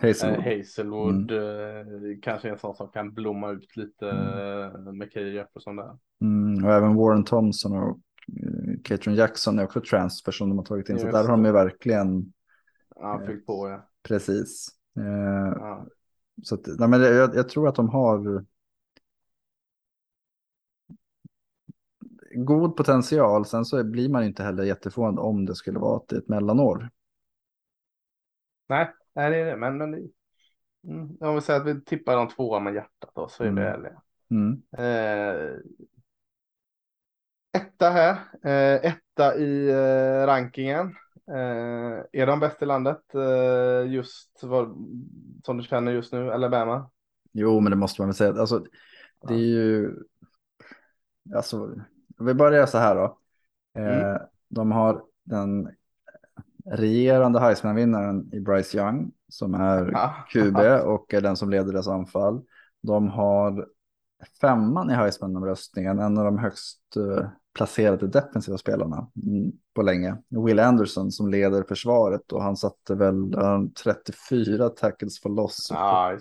Hazelwood. 0.00 0.46
Eh, 0.46 0.58
Hazelwood 0.58 1.30
mm. 1.30 2.10
eh, 2.10 2.16
kanske 2.22 2.50
en 2.50 2.58
sån 2.58 2.74
som 2.74 2.88
kan 2.88 3.12
blomma 3.12 3.50
ut 3.50 3.76
lite 3.76 4.10
mm. 4.10 4.98
med 4.98 5.12
Key 5.12 5.34
Jefferson 5.34 5.76
där. 5.76 5.98
Mm, 6.20 6.64
och 6.64 6.72
även 6.72 6.94
Warren 6.94 7.24
Thompson 7.24 7.76
och 7.76 7.98
Katrin 8.84 9.14
Jackson 9.14 9.58
är 9.58 9.64
också 9.64 9.80
transfer 9.80 10.32
som 10.32 10.48
de 10.48 10.58
har 10.58 10.64
tagit 10.64 10.88
in. 10.88 10.98
så 10.98 11.06
där 11.06 11.22
har 11.22 11.28
de 11.28 11.44
ju 11.44 11.52
verkligen. 11.52 12.32
Ja, 12.94 13.22
fyllt 13.26 13.46
på 13.46 13.68
ja. 13.68 13.88
Precis. 14.02 14.68
Eh, 14.98 15.52
ja. 15.58 15.86
Så 16.42 16.54
att, 16.54 16.66
nej, 16.78 16.88
men 16.88 17.00
jag, 17.00 17.34
jag, 17.34 17.48
tror 17.48 17.68
att 17.68 17.74
de 17.74 17.88
har 17.88 18.44
god 22.44 22.76
potential. 22.76 23.46
Sen 23.46 23.64
så 23.64 23.84
blir 23.84 24.08
man 24.08 24.24
inte 24.24 24.42
heller 24.42 24.64
jätteförvånad 24.64 25.18
om 25.18 25.46
det 25.46 25.54
skulle 25.54 25.78
vara 25.78 25.96
ett, 25.96 26.12
ett 26.12 26.28
mellanår. 26.28 26.90
Nej, 28.68 28.92
nej 29.14 29.30
det 29.30 29.36
är 29.36 29.46
det. 29.46 29.56
Men, 29.56 29.78
men 29.78 29.94
mm, 30.88 31.16
om 31.20 31.34
vi 31.34 31.40
säger 31.40 31.60
att 31.60 31.66
vi 31.66 31.84
tippar 31.84 32.16
de 32.16 32.28
tvåa 32.28 32.60
med 32.60 32.74
hjärtat 32.74 33.10
då 33.14 33.28
så 33.28 33.42
är 33.42 33.48
mm. 33.48 33.64
vi 33.64 33.70
ärliga. 33.70 34.02
Mm. 34.30 34.62
Eh, 34.78 35.56
etta 37.52 37.90
här, 37.90 38.12
eh, 38.44 38.92
etta 38.92 39.36
i 39.36 39.68
eh, 39.68 40.26
rankingen. 40.26 40.86
Eh, 41.30 42.04
är 42.12 42.26
de 42.26 42.40
bäst 42.40 42.62
i 42.62 42.66
landet 42.66 43.14
eh, 43.14 43.92
just 43.92 44.40
vad, 44.42 44.68
som 45.44 45.56
du 45.56 45.62
känner 45.62 45.92
just 45.92 46.12
nu, 46.12 46.32
Alabama? 46.32 46.90
Jo, 47.32 47.60
men 47.60 47.70
det 47.70 47.76
måste 47.76 48.00
man 48.00 48.08
väl 48.08 48.14
säga. 48.14 48.40
Alltså, 48.40 48.64
det 49.28 49.34
är 49.34 49.38
ju, 49.38 49.94
alltså, 51.34 51.74
vi 52.18 52.34
börjar 52.34 52.66
så 52.66 52.78
här 52.78 52.94
då. 52.94 53.18
Eh, 53.78 54.08
mm. 54.08 54.22
De 54.48 54.72
har 54.72 55.02
den 55.24 55.68
regerande 56.70 57.40
Heisman-vinnaren 57.40 58.34
i 58.34 58.40
Bryce 58.40 58.78
Young 58.78 59.12
som 59.28 59.54
är 59.54 59.98
QB 60.32 60.86
och 60.86 61.14
är 61.14 61.20
den 61.20 61.36
som 61.36 61.50
leder 61.50 61.72
deras 61.72 61.88
anfall. 61.88 62.42
De 62.82 63.08
har 63.08 63.66
femman 64.40 64.90
i 64.90 64.94
Heisman-omröstningen, 64.94 65.98
en 65.98 66.18
av 66.18 66.24
de 66.24 66.38
högst 66.38 66.80
uh, 66.96 67.26
placerade 67.54 68.06
defensiva 68.06 68.58
spelarna 68.58 69.08
mm, 69.26 69.52
på 69.74 69.82
länge. 69.82 70.16
Will 70.28 70.60
Anderson 70.60 71.12
som 71.12 71.28
leder 71.30 71.62
försvaret 71.62 72.32
och 72.32 72.42
han 72.42 72.56
satte 72.56 72.94
väl 72.94 73.34
uh, 73.34 73.66
34 73.84 74.68
tackles 74.68 75.20
for 75.20 75.30
loss 75.30 75.70
och 75.70 75.76
ah, 75.76 76.18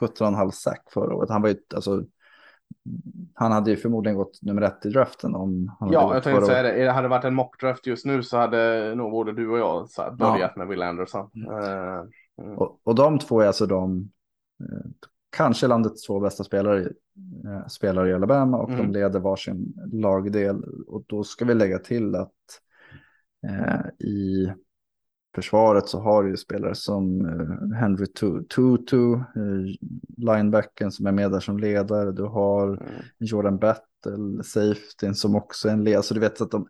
17,5 0.00 0.50
sack 0.50 0.90
förra 0.90 1.14
året. 1.14 1.30
Han 1.30 1.42
var 1.42 1.48
ju 1.48 1.56
alltså 1.74 2.04
han 3.34 3.52
hade 3.52 3.70
ju 3.70 3.76
förmodligen 3.76 4.16
gått 4.16 4.42
nummer 4.42 4.62
ett 4.62 4.86
i 4.86 4.90
draften 4.90 5.34
om 5.34 5.76
han 5.80 5.92
Ja, 5.92 6.14
jag 6.14 6.22
tänkte 6.22 6.46
säga 6.46 6.62
det. 6.62 6.90
Hade 6.90 7.04
det 7.04 7.10
varit 7.10 7.24
en 7.24 7.34
mockdraft 7.34 7.86
just 7.86 8.06
nu 8.06 8.22
så 8.22 8.36
hade 8.36 8.94
nog 8.94 9.10
både 9.10 9.32
du 9.32 9.50
och 9.50 9.58
jag 9.58 9.88
så 9.88 10.02
börjat 10.18 10.52
ja. 10.54 10.58
med 10.58 10.68
Will 10.68 10.82
Anderson. 10.82 11.30
Mm. 11.34 11.50
Uh, 11.50 12.04
mm. 12.42 12.58
Och, 12.58 12.80
och 12.84 12.94
de 12.94 13.18
två 13.18 13.40
är 13.40 13.46
alltså 13.46 13.66
de 13.66 14.10
eh, 14.60 14.90
kanske 15.36 15.66
landets 15.66 16.06
två 16.06 16.20
bästa 16.20 16.44
spelare, 16.44 16.80
eh, 17.44 17.66
spelare 17.68 18.10
i 18.10 18.14
Alabama 18.14 18.58
och 18.58 18.70
mm. 18.70 18.80
de 18.92 18.98
leder 18.98 19.20
varsin 19.20 19.74
lagdel. 19.92 20.64
Och 20.86 21.04
då 21.06 21.24
ska 21.24 21.44
vi 21.44 21.54
lägga 21.54 21.78
till 21.78 22.14
att 22.14 22.32
eh, 23.46 24.06
i 24.06 24.52
försvaret 25.36 25.88
så 25.88 26.00
har 26.00 26.22
du 26.22 26.30
ju 26.30 26.36
spelare 26.36 26.74
som 26.74 27.26
uh, 27.26 27.76
Henry 27.78 28.06
Tutu, 28.06 28.96
uh, 28.96 29.66
linebacken 30.16 30.92
som 30.92 31.06
är 31.06 31.12
med 31.12 31.30
där 31.30 31.40
som 31.40 31.58
ledare. 31.58 32.12
Du 32.12 32.22
har 32.22 32.68
mm. 32.68 32.82
Jordan 33.18 33.58
Battle, 33.58 34.44
safetyn 34.44 35.14
som 35.14 35.36
också 35.36 35.68
är 35.68 35.72
en 35.72 35.84
ledare. 35.84 36.02
Så 36.02 36.14
du 36.14 36.20
vet 36.20 36.40
att 36.40 36.50
de, 36.50 36.68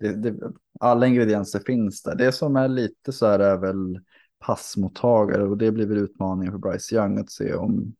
det, 0.00 0.12
det, 0.12 0.34
alla 0.80 1.06
ingredienser 1.06 1.58
finns 1.66 2.02
där. 2.02 2.14
Det 2.14 2.32
som 2.32 2.56
är 2.56 2.68
lite 2.68 3.12
så 3.12 3.26
här 3.26 3.38
är 3.38 3.56
väl 3.56 4.00
passmottagare 4.38 5.42
och 5.42 5.58
det 5.58 5.72
blir 5.72 5.86
väl 5.86 5.98
utmaningen 5.98 6.52
för 6.52 6.58
Bryce 6.58 6.94
Young 6.94 7.18
att 7.18 7.30
se 7.30 7.54
om 7.54 7.94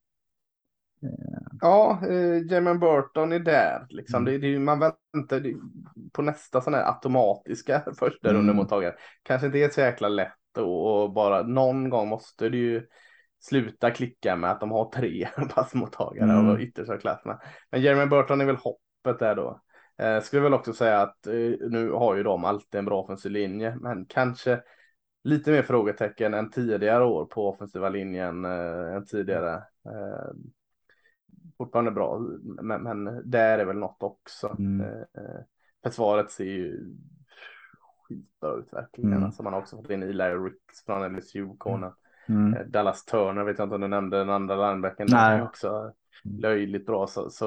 Ja, 1.61 2.01
eh, 2.09 2.38
Jamen 2.51 2.78
Burton 2.78 3.32
är 3.32 3.38
där. 3.38 3.86
Liksom. 3.88 4.26
Mm. 4.26 4.40
Det, 4.40 4.49
det, 4.49 4.59
man 4.59 4.78
väntar 4.78 5.40
det, 5.40 5.55
på 6.12 6.22
nästa 6.22 6.61
sån 6.61 6.74
här 6.74 6.88
automatiska 6.88 7.82
första 7.99 8.30
mm. 8.30 8.40
rundemottagare. 8.40 8.94
Kanske 9.22 9.47
inte 9.47 9.59
är 9.59 9.68
så 9.68 9.80
jäkla 9.80 10.09
lätt 10.09 10.59
och, 10.59 11.12
bara 11.12 11.42
någon 11.42 11.90
gång 11.90 12.09
måste 12.09 12.49
du 12.49 12.59
ju 12.59 12.86
sluta 13.40 13.90
klicka 13.90 14.36
med 14.36 14.51
att 14.51 14.61
de 14.61 14.70
har 14.70 14.90
tre 14.90 15.28
passmottagare 15.55 16.32
mm. 16.32 16.49
av 16.49 16.61
yttersta 16.61 16.99
klasserna. 16.99 17.40
Men 17.70 17.82
Jeremy 17.82 18.07
Burton 18.07 18.40
är 18.40 18.44
väl 18.44 18.57
hoppet 18.57 19.18
där 19.18 19.34
då. 19.34 19.61
Eh, 19.99 20.20
skulle 20.20 20.42
väl 20.42 20.55
också 20.55 20.72
säga 20.72 21.01
att 21.01 21.26
eh, 21.26 21.68
nu 21.70 21.90
har 21.90 22.16
ju 22.16 22.22
de 22.22 22.44
alltid 22.44 22.78
en 22.78 22.84
bra 22.84 23.03
offensiv 23.03 23.32
linje, 23.32 23.76
men 23.80 24.07
kanske 24.07 24.62
lite 25.24 25.51
mer 25.51 25.62
frågetecken 25.62 26.34
än 26.34 26.51
tidigare 26.51 27.05
år 27.05 27.24
på 27.24 27.49
offensiva 27.49 27.88
linjen 27.88 28.44
eh, 28.44 28.94
än 28.94 29.05
tidigare. 29.05 29.55
Eh, 29.86 30.34
fortfarande 31.59 31.90
bra, 31.90 32.18
men, 32.42 32.82
men 32.82 33.30
där 33.30 33.59
är 33.59 33.64
väl 33.64 33.78
något 33.78 34.02
också. 34.02 34.57
Mm. 34.59 34.80
Eh, 34.90 35.40
försvaret 35.82 36.30
ser 36.30 36.44
ju 36.44 36.94
skitbra 38.09 38.54
ut 38.54 38.72
verkligen. 38.72 39.12
Mm. 39.12 39.24
Alltså 39.24 39.42
man 39.42 39.52
har 39.52 39.61
också 39.61 39.76
fått 39.76 39.90
in 39.90 40.02
Eli 40.02 40.24
Ricks 40.24 40.84
från 40.86 41.16
LSU-konen. 41.16 41.92
Mm. 42.28 42.54
mm. 42.54 42.70
Dallas 42.70 43.04
Turner 43.04 43.44
vet 43.44 43.59
jag 43.59 43.66
inte 43.66 43.74
om 43.74 43.80
du 43.80 43.88
nämnde 43.88 44.18
den 44.18 44.30
andra 44.30 44.70
linebacken. 44.70 45.09
Nej. 45.11 45.42
Också 45.42 45.92
mm. 46.24 46.40
löjligt 46.40 46.86
bra. 46.86 47.07
Så, 47.07 47.30
så 47.30 47.46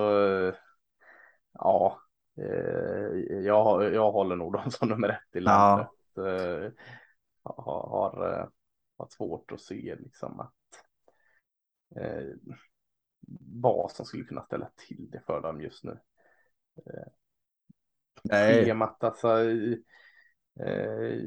ja, 1.53 1.99
eh, 2.37 3.37
jag, 3.45 3.93
jag 3.93 4.11
håller 4.11 4.35
nog 4.35 4.53
dem 4.53 4.63
som 4.71 4.89
nummer 4.89 5.09
ett 5.09 5.35
i 5.35 5.39
landet. 5.39 5.87
Ja. 6.15 6.27
Eh, 6.27 6.71
har, 7.43 7.89
har, 7.89 8.49
har 8.97 9.07
svårt 9.09 9.51
att 9.51 9.61
se 9.61 9.95
liksom 9.99 10.39
att 10.39 10.53
eh, 11.95 12.27
vad 13.61 13.91
som 13.91 14.05
skulle 14.05 14.23
kunna 14.23 14.41
ställa 14.41 14.69
till 14.87 15.09
det 15.11 15.21
för 15.25 15.41
dem 15.41 15.61
just 15.61 15.83
nu. 15.83 15.99
Eh, 16.75 17.07
Nej. 18.23 18.65
Schemat 18.65 19.03
alltså. 19.03 19.27
Eh, 20.59 21.21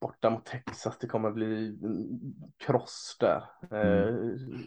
borta 0.00 0.30
mot 0.30 0.46
Texas, 0.46 0.98
det 0.98 1.06
kommer 1.06 1.30
bli 1.30 1.78
kross 2.56 3.16
där. 3.20 3.44
Eh, 3.70 4.08
mm. 4.08 4.58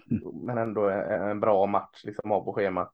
Men 0.45 0.57
ändå 0.57 0.89
en 0.89 1.39
bra 1.39 1.65
match 1.65 2.03
liksom 2.03 2.31
av 2.31 2.43
på 2.43 2.53
schemat. 2.53 2.93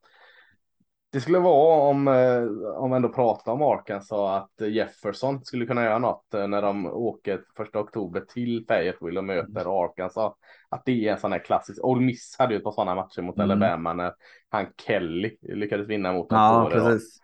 Det 1.14 1.20
skulle 1.20 1.38
vara 1.38 1.90
om, 1.90 2.08
eh, 2.08 2.42
om 2.76 2.90
vi 2.90 2.96
ändå 2.96 3.08
pratar 3.08 3.52
om 3.52 3.62
Arkansas 3.62 4.12
att 4.12 4.68
Jefferson 4.68 5.44
skulle 5.44 5.66
kunna 5.66 5.84
göra 5.84 5.98
något 5.98 6.34
eh, 6.34 6.46
när 6.46 6.62
de 6.62 6.86
åker 6.86 7.40
första 7.56 7.80
oktober 7.80 8.20
till 8.20 8.64
Fayetteville 8.68 9.18
och 9.18 9.24
möter 9.24 9.60
mm. 9.60 9.72
Arkansas. 9.72 10.32
Att 10.68 10.82
det 10.84 11.08
är 11.08 11.12
en 11.12 11.18
sån 11.18 11.32
här 11.32 11.38
klassisk. 11.38 11.84
Old 11.84 12.02
Miss 12.02 12.36
hade 12.38 12.54
ju 12.54 12.58
ett 12.58 12.64
par 12.64 12.72
sådana 12.72 12.94
matcher 12.94 13.22
mot 13.22 13.36
mm. 13.36 13.50
Alabama 13.50 13.92
när 13.92 14.12
han 14.48 14.66
Kelly 14.86 15.36
lyckades 15.42 15.88
vinna 15.88 16.12
mot 16.12 16.30
dem. 16.30 16.38
Ja, 16.38 16.68
precis. 16.72 17.20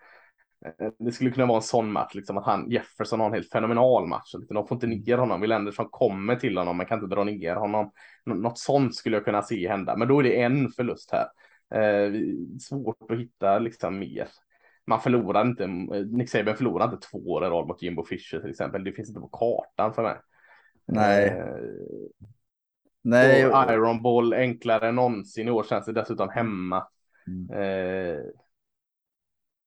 Eh, 0.67 0.89
det 0.99 1.13
skulle 1.13 1.31
kunna 1.31 1.47
vara 1.47 1.59
en 1.59 1.63
sån 1.63 1.93
match, 1.93 2.15
liksom 2.15 2.39
att 2.39 2.47
han 2.47 2.71
Jefferson 2.71 3.21
har 3.21 3.27
en 3.27 3.35
helt 3.35 3.51
fenomenal 3.51 4.07
match. 4.07 4.35
De 4.49 4.67
får 4.67 4.77
inte 4.77 4.87
mm. 4.87 4.99
ner 4.99 5.19
honom. 5.19 5.41
Will 5.41 5.53
Anderson 5.53 5.89
kommer 5.91 6.37
till 6.37 6.59
honom, 6.59 6.77
man 6.77 6.87
kan 6.87 6.99
inte 7.03 7.15
dra 7.15 7.25
ner 7.25 7.55
honom. 7.55 7.91
Något 8.27 8.59
sånt 8.59 8.95
skulle 8.95 9.17
jag 9.17 9.25
kunna 9.25 9.43
se 9.43 9.69
hända, 9.69 9.97
men 9.97 10.09
då 10.09 10.19
är 10.19 10.23
det 10.23 10.43
en 10.43 10.69
förlust 10.69 11.11
här. 11.13 11.27
Eh, 11.75 12.13
svårt 12.61 13.11
att 13.11 13.19
hitta 13.19 13.59
liksom 13.59 13.99
mer. 13.99 14.29
Man 14.87 15.01
förlorar 15.01 15.47
inte, 15.47 15.67
Nick 16.07 16.31
Saban 16.31 16.57
förlorar 16.57 16.85
inte 16.85 17.09
två 17.09 17.19
år 17.19 17.47
i 17.47 17.49
rad 17.49 17.67
mot 17.67 17.83
Jimbo 17.83 18.05
Fisher 18.05 18.41
till 18.41 18.51
exempel. 18.51 18.85
Det 18.85 18.93
finns 18.93 19.09
inte 19.09 19.21
på 19.21 19.29
kartan 19.29 19.95
för 19.95 20.03
mig. 20.03 20.17
Nej. 20.87 21.27
Eh, 21.27 21.45
Nej. 23.03 23.41
Iron 23.41 24.03
Ball 24.03 24.33
enklare 24.35 24.89
än 24.89 24.95
någonsin 24.95 25.49
i 25.49 25.51
år 25.51 25.65
känns 25.65 25.87
det 25.87 25.93
dessutom 25.93 26.29
hemma. 26.29 26.87
Mm. 27.27 27.63
Eh, 27.63 28.21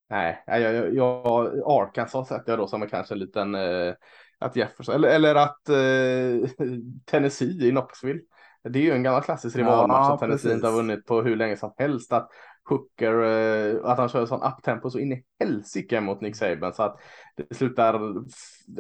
nej, 0.10 0.44
jag, 0.48 0.62
jag, 0.62 0.96
jag 0.96 1.48
Arkansas 1.66 2.28
sätter 2.28 2.52
jag 2.52 2.60
då 2.60 2.68
som 2.68 2.88
kanske 2.88 3.14
en 3.14 3.20
liten 3.20 3.56
eh, 3.56 3.94
att 4.40 4.56
Jefferson 4.56 4.96
eller, 4.96 5.10
eller 5.10 5.36
att 5.36 5.70
eh, 5.70 6.50
Tennessee 7.06 7.68
i 7.68 7.72
Knoxville 7.72 8.22
det 8.70 8.80
är 8.80 8.84
ju 8.84 8.92
en 8.92 9.04
gammal 9.04 9.24
klassisk 9.24 9.56
rivalmatch 9.56 9.98
ja, 9.98 10.10
som 10.10 10.18
Tennessee 10.18 10.54
inte 10.54 10.68
har 10.68 10.76
vunnit 10.76 11.06
på 11.06 11.22
hur 11.22 11.36
länge 11.36 11.58
som 11.58 11.74
helst. 11.78 12.14
Att 12.14 12.30
Hooker, 12.64 13.24
eh, 13.24 13.86
att 13.86 13.98
han 13.98 14.10
kör 14.10 14.26
sån 14.26 14.42
uptempo 14.44 14.90
så 14.90 15.00
in 15.00 15.12
i 15.12 15.24
helsike 15.40 16.02
mot 16.02 16.22
Nick 16.22 16.36
Saban 16.36 16.74
så 16.74 16.84
att 16.84 17.02
det 17.36 17.56
slutar 17.56 17.94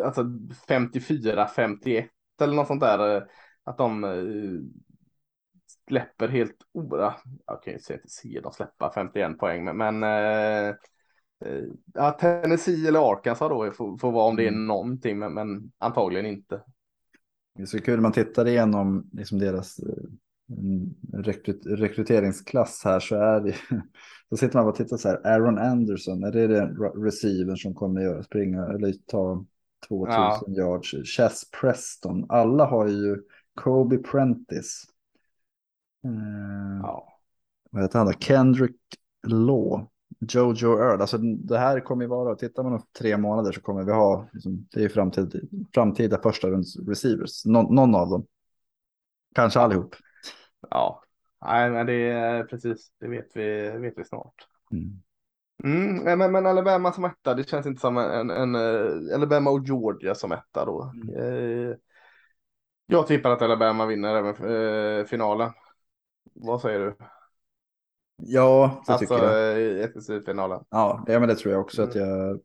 alltså 0.04 0.24
54-51 0.68 2.08
eller 2.42 2.54
något 2.54 2.68
sånt 2.68 2.82
där. 2.82 3.16
Eh, 3.16 3.24
att 3.64 3.78
de 3.78 4.04
eh, 4.04 4.14
släpper 5.88 6.28
helt 6.28 6.58
ora. 6.74 7.12
Kan 7.48 7.60
ju 7.66 7.74
inte 7.74 8.00
se 8.06 8.40
de 8.44 8.52
släppa 8.54 8.92
51 8.94 9.38
poäng, 9.38 9.64
men, 9.64 9.78
men 9.78 10.04
ja, 11.94 12.12
Tennessee 12.12 12.88
eller 12.88 13.12
Arkansas 13.12 13.50
då 13.50 13.72
får, 13.72 13.98
får 13.98 14.12
vara 14.12 14.26
om 14.26 14.36
det 14.36 14.44
är 14.44 14.48
mm. 14.48 14.68
någonting, 14.68 15.20
men, 15.20 15.34
men 15.34 15.72
antagligen 15.78 16.26
inte. 16.26 16.62
Det 17.56 17.62
är 17.62 17.66
så 17.66 17.80
kul, 17.80 18.02
man 18.02 18.12
tittar 18.12 18.48
igenom 18.48 19.10
liksom 19.14 19.40
deras 19.40 19.80
rekryt 21.14 21.66
rekryteringsklass 21.66 22.82
här 22.86 23.00
så 23.00 23.16
är 23.16 23.42
det 23.42 23.56
så 24.30 24.38
sitter 24.38 24.60
man 24.60 24.68
och 24.68 24.76
tittar 24.76 24.98
så 24.98 25.10
här. 25.10 25.28
Aaron 25.28 25.58
Anderson, 25.58 26.24
är 26.24 26.32
det 26.32 26.48
den 26.48 26.78
receiver 27.04 27.56
som 27.56 27.74
kommer 27.74 28.00
att 28.00 28.06
göra 28.06 28.24
springa 28.24 28.66
eller 28.66 28.94
ta 29.06 29.46
2000 29.88 30.18
ja. 30.18 30.44
yards? 30.48 30.92
Chess 30.92 31.52
Preston, 31.62 32.26
alla 32.30 32.66
har 32.66 32.88
ju 32.88 33.22
Kobe 33.56 33.98
Prentice. 33.98 34.88
Eh, 36.06 36.80
ja. 36.82 37.08
Vad 37.72 37.82
heter 37.82 38.00
han 38.00 38.08
då? 38.08 38.14
Kendrick 38.14 38.80
Law. 39.28 39.88
Jojo 40.20 40.78
Earl, 40.80 41.02
alltså 41.02 41.18
det 41.18 41.58
här 41.58 41.80
kommer 41.80 42.04
ju 42.04 42.10
vara, 42.10 42.36
tittar 42.36 42.64
man 42.64 42.74
om 42.74 42.86
tre 43.00 43.18
månader 43.18 43.52
så 43.52 43.62
kommer 43.62 43.84
vi 43.84 43.92
ha, 43.92 44.28
liksom, 44.34 44.68
det 44.72 44.80
är 44.80 44.84
ju 44.84 44.90
framtida, 44.90 45.40
framtida 45.74 46.22
första 46.22 46.48
runds 46.50 46.80
receivers, 46.80 47.46
Nå 47.46 47.62
någon 47.62 47.96
av 47.96 48.10
dem. 48.10 48.26
Kanske 49.36 49.60
allihop. 49.60 49.96
Ja, 50.70 51.04
nej 51.46 51.72
men 51.72 51.86
det 51.86 52.12
är 52.12 52.44
precis, 52.44 52.92
det 53.00 53.08
vet 53.08 53.28
vi, 53.34 53.70
vet 53.70 53.94
vi 53.98 54.04
snart. 54.04 54.48
Mm. 54.72 55.02
Mm, 55.64 56.18
men, 56.20 56.32
men 56.32 56.46
Alabama 56.46 56.92
som 56.92 57.06
etta, 57.06 57.34
det 57.34 57.50
känns 57.50 57.66
inte 57.66 57.82
som 57.82 57.98
en, 57.98 58.30
en, 58.30 58.56
en 58.56 58.56
eh, 58.56 59.16
Alabama 59.16 59.50
och 59.50 59.68
Georgia 59.68 60.16
som 60.16 60.32
etta 60.32 60.66
då. 60.66 60.94
Mm. 60.94 61.16
Eh, 61.16 61.76
jag 62.86 63.08
tippar 63.08 63.30
att 63.30 63.42
Alabama 63.42 63.86
vinner 63.86 64.16
även 64.16 65.00
eh, 65.00 65.06
finalen. 65.06 65.52
Vad 66.34 66.62
säger 66.62 66.80
du? 66.80 66.96
Ja, 68.26 68.84
det 68.86 68.94
alltså, 68.94 69.16
tycker 69.16 69.28
jag. 69.28 69.80
SSU-finalen. 69.80 70.64
Ja, 70.70 71.04
ja, 71.08 71.20
men 71.20 71.30
det 71.30 71.36
tror 71.36 71.54
jag 71.54 71.62
också 71.62 71.84
att 71.84 71.96
jag. 71.96 72.30
Mm. 72.30 72.40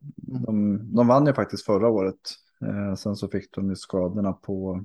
De, 0.47 0.81
de 0.95 1.07
vann 1.07 1.27
ju 1.27 1.33
faktiskt 1.33 1.65
förra 1.65 1.89
året. 1.89 2.21
Eh, 2.67 2.95
sen 2.95 3.17
så 3.17 3.29
fick 3.29 3.55
de 3.55 3.69
ju 3.69 3.77
skadorna 3.77 4.33
på. 4.33 4.85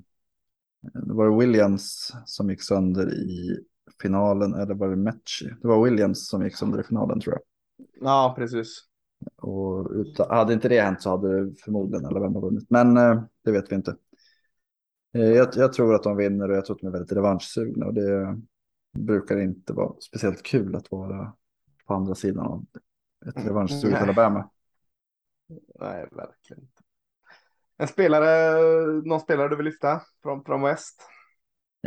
Det 0.82 1.14
var 1.14 1.40
Williams 1.40 2.14
som 2.26 2.50
gick 2.50 2.62
sönder 2.62 3.14
i 3.14 3.60
finalen 4.02 4.54
eller 4.54 4.74
var 4.74 4.90
det 4.90 4.96
Mecci? 4.96 5.54
Det 5.62 5.68
var 5.68 5.84
Williams 5.84 6.28
som 6.28 6.44
gick 6.44 6.56
sönder 6.56 6.80
i 6.80 6.84
finalen 6.84 7.20
tror 7.20 7.36
jag. 7.36 7.42
Ja, 8.08 8.34
precis. 8.38 8.84
Och 9.42 9.92
utan, 9.92 10.30
hade 10.30 10.54
inte 10.54 10.70
det 10.70 10.82
hänt 10.82 11.02
så 11.02 11.10
hade 11.10 11.46
det 11.46 11.56
förmodligen 11.56 12.06
Alabama 12.06 12.40
vunnit. 12.40 12.70
Men 12.70 12.98
eh, 12.98 13.24
det 13.44 13.52
vet 13.52 13.72
vi 13.72 13.76
inte. 13.76 13.96
Eh, 15.14 15.32
jag, 15.32 15.48
jag, 15.56 15.74
tror 15.74 15.96
att 15.96 16.04
de 16.04 16.18
vinner 16.18 16.50
och 16.50 16.58
jag 16.58 16.66
tror 16.66 16.76
att 16.76 16.82
de 16.82 16.88
är 16.88 16.92
väldigt 16.92 17.12
revanschsugna. 17.12 17.86
Och 17.86 17.94
det, 17.94 18.42
brukar 18.94 19.40
inte 19.40 19.74
vara 19.74 19.94
speciellt 20.00 20.44
kul 20.44 20.76
att 20.76 20.92
vara 20.92 21.34
på 21.86 21.94
andra 21.94 22.16
sidan 22.16 22.46
av 22.46 22.66
ett 23.28 23.36
mm. 23.36 23.48
revanschsug 23.48 23.94
Alabama. 23.94 24.50
Nej, 25.80 26.08
verkligen 26.12 26.64
inte. 26.64 26.82
En 27.78 27.88
spelare, 27.88 28.62
någon 29.06 29.20
spelare 29.20 29.50
du 29.50 29.56
vill 29.56 29.66
lyfta 29.66 30.02
från, 30.24 30.44
från 30.44 30.62
West? 30.62 31.02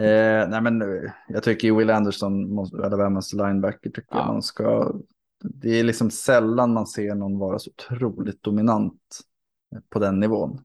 Eh, 0.01 0.49
nej, 0.49 0.61
men 0.63 0.83
eh, 0.83 1.13
jag 1.29 1.43
tycker 1.43 1.73
Will 1.73 1.91
Anderson, 1.91 2.59
Alabamas 2.59 3.33
linebacker, 3.33 3.91
tycker 3.91 4.17
ja. 4.17 4.27
man 4.27 4.43
ska. 4.43 4.93
Det 5.39 5.81
är 5.81 5.85
liksom 5.85 6.11
sällan 6.11 6.73
man 6.73 6.87
ser 6.87 7.15
någon 7.15 7.39
vara 7.39 7.59
så 7.59 7.71
otroligt 7.71 8.43
dominant 8.43 9.21
på 9.89 9.99
den 9.99 10.21
nivån. 10.21 10.65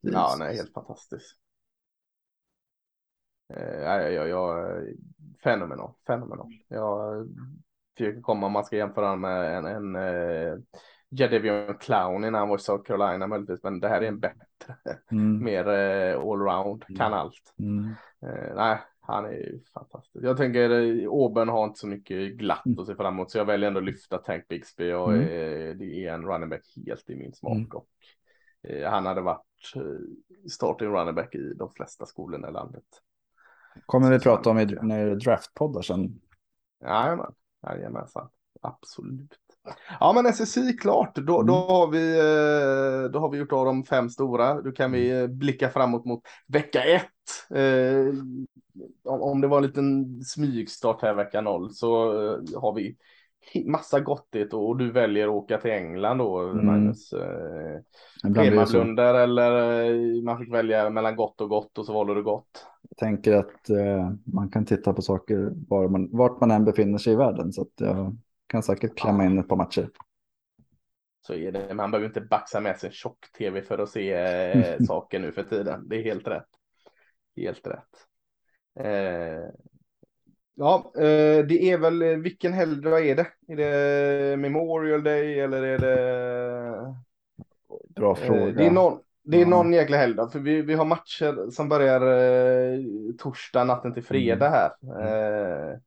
Ja, 0.00 0.36
nej, 0.38 0.56
helt 0.56 0.72
fantastiskt. 0.72 1.36
Eh, 3.54 3.82
jag, 3.82 4.12
jag, 4.12 4.28
jag, 4.28 4.82
fenomenal, 5.42 5.92
fenomenal. 6.06 6.52
Jag 6.68 7.26
försöker 7.96 8.20
komma 8.20 8.46
om 8.46 8.52
man 8.52 8.64
ska 8.64 8.76
jämföra 8.76 9.16
med 9.16 9.56
en, 9.56 9.66
en 9.66 9.96
uh, 9.96 10.58
Jadavion 11.10 11.74
Clown 11.80 12.24
innan 12.24 12.34
han 12.34 12.48
var 12.48 12.56
i 12.56 12.60
South 12.60 12.84
Carolina 12.84 13.26
möjligtvis, 13.26 13.62
men 13.62 13.80
det 13.80 13.88
här 13.88 14.02
är 14.02 14.08
en 14.08 14.20
bättre, 14.20 14.74
mm. 15.10 15.38
mer 15.44 15.68
uh, 15.68 16.20
allround, 16.20 16.84
mm. 16.88 16.98
kan 16.98 17.14
allt. 17.14 17.54
Mm. 17.58 17.84
Uh, 18.26 18.54
nej, 18.56 18.78
han 19.00 19.24
är 19.24 19.30
ju 19.30 19.60
fantastisk. 19.74 20.24
Jag 20.24 20.36
tänker 20.36 20.70
Auburn 21.06 21.48
har 21.48 21.64
inte 21.64 21.78
så 21.78 21.86
mycket 21.86 22.32
glatt 22.32 22.66
mm. 22.66 22.78
att 22.78 22.86
se 22.86 22.94
fram 22.94 23.14
emot, 23.14 23.30
så 23.30 23.38
jag 23.38 23.44
väljer 23.44 23.68
ändå 23.68 23.80
lyfta 23.80 24.18
Tank 24.18 24.48
Bixby 24.48 24.92
och 24.92 25.12
mm. 25.12 25.78
det 25.78 26.06
är 26.06 26.14
en 26.14 26.26
running 26.26 26.48
back 26.48 26.64
helt 26.86 27.10
i 27.10 27.16
min 27.16 27.32
smak 27.32 27.52
mm. 27.52 27.70
och 27.74 27.88
han 28.86 29.06
hade 29.06 29.20
varit 29.20 29.72
starting 30.50 30.88
running 30.88 31.14
back 31.14 31.34
i 31.34 31.54
de 31.54 31.70
flesta 31.70 32.06
skolorna 32.06 32.48
i 32.48 32.52
landet. 32.52 32.84
Kommer 33.86 34.10
vi 34.10 34.18
prata 34.18 34.50
om 34.50 34.58
i 34.58 34.66
när 34.82 35.14
draftpoddar 35.14 35.82
sen. 35.82 36.20
Jajamän, 36.84 37.32
jajamensan. 37.66 38.28
Absolut. 38.62 39.38
Ja 40.00 40.12
men 40.12 40.32
SSI 40.32 40.72
klart, 40.72 41.16
då, 41.16 41.34
mm. 41.34 41.46
då, 41.46 41.54
har 41.54 41.86
vi, 41.86 42.18
eh, 42.18 43.10
då 43.10 43.18
har 43.18 43.30
vi 43.30 43.38
gjort 43.38 43.52
av 43.52 43.64
de 43.64 43.84
fem 43.84 44.10
stora. 44.10 44.62
Då 44.62 44.72
kan 44.72 44.92
vi 44.92 45.10
mm. 45.10 45.22
eh, 45.22 45.28
blicka 45.28 45.68
framåt 45.68 46.04
mot 46.04 46.22
vecka 46.46 46.82
ett. 46.84 47.04
Eh, 47.54 48.14
om 49.04 49.40
det 49.40 49.48
var 49.48 49.56
en 49.56 49.66
liten 49.66 50.20
smygstart 50.24 51.02
här 51.02 51.14
vecka 51.14 51.40
noll 51.40 51.70
så 51.70 52.12
har 52.56 52.74
vi 52.74 52.96
massa 53.66 54.00
gottigt 54.00 54.52
och 54.52 54.76
du 54.76 54.92
väljer 54.92 55.28
att 55.28 55.34
åka 55.34 55.58
till 55.58 55.70
England 55.70 56.18
då, 56.18 56.38
mm. 56.38 56.66
Magnus. 56.66 57.12
Eh, 57.12 57.80
Hemmablunder 58.36 59.14
eller 59.14 60.22
man 60.22 60.38
fick 60.38 60.52
välja 60.52 60.90
mellan 60.90 61.16
gott 61.16 61.40
och 61.40 61.48
gott 61.48 61.78
och 61.78 61.86
så 61.86 61.92
valde 61.92 62.14
du 62.14 62.22
gott. 62.22 62.66
Jag 62.88 62.96
tänker 62.98 63.32
att 63.32 63.70
eh, 63.70 64.12
man 64.24 64.50
kan 64.50 64.64
titta 64.64 64.92
på 64.92 65.02
saker 65.02 65.52
var 65.68 65.88
man, 65.88 66.08
vart 66.12 66.40
man 66.40 66.50
än 66.50 66.64
befinner 66.64 66.98
sig 66.98 67.12
i 67.12 67.16
världen 67.16 67.52
så 67.52 67.62
att 67.62 67.72
jag 67.76 68.16
kan 68.46 68.62
säkert 68.62 68.98
klämma 68.98 69.24
in 69.24 69.38
ett 69.38 69.48
par 69.48 69.56
matcher. 69.56 69.90
Så 71.26 71.34
är 71.34 71.52
det. 71.52 71.74
Man 71.74 71.90
behöver 71.90 72.06
inte 72.08 72.20
baxa 72.20 72.60
med 72.60 72.78
sig 72.78 72.92
tjock-tv 72.92 73.62
för 73.62 73.78
att 73.78 73.90
se 73.90 74.12
eh, 74.12 74.78
saker 74.86 75.20
nu 75.20 75.32
för 75.32 75.42
tiden. 75.42 75.88
Det 75.88 75.96
är 75.96 76.02
helt 76.02 76.28
rätt. 76.28 76.48
Helt 77.36 77.66
rätt. 77.66 78.06
Eh, 78.80 79.50
Ja, 80.58 80.92
eh, 80.96 81.46
det 81.46 81.70
är 81.70 81.78
väl 81.78 82.02
eh, 82.02 82.16
vilken 82.16 82.52
helgdag 82.52 83.06
är 83.06 83.16
det? 83.16 83.26
Är 83.48 83.56
det 83.56 84.36
Memorial 84.36 85.02
Day 85.02 85.40
eller 85.40 85.62
är 85.62 85.78
det? 85.78 86.96
Bra 87.88 88.10
eh, 88.10 88.26
fråga. 88.26 88.52
Det 88.52 88.66
är 88.66 88.70
någon, 88.70 89.00
det 89.26 89.42
är 89.42 89.46
någon 89.46 89.72
jäkla 89.72 89.96
helgdag 89.96 90.32
för 90.32 90.38
vi, 90.38 90.62
vi 90.62 90.74
har 90.74 90.84
matcher 90.84 91.50
som 91.50 91.68
börjar 91.68 92.00
eh, 92.00 92.80
torsdag 93.18 93.64
natten 93.64 93.94
till 93.94 94.04
fredag 94.04 94.48
här. 94.48 94.70
Eh, 95.02 95.78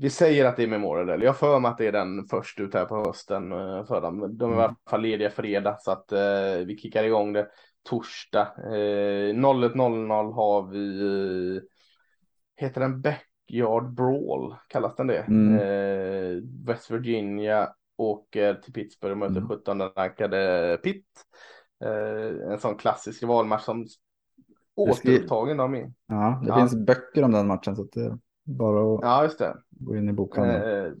vi 0.00 0.10
säger 0.10 0.44
att 0.44 0.56
det 0.56 0.62
är 0.62 0.68
Memorial 0.68 1.06
Day. 1.06 1.20
Jag 1.22 1.38
för 1.38 1.60
mig 1.60 1.68
att 1.68 1.78
det 1.78 1.86
är 1.86 1.92
den 1.92 2.26
först 2.26 2.60
ut 2.60 2.74
här 2.74 2.84
på 2.84 2.96
hösten 2.96 3.50
för 3.86 4.00
dem. 4.00 4.38
De 4.38 4.52
är 4.52 4.56
i 4.56 4.60
alla 4.60 4.76
fall 4.90 5.02
lediga 5.02 5.30
fredag 5.30 5.76
så 5.80 5.90
att 5.90 6.12
eh, 6.12 6.66
vi 6.66 6.78
kickar 6.78 7.04
igång 7.04 7.32
det 7.32 7.48
torsdag. 7.82 8.52
Eh, 8.58 9.34
01.00 9.34 10.32
har 10.32 10.70
vi 10.70 11.60
heter 12.56 12.80
den 12.80 13.00
Beck 13.00 13.28
Yard 13.48 13.94
Brawl 13.94 14.54
kallas 14.68 14.96
den 14.96 15.06
det. 15.06 15.18
Mm. 15.18 15.54
Eh, 15.54 16.42
West 16.66 16.90
Virginia 16.90 17.68
åker 17.96 18.54
till 18.54 18.72
Pittsburgh 18.72 19.12
och 19.12 19.18
möter 19.18 19.36
mm. 19.36 19.48
17 19.48 19.82
rankade 19.82 20.78
Pitt. 20.82 21.06
Eh, 21.84 22.52
en 22.52 22.58
sån 22.58 22.76
klassisk 22.76 23.22
rivalmatch 23.22 23.62
som 23.62 23.86
återupptagen 24.76 25.60
av 25.60 25.70
min. 25.70 25.94
Ja, 26.06 26.40
det 26.42 26.48
ja. 26.48 26.56
finns 26.56 26.86
böcker 26.86 27.22
om 27.22 27.32
den 27.32 27.46
matchen 27.46 27.76
så 27.76 27.82
att 27.82 27.92
det 27.92 28.04
är 28.04 28.18
bara 28.44 28.94
att 28.94 29.00
ja, 29.02 29.22
just 29.22 29.38
det. 29.38 29.56
gå 29.70 29.96
in 29.96 30.08
i 30.08 30.12
bokhandeln. 30.12 30.86
Eh, 30.86 30.92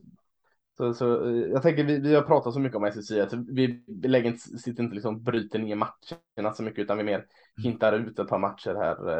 så, 0.76 0.94
så, 0.94 1.28
eh, 1.28 1.36
jag 1.36 1.62
tänker 1.62 1.84
vi, 1.84 1.98
vi 1.98 2.14
har 2.14 2.22
pratat 2.22 2.54
så 2.54 2.60
mycket 2.60 2.76
om 2.76 2.84
SSI 2.92 3.20
att 3.20 3.32
vi, 3.32 3.84
lägger 4.04 4.30
inte, 4.30 4.58
sitter 4.58 4.82
inte 4.82 4.94
liksom 4.94 5.22
bryter 5.22 5.58
ner 5.58 5.76
matcherna 5.76 6.54
så 6.54 6.62
mycket 6.62 6.78
utan 6.78 6.98
vi 6.98 7.04
mer 7.04 7.26
hintar 7.62 7.92
ut 7.92 8.18
ett 8.18 8.28
par 8.28 8.38
matcher 8.38 8.74
här. 8.74 9.10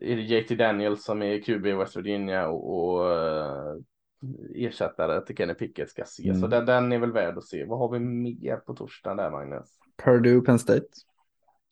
Är 0.00 0.16
det 0.16 0.22
JT 0.22 0.58
Daniels 0.58 1.04
som 1.04 1.22
är 1.22 1.42
QB 1.42 1.66
i 1.66 1.72
West 1.72 1.96
Virginia 1.96 2.48
och, 2.48 2.98
och 2.98 3.06
ersättare 4.54 5.20
till 5.20 5.36
Kenny 5.36 5.54
Pickett 5.54 5.90
ska 5.90 6.04
se. 6.04 6.28
Mm. 6.28 6.40
Så 6.40 6.46
den, 6.46 6.66
den 6.66 6.92
är 6.92 6.98
väl 6.98 7.12
värd 7.12 7.38
att 7.38 7.44
se. 7.44 7.64
Vad 7.64 7.78
har 7.78 7.92
vi 7.92 7.98
mer 7.98 8.56
på 8.56 8.74
torsdagen 8.74 9.16
där 9.16 9.30
Magnus? 9.30 9.79
Purdue 10.04 10.40
Penn 10.40 10.58
State. 10.58 10.86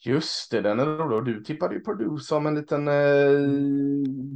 Just 0.00 0.50
det, 0.50 0.60
den 0.60 0.80
är 0.80 0.84
rolig. 0.84 1.34
Du 1.34 1.44
tippade 1.44 1.74
ju 1.74 1.84
Purdue 1.84 2.18
som 2.18 2.46
en 2.46 2.54
liten 2.54 2.88
eh, 2.88 2.94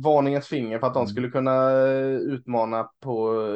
varningens 0.04 0.46
finger 0.46 0.78
för 0.78 0.86
att 0.86 0.94
de 0.94 1.00
mm. 1.00 1.08
skulle 1.08 1.28
kunna 1.28 1.70
eh, 1.70 2.16
utmana 2.16 2.90
på 3.00 3.46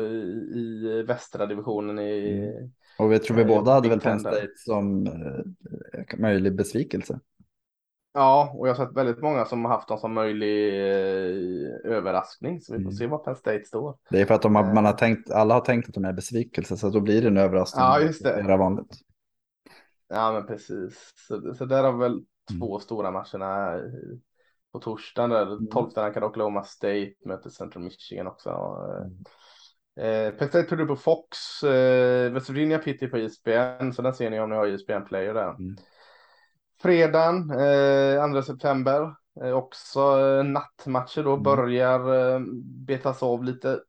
i 0.54 1.04
västra 1.06 1.46
divisionen 1.46 1.98
i. 1.98 2.38
Mm. 2.38 2.70
Och 2.98 3.12
vi 3.12 3.18
tror 3.18 3.36
vi 3.36 3.44
båda 3.44 3.72
hade 3.72 3.88
väl 3.88 4.00
Penn 4.00 4.20
State 4.20 4.52
som 4.56 5.06
eh, 5.06 6.18
möjlig 6.18 6.56
besvikelse. 6.56 7.20
Ja, 8.14 8.54
och 8.54 8.68
jag 8.68 8.74
har 8.74 8.86
sett 8.86 8.96
väldigt 8.96 9.22
många 9.22 9.44
som 9.44 9.64
har 9.64 9.72
haft 9.72 9.88
dem 9.88 9.98
som 9.98 10.14
möjlig 10.14 10.68
eh, 10.68 11.92
överraskning. 11.92 12.60
Så 12.60 12.72
vi 12.72 12.78
får 12.78 12.82
mm. 12.82 12.92
se 12.92 13.06
var 13.06 13.18
Penn 13.18 13.36
State 13.36 13.64
står. 13.64 13.96
Det 14.10 14.20
är 14.20 14.26
för 14.26 14.34
att 14.34 14.42
de 14.42 14.54
har, 14.54 14.74
man 14.74 14.84
har 14.84 14.92
tänkt, 14.92 15.30
alla 15.30 15.54
har 15.54 15.60
tänkt 15.60 15.88
att 15.88 15.94
de 15.94 16.04
är 16.04 16.12
besvikelse, 16.12 16.76
så 16.76 16.90
då 16.90 17.00
blir 17.00 17.22
det 17.22 17.28
en 17.28 17.36
överraskning. 17.36 17.84
Ja, 17.84 18.00
just 18.00 18.24
det. 18.24 18.42
Det 18.42 18.56
vanligt. 18.56 19.05
Ja, 20.08 20.32
men 20.32 20.46
precis. 20.46 21.12
Så, 21.28 21.54
så 21.54 21.64
där 21.64 21.84
har 21.84 21.92
vi 21.92 21.98
väl 21.98 22.12
mm. 22.12 22.60
två 22.60 22.78
stora 22.78 23.10
matcherna 23.10 23.80
på 24.72 24.78
torsdagen. 24.78 25.30
Där 25.30 25.46
mm. 25.52 25.68
12 25.68 25.90
rankade 25.96 26.26
Oklahoma 26.26 26.62
State 26.64 27.14
möter 27.24 27.50
Central 27.50 27.84
Michigan 27.84 28.26
också. 28.26 28.50
Mm. 28.50 29.24
Eh, 30.00 30.34
Penn 30.34 30.48
State 30.48 30.68
tog 30.68 30.78
du 30.78 30.86
på 30.86 30.96
Fox, 30.96 31.62
eh, 31.62 32.32
West 32.32 32.50
Virginia 32.50 32.78
Pitti 32.78 33.08
på 33.08 33.18
ISBN, 33.18 33.92
så 33.92 34.02
den 34.02 34.14
ser 34.14 34.30
ni 34.30 34.40
om 34.40 34.50
ni 34.50 34.56
har 34.56 34.66
ISBN 34.66 35.04
Player 35.08 35.34
där. 35.34 35.48
Mm. 35.48 35.76
Fredagen, 36.82 37.50
eh, 37.50 38.32
2 38.32 38.42
september. 38.42 39.14
Eh, 39.42 39.52
också 39.52 40.00
eh, 40.00 40.44
nattmatcher 40.44 41.22
då. 41.22 41.32
Mm. 41.32 41.42
Börjar 41.42 42.34
eh, 42.34 42.40
betas 42.86 43.22
av 43.22 43.44
lite 43.44 43.80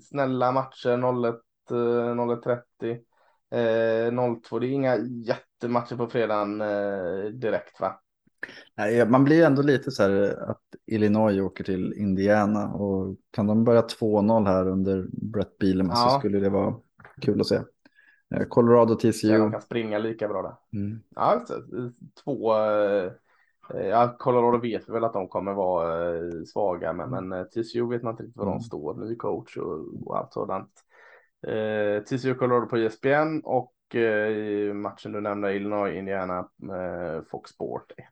snälla 0.00 0.52
matcher. 0.52 0.96
01, 0.96 1.34
eh, 1.70 2.14
01.30. 2.14 3.00
Eh, 3.50 4.36
02. 4.42 4.58
Det 4.58 4.66
är 4.66 4.70
inga 4.70 4.96
jättematcher 4.98 5.96
på 5.96 6.06
fredagen 6.06 6.60
eh, 6.60 7.24
direkt 7.32 7.80
va? 7.80 8.00
Nej, 8.76 9.06
man 9.08 9.24
blir 9.24 9.44
ändå 9.46 9.62
lite 9.62 9.90
så 9.90 10.02
här 10.02 10.42
att 10.50 10.62
Illinois 10.86 11.40
åker 11.40 11.64
till 11.64 11.92
Indiana 11.96 12.72
och 12.72 13.16
kan 13.30 13.46
de 13.46 13.64
börja 13.64 13.82
2-0 13.82 14.46
här 14.46 14.68
under 14.68 15.06
Brett 15.12 15.58
Bielema 15.58 15.92
Ja. 15.96 16.10
så 16.10 16.18
skulle 16.18 16.38
det 16.40 16.50
vara 16.50 16.74
kul 17.22 17.40
att 17.40 17.46
se. 17.46 17.60
Eh, 18.34 18.42
Colorado 18.48 18.94
TCU. 18.94 19.38
de 19.38 19.52
kan 19.52 19.62
springa 19.62 19.98
lika 19.98 20.28
bra 20.28 20.42
där. 20.42 20.78
Mm. 20.80 21.00
Ja, 21.14 21.20
alltså, 21.22 21.54
två. 22.24 22.54
Eh, 22.54 23.12
ja, 23.74 24.16
Colorado 24.18 24.58
vet 24.58 24.88
vi 24.88 24.92
väl 24.92 25.04
att 25.04 25.12
de 25.12 25.28
kommer 25.28 25.52
vara 25.54 26.16
eh, 26.16 26.22
svaga, 26.46 26.92
men, 26.92 27.10
men 27.10 27.32
eh, 27.32 27.44
TCU 27.44 27.88
vet 27.90 28.02
man 28.02 28.12
inte 28.12 28.22
riktigt 28.22 28.36
var 28.36 28.44
Mm. 28.46 28.58
de 28.58 28.64
står. 28.64 28.94
Ny 28.94 29.16
coach 29.16 29.56
och, 29.56 30.06
och 30.06 30.18
allt 30.18 30.32
sådant. 30.32 30.70
Eh, 31.46 32.02
TCU 32.02 32.34
Colorado 32.34 32.66
på 32.66 32.76
ESPN 32.76 33.40
och 33.44 33.94
eh, 33.94 34.74
matchen 34.74 35.12
du 35.12 35.20
nämnde 35.20 35.54
Illinois 35.54 35.94
Indiana 35.94 36.38
eh, 36.62 37.22
Fox 37.30 37.50
Sport 37.50 37.92
1. 37.96 38.04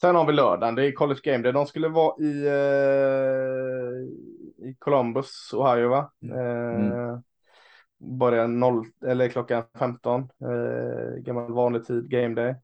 Sen 0.00 0.16
har 0.16 0.26
vi 0.26 0.32
lördagen, 0.32 0.74
det 0.74 0.86
är 0.86 0.92
College 0.92 1.20
Game 1.22 1.42
Day. 1.42 1.52
De 1.52 1.66
skulle 1.66 1.88
vara 1.88 2.22
i, 2.22 2.46
eh, 2.46 3.92
i 4.68 4.74
Columbus, 4.78 5.54
Ohio 5.54 5.88
va? 5.88 6.12
Eh, 6.22 7.18
Börjar 7.98 8.48
0, 8.48 8.86
eller 9.06 9.28
klockan 9.28 9.62
15, 9.78 10.20
eh, 10.20 11.22
gammal 11.22 11.52
vanlig 11.52 11.84
tid, 11.84 12.10
Game 12.10 12.34
Day. 12.34 12.54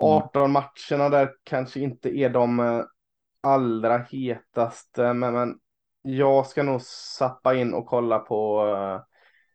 18 0.00 0.50
matcherna 0.52 1.08
där 1.08 1.30
kanske 1.44 1.80
inte 1.80 2.18
är 2.18 2.30
de 2.30 2.60
eh, 2.60 2.82
allra 3.40 3.98
hetaste, 3.98 5.12
men, 5.12 5.34
men 5.34 5.58
jag 6.16 6.46
ska 6.46 6.62
nog 6.62 6.80
sappa 6.82 7.54
in 7.54 7.74
och 7.74 7.86
kolla 7.86 8.18
på 8.18 8.66
eh, 8.66 9.00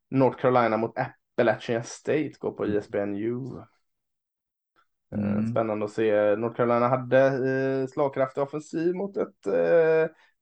North 0.09 0.38
Carolina 0.38 0.77
mot 0.77 0.97
Appalachian 0.97 1.84
State, 1.84 2.31
gå 2.39 2.51
på 2.51 2.67
E 2.67 2.77
ESPNU. 2.77 3.57
Eh, 3.57 3.63
Mm. 5.15 5.47
Spännande 5.51 5.85
att 5.85 5.91
se. 5.91 6.35
North 6.35 6.55
Carolina 6.55 6.88
hade 6.88 7.19
eh, 7.81 7.88
slagkraftig 7.88 8.43
offensiv 8.43 8.95
mot 8.95 9.17
ett 9.17 9.47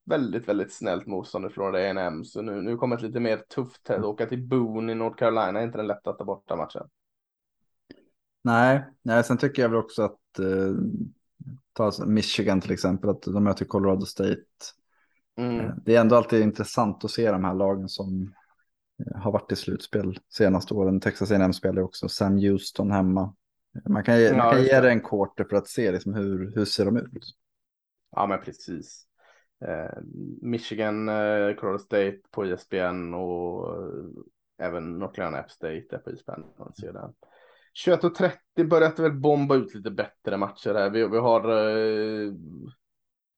väldigt, 0.06 0.48
väldigt 0.48 0.74
snällt 0.74 1.08
motstånd 1.08 1.52
Florida 1.52 1.78
A&M. 1.78 2.26
Så 2.26 2.42
nu, 2.42 2.62
nu 2.62 2.78
kommer 2.78 2.96
ett 2.96 3.02
lite 3.02 3.20
mer 3.20 3.38
tufft 3.38 3.84
test. 3.84 4.04
Åka 4.04 4.26
till 4.26 4.48
Boone 4.48 4.92
i 4.92 4.96
North 4.96 5.18
Carolina 5.18 5.60
är 5.60 5.64
inte 5.64 5.78
den 5.78 5.88
lättaste 5.88 6.24
borta 6.24 6.56
matchen. 6.56 6.88
Nej, 8.44 8.86
nej, 9.02 9.24
sen 9.24 9.38
tycker 9.38 9.62
jag 9.62 9.70
väl 9.70 9.80
också 9.80 10.04
att 10.04 10.40
eh, 10.40 10.74
ta 11.74 11.92
Michigan 12.06 12.62
till 12.62 12.72
exempel, 12.72 13.10
att 13.10 13.22
de 13.22 13.44
möter 13.44 13.66
Colorado 13.66 14.06
State. 14.06 14.46
Mm. 15.38 15.60
Eh, 15.60 15.72
Det 15.86 15.96
är 15.96 16.02
ändå 16.02 16.16
alltid 16.16 16.42
intressant 16.42 17.06
att 17.06 17.12
se 17.12 17.32
de 17.32 17.44
här 17.44 17.54
lagen 17.54 17.90
som 17.90 18.34
eh, 19.06 19.22
har 19.22 19.32
varit 19.32 19.52
i 19.52 19.56
slutspel 19.56 20.20
senaste 20.30 20.74
åren. 20.74 21.00
Texas 21.00 21.32
A&M 21.32 21.54
spelar 21.54 21.82
också 21.82 22.10
Sam 22.10 22.38
Houston 22.38 22.92
hemma. 22.92 23.36
Man 23.90 24.04
kan, 24.04 24.20
ge- 24.20 24.38
man 24.38 24.52
kan 24.52 24.64
ge 24.64 24.80
det. 24.82 24.92
en 24.92 25.02
quarter 25.02 25.44
för 25.44 25.56
att 25.56 25.68
se 25.68 25.92
liksom 25.92 26.14
hur, 26.14 26.52
hur 26.56 26.66
ser 26.66 26.86
de 26.86 26.98
ut. 26.98 27.24
Ja, 28.12 28.28
men 28.28 28.42
precis. 28.42 29.08
Eh, 29.66 30.00
Michigan, 30.42 31.06
Colorado 31.56 31.80
State 31.80 32.18
på 32.32 32.46
ESPN 32.46 33.14
och 33.14 33.76
även 34.62 35.00
North 35.00 35.14
Carolina 35.16 35.38
App 35.40 35.52
State 35.52 35.86
är 35.92 35.98
på 35.98 36.10
ESPN. 36.10 36.42
Man 36.60 36.74
ser 36.74 36.94
den. 36.94 37.14
21.30 37.88 38.68
börjar 38.70 38.94
det 38.96 39.02
väl 39.02 39.12
bomba 39.20 39.56
ut 39.56 39.76
lite 39.76 39.92
bättre 39.92 40.38
matcher 40.38 40.74
här. 40.74 40.90
Vi, 40.90 41.08
vi 41.08 41.18
har 41.18 41.42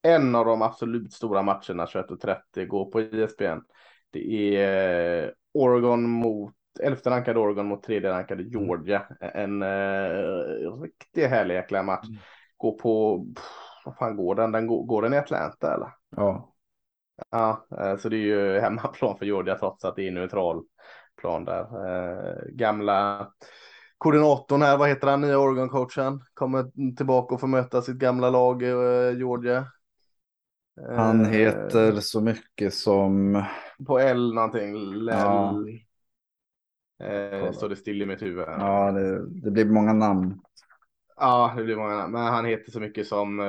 en 0.03 0.35
av 0.35 0.45
de 0.45 0.61
absolut 0.61 1.13
stora 1.13 1.41
matcherna 1.41 1.85
21.30 1.85 2.65
går 2.65 2.91
på 2.91 2.99
ESPN. 2.99 3.59
Det 4.11 4.55
är 4.57 5.23
eh, 5.23 5.29
Oregon 5.53 6.09
mot 6.09 6.53
11 6.79 6.99
rankade 7.05 7.39
Oregon 7.39 7.65
mot 7.65 7.83
3 7.83 8.01
rankade 8.01 8.43
Georgia. 8.43 9.05
En 9.19 9.61
eh, 9.61 10.81
riktigt 10.81 11.29
härlig 11.29 11.55
jäkla 11.55 11.83
match. 11.83 12.07
Mm. 12.07 12.19
Går 12.57 12.79
på, 12.79 13.25
pff, 13.35 13.45
vad 13.85 13.97
fan 13.97 14.15
går 14.15 14.35
den? 14.35 14.51
den 14.51 14.67
går, 14.67 14.83
går 14.83 15.01
den 15.01 15.13
i 15.13 15.17
Atlanta 15.17 15.73
eller? 15.73 15.89
Ja, 16.15 16.53
Ja, 17.29 17.67
eh, 17.79 17.97
så 17.97 18.09
det 18.09 18.15
är 18.15 18.19
ju 18.19 18.59
hemmaplan 18.59 19.17
för 19.17 19.25
Georgia 19.25 19.55
trots 19.55 19.85
att 19.85 19.95
det 19.95 20.07
är 20.07 20.11
neutral 20.11 20.63
plan 21.21 21.45
där. 21.45 21.61
Eh, 21.61 22.35
gamla 22.51 23.27
koordinatorn 23.97 24.61
här, 24.61 24.77
vad 24.77 24.89
heter 24.89 25.07
han, 25.07 25.21
nya 25.21 25.37
Oregon-coachen, 25.37 26.19
kommer 26.33 26.95
tillbaka 26.95 27.35
och 27.35 27.41
får 27.41 27.47
möta 27.47 27.81
sitt 27.81 27.95
gamla 27.95 28.29
lag 28.29 28.63
eh, 28.63 29.17
Georgia. 29.17 29.65
Eh, 30.81 30.95
han 30.95 31.25
heter 31.25 31.99
så 31.99 32.21
mycket 32.21 32.73
som... 32.73 33.43
På 33.87 33.99
L 33.99 34.33
någonting. 34.33 34.75
L, 34.75 35.09
Ja. 35.11 35.65
eh, 36.99 37.51
står 37.51 37.69
det 37.69 37.75
still 37.75 38.01
i 38.01 38.05
mitt 38.05 38.21
huvud. 38.21 38.45
Ja, 38.47 38.91
det, 38.91 39.29
det 39.41 39.51
blir 39.51 39.65
många 39.65 39.93
namn. 39.93 40.39
Ja, 41.17 41.53
det 41.57 41.63
blir 41.63 41.75
många 41.75 41.95
namn. 41.95 42.11
Men 42.11 42.21
han 42.23 42.45
heter 42.45 42.71
så 42.71 42.79
mycket 42.79 43.07
som 43.07 43.39
eh, 43.39 43.45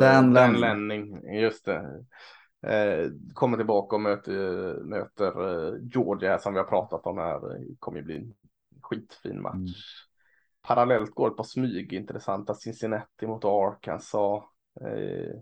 Dan 0.00 0.32
Lanning. 0.32 0.60
Lanning. 0.60 1.34
Just 1.40 1.64
det. 1.64 2.04
Eh, 2.66 3.10
kommer 3.34 3.56
tillbaka 3.56 3.96
och 3.96 4.02
möter, 4.02 4.74
möter 4.84 5.26
eh, 5.26 5.74
Georgia 5.82 6.30
här 6.30 6.38
som 6.38 6.52
vi 6.52 6.58
har 6.58 6.66
pratat 6.66 7.06
om 7.06 7.18
här. 7.18 7.40
Det 7.40 7.76
kommer 7.78 7.98
ju 7.98 8.04
bli 8.04 8.16
en 8.16 8.34
skitfin 8.82 9.42
match. 9.42 9.56
Mm. 9.56 9.66
Parallellt 10.62 11.14
går 11.14 11.28
ett 11.30 11.36
par 11.36 11.44
smyg 11.44 11.92
intressanta. 11.92 12.54
Cincinnati 12.54 13.26
mot 13.26 13.44
Arkansas. 13.44 14.42
Eh, 14.80 15.36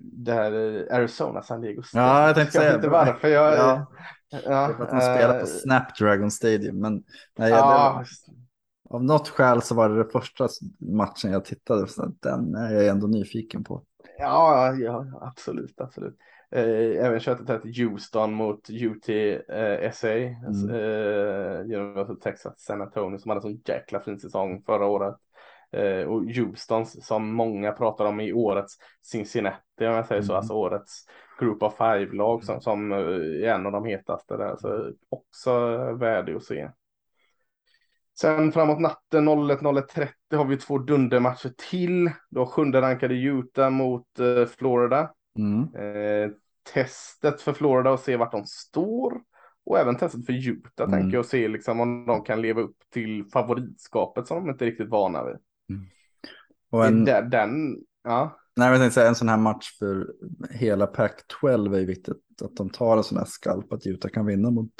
det 0.00 0.32
här 0.32 0.52
eh, 0.90 0.96
Arizona, 0.96 1.42
San 1.42 1.60
Diego 1.60 1.82
State. 1.82 2.04
Ja, 2.04 2.26
jag 2.26 2.34
tänkte 2.34 2.58
Jag 2.58 2.62
säga 2.64 2.74
inte 2.76 2.88
varför 2.88 3.28
jag... 3.28 3.54
Ja. 3.58 3.86
ja, 4.30 4.38
Det 4.66 4.72
är 4.72 4.74
för 4.76 4.84
att 4.84 4.90
han 4.92 5.00
spelar 5.00 5.34
eh, 5.34 5.40
på 5.40 5.46
Snapdragon 5.46 6.30
Stadium. 6.30 6.80
Men 6.80 7.02
nej, 7.38 7.50
Ja, 7.50 8.04
det, 8.04 8.06
av 8.90 9.04
något 9.04 9.28
skäl 9.28 9.62
så 9.62 9.74
var 9.74 9.88
det 9.88 9.96
den 9.96 10.10
första 10.10 10.48
matchen 10.78 11.32
jag 11.32 11.44
tittade 11.44 11.86
på. 11.86 12.12
Den 12.22 12.54
är 12.54 12.74
jag 12.74 12.86
ändå 12.86 13.06
nyfiken 13.06 13.64
på. 13.64 13.82
Ja, 14.18 14.74
ja, 14.74 15.04
absolut, 15.20 15.80
absolut. 15.80 16.16
Eh, 16.50 17.06
även 17.06 17.20
köttet 17.20 17.62
till 17.62 17.88
Houston 17.88 18.32
mot 18.32 18.70
UT 18.70 19.08
eh, 19.08 19.92
Mm. 20.28 20.70
eh, 20.70 21.60
University 21.60 22.12
of 22.12 22.20
Texas 22.20 22.54
San 22.58 22.82
Antonio 22.82 23.18
som 23.18 23.28
hade 23.28 23.38
en 23.38 23.42
sån 23.42 23.60
jäkla 23.66 24.00
fin 24.00 24.20
säsong 24.20 24.62
förra 24.66 24.86
året. 24.86 25.14
Eh, 25.72 26.08
och 26.08 26.24
Houston 26.24 26.86
som 26.86 27.32
många 27.32 27.72
pratar 27.72 28.04
om 28.04 28.20
i 28.20 28.32
årets 28.32 28.74
Cincinnati, 29.02 29.58
om 29.78 29.84
jag 29.84 30.06
säger 30.06 30.22
så, 30.22 30.32
Mm. 30.32 30.38
alltså 30.38 30.54
årets 30.54 31.04
Group 31.40 31.62
of 31.62 31.76
Five-lag 31.76 32.44
som, 32.44 32.60
som 32.60 32.92
eh, 32.92 32.98
är 32.98 33.44
en 33.48 33.66
av 33.66 33.72
de 33.72 33.84
hetaste 33.84 34.36
där. 34.36 34.56
Så 34.56 34.92
också 35.08 35.58
värde 35.92 36.36
att 36.36 36.44
se. 36.44 36.70
Sen 38.20 38.52
framåt 38.52 38.80
natten 38.80 39.28
01.01.30 39.28 40.36
har 40.36 40.44
vi 40.44 40.56
två 40.56 40.78
dundermatcher 40.78 41.52
till. 41.70 42.10
Då 42.30 42.46
sjunde 42.46 42.80
rankade 42.80 43.14
Utah 43.14 43.70
mot 43.70 44.18
eh, 44.18 44.46
Florida. 44.46 45.10
Mm. 45.38 45.62
Eh, 45.74 46.30
testet 46.74 47.40
för 47.40 47.52
Florida 47.52 47.90
och 47.90 48.00
se 48.00 48.16
vart 48.16 48.32
de 48.32 48.44
står. 48.44 49.20
Och 49.66 49.78
även 49.78 49.96
testet 49.96 50.26
för 50.26 50.32
Utah 50.48 50.86
Mm. 50.88 51.00
tänker 51.00 51.14
jag 51.16 51.20
och 51.20 51.26
se 51.26 51.48
liksom 51.48 51.80
om 51.80 52.06
de 52.06 52.22
kan 52.22 52.42
leva 52.42 52.60
upp 52.60 52.76
till 52.92 53.24
favoritskapet 53.32 54.26
som 54.26 54.36
de 54.44 54.50
inte 54.50 54.64
är 54.64 54.66
riktigt 54.66 54.88
vana 54.88 55.24
vid. 55.24 55.36
Och 56.70 56.86
en, 56.86 57.04
Det 57.04 57.12
är 57.12 57.22
där, 57.22 57.30
den, 57.46 57.76
ja. 58.04 58.38
nej, 58.56 58.68
jag 58.70 58.80
tänkte 58.80 58.94
säga, 58.94 59.08
en 59.08 59.14
sån 59.14 59.28
här 59.28 59.36
match 59.36 59.78
för 59.78 60.12
hela 60.50 60.86
Pac-12 60.86 61.74
är 61.74 61.78
ju 61.80 61.86
viktigt. 61.86 62.42
Att 62.42 62.56
de 62.56 62.70
tar 62.70 62.96
en 62.96 63.04
sån 63.04 63.18
här 63.18 63.24
skalp 63.24 63.72
att 63.72 63.86
Utah 63.86 64.10
kan 64.10 64.26
vinna 64.26 64.50
mot 64.50 64.70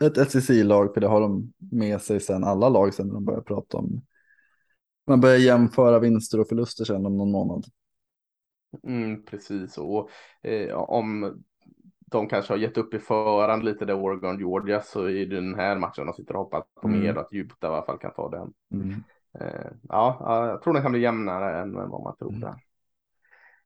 ett 0.00 0.30
SEC-lag. 0.30 0.94
För 0.94 1.00
det 1.00 1.06
har 1.06 1.20
de 1.20 1.52
med 1.58 2.00
sig 2.02 2.20
sen, 2.20 2.44
alla 2.44 2.68
lag 2.68 2.94
sen 2.94 3.06
när 3.06 3.14
de 3.14 3.24
börjar 3.24 3.40
prata 3.40 3.76
om. 3.76 4.02
Man 5.06 5.20
börjar 5.20 5.36
jämföra 5.36 5.98
vinster 5.98 6.40
och 6.40 6.48
förluster 6.48 6.84
sen 6.84 7.06
om 7.06 7.16
någon 7.16 7.30
månad. 7.30 7.64
Mm, 8.82 9.24
precis, 9.24 9.78
och 9.78 10.10
eh, 10.42 10.74
om 10.74 11.42
de 12.10 12.28
kanske 12.28 12.52
har 12.52 12.58
gett 12.58 12.78
upp 12.78 12.94
i 12.94 12.98
förhand 12.98 13.64
lite 13.64 13.84
där 13.84 14.02
Oregon 14.02 14.38
Georgia 14.38 14.82
så 14.82 15.04
är 15.04 15.26
det 15.26 15.34
den 15.40 15.54
här 15.54 15.76
matchen 15.78 16.06
de 16.06 16.14
sitter 16.14 16.36
och 16.36 16.42
hoppas 16.44 16.64
på 16.82 16.88
Mm. 16.88 17.00
mer 17.00 17.14
att 17.14 17.32
Utah 17.32 17.70
i 17.70 17.74
alla 17.74 17.86
fall 17.86 17.98
kan 17.98 18.12
ta 18.14 18.28
den. 18.30 18.52
Mm. 18.72 19.02
Eh, 19.40 19.70
ja, 19.88 20.16
ja, 20.20 20.46
jag 20.46 20.62
tror 20.62 20.74
den 20.74 20.82
kan 20.82 20.92
bli 20.92 21.00
jämnare 21.00 21.60
än 21.60 21.74
vad 21.74 22.02
man 22.02 22.16
tror 22.16 22.30
Mm. 22.30 22.40
där. 22.40 22.54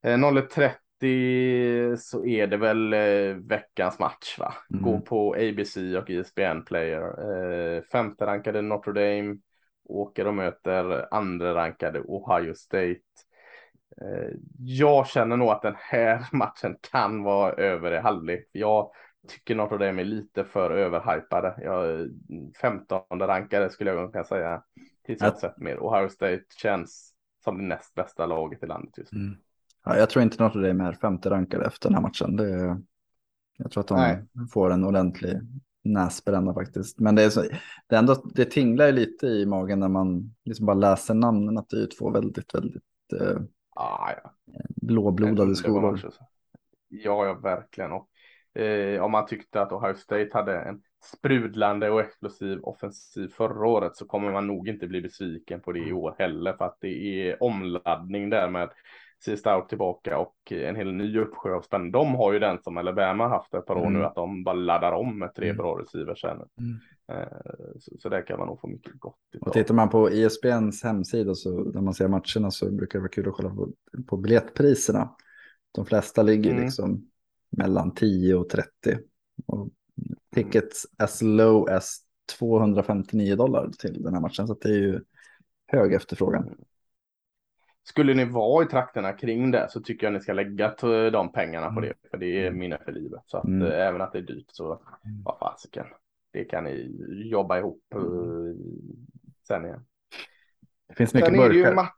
Eh, 0.02 0.18
01.30 0.18 1.96
så 1.96 2.26
är 2.26 2.46
det 2.46 2.56
väl 2.56 2.92
eh, 2.92 3.34
veckans 3.36 3.98
match 3.98 4.38
va? 4.38 4.54
Mm. 4.70 4.82
Gå 4.84 5.00
på 5.00 5.34
ABC 5.34 5.76
och 5.76 6.10
ESPN 6.10 6.62
Player. 6.66 7.82
Femte 7.92 8.26
rankade 8.26 8.62
Notre 8.62 8.92
Dame 8.92 9.36
åker 9.84 10.26
och 10.26 10.34
möter 10.34 11.14
andra 11.14 11.54
rankade 11.54 12.00
Ohio 12.00 12.54
State. 12.54 13.00
Jag 14.58 15.06
känner 15.06 15.36
nog 15.36 15.48
att 15.48 15.62
den 15.62 15.74
här 15.78 16.26
matchen 16.32 16.76
kan 16.92 17.22
vara 17.22 17.52
över 17.52 17.92
i 17.92 17.98
halvlek. 17.98 18.48
Jag 18.52 18.90
tycker 19.28 19.54
Notre 19.54 19.86
Dame 19.86 20.02
är 20.02 20.06
lite 20.06 20.44
för 20.44 20.70
överhypade. 20.70 21.54
Jag, 21.62 22.08
15 22.60 23.02
rankade 23.10 23.70
skulle 23.70 23.90
jag 23.90 24.12
kunna 24.12 24.24
säga. 24.24 24.62
Tills 25.04 25.20
jag 25.20 25.38
sett 25.38 25.58
mer. 25.58 25.78
Ohio 25.80 26.08
State 26.08 26.44
känns 26.56 27.14
som 27.44 27.58
det 27.58 27.64
näst 27.64 27.94
bästa 27.94 28.26
laget 28.26 28.62
i 28.62 28.66
landet 28.66 28.98
just 28.98 29.12
nu. 29.12 29.20
Mm. 29.20 29.36
Ja, 29.84 29.96
jag 29.96 30.10
tror 30.10 30.22
inte 30.22 30.42
Notre 30.42 30.68
Dame 30.68 30.84
är 30.84 30.92
femte 30.92 31.30
rankade 31.30 31.66
efter 31.66 31.88
den 31.88 31.94
här 31.94 32.02
matchen. 32.02 32.36
Det, 32.36 32.80
jag 33.56 33.70
tror 33.70 33.80
att 33.80 33.88
de 33.88 33.96
Nej. 33.96 34.24
får 34.52 34.70
en 34.70 34.84
ordentlig 34.84 35.40
näsbränna 35.84 36.54
faktiskt. 36.54 37.00
Men 37.00 37.14
det, 37.14 37.22
är 37.22 37.30
så, 37.30 37.42
det, 37.86 37.94
är 37.94 37.98
ändå, 37.98 38.14
det 38.34 38.44
tinglar 38.44 38.92
lite 38.92 39.26
i 39.26 39.46
magen 39.46 39.80
när 39.80 39.88
man 39.88 40.34
liksom 40.44 40.66
bara 40.66 40.76
läser 40.76 41.14
namnen 41.14 41.58
att 41.58 41.68
det 41.68 41.82
är 41.82 41.86
två 41.86 42.10
väldigt, 42.10 42.54
väldigt 42.54 43.12
eh, 43.20 43.36
ah, 43.74 44.10
ja. 44.22 44.32
blåblodade 44.76 45.56
skolor. 45.56 46.00
Ja, 46.88 47.26
ja, 47.26 47.34
verkligen. 47.34 47.92
Och, 47.92 48.08
eh, 48.60 49.02
om 49.02 49.10
man 49.10 49.26
tyckte 49.26 49.62
att 49.62 49.72
Ohio 49.72 49.94
State 49.94 50.30
hade 50.32 50.60
en 50.60 50.82
sprudlande 51.02 51.90
och 51.90 52.00
explosiv 52.00 52.60
offensiv 52.62 53.28
förra 53.28 53.66
året 53.66 53.96
så 53.96 54.06
kommer 54.06 54.32
man 54.32 54.46
nog 54.46 54.68
inte 54.68 54.86
bli 54.86 55.00
besviken 55.00 55.60
på 55.60 55.72
det 55.72 55.88
i 55.88 55.92
år 55.92 56.14
heller 56.18 56.52
för 56.52 56.64
att 56.64 56.78
det 56.80 57.28
är 57.28 57.42
omladdning 57.42 58.30
där 58.30 58.50
med 58.50 58.70
C. 59.24 59.36
Stout 59.36 59.68
tillbaka 59.68 60.18
och 60.18 60.52
en 60.52 60.76
hel 60.76 60.92
ny 60.92 61.18
uppsjö 61.18 61.54
av 61.54 61.62
spänn. 61.62 61.90
De 61.90 62.14
har 62.14 62.32
ju 62.32 62.38
den 62.38 62.62
som 62.62 62.76
Alabama 62.76 63.28
haft 63.28 63.54
ett 63.54 63.66
par 63.66 63.76
år 63.76 63.86
mm. 63.86 63.92
nu, 63.92 64.04
att 64.04 64.14
de 64.14 64.44
bara 64.44 64.54
laddar 64.54 64.92
om 64.92 65.18
med 65.18 65.34
tre 65.34 65.46
mm. 65.46 65.56
bra 65.56 65.80
receivers 65.80 66.20
sen. 66.20 66.36
Mm. 66.58 66.78
Eh, 67.12 67.38
så, 67.78 67.98
så 67.98 68.08
där 68.08 68.26
kan 68.26 68.38
man 68.38 68.48
nog 68.48 68.60
få 68.60 68.66
mycket 68.66 68.92
gott. 69.00 69.18
Utav. 69.32 69.48
Och 69.48 69.52
tittar 69.52 69.74
man 69.74 69.88
på 69.88 70.08
ESPNs 70.08 70.82
hemsida 70.84 71.34
så 71.34 71.50
när 71.50 71.80
man 71.80 71.94
ser 71.94 72.08
matcherna 72.08 72.50
så 72.50 72.70
brukar 72.70 72.98
det 72.98 73.02
vara 73.02 73.10
kul 73.10 73.28
att 73.28 73.34
kolla 73.34 73.50
på, 73.50 73.72
på 74.06 74.16
biljettpriserna. 74.16 75.10
De 75.72 75.86
flesta 75.86 76.22
ligger 76.22 76.50
mm. 76.50 76.62
liksom 76.62 77.10
mellan 77.56 77.94
10 77.94 78.34
och 78.34 78.48
30. 78.48 78.68
Och 79.46 79.70
tickets 80.34 80.86
as 80.98 81.22
low 81.22 81.68
as 81.68 81.98
259 82.38 83.36
dollar 83.36 83.70
till 83.78 84.02
den 84.02 84.14
här 84.14 84.20
matchen. 84.20 84.46
Så 84.46 84.54
det 84.54 84.68
är 84.68 84.78
ju 84.78 85.00
hög 85.66 85.92
efterfrågan. 85.92 86.42
Mm 86.42 86.58
skulle 87.84 88.14
ni 88.14 88.24
vara 88.24 88.64
i 88.64 88.68
trakterna 88.68 89.12
kring 89.12 89.50
det 89.50 89.66
så 89.70 89.80
tycker 89.80 90.06
jag 90.06 90.14
ni 90.14 90.20
ska 90.20 90.32
lägga 90.32 90.74
de 91.10 91.32
pengarna 91.32 91.66
på 91.66 91.78
mm. 91.78 91.82
det. 91.82 92.08
För 92.10 92.18
det 92.18 92.26
är 92.26 92.46
mm. 92.46 92.58
minne 92.58 92.78
för 92.84 92.92
livet. 92.92 93.22
Så 93.26 93.36
att 93.36 93.44
mm. 93.44 93.62
Eh, 93.62 93.86
även 93.86 94.00
att 94.00 94.12
det 94.12 94.18
är 94.18 94.22
dyrt 94.22 94.46
så 94.48 94.72
mm. 94.72 95.22
vad 95.24 95.38
fasiken. 95.38 95.86
Det 96.32 96.44
kan 96.44 96.64
ni 96.64 96.96
jobba 97.30 97.58
ihop 97.58 97.82
uh, 97.94 98.54
sen 99.48 99.64
igen. 99.64 99.84
Det 100.88 100.94
finns 100.94 101.14
mycket 101.14 101.32
burkar. 101.32 101.88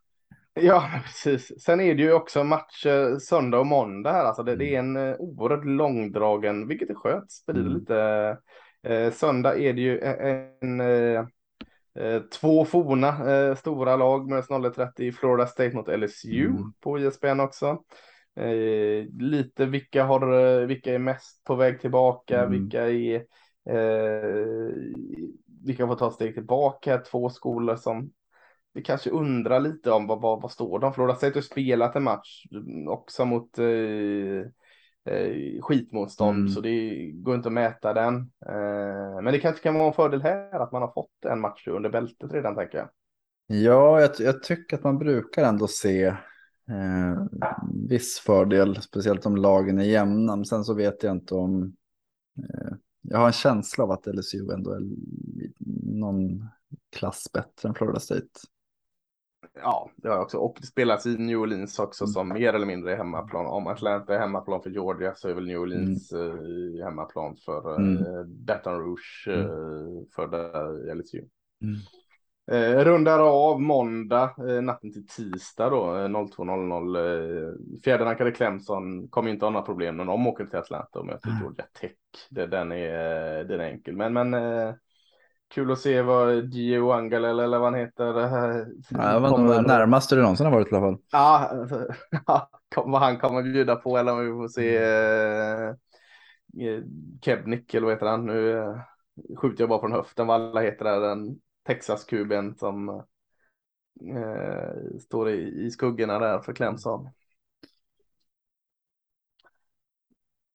Ja, 0.55 0.91
precis. 1.05 1.63
Sen 1.63 1.81
är 1.81 1.95
det 1.95 2.03
ju 2.03 2.13
också 2.13 2.45
match 2.45 2.87
söndag 3.21 3.59
och 3.59 3.67
måndag 3.67 4.13
här. 4.13 4.25
Alltså 4.25 4.43
det, 4.43 4.57
det 4.57 4.75
är 4.75 4.79
en 4.79 4.97
uh, 4.97 5.17
oerhört 5.19 5.65
långdragen, 5.65 6.69
vilket 6.69 6.91
är 6.91 6.95
skönt, 6.95 7.33
sprider 7.33 7.61
mm. 7.61 7.73
lite. 7.73 8.37
Uh, 8.89 9.11
söndag 9.13 9.59
är 9.59 9.73
det 9.73 9.81
ju 9.81 10.01
en, 10.01 10.81
en 10.81 11.27
Eh, 11.99 12.23
två 12.23 12.65
forna 12.65 13.33
eh, 13.33 13.55
stora 13.55 13.97
lag 13.97 14.29
med 14.29 14.45
0-30 14.45 15.13
Florida 15.13 15.47
State 15.47 15.77
mot 15.77 15.89
LSU 15.89 16.47
mm. 16.47 16.73
på 16.81 16.99
ISBN 16.99 17.41
också. 17.41 17.83
Eh, 18.37 19.07
lite 19.19 19.67
vilka 19.67 20.05
har, 20.05 20.33
eh, 20.33 20.67
vilka 20.67 20.95
är 20.95 20.99
mest 20.99 21.45
på 21.45 21.55
väg 21.55 21.81
tillbaka, 21.81 22.39
mm. 22.39 22.51
vilka 22.51 22.91
är, 22.91 23.15
eh, 23.71 24.75
vilka 25.65 25.87
får 25.87 25.97
ta 25.97 26.11
steg 26.11 26.35
tillbaka, 26.35 26.99
två 26.99 27.31
skolor 27.31 27.77
som 27.77 28.11
vi 28.75 28.83
kanske 28.83 29.11
undrar 29.11 29.61
lite 29.61 29.91
om 29.91 30.07
vad, 30.07 30.21
vad, 30.21 30.43
vad 30.43 30.51
står 30.51 30.79
de? 30.79 30.95
Florida 30.95 31.17
State 31.17 31.37
har 31.37 31.43
spelat 31.43 31.97
en 31.97 32.03
match 32.03 32.45
också 32.89 33.25
mot 33.25 33.59
eh, 33.59 33.67
eh, 35.15 35.63
skitmotstånd 35.63 36.39
mm. 36.39 36.49
så 36.49 36.61
det 36.61 37.11
går 37.15 37.35
inte 37.35 37.49
att 37.49 37.53
mäta 37.53 37.95
den. 37.95 38.17
Eh, 38.47 39.23
men 39.23 39.25
det 39.25 39.39
kanske 39.39 39.63
kan 39.63 39.75
vara 39.75 39.87
en 39.87 39.93
fördel 39.93 40.23
här 40.23 40.61
att 40.61 40.73
man 40.73 40.83
har 40.83 40.93
fått 40.93 41.25
en 41.27 41.41
match 41.41 41.69
under 41.69 41.91
bältet 41.91 42.33
redan 42.33 42.57
tänker 42.57 42.79
jag. 42.79 42.89
Ja, 43.47 44.01
jag, 44.01 44.11
jag 44.19 44.43
tycker 44.43 44.77
att 44.77 44.85
man 44.85 44.99
brukar 44.99 45.45
ändå 45.45 45.67
se 45.69 46.05
eh, 46.05 47.25
viss 47.89 48.19
fördel, 48.19 48.83
speciellt 48.83 49.27
om 49.27 49.37
lagen 49.37 49.79
är 49.79 49.85
jämna. 49.85 50.37
Men 50.37 50.45
sen 50.45 50.65
så 50.65 50.75
vet 50.75 51.03
jag 51.03 51.17
inte 51.17 51.35
om... 51.35 51.77
Eh, 52.39 52.77
jag 53.03 53.19
har 53.19 53.27
en 53.27 53.33
känsla 53.33 53.85
av 53.85 53.91
att 53.91 54.07
LSU 54.07 54.51
ändå 54.53 54.71
är 54.71 54.83
någon 55.99 56.49
klass 56.97 57.33
bättre 57.33 57.69
än 57.69 57.75
Florida 57.75 58.01
State. 58.01 58.29
Ja, 59.55 59.91
det 59.97 60.09
har 60.09 60.15
jag 60.15 60.23
också. 60.23 60.39
Och 60.39 60.57
det 60.61 60.67
spelas 60.67 61.07
i 61.07 61.19
New 61.19 61.39
Orleans 61.39 61.79
också 61.79 62.07
som 62.07 62.29
mer 62.29 62.53
eller 62.53 62.67
mindre 62.67 62.93
är 62.93 62.97
hemmaplan. 62.97 63.47
Om 63.47 63.67
Atlanta 63.67 64.15
är 64.15 64.19
hemmaplan 64.19 64.63
för 64.63 64.71
Georgia 64.71 65.15
så 65.15 65.29
är 65.29 65.35
väl 65.35 65.47
New 65.47 65.59
Orleans 65.59 66.13
mm. 66.13 66.81
eh, 66.81 66.85
hemmaplan 66.85 67.37
för 67.37 67.77
mm. 67.77 67.97
eh, 67.97 68.25
Baton 68.25 68.81
Rouge 68.81 69.25
mm. 69.27 69.41
eh, 69.41 70.03
för 70.15 70.95
LSU. 70.95 71.25
Mm. 71.63 71.77
Eh, 72.51 72.85
rundar 72.85 73.19
av 73.19 73.63
måndag, 73.63 74.35
eh, 74.39 74.63
natten 74.63 74.93
till 74.93 75.07
tisdag 75.07 75.71
då, 75.71 75.85
02.00. 75.87 76.97
Eh, 76.97 77.55
Fjärde 77.85 78.33
Clemson 78.33 79.09
kommer 79.09 79.31
inte 79.31 79.45
ha 79.45 79.51
några 79.51 79.67
problem 79.67 79.97
när 79.97 80.05
de 80.05 80.27
åker 80.27 80.47
till 80.47 80.59
Atlanta 80.59 80.99
och 80.99 81.07
möter 81.07 81.31
Georgia 81.41 81.67
Tech. 81.81 81.93
Det, 82.31 82.47
den, 82.47 82.73
är, 82.73 83.45
den 83.45 83.61
är 83.61 83.65
enkel, 83.65 83.97
men, 83.97 84.13
men 84.13 84.35
eh, 84.35 84.75
Kul 85.49 85.73
att 85.73 85.79
se 85.79 86.03
vad 86.03 86.55
Gio 86.55 86.93
Angel 86.93 87.25
eller 87.25 87.59
vad 87.59 87.73
han 87.73 87.81
heter. 87.81 88.05
Ja, 88.91 89.13
det 89.13 89.21
var 89.21 89.39
nog 89.39 89.67
närmaste 89.67 90.15
du 90.15 90.23
någonsin 90.23 90.47
har 90.47 90.53
varit 90.53 90.73
i 90.73 90.75
alla 90.75 90.87
fall. 90.87 90.99
Ja, 91.13 91.51
vad 92.77 93.01
han 93.01 93.19
kommer 93.19 93.43
bjuda 93.43 93.77
på 93.77 93.99
eller 93.99 94.13
om 94.13 94.25
vi 94.25 94.31
får 94.31 94.49
se 94.49 94.77
eh, 94.77 95.75
Kebnick 97.21 97.75
eller 97.75 97.87
vad 97.87 97.95
heter 97.95 98.07
han 98.07 98.27
nu. 98.27 98.59
Eh, 98.59 98.81
skjuter 99.37 99.63
jag 99.63 99.69
bara 99.69 99.81
från 99.81 99.93
höften 99.93 100.27
vad 100.27 100.41
alla 100.41 100.61
heter 100.61 100.85
där. 100.85 101.01
Den 101.01 101.41
Texas-kuben 101.67 102.55
som 102.55 102.89
eh, 102.89 103.03
står 105.01 105.31
i, 105.31 105.67
i 105.67 105.71
skuggorna 105.71 106.19
där 106.19 106.39
för 106.39 106.53
Clemson. 106.53 107.09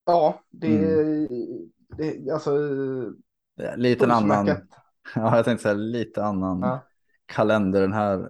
Ja, 0.05 0.43
det, 0.49 0.77
mm. 0.77 1.27
det 1.97 2.31
alltså. 2.31 2.51
Lite 3.75 4.13
annan. 4.13 4.47
Ja, 5.15 5.35
jag 5.35 5.45
tänkte 5.45 5.63
säga 5.63 5.73
lite 5.73 6.23
annan 6.23 6.59
ja. 6.61 6.83
kalender 7.25 7.81
den 7.81 7.93
här 7.93 8.29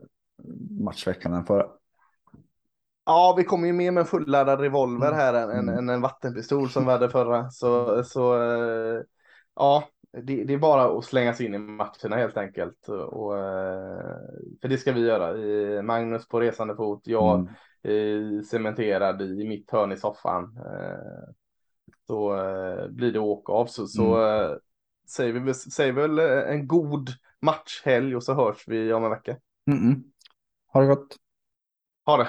matchveckan 0.79 1.33
än 1.33 1.45
förra. 1.45 1.65
Ja, 3.05 3.35
vi 3.37 3.43
kommer 3.43 3.67
ju 3.67 3.73
med 3.73 3.93
med 3.93 4.01
en 4.01 4.07
fulladdad 4.07 4.59
revolver 4.59 5.11
här 5.11 5.33
än, 5.33 5.49
mm. 5.49 5.77
än 5.77 5.89
en 5.89 6.01
vattenpistol 6.01 6.69
som 6.69 6.85
vi 6.85 6.91
hade 6.91 7.09
förra. 7.09 7.49
Så, 7.49 8.03
så 8.03 8.41
eh, 8.41 9.01
ja, 9.55 9.83
det, 10.23 10.43
det, 10.43 10.53
är 10.53 10.57
bara 10.57 10.97
att 10.97 11.05
slänga 11.05 11.33
sig 11.33 11.45
in 11.45 11.55
i 11.55 11.57
matcherna 11.57 12.15
helt 12.15 12.37
enkelt. 12.37 12.89
Och, 12.89 13.37
eh, 13.37 14.17
för 14.61 14.67
det 14.67 14.77
ska 14.77 14.91
vi 14.91 15.01
göra. 15.01 15.81
Magnus 15.81 16.27
på 16.27 16.39
resande 16.39 16.75
fot, 16.75 17.01
jag 17.05 17.47
mm. 17.83 18.43
cementerad 18.43 19.21
i 19.21 19.47
mitt 19.47 19.71
hörn 19.71 19.91
i 19.91 19.97
soffan. 19.97 20.57
Eh, 20.57 21.33
så 22.07 22.35
blir 22.89 23.11
det 23.11 23.19
åka 23.19 23.53
av. 23.53 23.65
Så, 23.65 23.87
så 23.87 24.15
mm 24.15 24.59
säger 25.09 25.33
vi 25.33 25.53
säger 25.53 25.93
väl 25.93 26.19
eh, 26.19 26.53
en 26.53 26.67
god 26.67 27.09
matchhelg 27.41 28.15
och 28.15 28.23
så 28.23 28.33
hörs 28.33 28.67
vi 28.67 28.93
om 28.93 29.03
en 29.03 29.09
vecka. 29.09 29.37
Mm 29.71 29.79
-mm. 29.79 30.03
Ha 30.67 30.81
det 30.81 30.87
gott. 30.87 31.17
Ha 32.05 32.17
det. 32.17 32.27